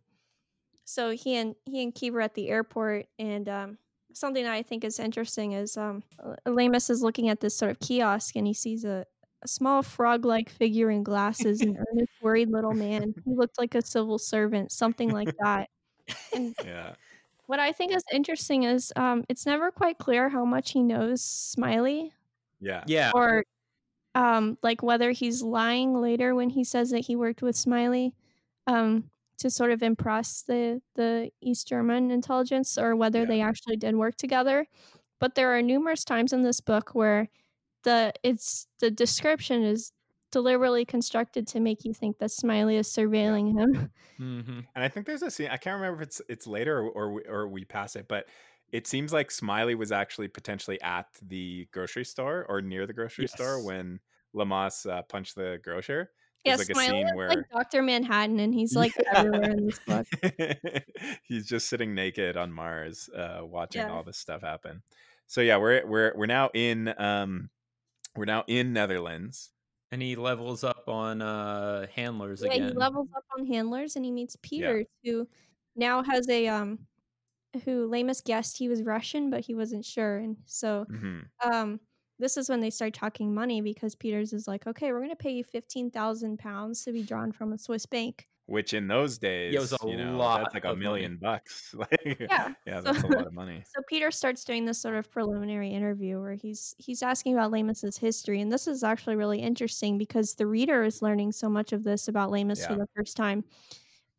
so 0.84 1.10
he 1.10 1.36
and 1.36 1.54
he 1.64 1.82
and 1.82 1.94
Kiever 1.94 2.22
at 2.22 2.34
the 2.34 2.48
airport 2.48 3.06
and 3.18 3.48
um 3.48 3.78
something 4.12 4.46
I 4.46 4.62
think 4.62 4.84
is 4.84 4.98
interesting 4.98 5.52
is 5.52 5.76
um 5.76 6.02
Leamas 6.46 6.90
is 6.90 7.02
looking 7.02 7.28
at 7.28 7.40
this 7.40 7.56
sort 7.56 7.70
of 7.70 7.80
kiosk 7.80 8.36
and 8.36 8.46
he 8.46 8.54
sees 8.54 8.84
a, 8.84 9.06
a 9.42 9.48
small 9.48 9.82
frog-like 9.82 10.50
figure 10.50 10.90
in 10.90 11.02
glasses 11.02 11.62
an 11.62 11.76
earnest, 11.92 12.10
worried 12.20 12.50
little 12.50 12.74
man. 12.74 13.14
He 13.24 13.34
looked 13.34 13.58
like 13.58 13.74
a 13.74 13.82
civil 13.82 14.18
servant, 14.18 14.72
something 14.72 15.10
like 15.12 15.30
that. 15.42 15.68
And 16.32 16.54
Yeah, 16.64 16.94
what 17.46 17.60
I 17.60 17.72
think 17.72 17.92
is 17.94 18.04
interesting 18.12 18.64
is 18.64 18.92
um, 18.96 19.24
it's 19.28 19.46
never 19.46 19.70
quite 19.72 19.98
clear 19.98 20.28
how 20.28 20.44
much 20.44 20.72
he 20.72 20.82
knows 20.82 21.22
Smiley 21.24 22.12
yeah, 22.60 22.84
Yeah. 22.86 23.12
or 23.14 23.44
um, 24.14 24.58
like 24.62 24.82
whether 24.82 25.12
he's 25.12 25.42
lying 25.42 25.94
later 26.00 26.34
when 26.34 26.50
he 26.50 26.64
says 26.64 26.90
that 26.90 27.00
he 27.06 27.16
worked 27.16 27.42
with 27.42 27.56
Smiley 27.56 28.14
um, 28.66 29.10
to 29.38 29.50
sort 29.50 29.70
of 29.72 29.82
impress 29.82 30.42
the 30.42 30.82
the 30.96 31.30
East 31.42 31.68
German 31.68 32.10
intelligence 32.10 32.78
or 32.78 32.96
whether 32.96 33.20
Yeah. 33.20 33.26
they 33.26 33.40
actually 33.40 33.76
did 33.76 33.96
work 33.96 34.16
together. 34.16 34.66
But 35.20 35.34
there 35.36 35.56
are 35.56 35.62
numerous 35.62 36.04
times 36.04 36.32
in 36.32 36.42
this 36.42 36.60
book 36.60 36.90
where 36.94 37.28
the 37.84 38.12
it's 38.22 38.66
the 38.80 38.90
description 38.90 39.62
is 39.62 39.92
deliberately 40.32 40.84
constructed 40.84 41.46
to 41.48 41.60
make 41.60 41.84
you 41.84 41.92
think 41.92 42.18
that 42.18 42.30
Smiley 42.30 42.76
is 42.76 42.88
surveilling 42.88 43.52
him. 43.58 43.90
hmm 44.16 44.60
And 44.74 44.84
I 44.84 44.88
think 44.88 45.06
there's 45.06 45.22
a 45.22 45.30
scene. 45.30 45.48
I 45.50 45.56
can't 45.56 45.80
remember 45.80 46.02
if 46.02 46.08
it's 46.08 46.22
it's 46.28 46.46
later 46.46 46.78
or 46.80 46.90
or 46.90 47.12
we, 47.12 47.22
or 47.24 47.48
we 47.48 47.64
pass 47.64 47.96
it, 47.96 48.06
but 48.08 48.26
it 48.72 48.86
seems 48.86 49.12
like 49.12 49.30
Smiley 49.30 49.74
was 49.74 49.90
actually 49.92 50.28
potentially 50.28 50.80
at 50.82 51.06
the 51.22 51.66
grocery 51.72 52.04
store 52.04 52.46
or 52.48 52.60
near 52.62 52.86
the 52.86 52.92
grocery 52.92 53.26
store 53.26 53.60
when 53.60 53.98
Leamas 54.32 54.86
uh, 54.86 55.02
punched 55.02 55.34
the 55.34 55.58
grocer. 55.62 56.10
Yeah, 56.44 56.56
There's 56.56 56.68
like 56.68 56.70
a 56.70 56.74
scene 56.80 57.06
is 57.06 57.12
where 57.14 57.28
like 57.28 57.38
Doctor 57.52 57.82
Manhattan, 57.82 58.38
and 58.40 58.54
he's 58.54 58.74
like 58.76 58.92
everywhere 59.12 59.50
in 59.50 59.66
this 59.66 59.78
book. 59.80 60.06
He's 61.22 61.46
just 61.46 61.68
sitting 61.68 61.94
naked 61.94 62.36
on 62.36 62.52
Mars, 62.52 63.08
uh, 63.14 63.40
watching 63.42 63.82
Yeah. 63.82 63.90
all 63.90 64.02
this 64.02 64.18
stuff 64.18 64.40
happen. 64.42 64.82
So 65.26 65.40
yeah, 65.40 65.58
we're 65.58 65.86
we're 65.86 66.12
we're 66.16 66.26
now 66.26 66.50
in 66.54 66.92
um 66.98 67.50
we're 68.16 68.24
now 68.26 68.44
in 68.48 68.72
Netherlands. 68.72 69.52
And 69.92 70.02
he 70.02 70.16
levels 70.16 70.62
up 70.64 70.88
on 70.88 71.20
uh 71.22 71.86
handlers 71.88 72.42
Yeah, 72.42 72.54
he 72.56 72.72
levels 72.74 73.08
up 73.16 73.24
on 73.36 73.46
handlers, 73.46 73.96
and 73.96 74.04
he 74.04 74.10
meets 74.10 74.36
Peter, 74.42 74.84
who 75.04 75.28
now 75.76 76.02
has 76.02 76.28
a 76.28 76.48
um, 76.48 76.86
who 77.64 77.88
Leamas 77.88 78.22
guessed 78.24 78.58
he 78.58 78.68
was 78.70 78.82
Russian, 78.84 79.30
but 79.30 79.42
he 79.46 79.54
wasn't 79.56 79.86
sure, 79.86 80.18
and 80.18 80.38
so 80.46 80.88
Mhm. 80.88 81.30
um, 81.44 81.80
this 82.20 82.38
is 82.38 82.50
when 82.50 82.60
they 82.62 82.70
start 82.70 82.94
talking 82.94 83.34
money 83.34 83.62
because 83.62 83.96
Peters 83.96 84.34
is 84.34 84.48
like, 84.48 84.66
okay, 84.68 84.92
we're 84.92 85.02
gonna 85.02 85.16
pay 85.16 85.32
you 85.32 85.44
fifteen 85.44 85.90
thousand 85.92 86.38
pounds 86.40 86.84
to 86.84 86.92
be 86.92 87.04
drawn 87.04 87.32
from 87.32 87.54
a 87.54 87.58
Swiss 87.58 87.86
bank. 87.86 88.29
Which 88.50 88.74
in 88.74 88.88
those 88.88 89.16
days, 89.18 89.54
was 89.60 89.72
a 89.72 89.78
you 89.86 89.96
know, 89.96 90.16
lot 90.16 90.42
that's 90.42 90.54
like 90.54 90.64
a 90.64 90.72
of 90.72 90.78
money. 90.78 90.80
million 90.80 91.16
bucks. 91.18 91.74
Like, 91.78 92.20
Yeah, 92.28 92.48
yeah, 92.66 92.80
so- 92.80 92.92
that's 92.92 93.02
a 93.04 93.06
lot 93.06 93.26
of 93.26 93.32
money. 93.32 93.64
So 93.72 93.82
Peter 93.88 94.10
starts 94.10 94.44
doing 94.44 94.64
this 94.64 94.80
sort 94.80 94.96
of 94.96 95.08
preliminary 95.10 95.70
interview 95.70 96.20
where 96.20 96.34
he's 96.34 96.74
he's 96.78 97.02
asking 97.02 97.34
about 97.34 97.52
Leamas's 97.52 97.96
history, 97.96 98.40
and 98.40 98.50
this 98.52 98.66
is 98.66 98.82
actually 98.82 99.16
really 99.16 99.40
interesting 99.40 99.96
because 99.98 100.34
the 100.34 100.46
reader 100.46 100.82
is 100.82 101.02
learning 101.02 101.32
so 101.32 101.48
much 101.48 101.72
of 101.72 101.84
this 101.84 102.08
about 102.08 102.30
Leamas 102.32 102.66
for 102.66 102.74
the 102.74 102.86
first 102.96 103.16
time. 103.16 103.44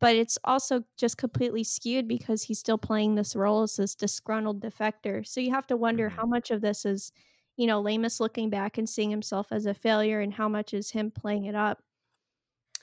But 0.00 0.16
it's 0.16 0.38
also 0.44 0.82
just 0.98 1.18
completely 1.18 1.64
skewed 1.64 2.08
because 2.08 2.42
he's 2.42 2.58
still 2.60 2.78
playing 2.78 3.14
this 3.16 3.36
role 3.36 3.62
as 3.62 3.76
this 3.76 3.94
disgruntled 3.94 4.60
defector. 4.62 5.26
So 5.26 5.40
you 5.40 5.50
have 5.52 5.66
to 5.68 5.76
wonder 5.76 6.08
Mhm. 6.08 6.12
how 6.16 6.26
much 6.26 6.50
of 6.50 6.60
this 6.62 6.84
is, 6.86 7.12
you 7.56 7.66
know, 7.66 7.82
Leamas 7.82 8.20
looking 8.20 8.50
back 8.50 8.78
and 8.78 8.88
seeing 8.88 9.10
himself 9.10 9.48
as 9.52 9.66
a 9.66 9.74
failure, 9.74 10.20
and 10.20 10.34
how 10.34 10.48
much 10.48 10.74
is 10.74 10.90
him 10.92 11.10
playing 11.10 11.44
it 11.46 11.54
up. 11.54 11.82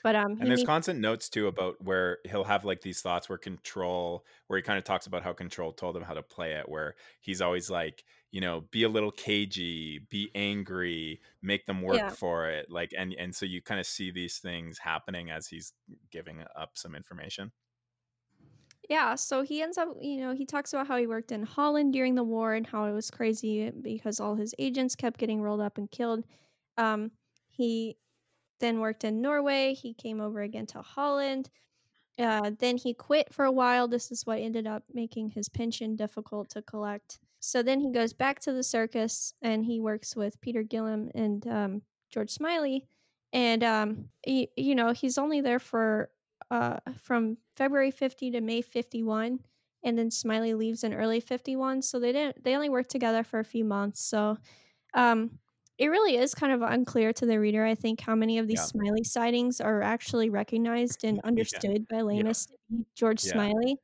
But 0.02 0.16
um, 0.16 0.40
And 0.40 0.50
there's 0.50 0.62
constant 0.62 1.00
notes 1.00 1.28
too 1.28 1.48
about 1.48 1.82
where 1.84 2.18
he'll 2.24 2.44
have 2.44 2.64
like 2.64 2.80
these 2.80 3.02
thoughts 3.02 3.28
where 3.28 3.36
control, 3.38 4.24
where 4.46 4.56
he 4.56 4.62
kind 4.62 4.78
of 4.78 4.84
talks 4.84 5.06
about 5.06 5.22
how 5.22 5.34
control 5.34 5.72
told 5.72 5.96
him 5.96 6.02
how 6.02 6.14
to 6.14 6.22
play 6.22 6.54
it, 6.54 6.68
where 6.68 6.94
he's 7.20 7.42
always 7.42 7.68
like, 7.70 8.04
you 8.30 8.40
know, 8.40 8.62
be 8.62 8.82
a 8.84 8.88
little 8.88 9.10
cagey, 9.12 9.98
be 9.98 10.30
angry, 10.34 11.20
make 11.42 11.66
them 11.66 11.82
work 11.82 12.08
Yeah. 12.08 12.10
for 12.10 12.48
it. 12.48 12.70
Like, 12.70 12.92
and, 12.96 13.12
and 13.14 13.34
so 13.36 13.44
you 13.44 13.60
kind 13.60 13.80
of 13.80 13.86
see 13.86 14.10
these 14.10 14.38
things 14.38 14.78
happening 14.78 15.30
as 15.30 15.46
he's 15.48 15.74
giving 16.10 16.42
up 16.56 16.78
some 16.78 16.94
information. 16.94 17.52
Yeah, 18.88 19.14
so 19.14 19.42
he 19.42 19.62
ends 19.62 19.78
up, 19.78 19.88
you 20.00 20.20
know, 20.20 20.34
he 20.34 20.44
talks 20.44 20.72
about 20.72 20.88
how 20.88 20.96
he 20.96 21.06
worked 21.06 21.30
in 21.30 21.44
Holland 21.44 21.92
during 21.92 22.16
the 22.16 22.24
war 22.24 22.54
and 22.54 22.66
how 22.66 22.86
it 22.86 22.92
was 22.92 23.10
crazy 23.10 23.70
because 23.70 24.18
all 24.18 24.34
his 24.34 24.54
agents 24.58 24.96
kept 24.96 25.18
getting 25.18 25.40
rolled 25.42 25.60
up 25.60 25.78
and 25.78 25.88
killed. 25.90 26.24
Um, 26.76 27.12
he 27.50 27.98
then 28.60 28.80
worked 28.80 29.04
in 29.04 29.20
Norway. 29.20 29.74
He 29.74 29.94
came 29.94 30.20
over 30.20 30.40
again 30.42 30.66
to 30.66 30.82
Holland. 30.82 31.50
Uh, 32.18 32.50
then 32.58 32.76
he 32.76 32.92
quit 32.92 33.32
for 33.32 33.44
a 33.44 33.52
while. 33.52 33.88
This 33.88 34.10
is 34.10 34.26
what 34.26 34.38
ended 34.38 34.66
up 34.66 34.82
making 34.92 35.30
his 35.30 35.48
pension 35.48 35.96
difficult 35.96 36.50
to 36.50 36.62
collect. 36.62 37.18
So 37.40 37.62
then 37.62 37.80
he 37.80 37.90
goes 37.90 38.12
back 38.12 38.40
to 38.40 38.52
the 38.52 38.62
circus 38.62 39.32
and 39.40 39.64
he 39.64 39.80
works 39.80 40.14
with 40.14 40.40
Peter 40.40 40.62
Guillam 40.62 41.10
and 41.14 41.46
um, 41.46 41.82
George 42.10 42.30
Smiley. 42.30 42.86
And, 43.32 43.64
um, 43.64 44.08
he, 44.24 44.50
you 44.56 44.74
know, 44.74 44.92
he's 44.92 45.16
only 45.16 45.40
there 45.40 45.60
for 45.60 46.10
uh, 46.50 46.78
from 47.00 47.38
February 47.56 47.90
50 47.90 48.32
to 48.32 48.40
May 48.40 48.60
51. 48.60 49.38
And 49.82 49.98
then 49.98 50.10
Smiley 50.10 50.52
leaves 50.52 50.84
in 50.84 50.92
early 50.92 51.20
51. 51.20 51.80
So 51.82 51.98
they 51.98 52.12
didn't, 52.12 52.44
they 52.44 52.54
only 52.54 52.68
worked 52.68 52.90
together 52.90 53.22
for 53.22 53.38
a 53.38 53.44
few 53.44 53.64
months. 53.64 54.02
So 54.02 54.36
um, 54.92 55.38
it 55.80 55.88
really 55.88 56.16
is 56.18 56.34
kind 56.34 56.52
of 56.52 56.60
unclear 56.60 57.10
to 57.14 57.24
the 57.24 57.40
reader, 57.40 57.64
I 57.64 57.74
think, 57.74 58.00
how 58.02 58.14
many 58.14 58.38
of 58.38 58.46
these 58.46 58.58
Yeah. 58.58 58.64
Smiley 58.66 59.02
sightings 59.02 59.62
are 59.62 59.80
actually 59.80 60.28
recognized 60.28 61.04
and 61.04 61.18
understood 61.24 61.88
by 61.88 62.02
Leamas 62.02 62.46
to 62.48 62.54
be 62.68 62.84
George 62.94 63.24
Yeah. 63.24 63.32
Smiley. 63.32 63.78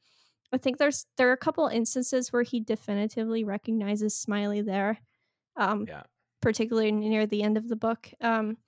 I 0.53 0.59
think 0.59 0.77
there's 0.77 1.07
there 1.17 1.31
are 1.31 1.33
a 1.33 1.39
couple 1.39 1.67
instances 1.69 2.33
where 2.33 2.43
he 2.43 2.61
definitively 2.61 3.45
recognizes 3.45 4.15
Smiley 4.15 4.61
there, 4.61 4.99
um, 5.57 5.87
Yeah. 5.89 6.03
particularly 6.43 6.93
near 6.93 7.27
the 7.27 7.43
end 7.43 7.57
of 7.57 7.67
the 7.69 7.77
book. 7.77 8.13
Um, 8.21 8.59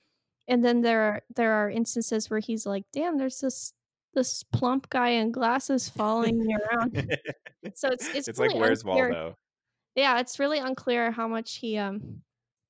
and 0.48 0.64
then 0.64 0.80
there 0.80 1.02
are 1.02 1.22
there 1.36 1.52
are 1.52 1.68
instances 1.70 2.30
where 2.30 2.40
he's 2.40 2.64
like, 2.64 2.84
"Damn, 2.94 3.18
there's 3.18 3.40
this 3.40 3.74
this 4.14 4.42
plump 4.42 4.88
guy 4.88 5.10
in 5.10 5.32
glasses 5.32 5.88
following 5.90 6.38
me 6.38 6.56
around." 6.56 6.94
So 7.74 7.88
it's 7.90 8.08
it's, 8.14 8.28
it's 8.28 8.38
really 8.38 8.54
like, 8.54 8.60
where's 8.62 8.82
unclear- 8.84 9.10
Waldo? 9.10 9.36
yeah, 9.94 10.18
it's 10.20 10.38
really 10.38 10.58
unclear 10.60 11.10
how 11.10 11.28
much 11.28 11.56
he 11.56 11.76
um 11.76 12.22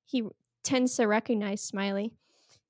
he 0.03 0.23
tends 0.63 0.95
to 0.95 1.05
recognize 1.07 1.61
Smiley. 1.61 2.13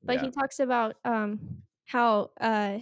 But 0.04 0.16
Yeah. 0.18 0.22
he 0.26 0.32
talks 0.32 0.60
about 0.60 0.96
um 1.06 1.64
how 1.86 2.32
uh 2.40 2.80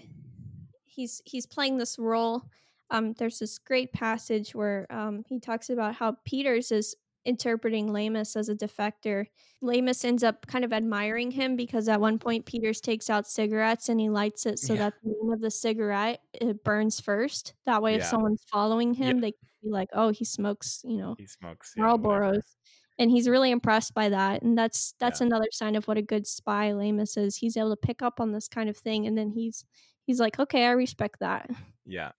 he's 0.85 1.21
he's 1.25 1.45
playing 1.45 1.77
this 1.77 1.97
role. 1.99 2.43
Um 2.89 3.13
there's 3.13 3.39
this 3.39 3.57
great 3.57 3.91
passage 3.93 4.53
where 4.55 4.85
um 4.91 5.23
he 5.27 5.39
talks 5.39 5.69
about 5.69 5.95
how 5.95 6.13
Peters 6.25 6.71
is 6.71 6.95
interpreting 7.25 7.89
Leamas 7.89 8.37
as 8.37 8.47
a 8.47 8.55
defector. 8.55 9.27
Leamas 9.61 10.05
ends 10.05 10.23
up 10.23 10.47
kind 10.47 10.63
of 10.63 10.71
admiring 10.71 11.29
him 11.31 11.57
because 11.57 11.89
at 11.89 11.99
one 11.99 12.17
point 12.19 12.45
Peters 12.45 12.79
takes 12.79 13.09
out 13.09 13.27
cigarettes 13.27 13.89
and 13.89 13.99
he 13.99 14.07
lights 14.09 14.45
it 14.45 14.59
so 14.59 14.73
Yeah. 14.73 14.79
that 14.79 14.93
the 15.03 15.09
name 15.09 15.33
of 15.33 15.41
the 15.41 15.51
cigarette 15.51 16.21
it 16.33 16.63
burns 16.63 17.01
first. 17.01 17.53
That 17.65 17.81
way, 17.81 17.95
if 17.95 18.05
someone's 18.05 18.43
following 18.49 18.93
him, 18.93 19.17
Yeah. 19.17 19.21
they 19.21 19.31
can 19.31 19.47
be 19.63 19.69
like, 19.69 19.89
"Oh, 19.91 20.09
he 20.11 20.23
smokes," 20.23 20.83
you 20.87 20.97
know, 20.97 21.15
He 21.17 21.25
smokes 21.27 21.73
yeah. 21.75 21.83
Marlboros. 21.83 22.55
And 22.99 23.11
he's 23.11 23.29
really 23.29 23.51
impressed 23.51 23.93
by 23.93 24.09
that, 24.09 24.41
and 24.41 24.57
that's 24.57 24.93
that's 24.99 25.21
Yeah. 25.21 25.21
another 25.21 25.47
sign 25.51 25.75
of 25.75 25.87
what 25.87 25.97
a 25.97 26.01
good 26.01 26.25
spy 26.27 26.71
Leamas 26.73 27.15
is. 27.17 27.35
He's 27.37 27.55
able 27.57 27.69
to 27.71 27.77
pick 27.77 28.01
up 28.01 28.19
on 28.19 28.31
this 28.31 28.47
kind 28.47 28.69
of 28.69 28.77
thing, 28.77 29.05
and 29.07 29.17
then 29.17 29.31
he's 29.31 29.65
he's 30.07 30.19
like, 30.19 30.39
"Okay, 30.39 30.65
I 30.65 30.71
respect 30.71 31.19
that." 31.19 31.49
Yeah. 31.85 32.11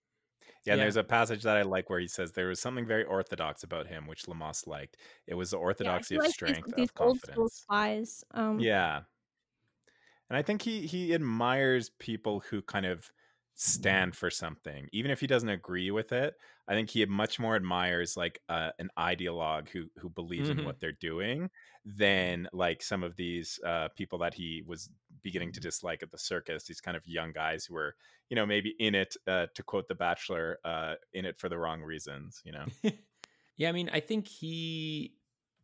Yeah, 0.65 0.73
and 0.73 0.81
Yeah. 0.81 0.83
there's 0.83 0.97
a 0.97 1.03
passage 1.05 1.43
that 1.43 1.57
I 1.57 1.63
like 1.63 1.89
where 1.89 1.99
he 1.99 2.07
says 2.07 2.33
there 2.33 2.47
was 2.47 2.59
something 2.61 2.87
very 2.87 3.05
orthodox 3.05 3.63
about 3.63 3.87
him, 3.87 4.07
which 4.07 4.27
Leamas 4.27 4.67
liked. 4.67 4.97
It 5.27 5.35
was 5.35 5.51
the 5.51 5.57
orthodoxy 5.59 6.15
he 6.15 6.17
of 6.17 6.23
likes 6.23 6.35
these, 6.45 6.57
strength, 6.57 6.73
these 6.75 6.89
of 6.89 6.93
old 6.99 7.21
school 7.21 7.49
confidence. 7.49 7.49
spies. 7.49 8.23
Um, 8.31 8.65
Yeah. 8.65 9.05
And 10.29 10.37
I 10.37 10.41
think 10.41 10.61
he 10.61 10.85
he 10.87 11.13
admires 11.13 11.89
people 11.89 12.39
who 12.41 12.61
kind 12.61 12.85
of 12.85 13.11
stand 13.61 14.15
for 14.15 14.29
something, 14.29 14.87
even 14.93 15.11
if 15.11 15.19
he 15.19 15.27
doesn't 15.27 15.49
agree 15.49 15.91
with 15.91 16.13
it. 16.13 16.35
I 16.67 16.73
think 16.75 16.89
he 16.89 17.05
much 17.05 17.39
more 17.39 17.55
admires 17.57 18.15
like 18.15 18.41
uh, 18.47 18.71
an 18.79 18.89
ideologue 18.97 19.67
who 19.69 19.89
who 19.97 20.09
believes 20.09 20.49
Mhm. 20.49 20.59
in 20.59 20.63
what 20.63 20.79
they're 20.79 20.93
doing 20.93 21.49
than 21.83 22.47
like 22.53 22.81
some 22.81 23.03
of 23.03 23.17
these 23.17 23.59
uh, 23.65 23.89
people 23.95 24.17
that 24.19 24.33
he 24.33 24.63
was 24.65 24.89
beginning 25.21 25.51
to 25.53 25.59
dislike 25.59 26.01
at 26.03 26.11
the 26.11 26.17
circus. 26.17 26.63
These 26.65 26.79
kind 26.81 26.95
of 26.95 27.05
young 27.07 27.33
guys 27.33 27.65
who 27.65 27.73
were, 27.73 27.95
you 28.29 28.35
know, 28.35 28.45
maybe 28.45 28.75
in 28.79 28.95
it 28.95 29.15
uh, 29.27 29.47
to 29.55 29.63
quote 29.63 29.87
The 29.89 29.95
Bachelor, 29.95 30.59
uh, 30.63 30.95
in 31.11 31.25
it 31.25 31.37
for 31.37 31.49
the 31.49 31.57
wrong 31.57 31.81
reasons. 31.81 32.41
You 32.45 32.53
know. 32.53 32.67
yeah, 33.57 33.69
I 33.69 33.71
mean, 33.71 33.89
I 33.91 33.99
think 33.99 34.27
he 34.27 35.17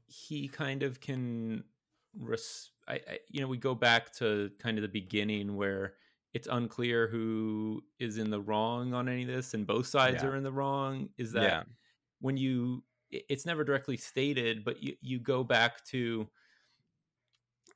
he 0.07 0.47
kind 0.47 0.83
of 0.83 0.99
can 0.99 1.65
res- 2.13 2.71
I, 2.87 2.95
I 2.95 3.19
you 3.29 3.41
know, 3.41 3.47
we 3.47 3.57
go 3.57 3.75
back 3.75 4.13
to 4.15 4.51
kind 4.59 4.77
of 4.77 4.81
the 4.81 4.87
beginning 4.87 5.55
where 5.55 5.95
it's 6.35 6.47
unclear 6.51 7.07
who 7.07 7.81
is 7.97 8.17
in 8.17 8.29
the 8.29 8.41
wrong 8.41 8.93
on 8.93 9.07
any 9.09 9.21
of 9.23 9.27
this 9.29 9.53
and 9.53 9.65
both 9.65 9.87
sides 9.87 10.21
Yeah. 10.21 10.29
are 10.29 10.35
in 10.35 10.43
the 10.43 10.51
wrong 10.51 11.09
is 11.17 11.31
that 11.31 11.43
yeah. 11.43 11.63
when 12.19 12.35
you 12.37 12.83
it's 13.09 13.45
never 13.45 13.63
directly 13.63 13.97
stated 13.97 14.63
but 14.65 14.83
you, 14.83 14.95
you 15.01 15.17
go 15.19 15.43
back 15.43 15.83
to 15.85 16.27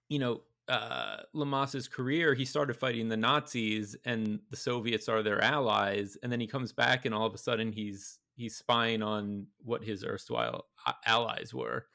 you 0.10 0.20
know 0.20 0.42
uh 0.68 1.18
Leamas's 1.34 1.88
career 1.88 2.34
he 2.34 2.46
started 2.46 2.76
fighting 2.76 3.08
the 3.08 3.18
nazis 3.18 3.96
and 4.06 4.40
the 4.50 4.58
soviets 4.58 5.08
are 5.10 5.24
their 5.24 5.42
allies 5.42 6.18
and 6.22 6.32
then 6.32 6.40
he 6.40 6.48
comes 6.48 6.72
back 6.74 7.06
and 7.06 7.16
all 7.16 7.26
of 7.26 7.34
a 7.34 7.38
sudden 7.38 7.72
he's 7.72 8.20
he's 8.36 8.56
spying 8.56 9.02
on 9.02 9.48
what 9.64 9.84
his 9.84 10.04
erstwhile 10.04 10.66
allies 11.06 11.54
were 11.54 11.88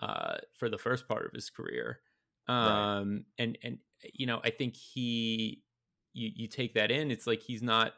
uh 0.00 0.36
for 0.54 0.68
the 0.70 0.78
first 0.78 1.06
part 1.08 1.26
of 1.26 1.32
his 1.32 1.50
career 1.50 2.00
Right. 2.48 2.98
um 3.00 3.24
and 3.38 3.58
and 3.62 3.78
you 4.14 4.26
know 4.26 4.40
i 4.44 4.50
think 4.50 4.76
he 4.76 5.62
you 6.12 6.30
you 6.34 6.46
take 6.48 6.74
that 6.74 6.90
in 6.90 7.10
it's 7.10 7.26
like 7.26 7.40
he's 7.42 7.62
not 7.62 7.92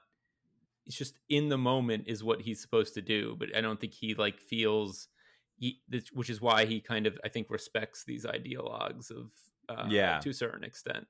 it's 0.87 0.97
just 0.97 1.19
in 1.29 1.49
the 1.49 1.59
moment 1.59 2.05
is 2.07 2.23
what 2.23 2.41
he's 2.43 2.61
supposed 2.61 2.95
to 2.95 3.03
do 3.03 3.35
but 3.39 3.55
i 3.57 3.61
don't 3.61 3.81
think 3.81 3.93
he 3.95 4.15
like 4.15 4.41
feels 4.41 5.09
he, 5.57 5.81
this, 5.89 6.09
which 6.13 6.29
is 6.31 6.41
why 6.41 6.65
he 6.65 6.81
kind 6.81 7.07
of 7.07 7.19
i 7.25 7.29
think 7.29 7.49
respects 7.51 8.05
these 8.05 8.25
ideologues 8.27 9.11
of 9.11 9.31
uh 9.69 9.87
Yeah. 9.89 10.19
to 10.21 10.31
a 10.31 10.35
certain 10.35 10.65
extent 10.65 11.07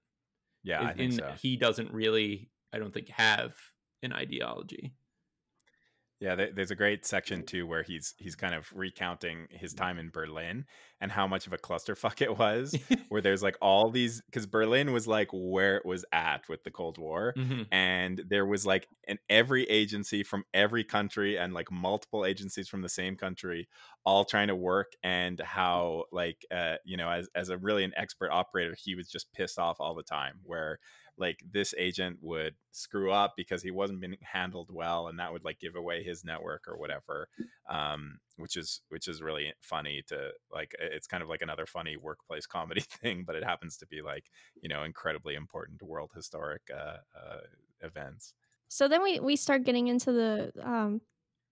Yeah, 0.63 0.83
is- 0.83 0.89
I 0.89 0.93
think 0.95 1.13
in 1.13 1.19
so. 1.19 1.33
he 1.41 1.57
doesn't 1.57 1.93
really 1.93 2.51
i 2.73 2.79
don't 2.79 2.93
think 2.95 3.09
have 3.11 3.55
an 4.03 4.13
ideology 4.13 4.95
Yeah, 6.25 6.47
there's 6.55 6.71
a 6.71 6.75
great 6.75 7.05
section 7.05 7.43
too 7.43 7.67
where 7.67 7.83
he's 7.83 8.15
he's 8.17 8.35
kind 8.35 8.55
of 8.55 8.73
recounting 8.73 9.47
his 9.51 9.75
time 9.75 9.99
in 9.99 10.09
Berlin 10.09 10.65
and 11.01 11.13
how 11.13 11.27
much 11.27 11.47
of 11.47 11.53
a 11.53 11.59
clusterfuck 11.59 12.23
it 12.23 12.39
was. 12.39 12.79
where 13.09 13.21
there's 13.21 13.43
like 13.43 13.57
all 13.61 13.91
these 13.91 14.23
because 14.23 14.47
Berlin 14.47 14.93
was 14.93 15.07
like 15.07 15.29
where 15.33 15.77
it 15.77 15.85
was 15.85 16.05
at 16.13 16.49
with 16.49 16.65
the 16.65 16.71
Cold 16.71 16.97
War, 16.97 17.37
Mhm. 17.37 17.67
and 17.71 18.23
there 18.27 18.47
was 18.47 18.65
like 18.65 18.89
an 19.07 19.19
every 19.29 19.65
agency 19.65 20.23
from 20.23 20.45
every 20.55 20.83
country 20.85 21.37
and 21.37 21.53
like 21.53 21.71
multiple 21.71 22.25
agencies 22.25 22.69
from 22.69 22.81
the 22.81 22.89
same 22.89 23.17
country 23.17 23.69
all 24.07 24.25
trying 24.25 24.49
to 24.49 24.57
work 24.57 24.93
and 25.03 25.41
how 25.41 26.05
like 26.13 26.47
uh 26.51 26.77
you 26.85 26.97
know 26.97 27.11
as 27.11 27.29
as 27.35 27.51
a 27.51 27.59
really 27.59 27.85
an 27.85 27.93
expert 27.97 28.31
operator 28.31 28.75
he 28.79 28.95
was 28.95 29.09
just 29.09 29.33
pissed 29.33 29.59
off 29.59 29.77
all 29.81 29.95
the 29.95 30.03
time 30.03 30.41
where 30.45 30.79
like 31.17 31.39
this 31.53 31.75
agent 31.79 32.19
would 32.21 32.55
screw 32.73 33.13
up 33.13 33.35
because 33.37 33.63
he 33.63 33.71
wasn't 33.71 34.01
being 34.01 34.17
handled 34.21 34.69
well 34.73 35.09
and 35.09 35.19
that 35.19 35.33
would 35.33 35.45
like 35.45 35.61
give 35.61 35.77
away 35.77 36.03
his 36.03 36.25
network 36.25 36.65
or 36.67 36.77
whatever 36.77 37.29
um 37.71 38.19
which 38.37 38.57
is 38.57 38.81
which 38.89 39.07
is 39.07 39.23
really 39.23 39.53
funny 39.61 40.03
to 40.07 40.31
like 40.53 40.75
it's 40.81 41.07
kind 41.07 41.23
of 41.23 41.29
like 41.29 41.43
another 41.43 41.67
funny 41.67 41.97
workplace 41.97 42.47
comedy 42.55 42.81
thing 42.81 43.23
but 43.25 43.37
it 43.37 43.45
happens 43.45 43.77
to 43.77 43.87
be 43.87 44.03
like 44.03 44.25
you 44.61 44.69
know 44.69 44.83
incredibly 44.83 45.35
important 45.35 45.81
world 45.83 46.11
historic 46.15 46.63
uh, 46.75 46.97
uh 47.17 47.41
events. 47.85 48.35
So 48.69 48.89
then 48.89 49.03
we 49.03 49.21
we 49.21 49.37
start 49.37 49.65
getting 49.65 49.89
into 49.89 50.13
the 50.13 50.53
um 50.63 51.01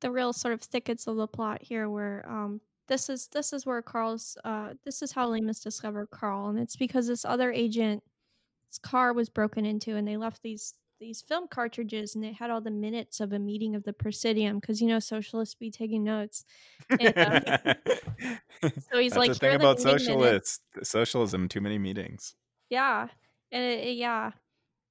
the 0.01 0.11
real 0.11 0.33
sort 0.33 0.55
of 0.55 0.61
thickets 0.61 1.07
of 1.07 1.17
the 1.17 1.27
plot 1.27 1.63
here 1.63 1.89
where 1.89 2.25
um 2.29 2.61
this 2.89 3.09
is 3.09 3.29
this 3.29 3.53
is 3.53 3.65
where 3.65 3.83
Karl's 3.83 4.37
uh 4.45 4.75
this 4.85 5.03
is 5.03 5.13
how 5.13 5.29
Leamas 5.29 5.63
discovered 5.63 6.09
Karl 6.11 6.49
and 6.49 6.59
it's 6.59 6.77
because 6.77 7.07
this 7.07 7.25
other 7.25 7.53
agent's 7.53 8.05
car 8.79 9.13
was 9.13 9.29
broken 9.29 9.65
into 9.67 9.97
and 9.97 10.07
they 10.07 10.17
left 10.17 10.43
these 10.43 10.75
these 11.01 11.21
film 11.21 11.49
cartridges 11.49 12.15
and 12.15 12.25
it 12.25 12.35
had 12.35 12.49
all 12.51 12.61
the 12.61 12.71
minutes 12.71 13.19
of 13.21 13.33
a 13.33 13.39
meeting 13.39 13.75
of 13.75 13.83
the 13.83 13.93
presidium 13.93 14.61
because 14.61 14.81
you 14.81 14.87
know 14.87 15.01
socialists 15.01 15.55
be 15.55 15.71
taking 15.71 16.05
notes 16.05 16.45
And, 16.91 17.13
uh, 17.17 17.41
so 18.91 18.99
he's 18.99 19.15
That's 19.15 19.17
like 19.17 19.29
the 19.31 19.35
thing 19.35 19.51
"Here 19.51 19.53
are 19.53 19.57
about 19.57 19.79
minutes." 19.79 20.05
socialists 20.05 20.61
socialism 20.83 21.49
too 21.49 21.61
many 21.61 21.79
meetings 21.79 22.35
Yeah. 22.71 23.09
And 23.51 23.63
it, 23.65 23.85
it- 23.89 23.97
yeah, 23.97 24.33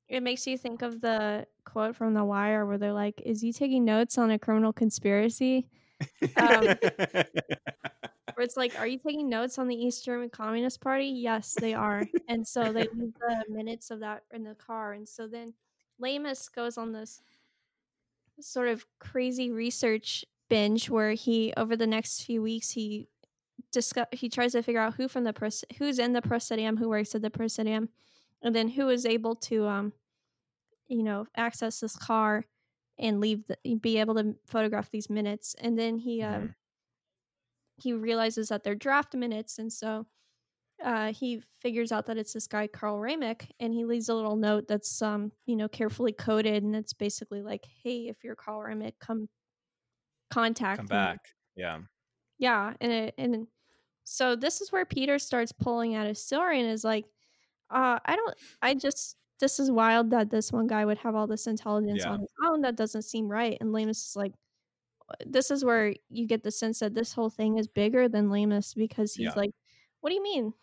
it 0.09 0.21
makes 0.21 0.45
you 0.47 0.57
think 0.57 0.81
of 0.81 1.01
the 1.01 1.47
quote 1.65 1.95
from 1.95 2.13
The 2.13 2.23
Wire 2.25 2.65
where 2.65 2.77
they're 2.77 2.93
like, 2.93 3.21
"Is 3.25 3.41
he 3.41 3.53
taking 3.53 3.85
notes 3.85 4.17
on 4.17 4.29
a 4.31 4.37
criminal 4.37 4.73
conspiracy?" 4.73 5.67
Um, 6.35 6.75
Where 8.35 8.43
it's 8.43 8.57
like, 8.57 8.77
"Are 8.79 8.87
you 8.87 8.97
taking 8.97 9.29
notes 9.29 9.57
on 9.57 9.67
the 9.67 9.75
East 9.75 10.03
German 10.05 10.29
Communist 10.29 10.81
Party?" 10.81 11.05
Yes, 11.07 11.53
they 11.55 11.73
are. 11.73 12.07
and 12.27 12.45
so 12.47 12.71
they 12.71 12.87
leave 12.93 13.13
the 13.19 13.43
minutes 13.49 13.91
of 13.91 13.99
that 14.01 14.23
in 14.31 14.43
the 14.43 14.55
car. 14.55 14.93
And 14.93 15.07
so 15.07 15.27
then 15.27 15.53
Leamas 15.99 16.47
goes 16.51 16.77
on 16.77 16.91
this 16.91 17.21
sort 18.39 18.67
of 18.67 18.85
crazy 18.99 19.51
research 19.51 20.25
binge 20.49 20.89
where 20.89 21.11
he 21.13 21.53
over 21.57 21.75
the 21.75 21.85
next 21.87 22.23
few 22.23 22.41
weeks 22.41 22.71
he 22.71 23.07
discuss 23.71 24.07
he 24.11 24.27
tries 24.27 24.53
to 24.53 24.63
figure 24.63 24.81
out 24.81 24.95
who 24.95 25.07
from 25.07 25.23
the 25.23 25.31
pres- 25.31 25.63
who's 25.77 25.99
in 25.99 26.11
the 26.11 26.21
presidium 26.21 26.75
who 26.75 26.89
works 26.89 27.13
at 27.13 27.21
the 27.21 27.29
presidium 27.29 27.87
and 28.41 28.55
then 28.55 28.67
who 28.67 28.89
is 28.89 29.05
able 29.05 29.35
to 29.35 29.65
um 29.67 29.93
you 30.87 31.03
know 31.03 31.25
access 31.35 31.79
this 31.79 31.95
car 31.95 32.45
and 32.97 33.21
leave 33.21 33.43
the, 33.47 33.75
be 33.75 33.97
able 33.99 34.15
to 34.15 34.35
photograph 34.45 34.89
these 34.89 35.09
minutes 35.09 35.55
and 35.61 35.77
then 35.77 35.97
he 35.99 36.21
um 36.23 36.41
Mhm. 36.41 36.55
He 37.81 37.93
realizes 37.93 38.49
that 38.49 38.63
they're 38.63 38.75
draft 38.75 39.15
minutes 39.15 39.59
and 39.59 39.71
so 39.73 40.07
uh, 40.83 41.13
he 41.13 41.43
figures 41.61 41.91
out 41.91 42.07
that 42.07 42.17
it's 42.17 42.33
this 42.33 42.47
guy 42.47 42.67
Karl 42.67 42.97
Riemeck, 42.99 43.51
and 43.59 43.73
he 43.73 43.85
leaves 43.85 44.09
a 44.09 44.15
little 44.15 44.35
note 44.37 44.67
that's 44.67 45.01
um 45.01 45.31
you 45.45 45.55
know 45.55 45.67
carefully 45.69 46.13
coded, 46.13 46.63
and 46.63 46.75
it's 46.75 46.93
basically 46.93 47.41
like, 47.43 47.65
"Hey, 47.83 48.07
if 48.09 48.23
you're 48.23 48.35
Karl 48.35 48.61
Riemeck, 48.61 48.99
come 48.99 49.29
contact 50.31 50.65
come 50.75 50.87
me." 50.91 51.11
back 51.11 51.19
yeah 51.55 51.81
Yeah, 52.37 52.73
and 52.81 52.91
it, 52.91 53.15
and 53.17 53.47
so 54.03 54.35
this 54.35 54.61
is 54.61 54.71
where 54.71 54.85
Peter 54.85 55.19
starts 55.19 55.51
pulling 55.51 55.95
out 55.95 56.07
his 56.07 56.23
story 56.23 56.59
and 56.61 56.69
is 56.69 56.83
like, 56.83 57.05
uh, 57.69 57.99
I 58.05 58.15
don't, 58.15 58.35
I 58.61 58.75
just, 58.75 59.17
this 59.39 59.59
is 59.59 59.71
wild 59.71 60.11
that 60.11 60.29
this 60.31 60.51
one 60.51 60.67
guy 60.67 60.85
would 60.85 60.97
have 60.99 61.15
all 61.15 61.27
this 61.27 61.47
intelligence 61.47 62.05
Yeah. 62.05 62.09
on 62.09 62.19
his 62.21 62.31
own. 62.47 62.61
That 62.61 62.75
doesn't 62.77 63.03
seem 63.03 63.27
right. 63.29 63.57
And 63.61 63.73
Leamas 63.73 63.99
is 64.09 64.15
like, 64.15 64.33
"Uh, 64.33 64.37
this 65.25 65.51
is 65.51 65.63
where 65.65 65.93
you 66.09 66.27
get 66.27 66.43
the 66.43 66.51
sense 66.51 66.79
that 66.79 66.93
this 66.93 67.13
whole 67.13 67.29
thing 67.29 67.57
is 67.57 67.67
bigger 67.67 68.07
than 68.09 68.29
Leamas 68.29 68.73
because 68.73 69.13
he's 69.13 69.25
Yeah. 69.27 69.33
like, 69.35 69.51
what 70.01 70.09
do 70.09 70.15
you 70.15 70.23
mean? 70.23 70.53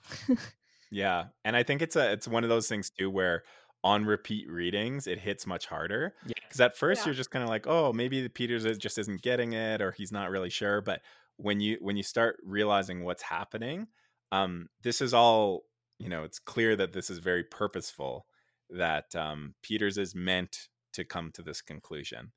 Yeah, 0.90 1.26
and 1.44 1.54
I 1.54 1.62
think 1.62 1.82
it's 1.82 1.96
a 1.96 2.12
it's 2.12 2.26
one 2.26 2.44
of 2.44 2.50
those 2.50 2.66
things 2.68 2.90
too 2.90 3.10
where 3.10 3.42
on 3.84 4.04
repeat 4.06 4.48
readings 4.50 5.06
it 5.06 5.18
hits 5.20 5.46
much 5.46 5.66
harder 5.66 6.14
Yeah. 6.26 6.32
because 6.42 6.60
at 6.60 6.76
first 6.76 7.02
Yeah. 7.02 7.06
you're 7.06 7.14
just 7.14 7.30
kind 7.30 7.42
of 7.42 7.48
like, 7.48 7.66
oh, 7.66 7.92
maybe 7.92 8.22
the 8.22 8.30
Peters 8.30 8.64
just 8.78 8.98
isn't 8.98 9.22
getting 9.22 9.52
it 9.52 9.80
or 9.82 9.92
he's 9.92 10.10
not 10.12 10.30
really 10.30 10.50
sure. 10.50 10.80
But 10.80 11.02
when 11.36 11.60
you 11.60 11.76
when 11.80 11.96
you 11.96 12.02
start 12.02 12.38
realizing 12.42 13.04
what's 13.04 13.22
happening, 13.22 13.86
um, 14.32 14.68
this 14.82 15.00
is 15.00 15.12
all 15.14 15.64
you 15.98 16.08
know. 16.08 16.24
It's 16.24 16.38
clear 16.38 16.74
that 16.76 16.92
this 16.92 17.10
is 17.10 17.18
very 17.18 17.44
purposeful. 17.44 18.26
That 18.70 19.14
um, 19.14 19.54
Peters 19.62 19.98
is 19.98 20.14
meant 20.14 20.68
to 20.94 21.04
come 21.04 21.32
to 21.32 21.42
this 21.42 21.60
conclusion. 21.62 22.32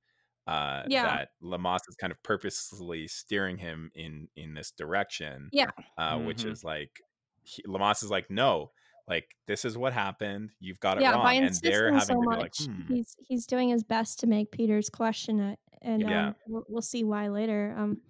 Uh, 0.48 0.84
Yeah. 0.88 1.04
That 1.18 1.30
Leamas 1.42 1.82
is 1.88 1.96
kind 1.96 2.12
of 2.12 2.22
purposely 2.24 3.08
steering 3.08 3.58
him 3.58 3.92
in 3.96 4.28
in 4.36 4.54
this 4.54 4.72
direction. 4.72 5.50
Yeah. 5.52 5.70
Uh, 5.98 6.20
which 6.20 6.44
Mhm. 6.44 6.52
is 6.52 6.64
like 6.64 7.02
he, 7.44 7.64
Leamas 7.64 8.04
is 8.04 8.10
like, 8.12 8.30
no, 8.30 8.72
like 9.08 9.36
this 9.48 9.66
is 9.66 9.78
what 9.78 9.94
happened. 9.94 10.52
You've 10.60 10.80
got 10.80 10.98
it 10.98 11.02
yeah, 11.04 11.12
wrong, 11.14 11.36
and 11.38 11.56
they're 11.62 11.92
having 11.92 12.06
so 12.06 12.14
to 12.16 12.20
be 12.22 12.26
much, 12.28 12.40
like, 12.40 12.54
hmm. 12.70 12.94
he's 12.94 13.16
he's 13.20 13.46
doing 13.48 13.70
his 13.70 13.84
best 13.84 14.20
to 14.22 14.28
make 14.28 14.52
Peter's 14.52 14.90
question 14.90 15.40
it, 15.40 15.60
and 15.82 16.02
Yeah. 16.02 16.28
um, 16.30 16.36
we'll, 16.48 16.64
we'll 16.70 16.82
see 16.82 17.04
why 17.04 17.28
later. 17.30 17.74
Um, 17.78 18.02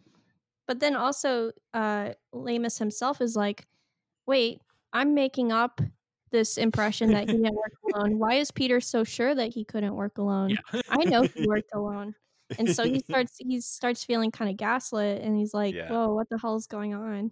but 0.68 0.80
then 0.80 0.96
also 0.96 1.52
uh 1.74 2.14
Leamas 2.34 2.78
himself 2.80 3.22
is 3.22 3.36
like, 3.36 3.68
wait, 4.26 4.62
I'm 4.94 5.14
making 5.14 5.52
up 5.52 5.82
this 6.32 6.58
impression 6.58 7.12
that 7.12 7.30
he 7.30 7.38
work 7.40 7.74
alone. 7.96 8.20
Why 8.20 8.36
is 8.36 8.52
Peter 8.52 8.80
so 8.80 9.04
sure 9.04 9.34
that 9.34 9.54
he 9.54 9.64
couldn't 9.64 9.96
work 9.96 10.18
alone? 10.18 10.52
Yeah. 10.52 10.82
I 10.90 11.04
know 11.06 11.24
he 11.24 11.46
worked 11.48 11.72
alone. 11.74 12.16
And 12.58 12.74
so 12.76 12.84
he 12.84 13.00
starts 13.00 13.38
he 13.38 13.62
starts 13.62 14.04
feeling 14.04 14.32
kind 14.32 14.50
of 14.50 14.58
gaslit 14.58 15.22
and 15.22 15.38
he's 15.38 15.54
like, 15.54 15.74
Yeah. 15.74 15.90
Whoa, 15.90 16.14
what 16.14 16.30
the 16.30 16.38
hell 16.38 16.56
is 16.56 16.68
going 16.68 16.94
on? 16.94 17.32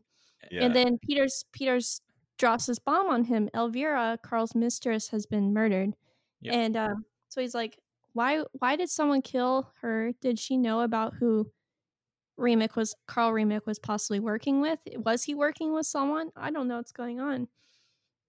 Yeah. 0.51 0.65
And 0.65 0.75
then 0.75 0.97
Peter's 0.99 1.45
Peter's 1.51 2.01
drops 2.37 2.67
his 2.67 2.79
bomb 2.79 3.07
on 3.07 3.25
him. 3.25 3.49
Elvira, 3.53 4.17
Karl's 4.23 4.55
mistress, 4.55 5.09
has 5.09 5.25
been 5.25 5.53
murdered. 5.53 5.93
Yeah. 6.41 6.53
And 6.53 6.77
uh, 6.77 6.95
so 7.27 7.41
he's 7.41 7.53
like, 7.55 7.77
Why 8.13 8.43
why 8.53 8.75
did 8.75 8.89
someone 8.89 9.21
kill 9.21 9.71
her? 9.81 10.11
Did 10.21 10.39
she 10.39 10.57
know 10.57 10.81
about 10.81 11.13
who 11.19 11.51
Riemeck 12.37 12.75
was 12.75 12.95
Karl 13.07 13.33
Riemeck 13.33 13.65
was 13.65 13.79
possibly 13.79 14.19
working 14.19 14.61
with? 14.61 14.79
Was 14.95 15.23
he 15.23 15.35
working 15.35 15.73
with 15.73 15.85
someone? 15.85 16.31
I 16.35 16.51
don't 16.51 16.67
know 16.67 16.77
what's 16.77 16.93
going 16.93 17.19
on. 17.19 17.47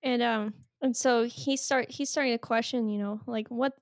And 0.03 0.23
um 0.23 0.55
and 0.83 0.97
so 0.97 1.25
he 1.25 1.57
start 1.57 1.91
he's 1.91 2.11
starting 2.11 2.33
to 2.33 2.39
question, 2.39 2.89
you 2.89 2.99
know, 2.99 3.21
like 3.27 3.49
what 3.49 3.75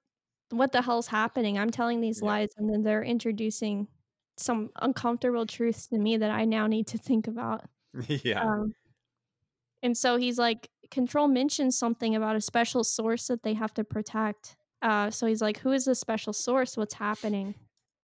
what 0.50 0.72
the 0.72 0.82
hell's 0.82 1.06
happening? 1.06 1.58
I'm 1.58 1.70
telling 1.70 2.00
these 2.00 2.20
Yeah. 2.22 2.28
lies 2.28 2.48
and 2.56 2.72
then 2.72 2.82
they're 2.82 3.04
introducing 3.04 3.88
some 4.36 4.70
uncomfortable 4.80 5.46
truths 5.46 5.88
to 5.88 5.98
me 5.98 6.16
that 6.16 6.30
I 6.30 6.44
now 6.44 6.66
need 6.66 6.86
to 6.88 6.98
think 6.98 7.26
about. 7.26 7.64
yeah. 8.08 8.42
Um, 8.44 8.72
and 9.82 9.96
so 9.96 10.16
he's 10.16 10.38
like, 10.38 10.68
Control 10.90 11.28
mentions 11.28 11.78
something 11.78 12.16
about 12.16 12.34
a 12.34 12.40
special 12.40 12.82
source 12.82 13.26
that 13.26 13.42
they 13.42 13.52
have 13.54 13.74
to 13.74 13.84
protect. 13.84 14.56
Uh, 14.80 15.10
so 15.10 15.26
he's 15.26 15.42
like, 15.42 15.58
Who 15.58 15.72
is 15.72 15.84
this 15.84 16.00
special 16.00 16.32
source? 16.32 16.76
What's 16.76 16.94
happening? 16.94 17.54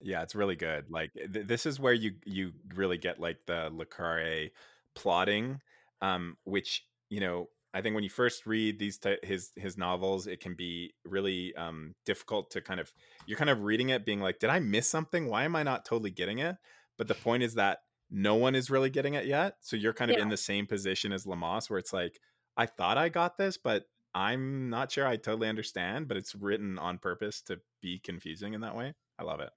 Yeah, 0.00 0.22
it's 0.22 0.34
really 0.34 0.56
good. 0.56 0.90
Like 0.90 1.12
th- 1.14 1.46
this 1.46 1.64
is 1.66 1.80
where 1.80 1.94
you 1.94 2.12
you 2.26 2.52
really 2.74 2.98
get 2.98 3.20
like 3.20 3.38
the 3.46 3.70
Le 3.72 3.86
Carre 3.86 4.50
plotting, 4.94 5.60
um, 6.02 6.36
which 6.44 6.86
you 7.08 7.20
know 7.20 7.48
I 7.74 7.82
think 7.82 7.94
when 7.94 8.04
you 8.04 8.10
first 8.10 8.46
read 8.46 8.78
these 8.78 8.98
ty- 8.98 9.18
his 9.22 9.50
his 9.56 9.76
novels, 9.76 10.26
it 10.26 10.40
can 10.40 10.54
be 10.54 10.94
really 11.04 11.54
um, 11.56 11.94
difficult 12.06 12.50
to 12.52 12.60
kind 12.60 12.78
of 12.80 12.92
you're 13.26 13.36
kind 13.36 13.50
of 13.50 13.62
reading 13.64 13.88
it, 13.90 14.06
being 14.06 14.20
like, 14.20 14.38
did 14.38 14.48
I 14.50 14.60
miss 14.60 14.88
something? 14.88 15.26
Why 15.28 15.44
am 15.44 15.56
I 15.56 15.64
not 15.64 15.84
totally 15.84 16.10
getting 16.12 16.38
it? 16.38 16.56
But 16.96 17.08
the 17.08 17.14
point 17.14 17.42
is 17.42 17.54
that 17.54 17.80
no 18.10 18.36
one 18.36 18.54
is 18.54 18.70
really 18.70 18.90
getting 18.90 19.14
it 19.14 19.26
yet, 19.26 19.56
so 19.60 19.76
you're 19.76 19.92
kind 19.92 20.10
of 20.10 20.16
Yeah. 20.18 20.22
in 20.22 20.28
the 20.28 20.36
same 20.36 20.66
position 20.66 21.12
as 21.12 21.26
Leamas, 21.26 21.68
where 21.68 21.78
it's 21.80 21.92
like, 21.92 22.20
I 22.56 22.66
thought 22.66 22.96
I 22.96 23.08
got 23.08 23.36
this, 23.36 23.58
but 23.58 23.84
I'm 24.14 24.70
not 24.70 24.92
sure 24.92 25.06
I 25.06 25.16
totally 25.16 25.48
understand. 25.48 26.06
But 26.06 26.16
it's 26.16 26.34
written 26.36 26.78
on 26.78 26.98
purpose 26.98 27.42
to 27.42 27.60
be 27.82 27.98
confusing 27.98 28.54
in 28.54 28.60
that 28.60 28.76
way. 28.76 28.94
I 29.18 29.24
love 29.24 29.40
it. 29.40 29.50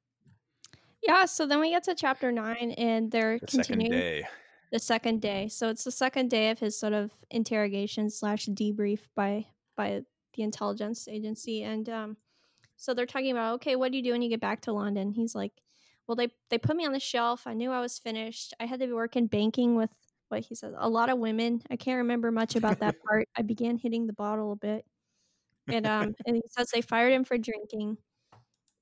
Yeah, 1.04 1.26
so 1.26 1.46
then 1.46 1.60
we 1.60 1.70
get 1.70 1.84
to 1.84 1.94
chapter 1.96 2.32
nine 2.32 2.72
and 2.72 3.12
they're 3.12 3.38
The 3.40 3.48
second 3.48 3.80
continuing 3.80 3.92
day. 3.92 4.28
The 4.72 4.80
second 4.80 5.22
day. 5.22 5.48
So 5.48 5.70
it's 5.70 5.84
the 5.84 5.92
second 5.92 6.30
day 6.30 6.50
of 6.50 6.60
his 6.60 6.80
sort 6.80 6.94
of 6.94 7.12
interrogation 7.32 8.10
slash 8.10 8.48
debrief 8.48 9.02
by 9.16 9.46
by 9.76 10.02
the 10.34 10.44
intelligence 10.44 11.08
agency. 11.08 11.64
And 11.64 11.88
um 11.90 12.18
so 12.76 12.94
they're 12.94 13.06
talking 13.06 13.32
about, 13.32 13.56
okay, 13.56 13.76
what 13.76 13.92
do 13.92 13.98
you 13.98 14.04
do 14.04 14.12
when 14.12 14.22
you 14.22 14.30
get 14.30 14.42
back 14.42 14.62
to 14.62 14.74
London? 14.74 15.12
He's 15.12 15.34
like, 15.36 15.54
Well, 16.08 16.16
they 16.16 16.30
they 16.50 16.58
put 16.58 16.76
me 16.76 16.86
on 16.86 16.94
the 16.94 17.00
shelf. 17.00 17.48
I 17.48 17.54
knew 17.54 17.72
I 17.72 17.82
was 17.82 17.98
finished. 17.98 18.54
I 18.60 18.66
had 18.66 18.80
to 18.80 18.94
work 18.94 19.16
in 19.16 19.28
banking 19.28 19.76
with 19.76 19.90
what 20.30 20.42
he 20.44 20.56
says, 20.56 20.74
a 20.78 20.90
lot 20.90 21.10
of 21.10 21.20
women. 21.20 21.62
I 21.72 21.78
can't 21.78 22.00
remember 22.00 22.32
much 22.32 22.56
about 22.56 22.80
that 22.80 22.96
part. 23.08 23.30
I 23.38 23.42
began 23.44 23.78
hitting 23.78 24.08
the 24.08 24.14
bottle 24.14 24.52
a 24.52 24.56
bit. 24.56 24.86
And 25.68 25.86
um 25.86 26.16
and 26.26 26.36
he 26.36 26.44
says 26.50 26.70
they 26.74 26.82
fired 26.82 27.14
him 27.14 27.24
for 27.24 27.38
drinking. 27.38 27.98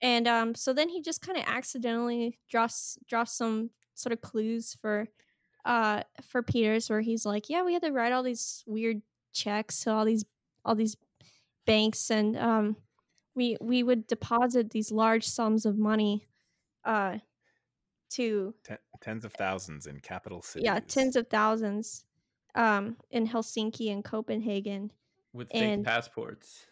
And 0.01 0.27
um 0.27 0.55
so 0.55 0.73
then 0.73 0.89
he 0.89 1.01
just 1.01 1.21
kind 1.21 1.37
of 1.37 1.45
accidentally 1.47 2.39
drops 2.49 2.97
drops 3.07 3.37
some 3.37 3.71
sort 3.95 4.13
of 4.13 4.21
clues 4.21 4.75
for 4.81 5.07
uh 5.65 6.03
for 6.29 6.41
Peters 6.43 6.89
where 6.89 7.01
he's 7.01 7.25
like, 7.25 7.49
Yeah, 7.49 7.63
we 7.63 7.73
had 7.73 7.81
to 7.83 7.91
write 7.91 8.13
all 8.13 8.23
these 8.23 8.63
weird 8.67 9.01
checks 9.33 9.81
to 9.83 9.91
all 9.91 10.05
these 10.05 10.23
all 10.63 10.75
these 10.75 10.95
banks 11.65 12.09
and 12.11 12.37
um 12.37 12.75
we 13.35 13.57
we 13.59 13.83
would 13.83 14.07
deposit 14.07 14.69
these 14.69 14.91
large 14.91 15.27
sums 15.27 15.65
of 15.65 15.77
money 15.77 16.25
uh 16.85 17.17
to 18.11 18.53
Ten, 18.63 18.77
tens 19.01 19.25
of 19.25 19.33
thousands 19.33 19.87
in 19.87 19.99
capital 19.99 20.41
cities. 20.41 20.65
yeah 20.65 20.79
tens 20.79 21.15
of 21.15 21.27
thousands 21.27 22.05
um 22.53 22.95
in 23.11 23.27
Helsinki 23.27 23.91
and 23.91 24.03
Copenhagen 24.05 24.91
with 25.33 25.49
fake 25.51 25.63
And- 25.63 25.85
passports. 25.85 26.67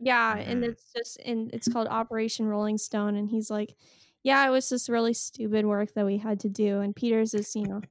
yeah 0.00 0.36
and 0.38 0.64
Mhm. 0.64 0.68
it's 0.70 0.92
just 0.92 1.18
and 1.20 1.52
it's 1.54 1.68
called 1.68 1.86
Operation 1.88 2.46
Rolling 2.46 2.78
Stone 2.78 3.14
and 3.16 3.28
he's 3.28 3.50
like 3.50 3.76
yeah 4.22 4.44
it 4.46 4.50
was 4.50 4.68
this 4.70 4.88
really 4.88 5.12
stupid 5.14 5.66
work 5.66 5.92
that 5.94 6.06
we 6.06 6.16
had 6.18 6.40
to 6.40 6.48
do 6.48 6.80
and 6.80 6.96
Peters 6.96 7.34
is 7.34 7.54
you 7.54 7.66
know 7.66 7.82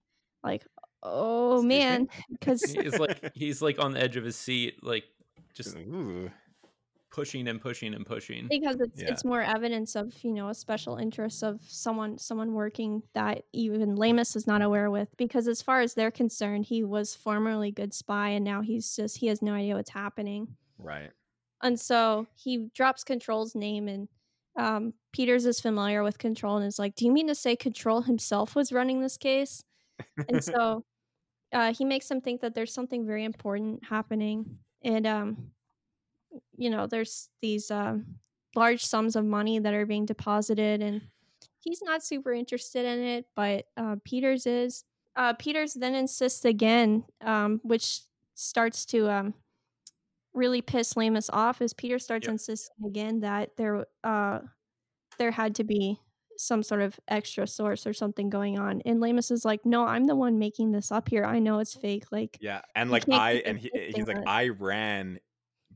like 0.44 0.66
oh 1.04 1.56
Excuse 1.64 1.68
man 1.68 2.08
because 2.32 2.64
He's 2.64 3.00
like 3.00 3.32
he's 3.36 3.62
like 3.62 3.80
on 3.80 3.92
the 3.94 4.02
edge 4.02 4.18
of 4.18 4.24
his 4.24 4.36
seat, 4.36 4.84
like 4.84 5.06
just 5.54 5.76
Ooh. 5.78 6.30
pushing 7.12 7.48
and 7.48 7.60
pushing 7.60 7.94
and 7.94 8.06
pushing. 8.06 8.48
because 8.50 8.80
it's 8.80 9.02
Yeah. 9.02 9.10
it's 9.10 9.26
more 9.26 9.42
evidence 9.42 9.96
of 9.96 10.14
you 10.24 10.32
know 10.32 10.50
a 10.50 10.54
special 10.54 10.98
interest 10.98 11.44
of 11.44 11.60
someone 11.68 12.18
someone 12.18 12.54
working 12.54 13.02
that 13.14 13.44
even 13.54 13.96
Leamas 13.96 14.36
is 14.36 14.46
not 14.46 14.62
aware 14.62 14.92
with 14.92 15.10
because 15.18 15.48
as 15.48 15.62
far 15.62 15.82
as 15.82 15.94
they're 15.96 16.12
concerned 16.12 16.66
he 16.66 16.84
was 16.84 17.16
formerly 17.16 17.72
good 17.72 17.94
spy 17.94 18.30
and 18.30 18.46
now 18.46 18.62
he's 18.62 18.96
just 18.96 19.18
he 19.18 19.28
has 19.28 19.42
no 19.42 19.54
idea 19.54 19.76
what's 19.76 19.90
happening 19.90 20.56
Right. 20.78 21.12
and 21.64 21.80
so 21.80 22.28
he 22.36 22.68
drops 22.76 23.04
control's 23.04 23.56
name 23.56 23.88
and 23.88 24.08
um, 24.58 24.94
peters 25.14 25.46
is 25.46 25.60
familiar 25.60 26.04
with 26.04 26.18
control 26.20 26.58
and 26.58 26.66
is 26.66 26.78
like 26.80 26.96
do 26.96 27.06
you 27.06 27.12
mean 27.12 27.28
to 27.28 27.36
say 27.36 27.56
control 27.56 28.02
himself 28.02 28.56
was 28.56 28.72
running 28.72 29.02
this 29.02 29.18
case 29.18 29.64
and 30.28 30.44
so 30.44 30.84
uh, 31.54 31.74
he 31.74 31.86
makes 31.86 32.10
him 32.10 32.22
think 32.22 32.42
that 32.42 32.56
there's 32.56 32.74
something 32.74 33.06
very 33.06 33.24
important 33.24 33.84
happening 33.86 34.60
and 34.84 35.08
um, 35.08 35.52
you 36.56 36.70
know 36.70 36.88
there's 36.88 37.30
these 37.42 37.72
um, 37.72 38.06
large 38.56 38.84
sums 38.86 39.16
of 39.16 39.26
money 39.26 39.60
that 39.60 39.74
are 39.74 39.86
being 39.86 40.06
deposited 40.06 40.82
and 40.82 41.02
he's 41.60 41.82
not 41.82 42.04
super 42.04 42.34
interested 42.34 42.86
in 42.86 43.00
it 43.00 43.26
but 43.36 43.66
uh, 43.78 43.96
peters 44.04 44.46
is 44.46 44.84
uh, 45.16 45.34
peters 45.34 45.74
then 45.74 45.96
insists 45.96 46.46
again 46.46 47.04
um, 47.22 47.60
which 47.64 48.02
starts 48.36 48.86
to 48.86 49.10
um, 49.10 49.34
really 50.34 50.62
piss 50.62 50.94
Leamas 50.96 51.30
off 51.34 51.62
as 51.62 51.74
peter 51.74 52.00
starts 52.00 52.28
Yep. 52.28 52.34
insisting 52.34 52.86
again 52.86 53.20
that 53.22 53.56
there 53.58 53.86
uh, 54.04 54.40
there 55.18 55.32
had 55.32 55.56
to 55.56 55.64
be 55.64 56.00
some 56.42 56.64
sort 56.64 56.82
of 56.82 56.98
extra 57.10 57.46
source 57.46 57.86
or 57.86 57.92
something 57.94 58.30
going 58.30 58.58
on 58.58 58.82
and 58.86 59.02
Leamas 59.02 59.30
is 59.30 59.44
like 59.44 59.66
no 59.66 59.86
i'm 59.86 60.06
the 60.06 60.16
one 60.16 60.40
making 60.40 60.72
this 60.72 60.90
up 60.90 61.10
here 61.10 61.26
i 61.26 61.38
know 61.38 61.60
it's 61.60 61.76
fake 61.76 62.06
like 62.14 62.38
Yeah, 62.40 62.62
and 62.76 62.90
like 62.90 63.04
I 63.12 63.34
and 63.46 63.60
he, 63.60 63.70
he's 63.94 64.08
like 64.08 64.18
it. 64.18 64.24
I 64.26 64.48
ran 64.48 65.20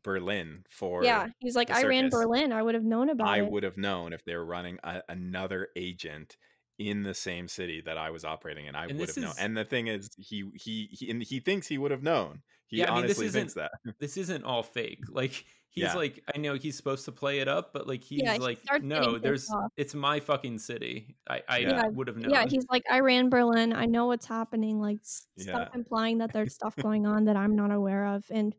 Berlin 0.04 0.64
for 0.70 1.04
yeah 1.04 1.28
he's 1.40 1.56
like 1.56 1.68
the 1.68 1.76
i 1.78 1.84
ran 1.84 2.10
berlin 2.10 2.52
i 2.52 2.62
would 2.62 2.76
have 2.76 2.84
known 2.84 3.10
about 3.10 3.28
I 3.28 3.40
it 3.40 3.52
would 3.52 3.64
have 3.64 3.78
known 3.78 4.14
if 4.14 4.24
they 4.26 4.36
were 4.36 4.46
running 4.46 4.80
a, 4.84 5.02
another 5.10 5.68
agent 5.76 6.38
in 6.80 7.04
the 7.04 7.14
same 7.14 7.48
city 7.48 7.82
that 7.86 8.00
I 8.00 8.10
was 8.10 8.26
operating 8.26 8.66
in. 8.66 8.76
I 8.76 8.86
And 8.88 8.98
would 8.98 9.08
this 9.08 9.16
have 9.16 9.24
known. 9.26 9.34
And 9.38 9.56
the 9.56 9.64
thing 9.64 9.88
is, 9.88 10.10
he 10.18 10.44
he 10.56 10.90
he 10.92 11.12
and 11.12 11.22
he 11.22 11.40
thinks 11.40 11.68
he 11.68 11.78
would 11.78 11.92
have 11.92 12.02
known. 12.02 12.42
He 12.66 12.78
Yeah, 12.78 12.92
I 12.92 12.96
mean, 12.96 13.06
this 13.08 13.20
honestly 13.20 13.30
thinks 13.30 13.52
isn't- 13.54 13.70
that. 13.86 13.94
This 14.00 14.18
isn't 14.18 14.44
all 14.44 14.64
fake. 14.64 15.02
Like 15.08 15.46
he's 15.74 15.84
Yeah. 15.84 15.94
like 15.96 16.24
I 16.34 16.38
know 16.38 16.54
he's 16.56 16.78
supposed 16.78 17.06
to 17.06 17.12
play 17.12 17.40
it 17.40 17.48
up, 17.48 17.74
but 17.74 17.88
like 17.88 18.04
he's 18.04 18.22
Yeah, 18.24 18.34
he 18.34 18.40
like 18.40 18.62
starts 18.64 18.84
no, 18.86 19.18
there's 19.18 19.50
off. 19.50 19.72
it's 19.76 19.94
my 19.94 20.20
fucking 20.20 20.60
city. 20.60 21.18
I 21.30 21.42
I 21.50 21.58
Yeah. 21.60 21.88
would 21.92 22.08
have 22.08 22.18
known. 22.18 22.32
yeah 22.32 22.46
he's 22.50 22.66
like 22.70 22.84
i 22.90 23.00
ran 23.00 23.30
berlin 23.30 23.74
i 23.74 23.86
know 23.86 24.06
what's 24.08 24.26
happening 24.26 24.80
like 24.80 25.00
s- 25.02 25.28
stop 25.38 25.70
Yeah. 25.74 25.80
implying 25.80 26.20
that 26.20 26.32
there's 26.34 26.54
stuff 26.54 26.76
going 26.88 27.06
on 27.06 27.26
that 27.26 27.36
i'm 27.36 27.56
not 27.56 27.72
aware 27.72 28.06
of 28.06 28.26
and 28.32 28.56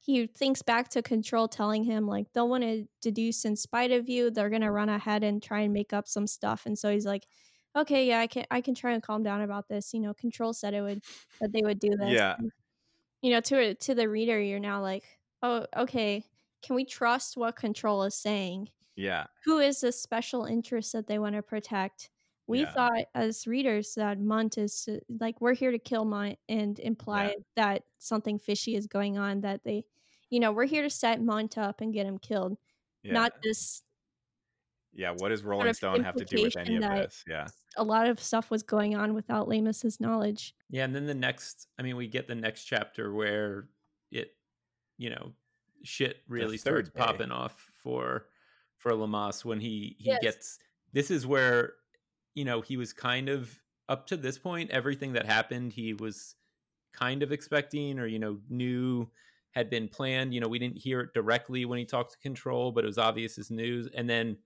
he 0.00 0.26
thinks 0.26 0.62
back 0.62 0.88
to 0.90 1.02
control 1.02 1.48
telling 1.48 1.84
him 1.84 2.06
like 2.06 2.26
they'll 2.32 2.48
want 2.48 2.62
to 2.64 2.86
deduce 3.00 3.44
in 3.44 3.56
spite 3.56 3.90
of 3.92 4.08
you 4.08 4.30
they're 4.30 4.50
going 4.50 4.62
to 4.62 4.70
run 4.70 4.88
ahead 4.88 5.22
and 5.24 5.42
try 5.42 5.60
and 5.60 5.72
make 5.72 5.92
up 5.92 6.06
some 6.08 6.26
stuff 6.26 6.66
and 6.66 6.78
so 6.78 6.90
he's 6.92 7.06
like 7.06 7.26
okay 7.76 8.06
yeah 8.06 8.20
i 8.20 8.26
can 8.26 8.44
i 8.50 8.60
can 8.60 8.74
try 8.74 8.92
and 8.92 9.02
calm 9.02 9.22
down 9.22 9.40
about 9.42 9.66
this 9.68 9.92
you 9.94 10.00
know 10.00 10.12
control 10.14 10.52
said 10.52 10.74
it 10.74 10.82
would 10.82 11.00
that 11.40 11.52
they 11.52 11.62
would 11.62 11.78
do 11.80 11.90
this 11.96 12.12
Yeah. 12.12 12.34
And, 12.38 12.50
you 13.22 13.30
know 13.32 13.40
to 13.40 13.74
to 13.74 13.94
the 13.94 14.08
reader 14.08 14.40
you're 14.40 14.60
now 14.60 14.80
like 14.82 15.04
oh 15.42 15.66
okay 15.76 16.24
can 16.64 16.74
we 16.76 16.84
trust 16.84 17.36
what 17.36 17.56
control 17.56 18.02
is 18.04 18.14
saying 18.14 18.68
Yeah. 18.96 19.26
who 19.44 19.58
is 19.58 19.80
this 19.80 20.00
special 20.00 20.44
interest 20.44 20.92
that 20.92 21.06
they 21.06 21.18
want 21.18 21.34
to 21.36 21.42
protect 21.42 22.10
we 22.46 22.60
Yeah. 22.60 22.72
thought 22.72 23.04
as 23.14 23.46
readers 23.46 23.94
that 23.94 24.18
Mundt 24.18 24.58
is 24.58 24.88
like 25.20 25.40
we're 25.40 25.54
here 25.54 25.70
to 25.70 25.78
kill 25.78 26.04
Mundt 26.04 26.38
and 26.48 26.78
imply 26.78 27.34
that 27.56 27.82
something 27.98 28.38
fishy 28.38 28.76
is 28.76 28.86
going 28.86 29.16
on 29.18 29.40
that 29.42 29.62
they 29.64 29.84
you 30.30 30.40
know 30.40 30.52
we're 30.52 30.66
here 30.66 30.82
to 30.82 30.90
set 30.90 31.20
Mundt 31.22 31.56
up 31.58 31.80
and 31.80 31.92
get 31.92 32.06
him 32.06 32.18
killed 32.18 32.56
Yeah. 33.02 33.12
not 33.14 33.32
this 33.42 33.82
yeah. 34.96 35.10
What 35.10 35.30
does 35.30 35.42
Rolling 35.42 35.66
of 35.66 35.74
Stone 35.76 36.04
have 36.04 36.14
to 36.14 36.24
do 36.24 36.40
with 36.44 36.56
any 36.56 36.76
implication 36.76 36.98
of 36.98 37.02
this? 37.10 37.24
Yeah. 37.26 37.48
a 37.76 37.82
lot 37.82 38.06
of 38.06 38.22
stuff 38.22 38.48
was 38.48 38.62
going 38.62 38.94
on 38.94 39.12
without 39.12 39.48
Leamas's 39.48 39.98
knowledge 40.00 40.54
Yeah, 40.70 40.84
and 40.84 40.94
then 40.94 41.06
the 41.06 41.14
next 41.14 41.66
I 41.78 41.82
mean 41.82 41.96
we 41.96 42.06
get 42.08 42.28
the 42.28 42.34
next 42.36 42.64
chapter 42.64 43.12
where 43.12 43.68
it 44.12 44.36
you 44.98 45.10
know 45.10 45.32
shit 45.84 46.18
really 46.28 46.56
starts 46.56 46.90
day. 46.90 46.98
popping 46.98 47.30
off 47.30 47.70
for 47.72 48.26
for 48.78 48.92
Leamas 48.92 49.44
when 49.44 49.60
he 49.60 49.96
he 49.98 50.10
Yes. 50.10 50.22
gets 50.22 50.58
this 50.92 51.10
is 51.10 51.26
where 51.26 51.74
you 52.34 52.44
know 52.44 52.60
he 52.60 52.76
was 52.76 52.92
kind 52.92 53.28
of 53.28 53.60
up 53.88 54.06
to 54.08 54.16
this 54.16 54.38
point, 54.38 54.70
everything 54.70 55.12
that 55.12 55.26
happened, 55.26 55.72
he 55.72 55.92
was 55.92 56.36
kind 56.92 57.22
of 57.22 57.32
expecting 57.32 57.98
or, 57.98 58.06
you 58.06 58.18
know, 58.18 58.38
knew 58.48 59.10
had 59.50 59.70
been 59.70 59.88
planned. 59.88 60.32
You 60.34 60.40
know, 60.40 60.48
we 60.48 60.58
didn't 60.58 60.78
hear 60.78 61.00
it 61.00 61.14
directly 61.14 61.64
when 61.64 61.78
he 61.78 61.84
talked 61.84 62.12
to 62.12 62.18
Control, 62.18 62.72
but 62.72 62.84
it 62.84 62.86
was 62.86 62.98
obvious 62.98 63.38
as 63.38 63.50
news. 63.50 63.88
And 63.94 64.08
then 64.08 64.38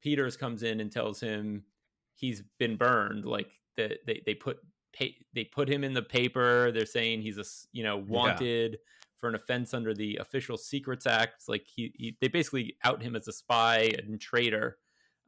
Peters 0.00 0.36
comes 0.36 0.62
in 0.62 0.80
and 0.80 0.92
tells 0.92 1.20
him 1.20 1.64
he's 2.14 2.42
been 2.58 2.76
burned. 2.76 3.24
Like 3.24 3.50
that 3.76 3.98
they, 4.06 4.22
they 4.24 4.34
put 4.34 4.58
they 5.34 5.44
put 5.44 5.68
him 5.68 5.84
in 5.84 5.92
the 5.92 6.02
paper. 6.02 6.72
They're 6.72 6.86
saying 6.86 7.22
he's 7.22 7.38
a 7.38 7.44
you 7.72 7.84
know 7.84 7.96
wanted 7.96 8.72
yeah. 8.72 8.78
For 9.18 9.28
an 9.28 9.34
offense 9.34 9.74
under 9.74 9.94
the 9.94 10.16
Official 10.16 10.56
Secrets 10.56 11.06
Act. 11.06 11.44
Like 11.48 11.66
he, 11.66 11.92
he 11.96 12.16
they 12.20 12.28
basically 12.28 12.76
out 12.84 13.02
him 13.02 13.16
as 13.16 13.28
a 13.28 13.32
spy 13.32 13.90
and 13.98 14.20
traitor. 14.20 14.78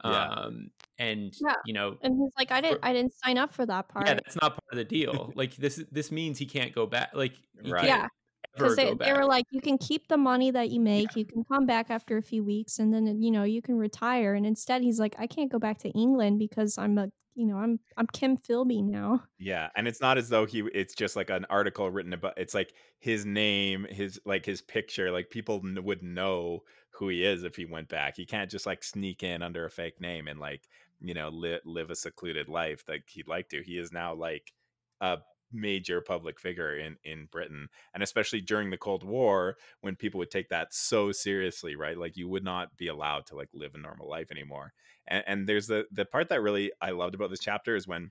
Yeah. 0.04 0.28
Um, 0.28 0.70
and 0.98 1.34
yeah. 1.40 1.54
you 1.66 1.74
know, 1.74 1.96
and 2.02 2.14
he's 2.18 2.32
like, 2.38 2.50
I 2.50 2.60
didn't, 2.60 2.80
for, 2.80 2.86
I 2.86 2.92
didn't 2.92 3.12
sign 3.22 3.36
up 3.36 3.52
for 3.52 3.66
that 3.66 3.88
part. 3.88 4.06
Yeah, 4.06 4.14
that's 4.14 4.36
not 4.36 4.52
part 4.52 4.64
of 4.72 4.78
the 4.78 4.84
deal. 4.84 5.32
like 5.36 5.56
this, 5.56 5.82
this 5.92 6.10
means 6.10 6.38
he 6.38 6.46
can't 6.46 6.74
go 6.74 6.86
back. 6.86 7.10
Like, 7.12 7.34
right. 7.68 7.84
yeah, 7.84 8.08
because 8.54 8.76
they, 8.76 8.94
they 8.94 9.12
were 9.12 9.26
like, 9.26 9.44
you 9.50 9.60
can 9.60 9.78
keep 9.78 10.08
the 10.08 10.16
money 10.16 10.50
that 10.50 10.70
you 10.70 10.80
make, 10.80 11.08
yeah. 11.14 11.20
you 11.20 11.24
can 11.26 11.44
come 11.44 11.66
back 11.66 11.90
after 11.90 12.16
a 12.16 12.22
few 12.22 12.42
weeks, 12.42 12.78
and 12.78 12.92
then 12.92 13.20
you 13.22 13.30
know 13.30 13.44
you 13.44 13.62
can 13.62 13.76
retire. 13.76 14.34
And 14.34 14.46
instead, 14.46 14.82
he's 14.82 14.98
like, 14.98 15.14
I 15.18 15.26
can't 15.26 15.52
go 15.52 15.58
back 15.58 15.78
to 15.78 15.90
England 15.90 16.38
because 16.38 16.78
I'm 16.78 16.96
a 16.98 17.08
you 17.40 17.46
know 17.46 17.56
i'm 17.56 17.80
i'm 17.96 18.06
kim 18.08 18.36
philby 18.36 18.84
now. 18.84 19.22
Yeah 19.38 19.70
and 19.74 19.88
it's 19.88 20.00
not 20.00 20.18
as 20.18 20.28
though 20.28 20.44
he 20.44 20.60
it's 20.74 20.94
just 20.94 21.16
like 21.16 21.30
an 21.30 21.46
article 21.48 21.90
written 21.90 22.12
about 22.12 22.34
it's 22.36 22.52
like 22.52 22.74
his 22.98 23.24
name 23.24 23.86
his 23.88 24.20
like 24.26 24.44
his 24.44 24.60
picture 24.60 25.10
like 25.10 25.30
people 25.30 25.62
would 25.64 26.02
know 26.02 26.60
who 26.90 27.08
he 27.08 27.24
is 27.24 27.44
if 27.44 27.56
he 27.56 27.64
went 27.64 27.88
back. 27.88 28.14
He 28.16 28.26
can't 28.26 28.50
just 28.50 28.66
like 28.66 28.84
sneak 28.84 29.22
in 29.22 29.42
under 29.42 29.64
a 29.64 29.70
fake 29.70 30.00
name 30.00 30.28
and 30.28 30.38
like 30.38 30.68
you 31.00 31.14
know 31.14 31.30
li- 31.30 31.60
live 31.64 31.88
a 31.90 31.96
secluded 31.96 32.48
life 32.48 32.84
like 32.86 33.04
he'd 33.08 33.26
like 33.28 33.48
to. 33.48 33.62
He 33.62 33.78
is 33.78 33.90
now 33.90 34.14
like 34.14 34.52
a 35.00 35.18
major 35.52 36.00
public 36.00 36.38
figure 36.38 36.76
in 36.76 36.96
in 37.04 37.28
Britain 37.30 37.68
and 37.94 38.02
especially 38.02 38.40
during 38.40 38.70
the 38.70 38.76
Cold 38.76 39.02
War 39.02 39.56
when 39.80 39.96
people 39.96 40.18
would 40.18 40.30
take 40.30 40.48
that 40.48 40.72
so 40.72 41.12
seriously 41.12 41.76
right? 41.76 41.98
Like 41.98 42.16
you 42.16 42.28
would 42.28 42.44
not 42.44 42.76
be 42.76 42.88
allowed 42.88 43.26
to 43.26 43.36
like 43.36 43.48
live 43.52 43.74
a 43.74 43.78
normal 43.78 44.08
life 44.08 44.30
anymore. 44.30 44.72
And, 45.08 45.24
and 45.26 45.48
there's 45.48 45.66
the 45.66 45.86
the 45.90 46.04
part 46.04 46.28
that 46.28 46.42
really 46.42 46.72
I 46.80 46.90
loved 46.90 47.14
about 47.14 47.30
this 47.30 47.40
chapter 47.40 47.76
is 47.76 47.88
when 47.88 48.10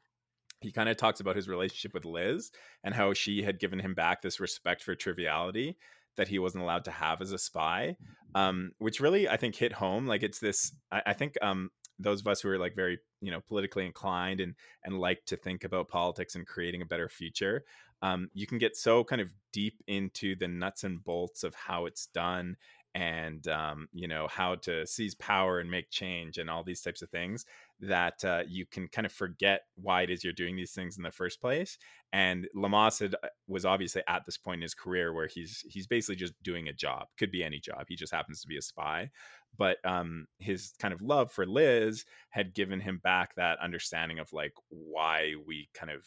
he 0.61 0.71
kind 0.71 0.89
of 0.89 0.97
talks 0.97 1.19
about 1.19 1.35
his 1.35 1.47
relationship 1.47 1.93
with 1.93 2.05
Liz 2.05 2.51
and 2.83 2.93
how 2.93 3.13
she 3.13 3.43
had 3.43 3.59
given 3.59 3.79
him 3.79 3.93
back 3.93 4.21
this 4.21 4.39
respect 4.39 4.83
for 4.83 4.93
triviality 4.93 5.77
that 6.17 6.27
he 6.27 6.39
wasn't 6.39 6.63
allowed 6.63 6.83
to 6.83 6.91
have 6.91 7.21
as 7.21 7.31
a 7.31 7.37
spy, 7.37 7.95
um, 8.35 8.71
which 8.77 8.99
really 8.99 9.29
I 9.29 9.37
think 9.37 9.55
hit 9.55 9.71
home. 9.71 10.05
Like 10.05 10.21
it's 10.21 10.39
this, 10.39 10.73
I, 10.91 11.01
I 11.07 11.13
think 11.13 11.35
um, 11.41 11.69
those 11.99 12.21
of 12.21 12.27
us 12.27 12.41
who 12.41 12.49
are 12.49 12.57
like 12.57 12.75
very 12.75 12.99
you 13.21 13.31
know 13.31 13.41
politically 13.41 13.85
inclined 13.85 14.39
and 14.39 14.55
and 14.83 14.99
like 14.99 15.25
to 15.25 15.35
think 15.35 15.63
about 15.63 15.89
politics 15.89 16.35
and 16.35 16.47
creating 16.47 16.81
a 16.81 16.85
better 16.85 17.09
future 17.09 17.63
um, 18.01 18.29
you 18.33 18.47
can 18.47 18.57
get 18.57 18.77
so 18.77 19.03
kind 19.03 19.21
of 19.21 19.27
deep 19.51 19.83
into 19.87 20.35
the 20.35 20.47
nuts 20.47 20.85
and 20.85 21.03
bolts 21.03 21.43
of 21.43 21.53
how 21.53 21.85
it's 21.85 22.07
done 22.07 22.55
and 22.95 23.47
um, 23.47 23.87
you 23.93 24.07
know 24.07 24.27
how 24.27 24.55
to 24.55 24.85
seize 24.87 25.15
power 25.15 25.59
and 25.59 25.69
make 25.69 25.89
change 25.89 26.37
and 26.37 26.49
all 26.49 26.63
these 26.63 26.81
types 26.81 27.01
of 27.01 27.09
things 27.09 27.45
that 27.81 28.23
uh, 28.25 28.43
you 28.47 28.65
can 28.65 28.87
kind 28.87 29.05
of 29.05 29.11
forget 29.11 29.61
why 29.75 30.01
it 30.01 30.09
is 30.09 30.23
you're 30.23 30.33
doing 30.33 30.55
these 30.55 30.73
things 30.73 30.97
in 30.97 31.03
the 31.03 31.11
first 31.11 31.39
place 31.39 31.77
and 32.11 32.47
Leamas 32.55 32.99
had, 32.99 33.15
uh, 33.23 33.27
was 33.47 33.65
obviously 33.65 34.01
at 34.07 34.25
this 34.25 34.37
point 34.37 34.59
in 34.59 34.63
his 34.63 34.73
career 34.73 35.13
where 35.13 35.27
he's 35.27 35.63
he's 35.69 35.87
basically 35.87 36.15
just 36.15 36.33
doing 36.43 36.67
a 36.67 36.73
job 36.73 37.07
could 37.17 37.31
be 37.31 37.43
any 37.43 37.59
job 37.59 37.85
he 37.87 37.95
just 37.95 38.13
happens 38.13 38.41
to 38.41 38.47
be 38.47 38.57
a 38.57 38.61
spy 38.61 39.09
but 39.57 39.77
um, 39.83 40.27
his 40.37 40.73
kind 40.79 40.93
of 40.93 41.01
love 41.01 41.31
for 41.31 41.45
Liz 41.45 42.05
had 42.29 42.53
given 42.53 42.79
him 42.79 42.99
back 43.03 43.35
that 43.35 43.59
understanding 43.59 44.19
of 44.19 44.31
like 44.31 44.53
why 44.69 45.33
we 45.47 45.69
kind 45.73 45.91
of 45.91 46.03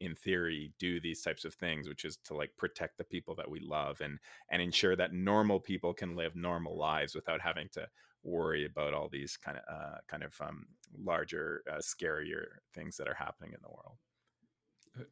in 0.00 0.14
theory 0.14 0.72
do 0.78 1.00
these 1.00 1.22
types 1.22 1.44
of 1.44 1.54
things 1.54 1.88
which 1.88 2.04
is 2.04 2.18
to 2.24 2.34
like 2.34 2.50
protect 2.56 2.96
the 2.98 3.04
people 3.04 3.34
that 3.34 3.50
we 3.50 3.60
love 3.60 4.00
and 4.00 4.18
and 4.50 4.62
ensure 4.62 4.94
that 4.94 5.12
normal 5.12 5.58
people 5.58 5.92
can 5.92 6.14
live 6.14 6.36
normal 6.36 6.76
lives 6.76 7.14
without 7.14 7.40
having 7.40 7.68
to 7.72 7.86
worry 8.24 8.64
about 8.64 8.94
all 8.94 9.08
these 9.08 9.36
kind 9.36 9.58
of 9.58 9.64
uh, 9.68 9.98
kind 10.08 10.22
of 10.22 10.34
um, 10.40 10.66
larger 10.98 11.62
uh, 11.70 11.76
scarier 11.76 12.46
things 12.74 12.96
that 12.96 13.08
are 13.08 13.14
happening 13.14 13.52
in 13.52 13.60
the 13.62 13.68
world 13.68 13.96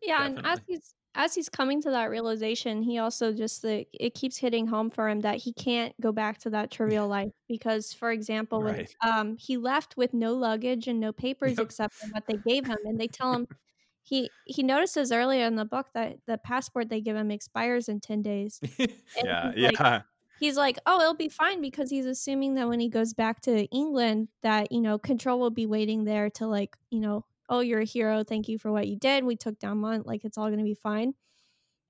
yeah 0.02 0.18
Definitely. 0.18 0.38
and 0.38 0.46
as 0.46 0.60
he's 0.66 0.94
as 1.14 1.34
he's 1.34 1.48
coming 1.48 1.82
to 1.82 1.90
that 1.90 2.06
realization, 2.06 2.82
he 2.82 2.98
also 2.98 3.32
just 3.32 3.62
like 3.64 3.88
it 3.92 4.14
keeps 4.14 4.36
hitting 4.36 4.66
home 4.66 4.88
for 4.88 5.08
him 5.08 5.20
that 5.20 5.36
he 5.36 5.52
can't 5.52 5.94
go 6.00 6.10
back 6.10 6.38
to 6.38 6.50
that 6.50 6.70
trivial 6.70 7.06
life 7.06 7.32
because, 7.48 7.92
for 7.92 8.10
example, 8.10 8.62
right. 8.62 8.94
when 9.02 9.12
um 9.12 9.36
he 9.36 9.56
left 9.56 9.96
with 9.96 10.14
no 10.14 10.34
luggage 10.34 10.88
and 10.88 11.00
no 11.00 11.12
papers 11.12 11.58
yep. 11.58 11.66
except 11.66 11.94
for 11.94 12.06
what 12.08 12.24
they 12.26 12.38
gave 12.46 12.66
him, 12.66 12.78
and 12.84 12.98
they 12.98 13.08
tell 13.08 13.32
him 13.34 13.46
he 14.02 14.30
he 14.46 14.62
notices 14.62 15.12
earlier 15.12 15.44
in 15.46 15.56
the 15.56 15.64
book 15.64 15.86
that 15.94 16.16
the 16.26 16.38
passport 16.38 16.88
they 16.88 17.00
give 17.00 17.16
him 17.16 17.30
expires 17.30 17.88
in 17.88 18.00
ten 18.00 18.22
days. 18.22 18.58
yeah, 19.22 19.52
yeah. 19.54 20.02
He's 20.42 20.56
like, 20.56 20.76
oh, 20.86 21.00
it'll 21.00 21.14
be 21.14 21.28
fine 21.28 21.60
because 21.60 21.88
he's 21.88 22.04
assuming 22.04 22.54
that 22.54 22.68
when 22.68 22.80
he 22.80 22.88
goes 22.88 23.14
back 23.14 23.40
to 23.42 23.64
England, 23.66 24.26
that 24.42 24.72
you 24.72 24.80
know, 24.80 24.98
control 24.98 25.38
will 25.38 25.50
be 25.50 25.66
waiting 25.66 26.02
there 26.02 26.30
to 26.30 26.48
like 26.48 26.76
you 26.90 26.98
know 26.98 27.24
oh, 27.48 27.60
you're 27.60 27.82
a 27.82 27.84
hero. 27.84 28.24
Thank 28.24 28.48
you 28.48 28.58
for 28.58 28.72
what 28.72 28.88
you 28.88 28.96
did. 28.96 29.24
We 29.24 29.36
took 29.36 29.58
down 29.60 29.78
Mundt. 29.78 30.04
Like 30.04 30.24
it's 30.24 30.36
all 30.38 30.46
going 30.46 30.58
to 30.58 30.64
be 30.64 30.74
fine. 30.74 31.14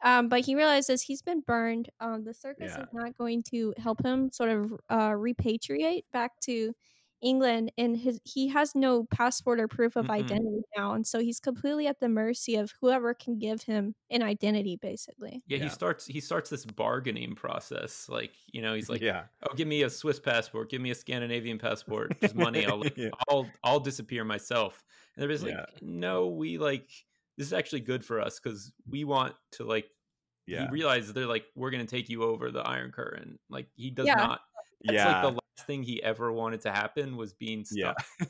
Um, 0.04 0.28
but 0.28 0.40
he 0.40 0.54
realizes 0.54 1.00
he's 1.00 1.22
been 1.22 1.40
burned. 1.40 1.88
Um, 2.00 2.24
the 2.24 2.34
circus 2.34 2.72
yeah. 2.76 2.82
is 2.82 2.88
not 2.92 3.16
going 3.16 3.42
to 3.52 3.72
help 3.78 4.04
him 4.04 4.30
sort 4.32 4.50
of 4.50 4.72
uh, 4.90 5.10
repatriate 5.12 6.02
back 6.12 6.32
to 6.40 6.74
England, 7.22 7.72
and 7.78 7.96
his 7.96 8.20
he 8.24 8.48
has 8.48 8.74
no 8.74 9.04
passport 9.04 9.60
or 9.60 9.68
proof 9.68 9.96
of 9.96 10.06
mm 10.06 10.12
identity 10.12 10.60
now, 10.76 10.92
and 10.92 11.06
so 11.06 11.20
he's 11.20 11.40
completely 11.40 11.86
at 11.86 11.98
the 12.00 12.08
mercy 12.08 12.56
of 12.56 12.74
whoever 12.80 13.14
can 13.14 13.38
give 13.38 13.62
him 13.62 13.94
an 14.10 14.22
identity, 14.22 14.76
basically. 14.76 15.42
Yeah, 15.46 15.56
yeah, 15.58 15.64
he 15.64 15.70
starts 15.70 16.06
he 16.06 16.20
starts 16.20 16.50
this 16.50 16.66
bargaining 16.66 17.34
process. 17.34 18.08
Like 18.08 18.32
you 18.52 18.60
know, 18.60 18.74
he's 18.74 18.88
like, 18.90 19.00
yeah, 19.00 19.24
oh, 19.48 19.54
give 19.54 19.68
me 19.68 19.82
a 19.82 19.90
Swiss 19.90 20.20
passport, 20.20 20.70
give 20.70 20.82
me 20.82 20.90
a 20.90 20.94
Scandinavian 20.94 21.58
passport, 21.58 22.20
just 22.20 22.34
money. 22.34 22.66
I'll 22.66 22.84
yeah. 22.96 23.08
I'll 23.28 23.46
I'll 23.64 23.80
disappear 23.80 24.24
myself. 24.24 24.84
And 25.16 25.22
they're 25.22 25.30
just 25.30 25.44
like, 25.44 25.56
no, 25.80 26.28
we 26.28 26.58
like 26.58 26.88
this 27.38 27.46
is 27.46 27.52
actually 27.52 27.80
good 27.80 28.04
for 28.04 28.20
us 28.20 28.38
because 28.38 28.72
we 28.88 29.04
want 29.04 29.34
to 29.52 29.64
like. 29.64 29.86
Yeah. 30.44 30.66
He 30.66 30.72
realizes 30.72 31.12
they're 31.12 31.26
like, 31.26 31.44
we're 31.54 31.70
gonna 31.70 31.86
take 31.86 32.10
you 32.10 32.24
over 32.24 32.50
the 32.50 32.60
Iron 32.60 32.90
Curtain. 32.90 33.38
Like 33.48 33.68
he 33.76 33.90
does 33.90 34.08
not. 34.08 34.40
That's 34.84 34.96
yeah. 34.96 35.12
like 35.12 35.22
the 35.22 35.28
last 35.28 35.41
thing 35.60 35.82
he 35.82 36.02
ever 36.02 36.32
wanted 36.32 36.60
to 36.62 36.72
happen 36.72 37.16
was 37.16 37.32
being 37.32 37.64
stuck 37.64 37.96
yeah. 38.18 38.26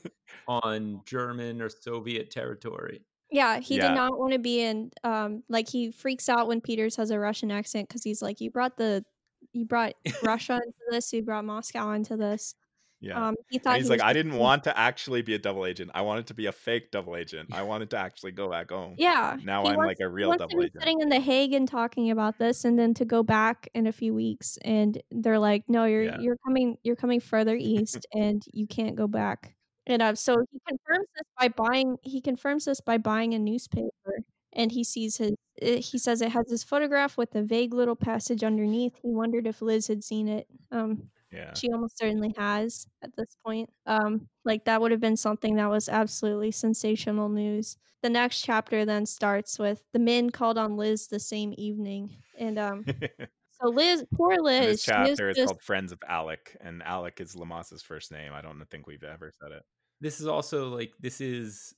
on 0.49 1.01
German 1.07 1.63
or 1.63 1.69
Soviet 1.69 2.31
territory. 2.31 3.03
Yeah, 3.31 3.61
he 3.61 3.77
yeah. 3.77 3.89
did 3.89 3.95
not 3.95 4.19
want 4.19 4.33
to 4.35 4.39
be 4.39 4.61
in. 4.61 4.91
Um, 5.05 5.43
like 5.49 5.69
he 5.69 5.91
freaks 5.91 6.29
out 6.29 6.49
when 6.49 6.61
Peters 6.61 6.97
has 6.97 7.11
a 7.11 7.19
Russian 7.19 7.51
accent 7.51 7.89
because 7.89 8.05
he's 8.05 8.21
like, 8.21 8.41
"You 8.41 8.51
brought 8.51 8.77
the, 8.77 9.05
you 9.53 9.65
brought 9.65 9.95
Russia 10.23 10.55
into 10.55 10.79
this. 10.91 11.13
You 11.13 11.23
brought 11.23 11.45
Moscow 11.45 11.93
into 11.93 12.17
this." 12.17 12.55
Yeah. 13.03 13.29
Um, 13.29 13.35
he 13.51 13.59
thought 13.59 13.77
he's 13.77 13.87
he 13.87 13.91
like, 13.91 14.01
I 14.01 14.13
didn't 14.13 14.35
want 14.39 14.65
to 14.65 14.79
actually 14.79 15.23
be 15.23 15.35
a 15.35 15.39
double 15.39 15.67
agent. 15.67 15.91
I 15.93 16.03
wanted 16.03 16.29
to 16.29 16.35
be 16.35 16.47
a 16.47 16.53
fake 16.53 16.93
double 16.93 17.17
agent. 17.17 17.51
I 17.53 17.63
wanted 17.63 17.91
to 17.91 17.99
actually 17.99 18.33
go 18.33 18.49
back 18.49 18.71
home. 18.71 18.95
Yeah. 18.97 19.37
Now 19.45 19.65
I'm 19.65 19.77
wants, 19.77 19.89
like 19.89 20.01
a 20.01 20.09
real 20.09 20.33
double 20.33 20.63
agent. 20.63 20.77
Sitting 20.79 21.01
in 21.01 21.09
the 21.09 21.21
Hague 21.21 21.53
and 21.53 21.69
talking 21.69 22.11
about 22.11 22.39
this, 22.39 22.65
and 22.65 22.79
then 22.79 22.95
to 22.95 23.05
go 23.05 23.23
back 23.23 23.69
in 23.75 23.89
a 23.89 23.93
few 23.93 24.15
weeks, 24.15 24.57
and 24.65 25.03
they're 25.11 25.41
like, 25.41 25.65
"No, 25.69 25.85
you're 25.85 26.05
yeah. 26.05 26.17
you're 26.21 26.39
coming 26.47 26.79
you're 26.85 26.97
coming 26.97 27.21
further 27.21 27.57
east, 27.59 28.07
and 28.13 28.43
you 28.53 28.67
can't 28.69 28.95
go 28.95 29.09
back." 29.09 29.55
And 29.87 30.01
uh, 30.01 30.15
so 30.15 30.37
he 30.53 30.61
confirms 30.69 31.09
this 31.17 31.27
by 31.39 31.49
buying. 31.49 31.97
He 32.03 32.21
confirms 32.21 32.67
this 32.67 32.81
by 32.81 32.99
buying 32.99 33.35
a 33.35 33.39
newspaper, 33.39 34.23
and 34.53 34.71
he 34.71 34.85
sees 34.85 35.17
his. 35.17 35.33
It, 35.57 35.81
he 35.81 35.99
says 35.99 36.23
it 36.23 36.31
has 36.31 36.49
his 36.49 36.63
photograph 36.63 37.19
with 37.19 37.35
a 37.35 37.43
vague 37.43 37.75
little 37.75 37.97
passage 37.97 38.45
underneath. 38.45 38.95
He 39.03 39.11
wondered 39.11 39.47
if 39.47 39.61
Liz 39.61 39.89
had 39.89 40.05
seen 40.05 40.29
it. 40.29 40.47
Um, 40.71 41.11
yeah. 41.33 41.55
She 41.55 41.71
almost 41.73 41.99
certainly 41.99 42.35
has 42.37 42.87
at 43.03 43.11
this 43.17 43.37
point. 43.45 43.71
Um, 43.87 44.29
like 44.45 44.65
that 44.67 44.81
would 44.81 44.91
have 44.91 45.01
been 45.01 45.17
something 45.17 45.57
that 45.57 45.71
was 45.71 45.89
absolutely 45.89 46.51
sensational 46.51 47.29
news. 47.29 47.77
The 48.03 48.11
next 48.11 48.43
chapter 48.43 48.85
then 48.85 49.07
starts 49.07 49.59
with 49.59 49.83
the 49.93 49.99
men 49.99 50.31
called 50.31 50.59
on 50.59 50.77
Liz 50.77 51.07
the 51.07 51.21
same 51.21 51.55
evening. 51.57 52.17
And 52.39 52.59
um 52.59 52.85
so 53.63 53.69
Liz 53.69 54.05
poor 54.15 54.37
Liz. 54.41 54.67
this 54.67 54.85
chapter 54.85 55.31
is 55.31 55.37
just... 55.37 55.47
called 55.49 55.63
Friends 55.63 55.93
of 55.93 56.01
Alec, 56.09 56.57
and 56.61 56.83
Alec 56.83 57.21
is 57.21 57.37
Leamas's 57.37 57.83
first 57.83 58.11
name. 58.11 58.33
I 58.33 58.43
don't 58.43 58.63
think 58.71 58.87
we've 58.87 59.05
ever 59.05 59.33
said 59.41 59.53
it. 59.53 59.63
This 60.01 60.21
is 60.21 60.27
also 60.27 60.69
like 60.69 60.93
this 61.01 61.21
is 61.21 61.75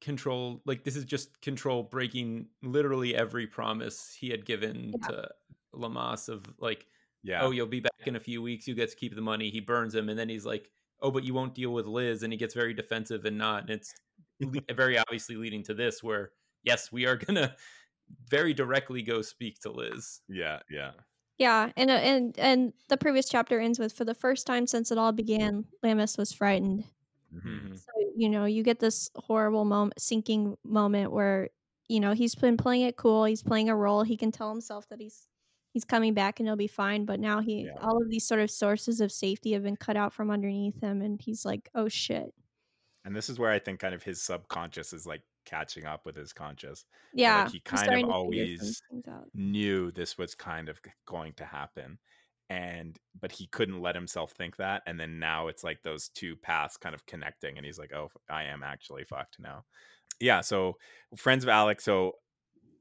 control 0.00 0.60
like 0.64 0.84
this 0.84 0.94
is 0.94 1.04
just 1.04 1.40
control 1.40 1.82
breaking 1.82 2.46
literally 2.62 3.16
every 3.16 3.46
promise 3.48 4.16
he 4.18 4.30
had 4.30 4.44
given 4.44 4.92
yeah. 5.00 5.08
to 5.08 5.28
Leamas 5.72 6.28
of 6.28 6.44
like 6.58 6.86
yeah. 7.22 7.42
Oh, 7.42 7.50
you'll 7.50 7.66
be 7.66 7.80
back 7.80 8.06
in 8.06 8.16
a 8.16 8.20
few 8.20 8.42
weeks. 8.42 8.66
You 8.66 8.74
get 8.74 8.90
to 8.90 8.96
keep 8.96 9.14
the 9.14 9.20
money. 9.20 9.50
He 9.50 9.60
burns 9.60 9.94
him, 9.94 10.08
and 10.08 10.18
then 10.18 10.28
he's 10.28 10.46
like, 10.46 10.70
"Oh, 11.00 11.10
but 11.10 11.24
you 11.24 11.34
won't 11.34 11.54
deal 11.54 11.72
with 11.72 11.86
Liz," 11.86 12.22
and 12.22 12.32
he 12.32 12.38
gets 12.38 12.54
very 12.54 12.74
defensive 12.74 13.24
and 13.24 13.38
not. 13.38 13.62
And 13.62 13.70
it's 13.70 13.94
very 14.74 14.98
obviously 14.98 15.36
leading 15.36 15.62
to 15.64 15.74
this, 15.74 16.02
where 16.02 16.32
yes, 16.62 16.92
we 16.92 17.06
are 17.06 17.16
gonna 17.16 17.56
very 18.30 18.54
directly 18.54 19.02
go 19.02 19.22
speak 19.22 19.60
to 19.60 19.70
Liz. 19.70 20.20
Yeah, 20.28 20.60
yeah. 20.70 20.92
Yeah, 21.38 21.70
and 21.76 21.90
uh, 21.90 21.94
and 21.94 22.38
and 22.38 22.72
the 22.88 22.96
previous 22.96 23.28
chapter 23.28 23.60
ends 23.60 23.78
with 23.78 23.92
for 23.92 24.04
the 24.04 24.14
first 24.14 24.46
time 24.46 24.66
since 24.66 24.90
it 24.90 24.98
all 24.98 25.12
began, 25.12 25.66
Leamas 25.84 26.18
was 26.18 26.32
frightened. 26.32 26.84
Mhm. 27.32 27.78
So, 27.78 27.92
you 28.16 28.28
know, 28.28 28.44
you 28.44 28.62
get 28.62 28.80
this 28.80 29.10
horrible 29.14 29.64
moment, 29.64 30.00
sinking 30.00 30.56
moment 30.64 31.12
where, 31.12 31.50
you 31.88 32.00
know, 32.00 32.12
he's 32.12 32.34
been 32.34 32.56
playing 32.56 32.82
it 32.82 32.96
cool. 32.96 33.24
He's 33.24 33.42
playing 33.42 33.68
a 33.68 33.76
role. 33.76 34.02
He 34.02 34.16
can 34.16 34.32
tell 34.32 34.50
himself 34.50 34.88
that 34.88 35.00
he's 35.00 35.28
he's 35.72 35.84
coming 35.84 36.14
back 36.14 36.40
and 36.40 36.48
he'll 36.48 36.56
be 36.56 36.66
fine. 36.66 37.04
But 37.04 37.20
now 37.20 37.40
he, 37.40 37.64
Yeah. 37.66 37.78
all 37.80 38.02
of 38.02 38.08
these 38.08 38.26
sort 38.26 38.40
of 38.40 38.50
sources 38.50 39.00
of 39.00 39.12
safety 39.12 39.52
have 39.52 39.62
been 39.62 39.76
cut 39.76 39.96
out 39.96 40.12
from 40.12 40.30
underneath 40.30 40.80
him, 40.80 41.02
and 41.02 41.20
he's 41.20 41.44
like, 41.44 41.68
oh 41.74 41.88
shit. 41.88 42.34
And 43.04 43.14
this 43.16 43.28
is 43.30 43.38
where 43.38 43.50
I 43.50 43.58
think 43.58 43.80
kind 43.80 43.94
of 43.94 44.02
his 44.02 44.22
subconscious 44.22 44.92
is 44.92 45.06
like 45.06 45.22
catching 45.46 45.86
up 45.86 46.04
with 46.04 46.16
his 46.16 46.32
conscious. 46.32 46.84
Yeah, 47.14 47.44
like 47.44 47.52
he 47.52 47.60
kind 47.60 47.78
of 47.78 47.84
starting 47.84 48.06
to 48.06 48.30
figure 48.30 48.56
some 48.56 49.02
always 49.06 49.26
knew 49.34 49.90
this 49.92 50.18
was 50.18 50.34
kind 50.34 50.68
of 50.68 50.80
going 51.06 51.32
to 51.34 51.44
happen 51.44 51.98
and 52.50 52.98
but 53.20 53.30
he 53.30 53.46
couldn't 53.48 53.82
let 53.82 53.94
himself 53.94 54.32
think 54.32 54.56
that 54.56 54.82
and 54.86 54.98
then 54.98 55.18
now 55.18 55.48
it's 55.48 55.62
like 55.62 55.82
those 55.82 56.08
two 56.08 56.34
paths 56.36 56.78
kind 56.78 56.94
of 56.94 57.04
connecting 57.04 57.58
and 57.58 57.66
he's 57.66 57.78
like 57.78 57.92
oh 57.92 58.08
i 58.30 58.42
am 58.44 58.62
actually 58.62 59.04
fucked 59.04 59.36
now 59.38 59.62
yeah 60.18 60.40
so 60.40 60.74
friends 61.14 61.44
of 61.44 61.50
alec 61.50 61.78
so 61.78 62.12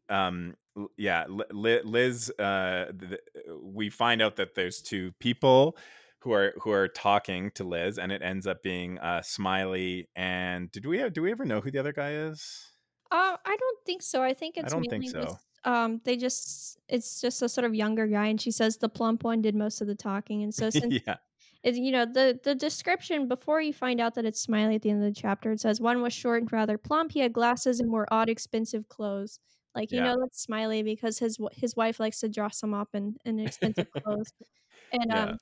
um 0.09 0.55
yeah 0.97 1.25
Li- 1.27 1.45
Li- 1.51 1.81
liz 1.84 2.31
uh 2.39 2.85
th- 2.99 3.19
we 3.61 3.89
find 3.89 4.21
out 4.21 4.35
that 4.38 4.55
there's 4.55 4.81
two 4.81 5.11
people 5.19 5.77
who 6.19 6.31
are 6.31 6.53
who 6.61 6.71
are 6.71 6.88
talking 6.88 7.51
to 7.51 7.63
liz 7.63 7.97
and 7.97 8.11
it 8.11 8.21
ends 8.21 8.47
up 8.47 8.61
being 8.63 8.97
uh 8.99 9.21
smiley 9.21 10.09
and 10.15 10.71
did 10.71 10.85
we 10.85 10.99
have, 10.99 11.13
do 11.13 11.21
we 11.21 11.31
ever 11.31 11.45
know 11.45 11.61
who 11.61 11.71
the 11.71 11.79
other 11.79 11.93
guy 11.93 12.13
is 12.13 12.71
Uh, 13.11 13.38
I 13.45 13.55
don't 13.55 13.79
think 13.85 14.01
so. 14.01 14.21
I 14.21 14.34
think 14.34 14.57
it's 14.57 14.73
I 14.73 14.75
don't 14.75 14.89
think 14.89 15.09
so. 15.09 15.21
just 15.21 15.38
um 15.63 16.01
they 16.05 16.17
just 16.17 16.77
it's 16.88 17.21
just 17.21 17.41
a 17.41 17.49
sort 17.49 17.65
of 17.65 17.73
younger 17.73 18.05
guy 18.07 18.27
and 18.27 18.39
she 18.39 18.51
says 18.51 18.77
the 18.77 18.89
plump 18.89 19.23
one 19.23 19.41
did 19.41 19.55
most 19.55 19.81
of 19.81 19.88
the 19.88 19.95
talking 19.95 20.43
and 20.43 20.53
so 20.53 20.69
since 20.79 21.01
yeah 21.05 21.17
it, 21.63 21.75
you 21.75 21.91
know 21.91 22.05
the 22.05 22.39
the 22.43 22.53
description 22.53 23.27
before 23.27 23.61
you 23.61 23.73
find 23.73 23.99
out 23.99 24.13
that 24.15 24.25
it's 24.25 24.41
Smiley 24.41 24.75
at 24.75 24.81
the 24.84 24.89
end 24.91 25.03
of 25.03 25.13
the 25.13 25.19
chapter 25.19 25.51
it 25.51 25.59
says 25.59 25.81
one 25.81 26.01
was 26.01 26.13
short 26.13 26.41
and 26.41 26.51
rather 26.51 26.77
plump 26.77 27.11
he 27.11 27.19
had 27.19 27.34
glasses 27.34 27.79
and 27.79 27.89
wore 27.91 28.07
odd 28.11 28.29
expensive 28.29 28.88
clothes 28.88 29.39
like 29.78 29.91
you 29.94 29.99
Yeah. 29.99 30.14
know 30.16 30.18
that's 30.22 30.41
Smiley 30.41 30.84
because 30.84 31.20
his 31.20 31.38
his 31.54 31.76
wife 31.78 31.99
likes 32.02 32.20
to 32.22 32.30
dress 32.30 32.64
him 32.64 32.74
up 32.74 32.90
in, 32.95 33.18
in 33.26 33.40
expensive 33.40 33.88
clothes 34.04 34.34
and 34.91 35.12
Yeah. 35.12 35.24
um 35.26 35.38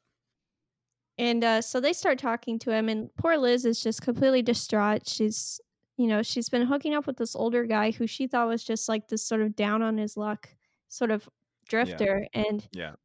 and 1.17 1.43
uh, 1.43 1.61
so 1.61 1.79
they 1.79 1.93
start 1.93 2.19
talking 2.19 2.59
to 2.59 2.71
him, 2.71 2.89
and 2.89 3.09
poor 3.15 3.37
Liz 3.37 3.65
is 3.65 3.81
just 3.81 4.01
completely 4.01 4.41
distraught. 4.41 5.07
She's, 5.07 5.61
you 5.97 6.07
know, 6.07 6.21
she's 6.21 6.49
been 6.49 6.63
hooking 6.67 6.93
up 6.93 7.07
with 7.07 7.17
this 7.17 7.35
older 7.37 7.63
guy 7.65 7.91
who 7.91 8.05
she 8.05 8.27
thought 8.27 8.49
was 8.49 8.63
just 8.65 8.89
like 8.89 9.07
this 9.07 9.25
sort 9.25 9.41
of 9.41 9.55
down 9.55 9.81
on 9.81 9.97
his 9.97 10.17
luck 10.17 10.49
sort 10.89 11.11
of 11.11 11.29
drifter, 11.69 12.27
and 12.33 12.67
yeah 12.73 12.95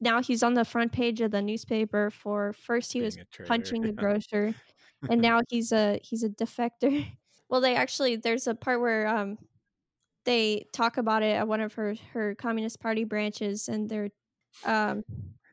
now 0.00 0.22
he's 0.22 0.42
on 0.42 0.54
the 0.54 0.64
front 0.64 0.92
page 0.92 1.20
of 1.20 1.30
the 1.30 1.42
newspaper 1.42 2.10
for 2.10 2.52
first 2.54 2.92
he 2.92 3.02
was 3.02 3.16
being 3.16 3.26
a 3.40 3.44
punching 3.44 3.82
the 3.82 3.92
grocer, 4.02 4.54
and 5.08 5.20
now 5.22 5.40
he's 5.48 5.72
a 5.72 6.00
he's 6.02 6.22
a 6.22 6.28
defector. 6.30 7.06
Well, 7.50 7.60
they 7.60 7.74
actually 7.74 8.14
there's 8.14 8.46
a 8.46 8.54
part 8.54 8.80
where 8.80 9.08
um 9.08 9.36
they 10.24 10.66
talk 10.72 10.96
about 10.96 11.22
it 11.22 11.36
at 11.36 11.48
one 11.48 11.60
of 11.60 11.74
her 11.74 11.94
her 12.12 12.34
Communist 12.34 12.80
Party 12.80 13.04
branches, 13.04 13.68
and 13.68 13.88
they're 13.88 14.10
um 14.64 15.02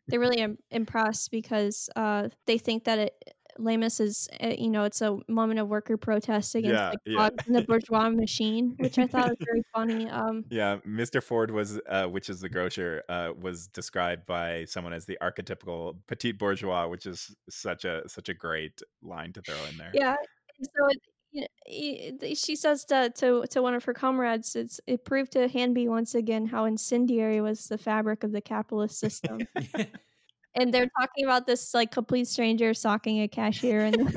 they're 0.09 0.19
really 0.19 0.39
Im- 0.39 0.57
impressed 0.71 1.31
because 1.31 1.89
uh 1.95 2.29
they 2.45 2.57
think 2.57 2.85
that 2.85 2.99
it 2.99 3.13
Leamas 3.59 3.99
is 3.99 4.29
uh, 4.41 4.53
you 4.57 4.69
know 4.69 4.83
it's 4.83 5.01
a 5.01 5.17
moment 5.27 5.59
of 5.59 5.67
worker 5.67 5.97
protest 5.97 6.53
against 6.55 6.73
Yeah, 6.73 7.17
like 7.17 7.33
yeah. 7.33 7.59
the 7.59 7.61
bourgeois 7.67 8.09
machine, 8.09 8.75
which 8.77 8.99
I 8.99 9.07
thought 9.07 9.29
was 9.29 9.37
very 9.45 9.63
funny. 9.73 10.07
Um 10.09 10.45
Yeah, 10.49 10.77
Mr. 10.85 11.23
Ford 11.23 11.51
was, 11.51 11.79
uh, 11.89 12.05
which 12.05 12.29
is 12.29 12.39
the 12.39 12.49
grocer, 12.49 13.03
uh, 13.09 13.31
was 13.39 13.67
described 13.67 14.25
by 14.25 14.65
someone 14.65 14.93
as 14.93 15.05
the 15.05 15.17
archetypical 15.21 15.95
petite 16.07 16.37
bourgeois, 16.37 16.87
which 16.87 17.05
is 17.05 17.35
such 17.49 17.85
a 17.85 18.03
such 18.07 18.29
a 18.29 18.33
great 18.33 18.81
line 19.01 19.33
to 19.33 19.41
throw 19.41 19.55
in 19.71 19.77
there. 19.77 19.91
Yeah. 19.93 20.15
So 20.61 20.89
it, 21.37 21.51
you 21.67 22.11
know, 22.19 22.27
i- 22.27 22.31
i- 22.31 22.33
she 22.33 22.55
says 22.55 22.85
to, 22.85 23.11
to 23.17 23.45
to 23.51 23.61
one 23.61 23.73
of 23.75 23.83
her 23.85 23.93
comrades, 23.93 24.55
"It's 24.55 24.79
it 24.87 25.05
proved 25.05 25.33
to 25.33 25.47
Hanby 25.47 25.87
once 25.87 26.15
again 26.15 26.45
how 26.47 26.65
incendiary 26.65 27.41
was 27.41 27.67
the 27.67 27.77
fabric 27.77 28.23
of 28.23 28.31
the 28.31 28.41
capitalist 28.41 28.99
system." 28.99 29.47
and 30.55 30.73
they're 30.73 30.89
talking 30.99 31.25
about 31.25 31.45
this 31.47 31.73
like 31.73 31.91
complete 31.91 32.27
stranger 32.27 32.73
socking 32.73 33.21
a 33.21 33.27
cashier, 33.27 33.83
and 33.85 34.13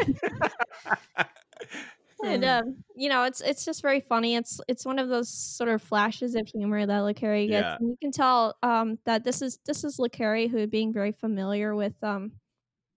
and 2.22 2.44
um, 2.44 2.84
you 2.94 3.08
know, 3.08 3.24
it's 3.24 3.40
it's 3.40 3.64
just 3.64 3.82
very 3.82 4.00
funny. 4.00 4.34
It's 4.36 4.60
it's 4.68 4.84
one 4.84 4.98
of 4.98 5.08
those 5.08 5.28
sort 5.30 5.70
of 5.70 5.82
flashes 5.82 6.34
of 6.34 6.46
humor 6.48 6.84
that 6.86 6.98
Le 7.00 7.14
Carre 7.14 7.46
gets, 7.48 7.70
Yeah. 7.70 7.78
and 7.78 7.88
you 7.90 7.96
can 8.00 8.12
tell 8.12 8.56
um 8.62 8.98
that 9.06 9.24
this 9.24 9.42
is 9.42 9.58
this 9.66 9.84
is 9.84 9.98
Le 9.98 10.10
Carre 10.10 10.48
who 10.48 10.66
being 10.66 10.92
very 10.92 11.12
familiar 11.12 11.74
with 11.74 11.94
um 12.02 12.32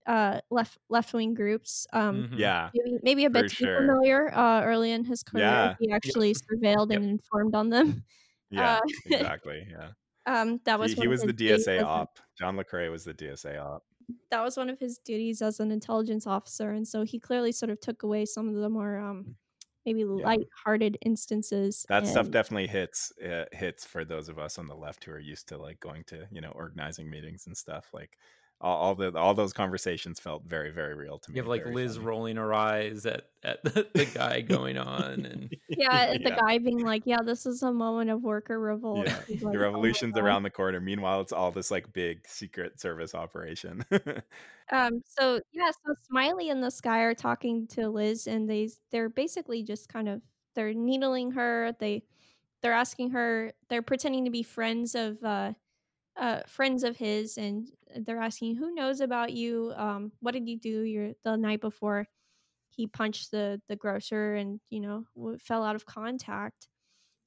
uh 0.06 0.40
left 0.50 0.78
left 0.90 1.12
wing 1.14 1.34
groups 1.34 1.86
um 1.92 2.28
Mhm. 2.32 2.38
yeah, 2.38 2.70
maybe 2.74 2.98
maybe 3.02 3.24
a 3.24 3.30
bit 3.30 3.48
too 3.48 3.64
sure. 3.64 3.76
familiar 3.80 4.32
uh, 4.34 4.62
early 4.62 4.90
in 4.92 5.04
his 5.04 5.22
career. 5.22 5.44
Yeah. 5.44 5.74
He 5.80 5.90
actually 5.92 6.34
surveilled 6.34 6.94
and 6.94 7.04
informed 7.04 7.54
on 7.54 7.70
them. 7.70 8.04
yeah, 8.50 8.76
Uh, 8.76 8.80
exactly. 9.06 9.66
Yeah, 9.70 9.90
Um, 10.26 10.60
that 10.64 10.78
was 10.80 10.92
he, 10.92 11.02
he 11.02 11.08
was 11.08 11.22
the 11.22 11.32
DSA 11.34 11.82
op. 11.84 12.18
John 12.38 12.56
Le 12.56 12.64
Carre 12.64 12.90
was 12.90 13.04
the 13.04 13.12
DSA 13.14 13.58
op. 13.60 13.84
that 14.30 14.42
was 14.42 14.56
one 14.56 14.70
of 14.70 14.78
his 14.78 14.98
duties 14.98 15.42
as 15.42 15.60
an 15.60 15.70
intelligence 15.70 16.26
officer, 16.26 16.70
and 16.70 16.86
so 16.88 17.02
he 17.04 17.18
clearly 17.18 17.52
sort 17.52 17.70
of 17.70 17.80
took 17.80 18.02
away 18.02 18.24
some 18.26 18.48
of 18.48 18.54
the 18.54 18.68
more 18.70 18.98
um, 18.98 19.36
maybe 19.86 20.04
light-hearted 20.04 20.96
instances. 21.02 21.84
That 21.88 22.06
stuff 22.06 22.30
definitely 22.30 22.68
hits 22.68 23.12
uh, 23.18 23.44
hits 23.52 23.84
for 23.84 24.04
those 24.04 24.28
of 24.30 24.38
us 24.38 24.58
on 24.58 24.66
the 24.66 24.74
left 24.76 25.04
who 25.04 25.12
are 25.12 25.18
used 25.18 25.48
to 25.48 25.58
like 25.58 25.78
going 25.80 26.04
to 26.04 26.26
you 26.30 26.40
know 26.40 26.52
organizing 26.52 27.10
meetings 27.10 27.46
and 27.46 27.56
stuff. 27.56 27.86
Like 27.92 28.16
all, 28.60 28.76
all 28.76 28.94
the 28.94 29.16
all 29.16 29.34
those 29.34 29.52
conversations 29.52 30.18
felt 30.20 30.44
very 30.44 30.70
very 30.70 30.94
real 30.94 31.18
to 31.18 31.30
me. 31.30 31.36
You 31.36 31.42
have 31.42 31.48
like 31.48 31.66
Liz 31.66 31.96
funny. 31.96 32.06
rolling 32.06 32.36
her 32.36 32.54
eyes 32.54 33.04
at 33.06 33.24
at 33.42 33.62
the, 33.62 33.86
the 33.92 34.06
guy 34.06 34.40
going 34.40 34.78
on, 34.78 35.26
and 35.26 35.54
yeah, 35.68 36.12
the 36.12 36.30
guy 36.30 36.58
being 36.58 36.84
like, 36.84 37.02
"Yeah, 37.04 37.22
this 37.24 37.46
is 37.46 37.62
a 37.62 37.72
moment 37.72 38.10
of 38.10 38.22
worker 38.22 38.58
revolt." 38.58 39.06
Yeah, 39.06 39.16
He's 39.26 39.40
the 39.40 39.46
like, 39.46 39.56
"Oh 39.56 39.60
revolution's 39.60 40.16
around 40.16 40.44
the 40.44 40.50
corner. 40.50 40.80
Meanwhile, 40.80 41.20
it's 41.20 41.32
all 41.32 41.50
this 41.50 41.70
like 41.70 41.92
big 41.92 42.26
secret 42.26 42.80
service 42.80 43.14
operation. 43.14 43.84
Um, 44.72 45.02
so 45.04 45.40
yeah, 45.52 45.70
so 45.70 45.94
Smiley 46.08 46.48
and 46.48 46.62
this 46.62 46.80
guy 46.80 47.00
are 47.00 47.14
talking 47.14 47.66
to 47.68 47.88
Liz, 47.88 48.26
and 48.26 48.48
they 48.48 48.70
they're 48.90 49.10
basically 49.10 49.62
just 49.62 49.88
kind 49.88 50.08
of 50.08 50.22
they're 50.54 50.72
needling 50.72 51.32
her. 51.32 51.74
They 51.78 52.04
they're 52.62 52.72
asking 52.72 53.10
her. 53.10 53.52
They're 53.68 53.82
pretending 53.82 54.24
to 54.24 54.30
be 54.30 54.42
friends 54.42 54.94
of 54.94 55.22
uh, 55.22 55.52
uh, 56.16 56.42
friends 56.46 56.84
of 56.84 56.96
his, 56.96 57.38
and 57.38 57.68
they're 57.96 58.20
asking, 58.20 58.56
"Who 58.56 58.74
knows 58.74 59.00
about 59.00 59.32
you? 59.32 59.72
Um, 59.76 60.12
what 60.20 60.32
did 60.32 60.48
you 60.48 60.58
do 60.58 60.82
your 60.82 61.12
the 61.24 61.36
night 61.36 61.60
before 61.60 62.06
he 62.70 62.86
punched 62.86 63.30
the 63.32 63.62
the 63.68 63.76
grocer, 63.76 64.34
and 64.34 64.60
you 64.70 64.80
know 64.80 65.06
w- 65.16 65.38
fell 65.38 65.64
out 65.64 65.76
of 65.76 65.86
contact?" 65.86 66.68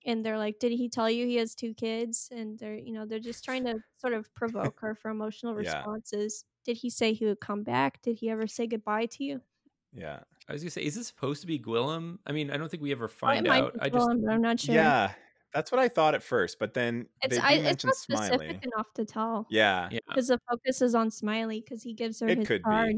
And 0.05 0.26
they're 0.26 0.38
like, 0.39 0.59
"Did 0.59 0.72
he 0.73 0.89
tell 0.89 1.09
you 1.11 1.26
he 1.27 1.35
has 1.38 1.55
two 1.55 1.73
kids?" 1.76 2.30
And 2.31 2.59
they're 2.59 2.77
you 2.77 2.93
know 2.93 3.05
they're 3.05 3.19
just 3.19 3.43
trying 3.45 3.65
to 3.65 3.76
sort 3.97 4.14
of 4.14 4.34
provoke 4.35 4.80
her 4.81 4.95
for 4.95 5.09
emotional 5.11 5.55
Yeah. 5.55 5.88
responses. 5.88 6.45
Did 6.65 6.77
he 6.77 6.89
say 6.89 7.14
he 7.14 7.26
would 7.26 7.41
come 7.41 7.64
back? 7.64 8.01
Did 8.01 8.18
he 8.19 8.30
ever 8.30 8.47
say 8.47 8.68
goodbye 8.68 9.07
to 9.07 9.23
you? 9.23 9.41
yeah, 9.93 10.19
I 10.47 10.53
was 10.53 10.61
gonna 10.64 10.72
say, 10.72 10.84
is 10.84 10.95
this 10.95 11.07
supposed 11.07 11.41
to 11.41 11.47
be 11.47 11.59
Guillam? 11.59 12.19
I 12.26 12.31
mean, 12.31 12.51
I 12.51 12.57
don't 12.57 12.69
think 12.69 12.84
we 12.84 12.91
ever 12.91 13.07
find 13.07 13.47
might 13.47 13.47
out. 13.47 13.76
I 13.80 13.89
just 13.89 14.11
I'm 14.30 14.41
not 14.41 14.59
sure. 14.59 14.76
yeah, 14.76 15.14
that's 15.53 15.71
what 15.71 15.79
I 15.79 15.87
thought 15.89 16.15
at 16.15 16.23
first. 16.23 16.59
But 16.59 16.73
then 16.73 17.07
it's 17.21 17.37
they 17.37 17.41
do 17.41 17.45
I, 17.45 17.53
it's 17.53 17.83
mention 17.83 17.85
not 17.85 17.97
specific 17.97 18.39
Smiley. 18.39 18.61
enough 18.61 18.87
to 18.95 19.05
tell 19.05 19.47
Yeah, 19.49 19.91
yeah. 19.91 19.99
because 20.13 20.27
the 20.27 20.39
focus 20.49 20.81
is 20.81 20.95
on 20.95 21.11
Smiley 21.11 21.61
because 21.61 21.83
he 21.83 21.93
gives 21.93 22.19
her 22.21 22.31
It 22.31 22.35
his 22.35 22.47
could 22.47 22.67
be. 22.67 22.91
card. 22.91 22.95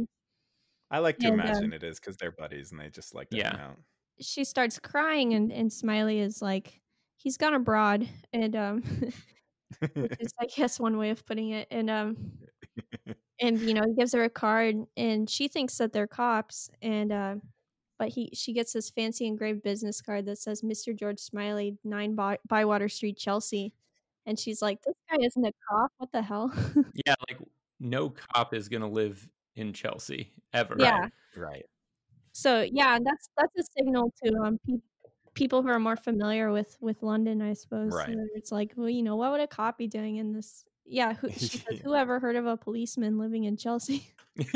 I 0.91 0.99
like 0.99 1.19
to 1.19 1.27
And, 1.27 1.30
imagine 1.30 1.73
it 1.73 1.84
is 1.84 1.99
because 1.99 2.17
they're 2.17 2.31
buddies 2.31 2.71
and 2.71 2.80
they 2.80 2.89
just 2.89 3.15
like 3.15 3.31
to 3.31 3.39
hang 3.39 3.45
Yeah. 3.45 3.57
out. 3.57 3.80
She 4.21 4.43
starts 4.43 4.80
crying, 4.80 5.34
and 5.34 5.51
and 5.51 5.71
Smiley 5.71 6.19
is 6.19 6.41
like, 6.41 6.81
he's 7.17 7.38
gone 7.38 7.53
abroad, 7.53 8.09
and 8.34 8.55
um, 8.55 8.84
which 9.99 10.13
is 10.19 10.31
I 10.39 10.47
guess 10.47 10.80
one 10.80 10.97
way 10.97 11.09
of 11.11 11.26
putting 11.26 11.51
it, 11.51 11.67
and 11.71 11.89
um, 11.89 12.39
and 13.41 13.67
you 13.67 13.73
know 13.73 13.84
he 13.88 13.95
gives 13.95 14.13
her 14.13 14.23
a 14.23 14.30
card, 14.30 14.76
and 14.97 15.30
she 15.30 15.47
thinks 15.47 15.77
that 15.77 15.93
they're 15.93 16.07
cops, 16.07 16.69
and 16.81 17.11
uh, 17.11 17.35
but 17.99 18.07
he 18.09 18.31
she 18.34 18.53
gets 18.53 18.73
this 18.73 18.89
fancy 18.89 19.27
engraved 19.27 19.61
business 19.61 20.01
card 20.01 20.26
that 20.26 20.39
says 20.39 20.61
Mr. 20.61 20.97
George 20.97 21.19
Smiley, 21.19 21.77
nine 21.84 22.15
By- 22.15 22.39
Bywater 22.47 22.89
Street, 22.89 23.17
Chelsea, 23.17 23.73
and 24.26 24.39
she's 24.39 24.61
like, 24.61 24.81
this 24.81 24.95
guy 25.11 25.17
isn't 25.23 25.45
a 25.45 25.51
cop. 25.69 25.91
What 25.97 26.11
the 26.11 26.21
hell? 26.21 26.51
yeah, 27.05 27.15
like 27.30 27.38
no 27.80 28.09
cop 28.09 28.53
is 28.55 28.69
gonna 28.69 28.89
live 28.89 29.27
in 29.55 29.73
Chelsea 29.73 30.31
ever. 30.53 30.76
Yeah. 30.80 31.09
right. 31.35 31.65
So 32.31 32.61
yeah, 32.61 32.97
that's 33.03 33.30
that's 33.38 33.55
a 33.57 33.63
signal 33.77 34.13
to 34.23 34.34
um 34.43 34.59
pe- 34.65 34.81
people 35.34 35.61
who 35.61 35.69
are 35.69 35.80
more 35.80 35.97
familiar 35.97 36.51
with 36.51 36.77
with 36.80 37.03
London, 37.03 37.41
I 37.41 37.53
suppose. 37.53 37.93
Right. 37.93 38.15
where 38.15 38.27
It's 38.34 38.51
like, 38.51 38.73
well, 38.76 38.89
you 38.89 39.03
know, 39.03 39.17
what 39.17 39.31
would 39.31 39.41
a 39.41 39.47
cop 39.47 39.77
be 39.77 39.88
doing 39.88 40.15
in 40.15 40.31
this? 40.34 40.63
Yeah, 40.85 41.13
who, 41.13 41.30
she 41.31 41.57
says, 41.59 41.80
who 41.84 41.93
ever 41.93 42.19
heard 42.19 42.38
of 42.38 42.45
a 42.45 42.55
policeman 42.55 43.19
living 43.19 43.43
in 43.43 43.57
Chelsea? 43.57 44.07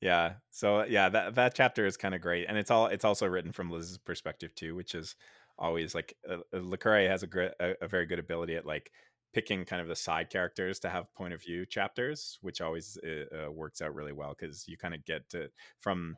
yeah. 0.00 0.34
So 0.50 0.84
yeah, 0.84 1.08
that 1.10 1.34
that 1.34 1.54
chapter 1.54 1.86
is 1.86 1.96
kind 1.96 2.14
of 2.14 2.20
great, 2.20 2.46
and 2.48 2.56
it's 2.56 2.70
all 2.70 2.86
it's 2.86 3.04
also 3.04 3.26
written 3.26 3.52
from 3.52 3.70
Liz's 3.70 3.98
perspective 3.98 4.54
too, 4.54 4.74
which 4.74 4.94
is 4.94 5.14
always 5.58 5.94
like 5.94 6.16
uh, 6.28 6.38
uh, 6.56 7.08
has 7.08 7.22
a, 7.22 7.50
a 7.60 7.74
a 7.82 7.88
very 7.88 8.06
good 8.06 8.18
ability 8.18 8.56
at 8.56 8.66
like 8.66 8.90
picking 9.32 9.64
kind 9.64 9.80
of 9.80 9.88
the 9.88 9.96
side 9.96 10.28
characters 10.30 10.80
to 10.80 10.88
have 10.88 11.12
point 11.14 11.34
of 11.34 11.42
view 11.42 11.64
chapters, 11.66 12.38
which 12.40 12.60
always 12.60 12.98
uh, 13.04 13.46
uh 13.46 13.50
works 13.50 13.82
out 13.82 13.94
really 13.94 14.12
well 14.12 14.34
because 14.38 14.66
you 14.66 14.76
kind 14.76 14.94
of 14.94 15.04
get 15.04 15.28
to 15.30 15.48
from 15.80 16.16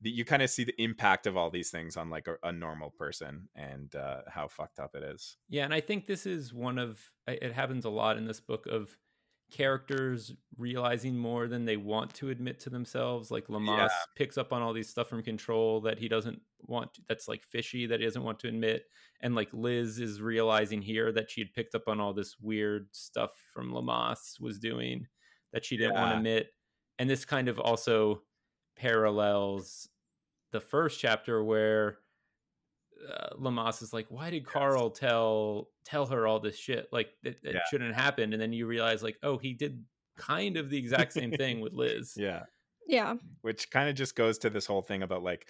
the, 0.00 0.10
you 0.10 0.24
kind 0.24 0.42
of 0.42 0.50
see 0.50 0.64
the 0.64 0.80
impact 0.82 1.26
of 1.26 1.36
all 1.36 1.50
these 1.50 1.70
things 1.70 1.96
on 1.96 2.10
like 2.10 2.28
a, 2.28 2.36
a 2.46 2.52
normal 2.52 2.90
person 2.90 3.48
and 3.54 3.94
uh, 3.96 4.20
how 4.28 4.46
fucked 4.48 4.78
up 4.78 4.94
it 4.94 5.02
is. 5.02 5.36
Yeah, 5.48 5.64
and 5.64 5.74
I 5.74 5.80
think 5.80 6.06
this 6.06 6.26
is 6.26 6.52
one 6.52 6.78
of 6.78 7.00
it 7.26 7.52
happens 7.52 7.84
a 7.84 7.90
lot 7.90 8.16
in 8.16 8.26
this 8.26 8.40
book 8.40 8.66
of 8.66 8.96
characters 9.54 10.32
realizing 10.58 11.16
more 11.16 11.46
than 11.46 11.64
they 11.64 11.76
want 11.76 12.12
to 12.14 12.28
admit 12.28 12.58
to 12.58 12.70
themselves. 12.70 13.30
Like 13.30 13.46
Leamas 13.46 13.78
yeah. 13.78 13.88
picks 14.16 14.36
up 14.36 14.52
on 14.52 14.62
all 14.62 14.72
these 14.72 14.88
stuff 14.88 15.08
from 15.08 15.22
control 15.22 15.80
that 15.82 15.98
he 15.98 16.08
doesn't 16.08 16.40
want 16.62 16.92
to, 16.94 17.02
that's 17.08 17.28
like 17.28 17.44
fishy 17.44 17.86
that 17.86 18.00
he 18.00 18.04
doesn't 18.04 18.24
want 18.24 18.40
to 18.40 18.48
admit. 18.48 18.86
And 19.20 19.36
like 19.36 19.48
Liz 19.52 20.00
is 20.00 20.20
realizing 20.20 20.82
here 20.82 21.12
that 21.12 21.30
she 21.30 21.40
had 21.40 21.54
picked 21.54 21.76
up 21.76 21.86
on 21.86 22.00
all 22.00 22.12
this 22.12 22.34
weird 22.40 22.88
stuff 22.90 23.30
from 23.52 23.72
Leamas 23.72 24.40
was 24.40 24.58
doing 24.58 25.06
that 25.52 25.64
she 25.64 25.76
didn't 25.76 25.94
yeah. 25.94 26.00
want 26.00 26.12
to 26.12 26.16
admit. 26.16 26.48
And 26.98 27.08
this 27.08 27.24
kind 27.24 27.48
of 27.48 27.60
also 27.60 28.22
parallels 28.76 29.88
the 30.50 30.60
first 30.60 30.98
chapter 30.98 31.44
where 31.44 31.98
uh, 33.08 33.36
Leamas 33.36 33.82
is 33.82 33.92
like, 33.92 34.06
why 34.08 34.30
did 34.30 34.46
Karl 34.46 34.90
tell 34.90 35.68
tell 35.84 36.06
her 36.06 36.26
all 36.26 36.40
this 36.40 36.56
shit? 36.56 36.88
Like 36.92 37.08
it, 37.22 37.38
it 37.42 37.54
yeah. 37.54 37.60
shouldn't 37.70 37.94
happen. 37.94 38.32
And 38.32 38.40
then 38.40 38.52
you 38.52 38.66
realize, 38.66 39.02
like, 39.02 39.18
oh, 39.22 39.38
he 39.38 39.52
did 39.52 39.84
kind 40.16 40.56
of 40.56 40.70
the 40.70 40.78
exact 40.78 41.12
same 41.12 41.30
thing 41.32 41.60
with 41.60 41.72
Liz. 41.72 42.14
Yeah. 42.16 42.44
Yeah. 42.86 43.14
Which 43.40 43.70
kind 43.70 43.88
of 43.88 43.94
just 43.94 44.14
goes 44.14 44.38
to 44.38 44.50
this 44.50 44.66
whole 44.66 44.82
thing 44.82 45.02
about 45.02 45.22
like, 45.22 45.46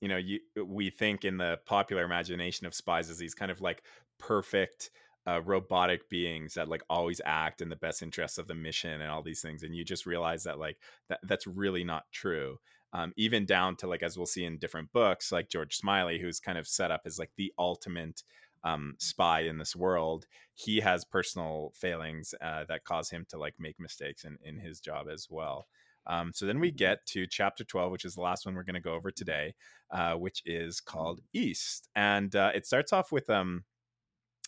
you 0.00 0.08
know, 0.08 0.16
you 0.16 0.40
we 0.64 0.90
think 0.90 1.24
in 1.24 1.36
the 1.36 1.60
popular 1.66 2.02
imagination 2.02 2.66
of 2.66 2.74
spies 2.74 3.10
as 3.10 3.18
these 3.18 3.34
kind 3.34 3.50
of 3.50 3.60
like 3.60 3.82
perfect 4.18 4.90
uh, 5.26 5.42
robotic 5.44 6.08
beings 6.08 6.54
that 6.54 6.68
like 6.68 6.82
always 6.88 7.20
act 7.24 7.60
in 7.60 7.68
the 7.68 7.76
best 7.76 8.02
interests 8.02 8.38
of 8.38 8.46
the 8.46 8.54
mission 8.54 9.02
and 9.02 9.10
all 9.10 9.22
these 9.22 9.42
things 9.42 9.62
and 9.62 9.74
you 9.74 9.84
just 9.84 10.06
realize 10.06 10.44
that 10.44 10.58
like 10.58 10.78
that 11.10 11.20
that's 11.24 11.46
really 11.46 11.84
not 11.84 12.04
true 12.12 12.58
um, 12.92 13.12
even 13.16 13.44
down 13.44 13.76
to 13.76 13.86
like 13.86 14.02
as 14.02 14.16
we'll 14.16 14.26
see 14.26 14.44
in 14.44 14.58
different 14.58 14.92
books 14.92 15.30
like 15.32 15.48
george 15.48 15.76
smiley 15.76 16.18
who's 16.18 16.40
kind 16.40 16.58
of 16.58 16.66
set 16.66 16.90
up 16.90 17.02
as 17.04 17.18
like 17.18 17.30
the 17.36 17.52
ultimate 17.58 18.22
um, 18.64 18.94
spy 18.98 19.40
in 19.40 19.58
this 19.58 19.76
world 19.76 20.26
he 20.54 20.80
has 20.80 21.04
personal 21.04 21.72
failings 21.76 22.34
uh, 22.42 22.64
that 22.68 22.84
cause 22.84 23.10
him 23.10 23.24
to 23.28 23.38
like 23.38 23.54
make 23.58 23.78
mistakes 23.78 24.24
in, 24.24 24.36
in 24.42 24.58
his 24.58 24.80
job 24.80 25.06
as 25.08 25.28
well. 25.30 25.68
Um, 26.06 26.32
so 26.34 26.46
then 26.46 26.58
we 26.58 26.72
get 26.72 27.04
to 27.06 27.26
chapter 27.26 27.62
12 27.64 27.92
which 27.92 28.04
is 28.04 28.14
the 28.14 28.22
last 28.22 28.44
one 28.44 28.54
we're 28.54 28.64
going 28.64 28.74
to 28.74 28.80
go 28.80 28.94
over 28.94 29.10
today 29.10 29.54
uh, 29.92 30.14
which 30.14 30.42
is 30.46 30.80
called 30.80 31.20
east. 31.32 31.88
And 31.94 32.34
uh, 32.34 32.50
it 32.54 32.66
starts 32.66 32.92
off 32.92 33.12
with 33.12 33.30
um 33.30 33.64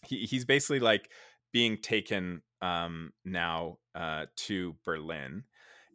he, 0.05 0.27
he's 0.27 0.45
basically 0.45 0.81
like 0.81 1.11
being 1.53 1.77
taken 1.77 2.43
um 2.63 3.13
now 3.25 3.79
uh 3.95 4.27
to 4.37 4.75
berlin. 4.85 5.45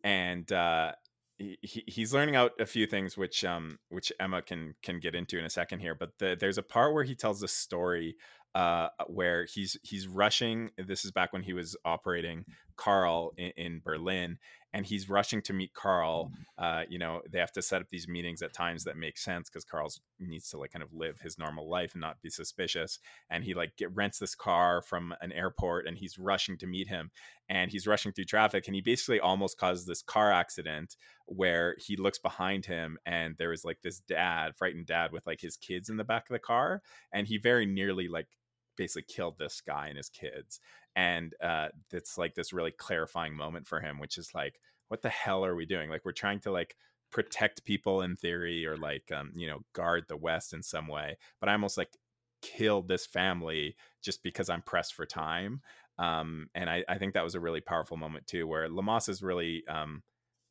And 0.03 0.49
uh 0.51 0.93
he, 1.37 1.83
he's 1.87 2.13
learning 2.13 2.35
out 2.35 2.53
a 2.59 2.65
few 2.65 2.85
things 2.87 3.17
which 3.17 3.43
um 3.43 3.77
which 3.89 4.11
Emma 4.19 4.41
can 4.41 4.73
can 4.81 4.99
get 4.99 5.15
into 5.15 5.37
in 5.37 5.45
a 5.45 5.49
second 5.49 5.79
here 5.79 5.95
but 5.95 6.11
the, 6.19 6.37
there's 6.39 6.57
a 6.57 6.63
part 6.63 6.93
where 6.93 7.03
he 7.03 7.15
tells 7.15 7.43
a 7.43 7.47
story 7.47 8.15
uh 8.53 8.87
where 9.07 9.45
he's 9.45 9.77
he's 9.83 10.07
rushing 10.07 10.71
this 10.77 11.03
is 11.03 11.11
back 11.11 11.33
when 11.33 11.43
he 11.43 11.53
was 11.53 11.75
operating 11.83 12.45
Karl 12.77 13.33
in, 13.37 13.51
in 13.57 13.81
Berlin 13.83 14.37
and 14.75 14.85
he's 14.85 15.09
rushing 15.09 15.41
to 15.41 15.53
meet 15.53 15.73
Karl. 15.73 16.33
Uh, 16.57 16.83
you 16.89 16.99
know, 16.99 17.21
they 17.31 17.39
have 17.39 17.53
to 17.53 17.61
set 17.61 17.81
up 17.81 17.87
these 17.89 18.09
meetings 18.09 18.41
at 18.41 18.51
times 18.51 18.83
that 18.83 18.97
make 18.97 19.17
sense 19.17 19.49
because 19.49 19.63
Karl 19.63 19.89
needs 20.19 20.49
to 20.49 20.57
like 20.57 20.73
kind 20.73 20.83
of 20.83 20.93
live 20.93 21.17
his 21.21 21.39
normal 21.39 21.69
life 21.69 21.93
and 21.93 22.01
not 22.01 22.21
be 22.21 22.29
suspicious. 22.29 22.99
And 23.29 23.45
he 23.45 23.53
like 23.53 23.77
get, 23.77 23.95
rents 23.95 24.19
this 24.19 24.35
car 24.35 24.81
from 24.81 25.15
an 25.21 25.31
airport 25.31 25.87
and 25.87 25.97
he's 25.97 26.19
rushing 26.19 26.57
to 26.57 26.67
meet 26.67 26.89
him. 26.89 27.09
And 27.47 27.71
he's 27.71 27.87
rushing 27.87 28.11
through 28.11 28.25
traffic 28.25 28.67
and 28.67 28.75
he 28.75 28.81
basically 28.81 29.21
almost 29.21 29.57
causes 29.57 29.85
this 29.85 30.01
car 30.01 30.29
accident 30.29 30.97
where 31.25 31.77
he 31.79 31.95
looks 31.95 32.19
behind 32.19 32.65
him 32.65 32.97
and 33.05 33.35
there 33.37 33.53
is 33.53 33.63
like 33.63 33.77
this 33.81 34.01
dad, 34.01 34.57
frightened 34.57 34.87
dad 34.87 35.13
with 35.13 35.25
like 35.25 35.39
his 35.39 35.55
kids 35.55 35.87
in 35.87 35.95
the 35.95 36.03
back 36.03 36.23
of 36.29 36.33
the 36.33 36.39
car. 36.39 36.81
And 37.13 37.27
he 37.27 37.37
very 37.37 37.65
nearly 37.65 38.09
like 38.09 38.27
basically 38.75 39.05
killed 39.07 39.37
this 39.39 39.61
guy 39.65 39.87
and 39.87 39.95
his 39.95 40.09
kids 40.09 40.59
and 40.95 41.33
uh 41.43 41.67
it's 41.91 42.17
like 42.17 42.35
this 42.35 42.53
really 42.53 42.71
clarifying 42.71 43.33
moment 43.35 43.67
for 43.67 43.79
him 43.79 43.99
which 43.99 44.17
is 44.17 44.33
like 44.33 44.59
what 44.87 45.01
the 45.01 45.09
hell 45.09 45.43
are 45.45 45.55
we 45.55 45.65
doing? 45.65 45.89
Like 45.89 46.05
we're 46.05 46.11
trying 46.11 46.39
to 46.41 46.51
like 46.51 46.75
protect 47.11 47.65
people 47.65 48.01
in 48.01 48.15
theory 48.15 48.65
or 48.65 48.77
like 48.77 49.09
um 49.11 49.31
you 49.35 49.47
know 49.47 49.59
guard 49.73 50.03
the 50.07 50.17
west 50.17 50.53
in 50.53 50.61
some 50.61 50.87
way 50.87 51.15
but 51.39 51.47
i 51.47 51.53
almost 51.53 51.77
like 51.77 51.95
killed 52.41 52.87
this 52.87 53.05
family 53.05 53.75
just 54.01 54.21
because 54.21 54.49
i'm 54.49 54.61
pressed 54.63 54.93
for 54.95 55.05
time 55.05 55.61
um 55.97 56.49
and 56.55 56.69
i 56.69 56.83
i 56.89 56.97
think 56.97 57.13
that 57.13 57.23
was 57.23 57.35
a 57.35 57.39
really 57.39 57.61
powerful 57.61 57.95
moment 57.95 58.25
too 58.27 58.45
where 58.47 58.67
leamas 58.67 59.07
is 59.07 59.23
really 59.23 59.63
um 59.69 60.01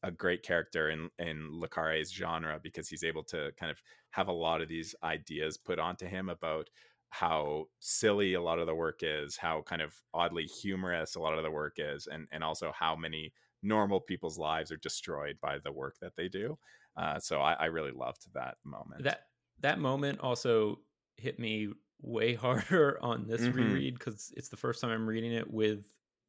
a 0.05 0.11
great 0.11 0.43
character 0.43 0.91
in 0.91 1.11
in 1.19 1.49
Le 1.51 1.69
Carre's 1.69 2.13
genre 2.13 2.61
because 2.63 2.89
he's 2.89 3.05
able 3.05 3.25
to 3.25 3.51
kind 3.59 3.71
of 3.71 3.83
have 4.11 4.29
a 4.29 4.33
lot 4.33 4.61
of 4.61 4.69
these 4.69 4.95
ideas 5.03 5.57
put 5.57 5.79
onto 5.79 6.07
him 6.07 6.29
about 6.29 6.71
how 7.15 7.67
silly 7.79 8.35
a 8.35 8.43
lot 8.43 8.59
of 8.59 8.67
the 8.67 8.75
work 8.75 9.01
is, 9.03 9.37
how 9.37 9.63
kind 9.63 9.81
of 9.81 9.95
oddly 10.13 10.47
humorous 10.47 11.15
a 11.15 11.21
lot 11.21 11.39
of 11.39 11.45
the 11.45 11.51
work 11.51 11.75
is, 11.79 12.09
and 12.09 12.27
and 12.33 12.43
also 12.43 12.73
how 12.77 12.97
many 12.97 13.33
normal 13.63 14.01
people's 14.01 14.37
lives 14.37 14.73
are 14.73 14.77
destroyed 14.79 15.39
by 15.41 15.59
the 15.63 15.71
work 15.71 15.95
that 16.01 16.17
they 16.17 16.29
do. 16.29 16.59
Uh, 16.97 17.21
so 17.21 17.41
I, 17.41 17.53
I 17.53 17.65
really 17.67 17.93
loved 17.93 18.27
that 18.35 18.57
moment. 18.65 19.05
That 19.05 19.27
that 19.61 19.79
moment 19.79 20.19
also 20.21 20.81
hit 21.17 21.39
me 21.39 21.69
way 22.03 22.35
harder 22.45 22.99
on 23.01 23.29
this 23.29 23.43
mm-hmm. 23.43 23.59
reread 23.59 23.95
because 23.95 24.33
it's 24.37 24.49
the 24.49 24.57
first 24.57 24.81
time 24.81 24.91
I'm 24.91 25.07
reading 25.07 25.33
it 25.33 25.49
with 25.49 25.87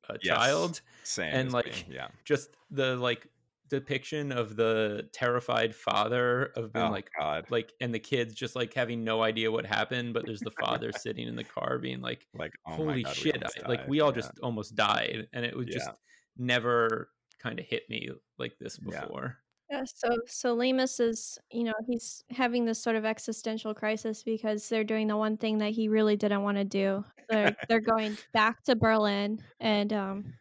a 0.08 0.20
yes, 0.22 0.38
child. 0.38 0.82
Same 1.04 1.34
and 1.34 1.52
like 1.52 1.66
me. 1.66 1.96
yeah, 1.96 2.10
just 2.26 2.52
the 2.70 2.96
like 2.96 3.28
depiction 3.70 4.32
of 4.32 4.56
the 4.56 5.08
terrified 5.12 5.76
father 5.76 6.52
of 6.56 6.72
being 6.72 6.86
oh, 6.86 6.92
like 6.92 7.10
God. 7.20 7.46
like 7.50 7.74
and 7.82 7.94
the 7.94 8.00
kids 8.00 8.36
just 8.36 8.56
like 8.56 8.74
having 8.74 9.04
no 9.04 9.24
idea 9.24 9.52
what 9.52 9.66
happened 9.66 10.14
but 10.14 10.26
there's 10.26 10.40
the 10.42 10.52
father 10.52 10.92
sitting 10.98 11.28
in 11.28 11.36
the 11.36 11.44
car 11.44 11.80
being 11.80 12.02
like 12.02 12.28
like 12.34 12.54
oh 12.68 12.74
holy 12.74 13.04
God, 13.04 13.16
shit 13.16 13.44
I, 13.44 13.68
like 13.68 13.88
we 13.88 14.02
all 14.02 14.12
yeah. 14.12 14.22
just 14.22 14.32
almost 14.44 14.76
died 14.76 15.28
and 15.34 15.46
it 15.46 15.56
was 15.56 15.68
just 15.68 15.90
never 16.38 17.10
kind 17.42 17.60
of 17.60 17.66
hit 17.66 17.84
me 17.90 18.10
like 18.38 18.54
this 18.60 18.78
before 18.78 19.38
yeah. 19.72 19.78
yeah 19.78 19.84
so 19.86 20.10
so 20.28 20.56
Leamas 20.56 21.00
is 21.00 21.40
you 21.52 21.64
know 21.64 21.74
he's 21.88 22.24
having 22.30 22.66
this 22.66 22.82
sort 22.82 22.96
of 22.96 23.04
existential 23.04 23.74
crisis 23.74 24.22
because 24.22 24.70
they're 24.70 24.84
doing 24.84 25.08
the 25.08 25.18
one 25.18 25.38
thing 25.38 25.58
that 25.58 25.72
he 25.72 25.88
really 25.88 26.16
didn't 26.16 26.44
want 26.44 26.58
to 26.58 26.66
do 26.66 27.04
they're, 27.30 27.56
they're 27.68 27.80
going 27.80 28.16
back 28.34 28.64
to 28.64 28.76
Berlin 28.76 29.42
and 29.60 29.92
um 29.92 30.34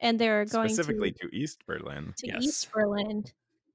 and 0.00 0.18
they're 0.18 0.44
going 0.44 0.68
specifically 0.68 1.12
to, 1.12 1.28
to 1.28 1.36
East 1.36 1.64
Berlin. 1.66 2.12
To 2.18 2.26
yes. 2.26 2.42
East 2.42 2.72
Berlin. 2.72 3.24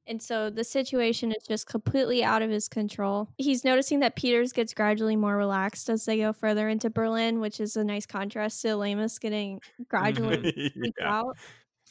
And 0.07 0.22
so 0.22 0.49
the 0.49 0.64
situation 0.64 1.31
is 1.31 1.43
just 1.48 1.68
completely 1.68 2.23
out 2.23 2.41
of 2.41 2.49
his 2.49 2.68
control. 2.68 3.30
He's 3.38 3.64
noticing 3.64 3.99
that 3.99 4.15
Peters 4.15 4.52
gets 4.52 4.73
gradually 4.73 5.15
more 5.15 5.38
relaxed 5.38 5.89
as 5.89 6.06
they 6.06 6.18
go 6.18 6.34
further 6.34 6.68
into 6.69 6.89
Berlin, 6.89 7.39
which 7.39 7.60
is 7.60 7.77
a 7.77 7.84
nice 7.84 8.06
contrast 8.06 8.61
to 8.64 8.69
Leamas 8.69 9.19
getting 9.19 9.61
gradually 9.88 10.38
mm-hmm. 10.38 10.84
yeah. 10.99 11.14
out. 11.14 11.38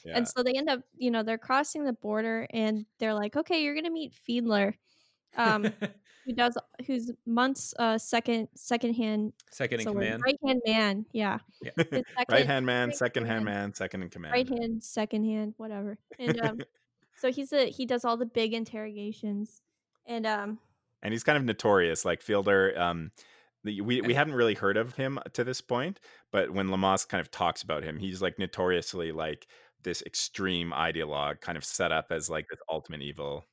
Yeah. 0.04 0.16
And 0.16 0.28
so 0.28 0.42
they 0.42 0.52
end 0.52 0.68
up, 0.68 0.80
you 0.96 1.10
know, 1.10 1.22
they're 1.22 1.38
crossing 1.38 1.84
the 1.84 1.92
border 1.92 2.46
and 2.50 2.84
they're 2.98 3.14
like, 3.14 3.36
okay, 3.36 3.62
you're 3.62 3.74
going 3.74 3.84
to 3.84 3.90
meet 3.90 4.12
Fiedler. 4.28 4.74
Um, 5.36 5.72
who 6.26 6.32
does 6.32 6.56
who's 6.86 7.10
Mundt's 7.26 7.74
uh 7.78 7.98
second 7.98 8.48
second 8.54 8.94
hand 8.94 9.32
second 9.50 9.80
in 9.80 9.84
so 9.84 9.92
command. 9.92 10.22
Right 10.24 10.38
hand 10.44 10.60
man 10.66 11.06
yeah, 11.12 11.38
yeah. 11.62 11.70
right 12.30 12.46
hand 12.46 12.66
man 12.66 12.92
second 12.92 13.26
hand 13.26 13.44
man 13.44 13.74
second 13.74 14.02
in 14.02 14.10
command. 14.10 14.32
Right 14.32 14.48
hand 14.48 14.82
second 14.82 15.24
hand 15.24 15.54
whatever. 15.56 15.98
And 16.18 16.40
um 16.40 16.58
so 17.16 17.32
he's 17.32 17.52
a 17.52 17.70
he 17.70 17.86
does 17.86 18.04
all 18.04 18.16
the 18.16 18.26
big 18.26 18.52
interrogations. 18.52 19.62
And 20.06 20.26
um 20.26 20.58
and 21.02 21.12
he's 21.12 21.24
kind 21.24 21.38
of 21.38 21.44
notorious 21.44 22.04
like 22.04 22.22
fiedler 22.22 22.78
um 22.78 23.10
we 23.64 24.00
we 24.00 24.14
hadn't 24.14 24.34
really 24.34 24.54
heard 24.54 24.76
of 24.76 24.94
him 24.94 25.18
to 25.34 25.44
this 25.44 25.60
point 25.60 26.00
but 26.32 26.50
when 26.50 26.68
leamas 26.68 27.04
kind 27.04 27.20
of 27.20 27.30
talks 27.30 27.62
about 27.62 27.82
him 27.82 27.98
he's 27.98 28.22
like 28.22 28.38
notoriously 28.38 29.12
like 29.12 29.46
this 29.82 30.02
extreme 30.02 30.72
ideologue 30.72 31.42
kind 31.42 31.58
of 31.58 31.64
set 31.64 31.92
up 31.92 32.06
as 32.10 32.30
like 32.30 32.46
this 32.48 32.58
ultimate 32.70 33.02
evil 33.02 33.44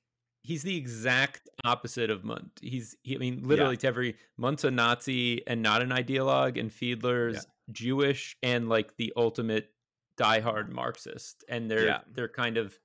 he's 0.47 0.63
the 0.63 0.77
exact 0.77 1.49
opposite 1.65 2.09
of 2.09 2.23
Mundt. 2.23 2.51
He's, 2.61 2.95
he, 3.03 3.15
I 3.15 3.17
mean, 3.19 3.41
literally 3.43 3.73
yeah. 3.73 3.79
to 3.79 3.87
every 3.87 4.15
Mundt's 4.37 4.63
a 4.63 4.71
Nazi 4.71 5.45
and 5.45 5.61
not 5.61 5.81
an 5.81 5.89
ideologue, 5.89 6.57
and 6.57 6.71
Fiedler's 6.71 7.35
yeah. 7.35 7.41
Jewish 7.73 8.37
and 8.41 8.69
like 8.69 8.95
the 8.95 9.11
ultimate 9.17 9.69
diehard 10.17 10.69
Marxist, 10.69 11.43
and 11.49 11.69
they're 11.69 11.85
yeah. 11.85 11.99
they're 12.09 12.29
kind 12.29 12.55
of 12.55 12.79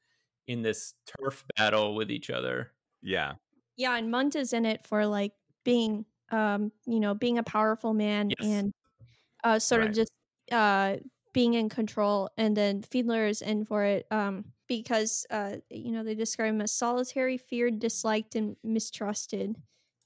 in 0.49 0.63
this 0.63 0.95
turf 1.07 1.45
battle 1.57 1.95
with 1.95 2.11
each 2.11 2.31
other. 2.31 2.73
Yeah, 3.01 3.35
yeah, 3.77 3.97
and 3.97 4.11
Mundt 4.11 4.35
is 4.35 4.53
in 4.53 4.67
it 4.67 4.85
for 4.85 5.07
like 5.07 5.33
being, 5.65 6.05
um, 6.33 6.73
you 6.85 6.99
know, 6.99 7.15
being 7.15 7.39
a 7.39 7.45
powerful 7.45 7.95
man 7.95 8.31
yes. 8.31 8.49
and 8.49 8.73
uh, 9.45 9.61
sort 9.61 9.83
right. 9.83 9.91
of 9.91 9.95
just 9.95 10.13
uh 10.51 10.97
being 11.33 11.55
in 11.55 11.69
control, 11.69 12.31
and 12.37 12.57
then 12.57 12.83
Fiedler 12.83 13.29
is 13.29 13.43
in 13.43 13.65
for 13.65 13.85
it, 13.85 14.07
um 14.11 14.53
because 14.69 15.27
uh, 15.31 15.59
you 15.71 15.93
know 15.93 16.03
they 16.05 16.15
describe 16.15 16.51
him 16.55 16.61
as 16.63 16.73
solitary, 16.73 17.37
feared, 17.39 17.79
disliked, 17.79 18.35
and 18.37 18.57
mistrusted. 18.65 19.57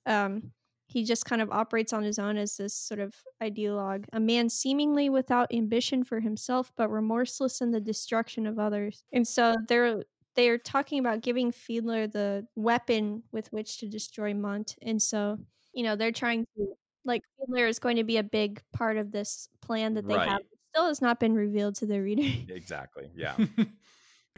Um, 0.07 0.53
he 0.89 1.05
just 1.05 1.24
kind 1.24 1.43
of 1.43 1.51
operates 1.51 1.93
on 1.93 2.03
his 2.05 2.19
own 2.19 2.36
as 2.36 2.57
this 2.57 2.74
sort 2.74 3.01
of 3.01 3.15
ideologue, 3.43 4.07
a 4.12 4.20
man 4.20 4.48
seemingly 4.48 5.09
without 5.11 5.53
ambition 5.53 6.05
for 6.05 6.20
himself, 6.20 6.73
but 6.77 6.89
remorseless 6.90 7.61
in 7.61 7.73
the 7.73 7.81
destruction 7.81 8.47
of 8.47 8.59
others. 8.59 9.05
And 9.12 9.27
so 9.27 9.55
they're 9.69 10.05
they're 10.36 10.59
talking 10.59 10.98
about 11.01 11.23
giving 11.23 11.51
Fiedler 11.51 12.11
the 12.11 12.47
weapon 12.57 13.23
with 13.32 13.53
which 13.53 13.78
to 13.78 13.89
destroy 13.89 14.35
Mundt. 14.35 14.77
And 14.82 15.01
so, 15.03 15.39
you 15.74 15.82
know, 15.82 15.97
they're 15.97 16.12
trying 16.12 16.44
to 16.57 16.74
like 17.05 17.23
Fiedler 17.40 17.69
is 17.69 17.78
going 17.78 17.97
to 17.97 18.05
be 18.05 18.16
a 18.19 18.23
big 18.23 18.62
part 18.73 18.97
of 18.97 19.12
this 19.12 19.48
plan 19.62 19.94
that 19.94 20.07
they 20.09 20.19
Right. 20.19 20.27
have. 20.27 20.40
It 20.77 20.78
still 20.78 20.89
has 20.89 21.01
not 21.01 21.19
been 21.20 21.35
revealed 21.35 21.77
to 21.77 21.86
the 21.86 22.03
reader. 22.03 22.23
Exactly. 22.53 23.11
Yeah. 23.15 23.36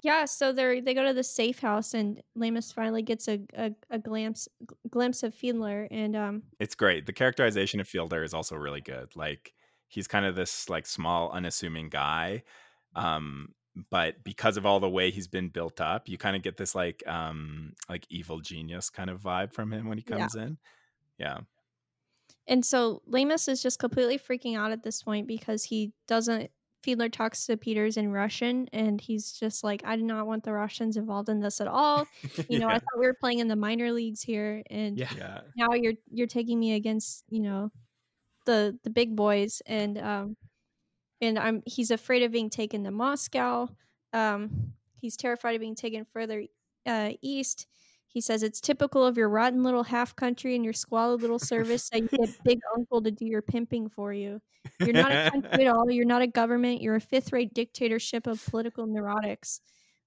Yeah, 0.04 0.26
so 0.26 0.52
they 0.52 0.80
they 0.80 0.94
go 0.94 1.04
to 1.04 1.12
the 1.12 1.24
safe 1.24 1.58
house 1.58 1.92
and 1.92 2.22
Leamas 2.36 2.72
finally 2.72 3.02
gets 3.02 3.26
a 3.26 3.40
a, 3.54 3.72
a 3.90 3.98
glimpse 3.98 4.48
glimpse 4.88 5.24
of 5.24 5.34
Fiedler 5.34 5.88
and 5.90 6.14
um 6.14 6.42
it's 6.60 6.76
great. 6.76 7.06
The 7.06 7.12
characterization 7.12 7.80
of 7.80 7.88
Fiedler 7.88 8.24
is 8.24 8.32
also 8.32 8.54
really 8.54 8.80
good. 8.80 9.16
Like 9.16 9.54
he's 9.88 10.06
kind 10.06 10.24
of 10.24 10.36
this 10.36 10.68
like 10.68 10.86
small, 10.86 11.30
unassuming 11.32 11.88
guy. 11.88 12.44
Um, 12.94 13.54
but 13.90 14.22
because 14.24 14.56
of 14.56 14.66
all 14.66 14.78
the 14.80 14.88
way 14.88 15.10
he's 15.10 15.28
been 15.28 15.48
built 15.48 15.80
up, 15.80 16.08
you 16.08 16.16
kind 16.16 16.36
of 16.36 16.42
get 16.42 16.56
this 16.56 16.76
like 16.76 17.02
um 17.08 17.72
like 17.88 18.06
evil 18.08 18.38
genius 18.40 18.90
kind 18.90 19.10
of 19.10 19.20
vibe 19.20 19.52
from 19.52 19.72
him 19.72 19.88
when 19.88 19.98
he 19.98 20.04
Yeah. 20.06 20.28
comes 20.28 20.36
in. 20.36 20.58
Yeah. 21.18 21.40
And 22.48 22.64
so 22.64 23.02
Leamas 23.08 23.48
is 23.48 23.62
just 23.62 23.78
completely 23.78 24.18
freaking 24.18 24.56
out 24.56 24.72
at 24.72 24.82
this 24.82 25.02
point 25.02 25.28
because 25.28 25.62
he 25.64 25.92
doesn't 26.08 26.50
Fiedler 26.86 27.12
talks 27.12 27.44
to 27.46 27.56
Peters 27.56 27.96
in 27.96 28.12
Russian 28.12 28.68
and 28.72 29.00
he's 29.00 29.32
just 29.32 29.62
like 29.62 29.82
I 29.84 29.96
do 29.96 30.02
not 30.02 30.26
want 30.26 30.44
the 30.44 30.52
Russians 30.52 30.96
involved 30.96 31.28
in 31.28 31.40
this 31.40 31.60
at 31.60 31.68
all. 31.68 32.06
You 32.48 32.58
know, 32.58 32.68
I 32.68 32.74
thought 32.74 32.98
we 32.98 33.06
were 33.06 33.16
playing 33.20 33.40
in 33.40 33.48
the 33.48 33.56
minor 33.56 33.92
leagues 33.92 34.22
here 34.22 34.62
and 34.70 34.96
yeah. 34.96 35.08
yeah. 35.16 35.40
now 35.56 35.74
you're 35.74 35.94
you're 36.10 36.26
taking 36.26 36.58
me 36.58 36.74
against, 36.74 37.24
you 37.28 37.40
know, 37.40 37.70
the 38.46 38.78
the 38.82 38.90
big 38.90 39.14
boys 39.14 39.60
and 39.66 39.98
um 39.98 40.36
and 41.20 41.38
I'm 41.38 41.62
he's 41.66 41.90
afraid 41.90 42.22
of 42.22 42.32
being 42.32 42.50
taken 42.50 42.84
to 42.84 42.90
Moscow. 42.90 43.68
Um, 44.12 44.72
he's 45.00 45.16
terrified 45.16 45.54
of 45.54 45.60
being 45.60 45.74
taken 45.74 46.06
further 46.12 46.44
uh, 46.86 47.10
east. 47.22 47.66
He 48.08 48.22
says 48.22 48.42
it's 48.42 48.60
typical 48.60 49.04
of 49.04 49.16
your 49.18 49.28
rotten 49.28 49.62
little 49.62 49.84
half 49.84 50.16
country 50.16 50.54
and 50.54 50.64
your 50.64 50.72
squalid 50.72 51.20
little 51.20 51.38
service 51.38 51.88
that 51.90 52.00
you 52.00 52.08
get 52.08 52.42
big 52.42 52.58
uncle 52.76 53.02
to 53.02 53.10
do 53.10 53.26
your 53.26 53.42
pimping 53.42 53.90
for 53.90 54.12
you. 54.12 54.40
You're 54.80 54.92
not 54.92 55.12
a 55.12 55.30
country 55.30 55.66
at 55.66 55.72
all. 55.72 55.90
You're 55.90 56.06
not 56.06 56.22
a 56.22 56.26
government. 56.26 56.80
You're 56.80 56.96
a 56.96 57.00
fifth 57.00 57.32
rate 57.32 57.52
dictatorship 57.52 58.26
of 58.26 58.44
political 58.46 58.86
neurotics. 58.86 59.60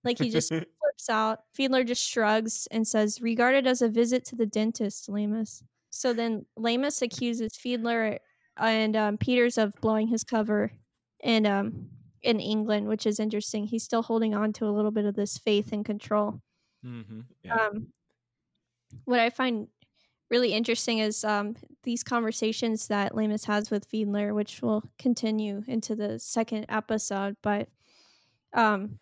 Like 0.03 0.18
he 0.18 0.30
just 0.32 0.49
flips 0.49 1.10
out. 1.10 1.40
Fiedler 1.57 1.86
just 1.86 2.03
shrugs 2.03 2.68
and 2.72 2.88
says, 2.88 3.22
"Regard 3.22 3.56
it 3.56 3.68
as 3.68 3.82
a 3.82 3.90
visit 3.90 4.26
to 4.26 4.36
the 4.36 4.48
dentist, 4.48 5.07
Leamas." 5.07 5.64
So 5.91 6.11
then 6.14 6.45
Leamas 6.57 7.02
accuses 7.02 7.53
Fiedler 7.53 8.18
and 8.57 8.95
um, 8.95 9.18
Peters 9.18 9.57
of 9.57 9.73
blowing 9.82 10.07
his 10.07 10.23
cover, 10.23 10.72
and 11.23 11.45
um, 11.45 11.90
in 12.23 12.40
England, 12.40 12.88
which 12.88 13.06
is 13.06 13.19
interesting. 13.19 13.68
He's 13.68 13.84
still 13.84 14.02
holding 14.02 14.34
on 14.34 14.53
to 14.53 14.65
a 14.65 14.72
little 14.72 14.91
bit 14.91 15.06
of 15.06 15.15
this 15.15 15.38
faith 15.38 15.72
and 15.72 15.86
control. 15.86 16.41
Hmm 16.84 17.22
Yeah. 17.44 17.56
Um, 17.56 17.88
what 19.06 19.20
I 19.20 19.30
find 19.30 19.68
really 20.30 20.53
interesting 20.53 20.99
is 20.99 21.24
um, 21.24 21.56
these 21.84 22.03
conversations 22.03 22.88
that 22.88 23.14
Leamas 23.14 23.45
has 23.45 23.70
with 23.70 23.90
Fiedler, 23.90 24.34
which 24.34 24.62
will 24.62 24.84
continue 24.98 25.64
into 25.68 25.95
the 25.95 26.20
second 26.20 26.66
episode. 26.70 27.36
But 27.41 27.70
um, 28.53 28.99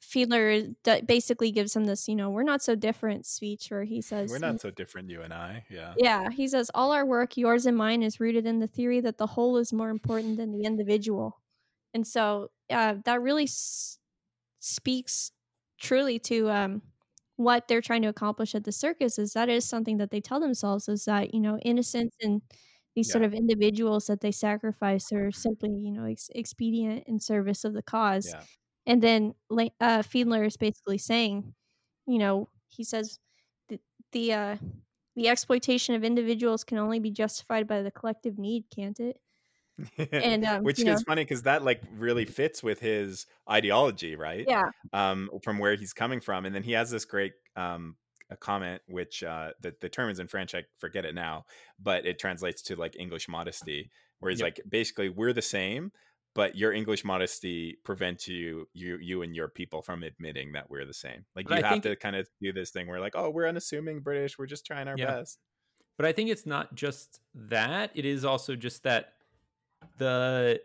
Fiedler 0.00 0.74
d- 0.84 1.00
basically 1.02 1.50
gives 1.50 1.74
him 1.74 1.84
this, 1.84 2.08
you 2.08 2.14
know, 2.14 2.30
we're 2.30 2.42
not 2.44 2.62
so 2.62 2.74
different 2.74 3.26
speech 3.26 3.70
where 3.70 3.84
he 3.84 4.00
says, 4.00 4.30
We're 4.30 4.38
not 4.38 4.60
so 4.60 4.70
different, 4.70 5.10
you 5.10 5.22
and 5.22 5.32
I. 5.32 5.64
Yeah. 5.68 5.94
yeah, 5.96 6.30
he 6.30 6.46
says, 6.46 6.70
all 6.74 6.92
our 6.92 7.04
work, 7.04 7.36
yours 7.36 7.66
and 7.66 7.76
mine, 7.76 8.02
is 8.02 8.20
rooted 8.20 8.46
in 8.46 8.58
the 8.60 8.68
theory 8.68 9.00
that 9.00 9.18
the 9.18 9.26
whole 9.26 9.56
is 9.56 9.72
more 9.72 9.90
important 9.90 10.36
than 10.36 10.52
the 10.52 10.64
individual. 10.64 11.40
And 11.94 12.06
so 12.06 12.50
uh, 12.70 12.96
that 13.04 13.20
really 13.22 13.44
s- 13.44 13.98
speaks 14.60 15.32
truly 15.78 16.18
to 16.20 16.50
um, 16.50 16.82
what 17.36 17.68
they're 17.68 17.82
trying 17.82 18.02
to 18.02 18.08
accomplish 18.08 18.54
at 18.54 18.64
the 18.64 18.72
circus 18.72 19.18
is 19.18 19.32
that 19.34 19.48
is 19.48 19.68
something 19.68 19.98
that 19.98 20.10
they 20.10 20.20
tell 20.20 20.40
themselves 20.40 20.88
is 20.88 21.04
that, 21.04 21.34
you 21.34 21.40
know, 21.40 21.58
innocence 21.58 22.14
and 22.22 22.42
these 22.94 23.10
sort 23.10 23.24
of 23.24 23.34
individuals 23.34 24.06
that 24.06 24.20
they 24.22 24.32
sacrifice 24.32 25.12
are 25.12 25.30
simply, 25.30 25.70
you 25.70 25.92
know, 25.92 26.04
ex- 26.04 26.30
expedient 26.34 27.04
in 27.06 27.20
service 27.20 27.64
of 27.64 27.74
the 27.74 27.82
cause. 27.82 28.34
Yeah. 28.34 28.44
And 28.86 29.02
then 29.02 29.34
uh, 29.80 30.02
Fiedler 30.02 30.46
is 30.46 30.56
basically 30.56 30.98
saying, 30.98 31.54
you 32.06 32.18
know, 32.18 32.48
he 32.68 32.84
says 32.84 33.18
the 33.68 33.80
the 34.12 34.32
uh, 34.32 34.56
the 35.16 35.28
exploitation 35.28 35.94
of 35.94 36.04
individuals 36.04 36.64
can 36.64 36.78
only 36.78 37.00
be 37.00 37.10
justified 37.10 37.66
by 37.66 37.82
the 37.82 37.90
collective 37.90 38.38
need, 38.38 38.64
can't 38.74 39.00
it? 39.00 39.20
And 40.12 40.44
um, 40.44 40.62
Which 40.62 40.78
know, 40.78 40.98
is 40.98 41.02
funny 41.02 41.22
because 41.22 41.42
that 41.42 41.62
like 41.62 41.82
really 41.92 42.24
fits 42.24 42.62
with 42.62 42.80
his 42.80 43.26
ideology, 43.50 44.16
right? 44.16 44.48
yeah, 44.48 44.70
um, 44.92 45.30
from 45.42 45.58
where 45.58 45.74
he's 45.74 45.92
coming 45.92 46.20
from. 46.20 46.46
And 46.46 46.54
then 46.54 46.62
he 46.62 46.72
has 46.72 46.90
this 46.90 47.04
great 47.04 47.32
um, 47.56 47.96
a 48.30 48.36
comment, 48.36 48.82
which 48.86 49.22
uh, 49.22 49.50
the, 49.60 49.74
the 49.80 49.88
term 49.88 50.10
is 50.10 50.18
in 50.20 50.28
French, 50.28 50.54
I 50.54 50.64
forget 50.78 51.04
it 51.04 51.14
now, 51.14 51.46
but 51.78 52.06
it 52.06 52.18
translates 52.18 52.62
to 52.62 52.76
like 52.76 52.96
English 52.98 53.28
modesty, 53.28 53.90
where 54.20 54.30
he's 54.30 54.40
Yep. 54.40 54.42
like, 54.42 54.60
basically, 54.68 55.08
we're 55.08 55.32
the 55.32 55.42
same, 55.42 55.92
but 56.34 56.56
your 56.56 56.72
English 56.72 57.04
modesty 57.04 57.76
prevents 57.84 58.28
you, 58.28 58.68
you, 58.72 58.96
you 59.00 59.22
and 59.22 59.34
your 59.34 59.48
people 59.48 59.82
from 59.82 60.02
admitting 60.02 60.52
that 60.52 60.70
we're 60.70 60.84
the 60.84 60.94
same. 60.94 61.24
Like 61.34 61.48
But 61.48 61.52
you 61.52 61.60
I 61.62 61.62
have 61.62 61.80
to 61.82 61.96
kind 61.96 62.16
of 62.16 62.28
do 62.40 62.52
this 62.52 62.70
thing 62.70 62.86
where 62.88 63.00
like, 63.00 63.14
oh, 63.16 63.30
we're 63.30 63.48
unassuming 63.48 64.00
British, 64.00 64.38
we're 64.38 64.46
just 64.46 64.66
trying 64.66 64.88
our 64.88 64.98
Yeah. 64.98 64.98
best. 64.98 65.38
But 65.96 66.06
I 66.06 66.12
think 66.12 66.30
it's 66.30 66.46
not 66.46 66.74
just 66.74 67.20
that. 67.34 67.92
It 67.94 68.04
is 68.04 68.24
also 68.24 68.56
just 68.56 68.82
that 68.84 69.14
the 69.98 70.60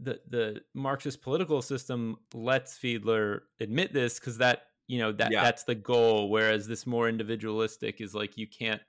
the 0.00 0.20
the 0.28 0.60
Marxist 0.74 1.22
political 1.22 1.60
system 1.62 2.16
lets 2.32 2.78
Fiedler 2.78 3.40
admit 3.60 3.92
this 3.92 4.18
because 4.18 4.38
that 4.38 4.66
you 4.86 4.98
know 4.98 5.12
that 5.12 5.32
Yeah. 5.32 5.42
that's 5.42 5.64
the 5.64 5.74
goal. 5.74 6.30
Whereas 6.30 6.66
this 6.66 6.86
more 6.86 7.08
individualistic 7.08 8.00
is 8.00 8.14
like 8.14 8.36
you 8.36 8.46
can't 8.46 8.80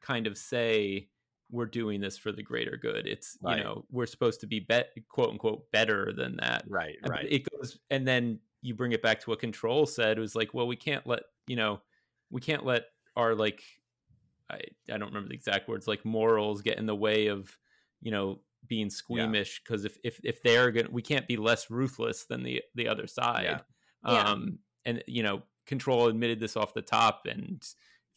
kind 0.00 0.26
of 0.26 0.36
say 0.38 1.08
we're 1.50 1.66
doing 1.66 2.00
this 2.00 2.16
for 2.16 2.32
the 2.32 2.42
greater 2.42 2.76
good. 2.76 3.06
It's 3.06 3.36
Right. 3.42 3.58
you 3.58 3.64
know 3.64 3.84
we're 3.90 4.06
supposed 4.06 4.40
to 4.40 4.46
be 4.46 4.60
bet 4.60 4.92
quote 5.08 5.30
unquote 5.30 5.70
better 5.72 6.12
than 6.16 6.36
that. 6.36 6.64
Right, 6.68 6.96
right. 7.06 7.26
It 7.28 7.46
goes, 7.50 7.78
and 7.90 8.06
then 8.06 8.40
you 8.62 8.74
bring 8.74 8.92
it 8.92 9.02
back 9.02 9.20
to 9.20 9.30
what 9.30 9.40
Control 9.40 9.84
said. 9.86 10.16
It 10.16 10.20
was 10.20 10.36
like, 10.36 10.54
well, 10.54 10.66
we 10.68 10.76
can't 10.76 11.06
let 11.06 11.24
you 11.48 11.56
know, 11.56 11.80
we 12.30 12.40
can't 12.40 12.64
let 12.64 12.86
our 13.16 13.34
like, 13.34 13.62
I 14.48 14.60
I 14.88 14.96
don't 14.96 15.08
remember 15.08 15.28
the 15.28 15.34
exact 15.34 15.68
words, 15.68 15.88
like 15.88 16.04
morals 16.04 16.62
get 16.62 16.78
in 16.78 16.86
the 16.86 16.94
way 16.96 17.26
of 17.26 17.58
you 18.00 18.12
know 18.12 18.40
being 18.66 18.90
squeamish 18.90 19.60
because 19.64 19.84
if 19.84 19.96
if 20.04 20.20
if 20.24 20.42
they're 20.42 20.70
gonna, 20.70 20.88
we 20.90 21.02
can't 21.02 21.26
be 21.28 21.36
less 21.36 21.70
ruthless 21.70 22.24
than 22.26 22.42
the 22.42 22.62
the 22.74 22.88
other 22.88 23.06
side. 23.06 23.62
Yeah. 24.04 24.22
Um, 24.22 24.58
and 24.84 25.02
you 25.06 25.22
know, 25.22 25.42
Control 25.66 26.08
admitted 26.08 26.40
this 26.40 26.56
off 26.56 26.74
the 26.74 26.82
top, 26.82 27.22
and 27.26 27.62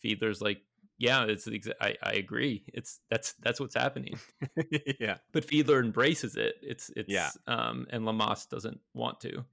Fiedler's 0.04 0.42
like, 0.42 0.60
yeah, 0.98 1.26
it's 1.26 1.46
the 1.46 1.60
exa- 1.60 1.74
I 1.82 1.96
I 2.02 2.14
agree. 2.14 2.66
It's 2.74 3.00
that's 3.10 3.34
that's 3.42 3.60
what's 3.60 3.76
happening 3.76 4.18
yeah. 5.00 5.18
but 5.34 5.46
Fiedler 5.48 5.80
embraces 5.84 6.36
it. 6.36 6.56
It's 6.62 6.90
it's 6.96 7.12
Yeah. 7.12 7.30
um 7.48 7.86
and 7.90 8.06
Leamas 8.06 8.48
doesn't 8.50 8.80
want 8.94 9.20
to. 9.22 9.46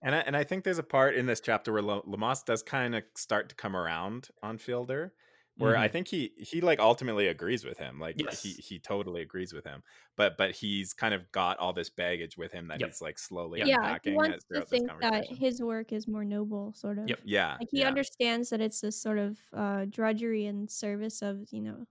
And 0.00 0.14
I, 0.14 0.18
and 0.18 0.36
I 0.36 0.44
think 0.44 0.62
there's 0.62 0.78
a 0.78 0.84
part 0.84 1.16
in 1.16 1.26
this 1.26 1.40
chapter 1.40 1.72
where 1.72 1.82
La- 1.82 2.02
Leamas 2.02 2.44
does 2.44 2.62
kind 2.62 2.94
of 2.94 3.02
start 3.16 3.48
to 3.48 3.56
come 3.56 3.74
around 3.74 4.28
on 4.44 4.56
Fiedler, 4.56 5.10
where 5.58 5.76
I 5.76 5.88
think 5.88 6.08
he 6.08 6.32
he 6.38 6.60
like 6.60 6.78
ultimately 6.80 7.26
agrees 7.28 7.64
with 7.64 7.76
him. 7.78 8.00
Like 8.00 8.16
Yes. 8.18 8.42
he 8.42 8.52
he 8.52 8.78
totally 8.78 9.20
agrees 9.22 9.52
with 9.52 9.64
him. 9.64 9.82
But 10.16 10.36
but 10.38 10.52
he's 10.52 10.92
kind 10.94 11.14
of 11.14 11.30
got 11.32 11.58
all 11.58 11.72
this 11.72 11.90
baggage 11.90 12.36
with 12.36 12.52
him 12.52 12.68
that 12.68 12.80
Yep. 12.80 12.88
he's 12.88 13.00
like 13.02 13.18
slowly 13.18 13.60
yeah, 13.64 13.98
he 14.02 14.12
wants 14.12 14.44
to 14.52 14.64
think 14.64 14.88
that 15.00 15.26
his 15.26 15.60
work 15.60 15.92
is 15.92 16.08
more 16.08 16.24
noble, 16.24 16.72
sort 16.74 16.98
of. 16.98 17.08
Yep. 17.08 17.20
yeah, 17.24 17.56
Like 17.58 17.68
he 17.70 17.80
yeah, 17.80 17.88
understands 17.88 18.50
that 18.50 18.60
it's 18.60 18.80
this 18.80 19.00
sort 19.00 19.18
of 19.18 19.38
uh, 19.52 19.84
drudgery 19.88 20.46
and 20.46 20.70
service 20.70 21.22
of 21.22 21.46
you 21.50 21.60
know 21.60 21.86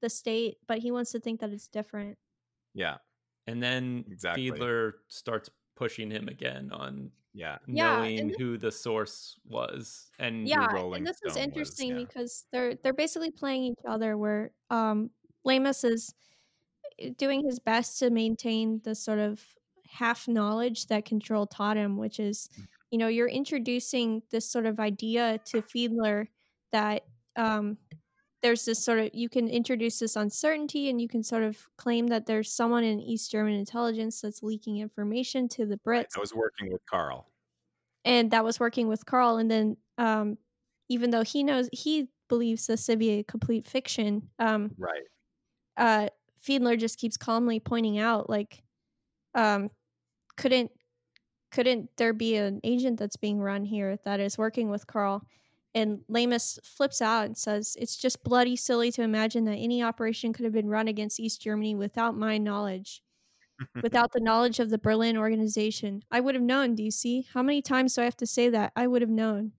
the 0.00 0.08
state, 0.08 0.56
but 0.66 0.78
he 0.78 0.90
wants 0.90 1.12
to 1.12 1.20
think 1.20 1.40
that 1.40 1.50
it's 1.50 1.68
different. 1.68 2.16
yeah, 2.74 2.96
and 3.46 3.62
then 3.62 4.04
Exactly. 4.10 4.50
Fiedler 4.50 4.92
starts 5.08 5.50
pushing 5.80 6.10
him 6.10 6.28
again 6.28 6.70
on 6.72 7.10
yeah, 7.32 7.56
Yeah, 7.66 7.96
knowing 7.96 8.18
and 8.20 8.34
who 8.38 8.58
the 8.58 8.70
source 8.70 9.36
was. 9.48 10.10
And 10.18 10.46
yeah 10.46 10.66
Rolling 10.74 10.98
and 10.98 11.06
this 11.06 11.16
is 11.24 11.32
Stone 11.32 11.40
was, 11.40 11.48
interesting 11.48 11.90
yeah. 11.92 12.04
because 12.04 12.44
they're 12.52 12.74
they're 12.82 12.92
basically 13.04 13.30
playing 13.30 13.62
each 13.64 13.84
other 13.88 14.18
where 14.18 14.50
um 14.68 15.10
Leamas 15.46 15.84
is 15.84 16.12
eh, 16.98 17.10
doing 17.16 17.42
his 17.46 17.58
best 17.58 17.98
to 18.00 18.10
maintain 18.10 18.80
the 18.84 18.94
sort 18.94 19.20
of 19.20 19.42
half 19.88 20.28
knowledge 20.28 20.86
that 20.88 21.04
control 21.06 21.46
taught 21.46 21.76
him 21.78 21.96
which 21.96 22.20
is 22.20 22.48
Mm. 22.58 22.66
you 22.90 22.98
know 22.98 23.08
you're 23.08 23.28
introducing 23.42 24.22
this 24.30 24.46
sort 24.54 24.66
of 24.66 24.78
idea 24.78 25.38
to 25.46 25.62
Fiedler 25.62 26.26
that 26.72 27.04
um 27.36 27.78
there's 28.42 28.64
this 28.64 28.82
sort 28.82 28.98
of 29.00 29.10
you 29.12 29.28
can 29.28 29.48
introduce 29.48 29.98
this 29.98 30.16
uncertainty 30.16 30.88
and 30.90 31.00
you 31.00 31.08
can 31.08 31.22
sort 31.22 31.42
of 31.42 31.68
claim 31.76 32.06
that 32.08 32.26
there's 32.26 32.52
someone 32.52 32.84
in 32.84 33.00
East 33.00 33.30
German 33.30 33.54
intelligence 33.54 34.20
that's 34.20 34.42
leaking 34.42 34.78
information 34.78 35.48
to 35.50 35.66
the 35.66 35.78
Brits 35.78 36.16
I 36.16 36.20
was 36.20 36.34
working 36.34 36.72
with 36.72 36.84
Karl. 36.86 37.26
and 38.04 38.30
that 38.30 38.44
was 38.44 38.58
working 38.60 38.88
with 38.88 39.04
Karl. 39.06 39.36
And 39.36 39.50
then, 39.50 39.76
um, 39.98 40.38
even 40.88 41.10
though 41.10 41.22
he 41.22 41.42
knows 41.42 41.68
he 41.72 42.08
believes 42.28 42.66
this 42.66 42.86
to 42.86 42.96
be 42.96 43.10
a 43.18 43.24
complete 43.24 43.66
fiction. 43.66 44.30
Um, 44.38 44.76
Right. 44.78 45.04
uh, 45.76 46.08
Fiedler 46.42 46.78
just 46.78 46.98
keeps 46.98 47.16
calmly 47.16 47.60
pointing 47.60 47.98
out, 47.98 48.30
like, 48.30 48.62
um, 49.34 49.70
couldn't 50.36 50.72
couldn't 51.52 51.90
there 51.98 52.12
be 52.14 52.36
an 52.36 52.60
agent 52.64 52.98
that's 52.98 53.16
being 53.16 53.40
run 53.40 53.64
here 53.64 53.96
that 54.04 54.20
is 54.20 54.38
working 54.38 54.70
with 54.70 54.86
Carl? 54.86 55.26
And 55.74 56.00
Leamas 56.08 56.58
flips 56.64 57.00
out 57.00 57.26
and 57.26 57.36
says, 57.36 57.76
It's 57.78 57.96
just 57.96 58.24
bloody 58.24 58.56
silly 58.56 58.90
to 58.92 59.02
imagine 59.02 59.44
that 59.44 59.56
any 59.56 59.82
operation 59.82 60.32
could 60.32 60.44
have 60.44 60.52
been 60.52 60.68
run 60.68 60.88
against 60.88 61.20
East 61.20 61.40
Germany 61.40 61.74
without 61.74 62.16
my 62.16 62.38
knowledge, 62.38 63.02
without 63.82 64.12
the 64.12 64.20
knowledge 64.20 64.58
of 64.58 64.70
the 64.70 64.78
Berlin 64.78 65.16
organization. 65.16 66.02
I 66.10 66.20
would 66.20 66.34
have 66.34 66.42
known, 66.42 66.74
do 66.74 66.82
you 66.82 66.90
see? 66.90 67.26
How 67.32 67.42
many 67.42 67.62
times 67.62 67.94
do 67.94 68.02
I 68.02 68.04
have 68.04 68.16
to 68.16 68.26
say 68.26 68.48
that? 68.48 68.72
I 68.74 68.86
would 68.86 69.02
have 69.02 69.10
known. 69.10 69.52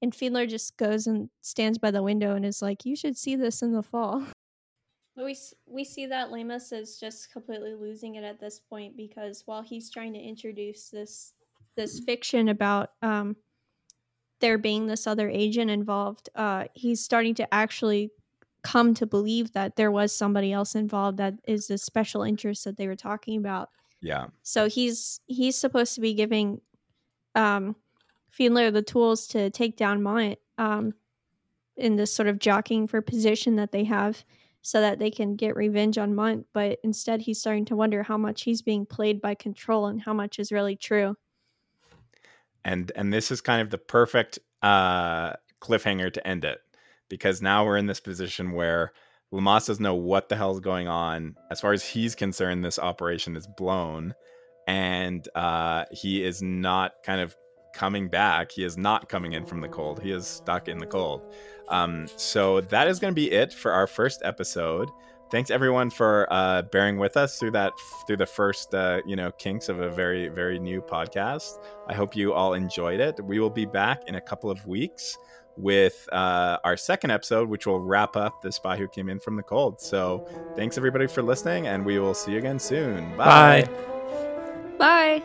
And 0.00 0.12
Fiedler 0.12 0.48
just 0.48 0.76
goes 0.76 1.06
and 1.06 1.28
stands 1.42 1.76
by 1.76 1.90
the 1.90 2.02
window 2.02 2.34
and 2.34 2.46
is 2.46 2.62
like, 2.62 2.86
You 2.86 2.96
should 2.96 3.16
see 3.16 3.36
this 3.36 3.62
in 3.62 3.72
the 3.72 3.82
fall. 3.82 4.24
We, 5.16 5.36
we 5.66 5.82
see 5.82 6.06
that 6.06 6.30
Leamas 6.30 6.72
is 6.72 7.00
just 7.00 7.32
completely 7.32 7.74
losing 7.74 8.14
it 8.14 8.22
at 8.22 8.38
this 8.38 8.60
point 8.60 8.96
because 8.96 9.42
while 9.46 9.62
he's 9.62 9.90
trying 9.90 10.12
to 10.12 10.20
introduce 10.20 10.90
this 10.90 11.32
this 11.78 12.00
fiction 12.00 12.48
about 12.48 12.90
um, 13.02 13.34
there 14.40 14.58
being 14.58 14.86
this 14.86 15.06
other 15.06 15.28
agent 15.28 15.70
involved, 15.70 16.28
uh, 16.34 16.64
he's 16.74 17.02
starting 17.02 17.34
to 17.36 17.54
actually 17.54 18.10
come 18.62 18.94
to 18.94 19.06
believe 19.06 19.52
that 19.52 19.76
there 19.76 19.90
was 19.90 20.14
somebody 20.14 20.52
else 20.52 20.74
involved 20.74 21.18
that 21.18 21.34
is 21.46 21.68
the 21.68 21.78
special 21.78 22.22
interest 22.22 22.64
that 22.64 22.76
they 22.76 22.86
were 22.86 22.96
talking 22.96 23.38
about. 23.38 23.70
Yeah. 24.00 24.26
So 24.42 24.68
he's 24.68 25.20
he's 25.26 25.56
supposed 25.56 25.94
to 25.94 26.00
be 26.00 26.14
giving 26.14 26.60
um, 27.34 27.76
Fiedler 28.36 28.72
the 28.72 28.82
tools 28.82 29.26
to 29.28 29.50
take 29.50 29.76
down 29.76 30.02
Mundt 30.02 30.38
um, 30.56 30.94
in 31.76 31.96
this 31.96 32.12
sort 32.12 32.28
of 32.28 32.38
jockeying 32.38 32.86
for 32.86 33.00
position 33.00 33.56
that 33.56 33.72
they 33.72 33.84
have, 33.84 34.24
so 34.62 34.80
that 34.80 34.98
they 34.98 35.10
can 35.10 35.36
get 35.36 35.56
revenge 35.56 35.98
on 35.98 36.14
Mundt. 36.14 36.46
But 36.52 36.78
instead, 36.84 37.22
he's 37.22 37.40
starting 37.40 37.64
to 37.66 37.76
wonder 37.76 38.02
how 38.02 38.18
much 38.18 38.42
he's 38.42 38.62
being 38.62 38.86
played 38.86 39.20
by 39.20 39.34
control 39.34 39.86
and 39.86 40.02
how 40.02 40.12
much 40.12 40.38
is 40.38 40.52
really 40.52 40.76
true 40.76 41.16
and 42.64 42.92
and 42.96 43.12
this 43.12 43.30
is 43.30 43.40
kind 43.40 43.62
of 43.62 43.70
the 43.70 43.78
perfect 43.78 44.38
uh 44.62 45.32
cliffhanger 45.60 46.12
to 46.12 46.26
end 46.26 46.44
it 46.44 46.60
because 47.08 47.42
now 47.42 47.64
we're 47.64 47.76
in 47.76 47.86
this 47.86 48.00
position 48.00 48.52
where 48.52 48.92
Leamas 49.32 49.66
doesn't 49.66 49.82
know 49.82 49.94
what 49.94 50.28
the 50.28 50.36
hell's 50.36 50.60
going 50.60 50.88
on. 50.88 51.36
As 51.50 51.60
far 51.60 51.72
as 51.72 51.84
he's 51.84 52.14
concerned, 52.14 52.64
this 52.64 52.78
operation 52.78 53.36
is 53.36 53.46
blown, 53.46 54.14
and 54.66 55.28
uh, 55.34 55.84
he 55.92 56.24
is 56.24 56.40
not 56.40 56.94
kind 57.02 57.20
of 57.20 57.36
coming 57.74 58.08
back. 58.08 58.50
He 58.50 58.64
is 58.64 58.78
not 58.78 59.08
coming 59.08 59.34
in 59.34 59.44
from 59.44 59.60
the 59.60 59.68
cold. 59.68 60.02
He 60.02 60.12
is 60.12 60.26
stuck 60.26 60.68
in 60.68 60.78
the 60.78 60.86
cold. 60.86 61.22
Um, 61.68 62.06
so 62.16 62.62
that 62.62 62.88
is 62.88 62.98
going 62.98 63.12
to 63.12 63.14
be 63.14 63.30
it 63.30 63.52
for 63.52 63.72
our 63.72 63.86
first 63.86 64.22
episode 64.24 64.88
thanks 65.30 65.50
everyone 65.50 65.90
for 65.90 66.26
uh, 66.30 66.62
bearing 66.62 66.98
with 66.98 67.16
us 67.16 67.38
through 67.38 67.52
that 67.52 67.72
through 68.06 68.16
the 68.16 68.26
first 68.26 68.74
uh, 68.74 69.00
you 69.06 69.16
know 69.16 69.30
kinks 69.32 69.68
of 69.68 69.80
a 69.80 69.90
very 69.90 70.28
very 70.28 70.58
new 70.58 70.80
podcast. 70.80 71.58
I 71.86 71.94
hope 71.94 72.16
you 72.16 72.32
all 72.32 72.54
enjoyed 72.54 73.00
it. 73.00 73.22
We 73.22 73.38
will 73.40 73.50
be 73.50 73.66
back 73.66 74.02
in 74.06 74.16
a 74.16 74.20
couple 74.20 74.50
of 74.50 74.66
weeks 74.66 75.16
with 75.56 76.08
uh, 76.12 76.58
our 76.62 76.76
second 76.76 77.10
episode 77.10 77.48
which 77.48 77.66
will 77.66 77.80
wrap 77.80 78.16
up 78.16 78.40
the 78.42 78.52
spy 78.52 78.76
who 78.76 78.86
came 78.88 79.08
in 79.08 79.18
from 79.18 79.36
the 79.36 79.42
cold. 79.42 79.80
So 79.80 80.26
thanks 80.56 80.78
everybody 80.78 81.06
for 81.06 81.22
listening 81.22 81.66
and 81.66 81.84
we 81.84 81.98
will 81.98 82.14
see 82.14 82.32
you 82.32 82.38
again 82.38 82.58
soon. 82.58 83.16
Bye. 83.16 83.68
Bye. 84.78 85.18
bye 85.20 85.22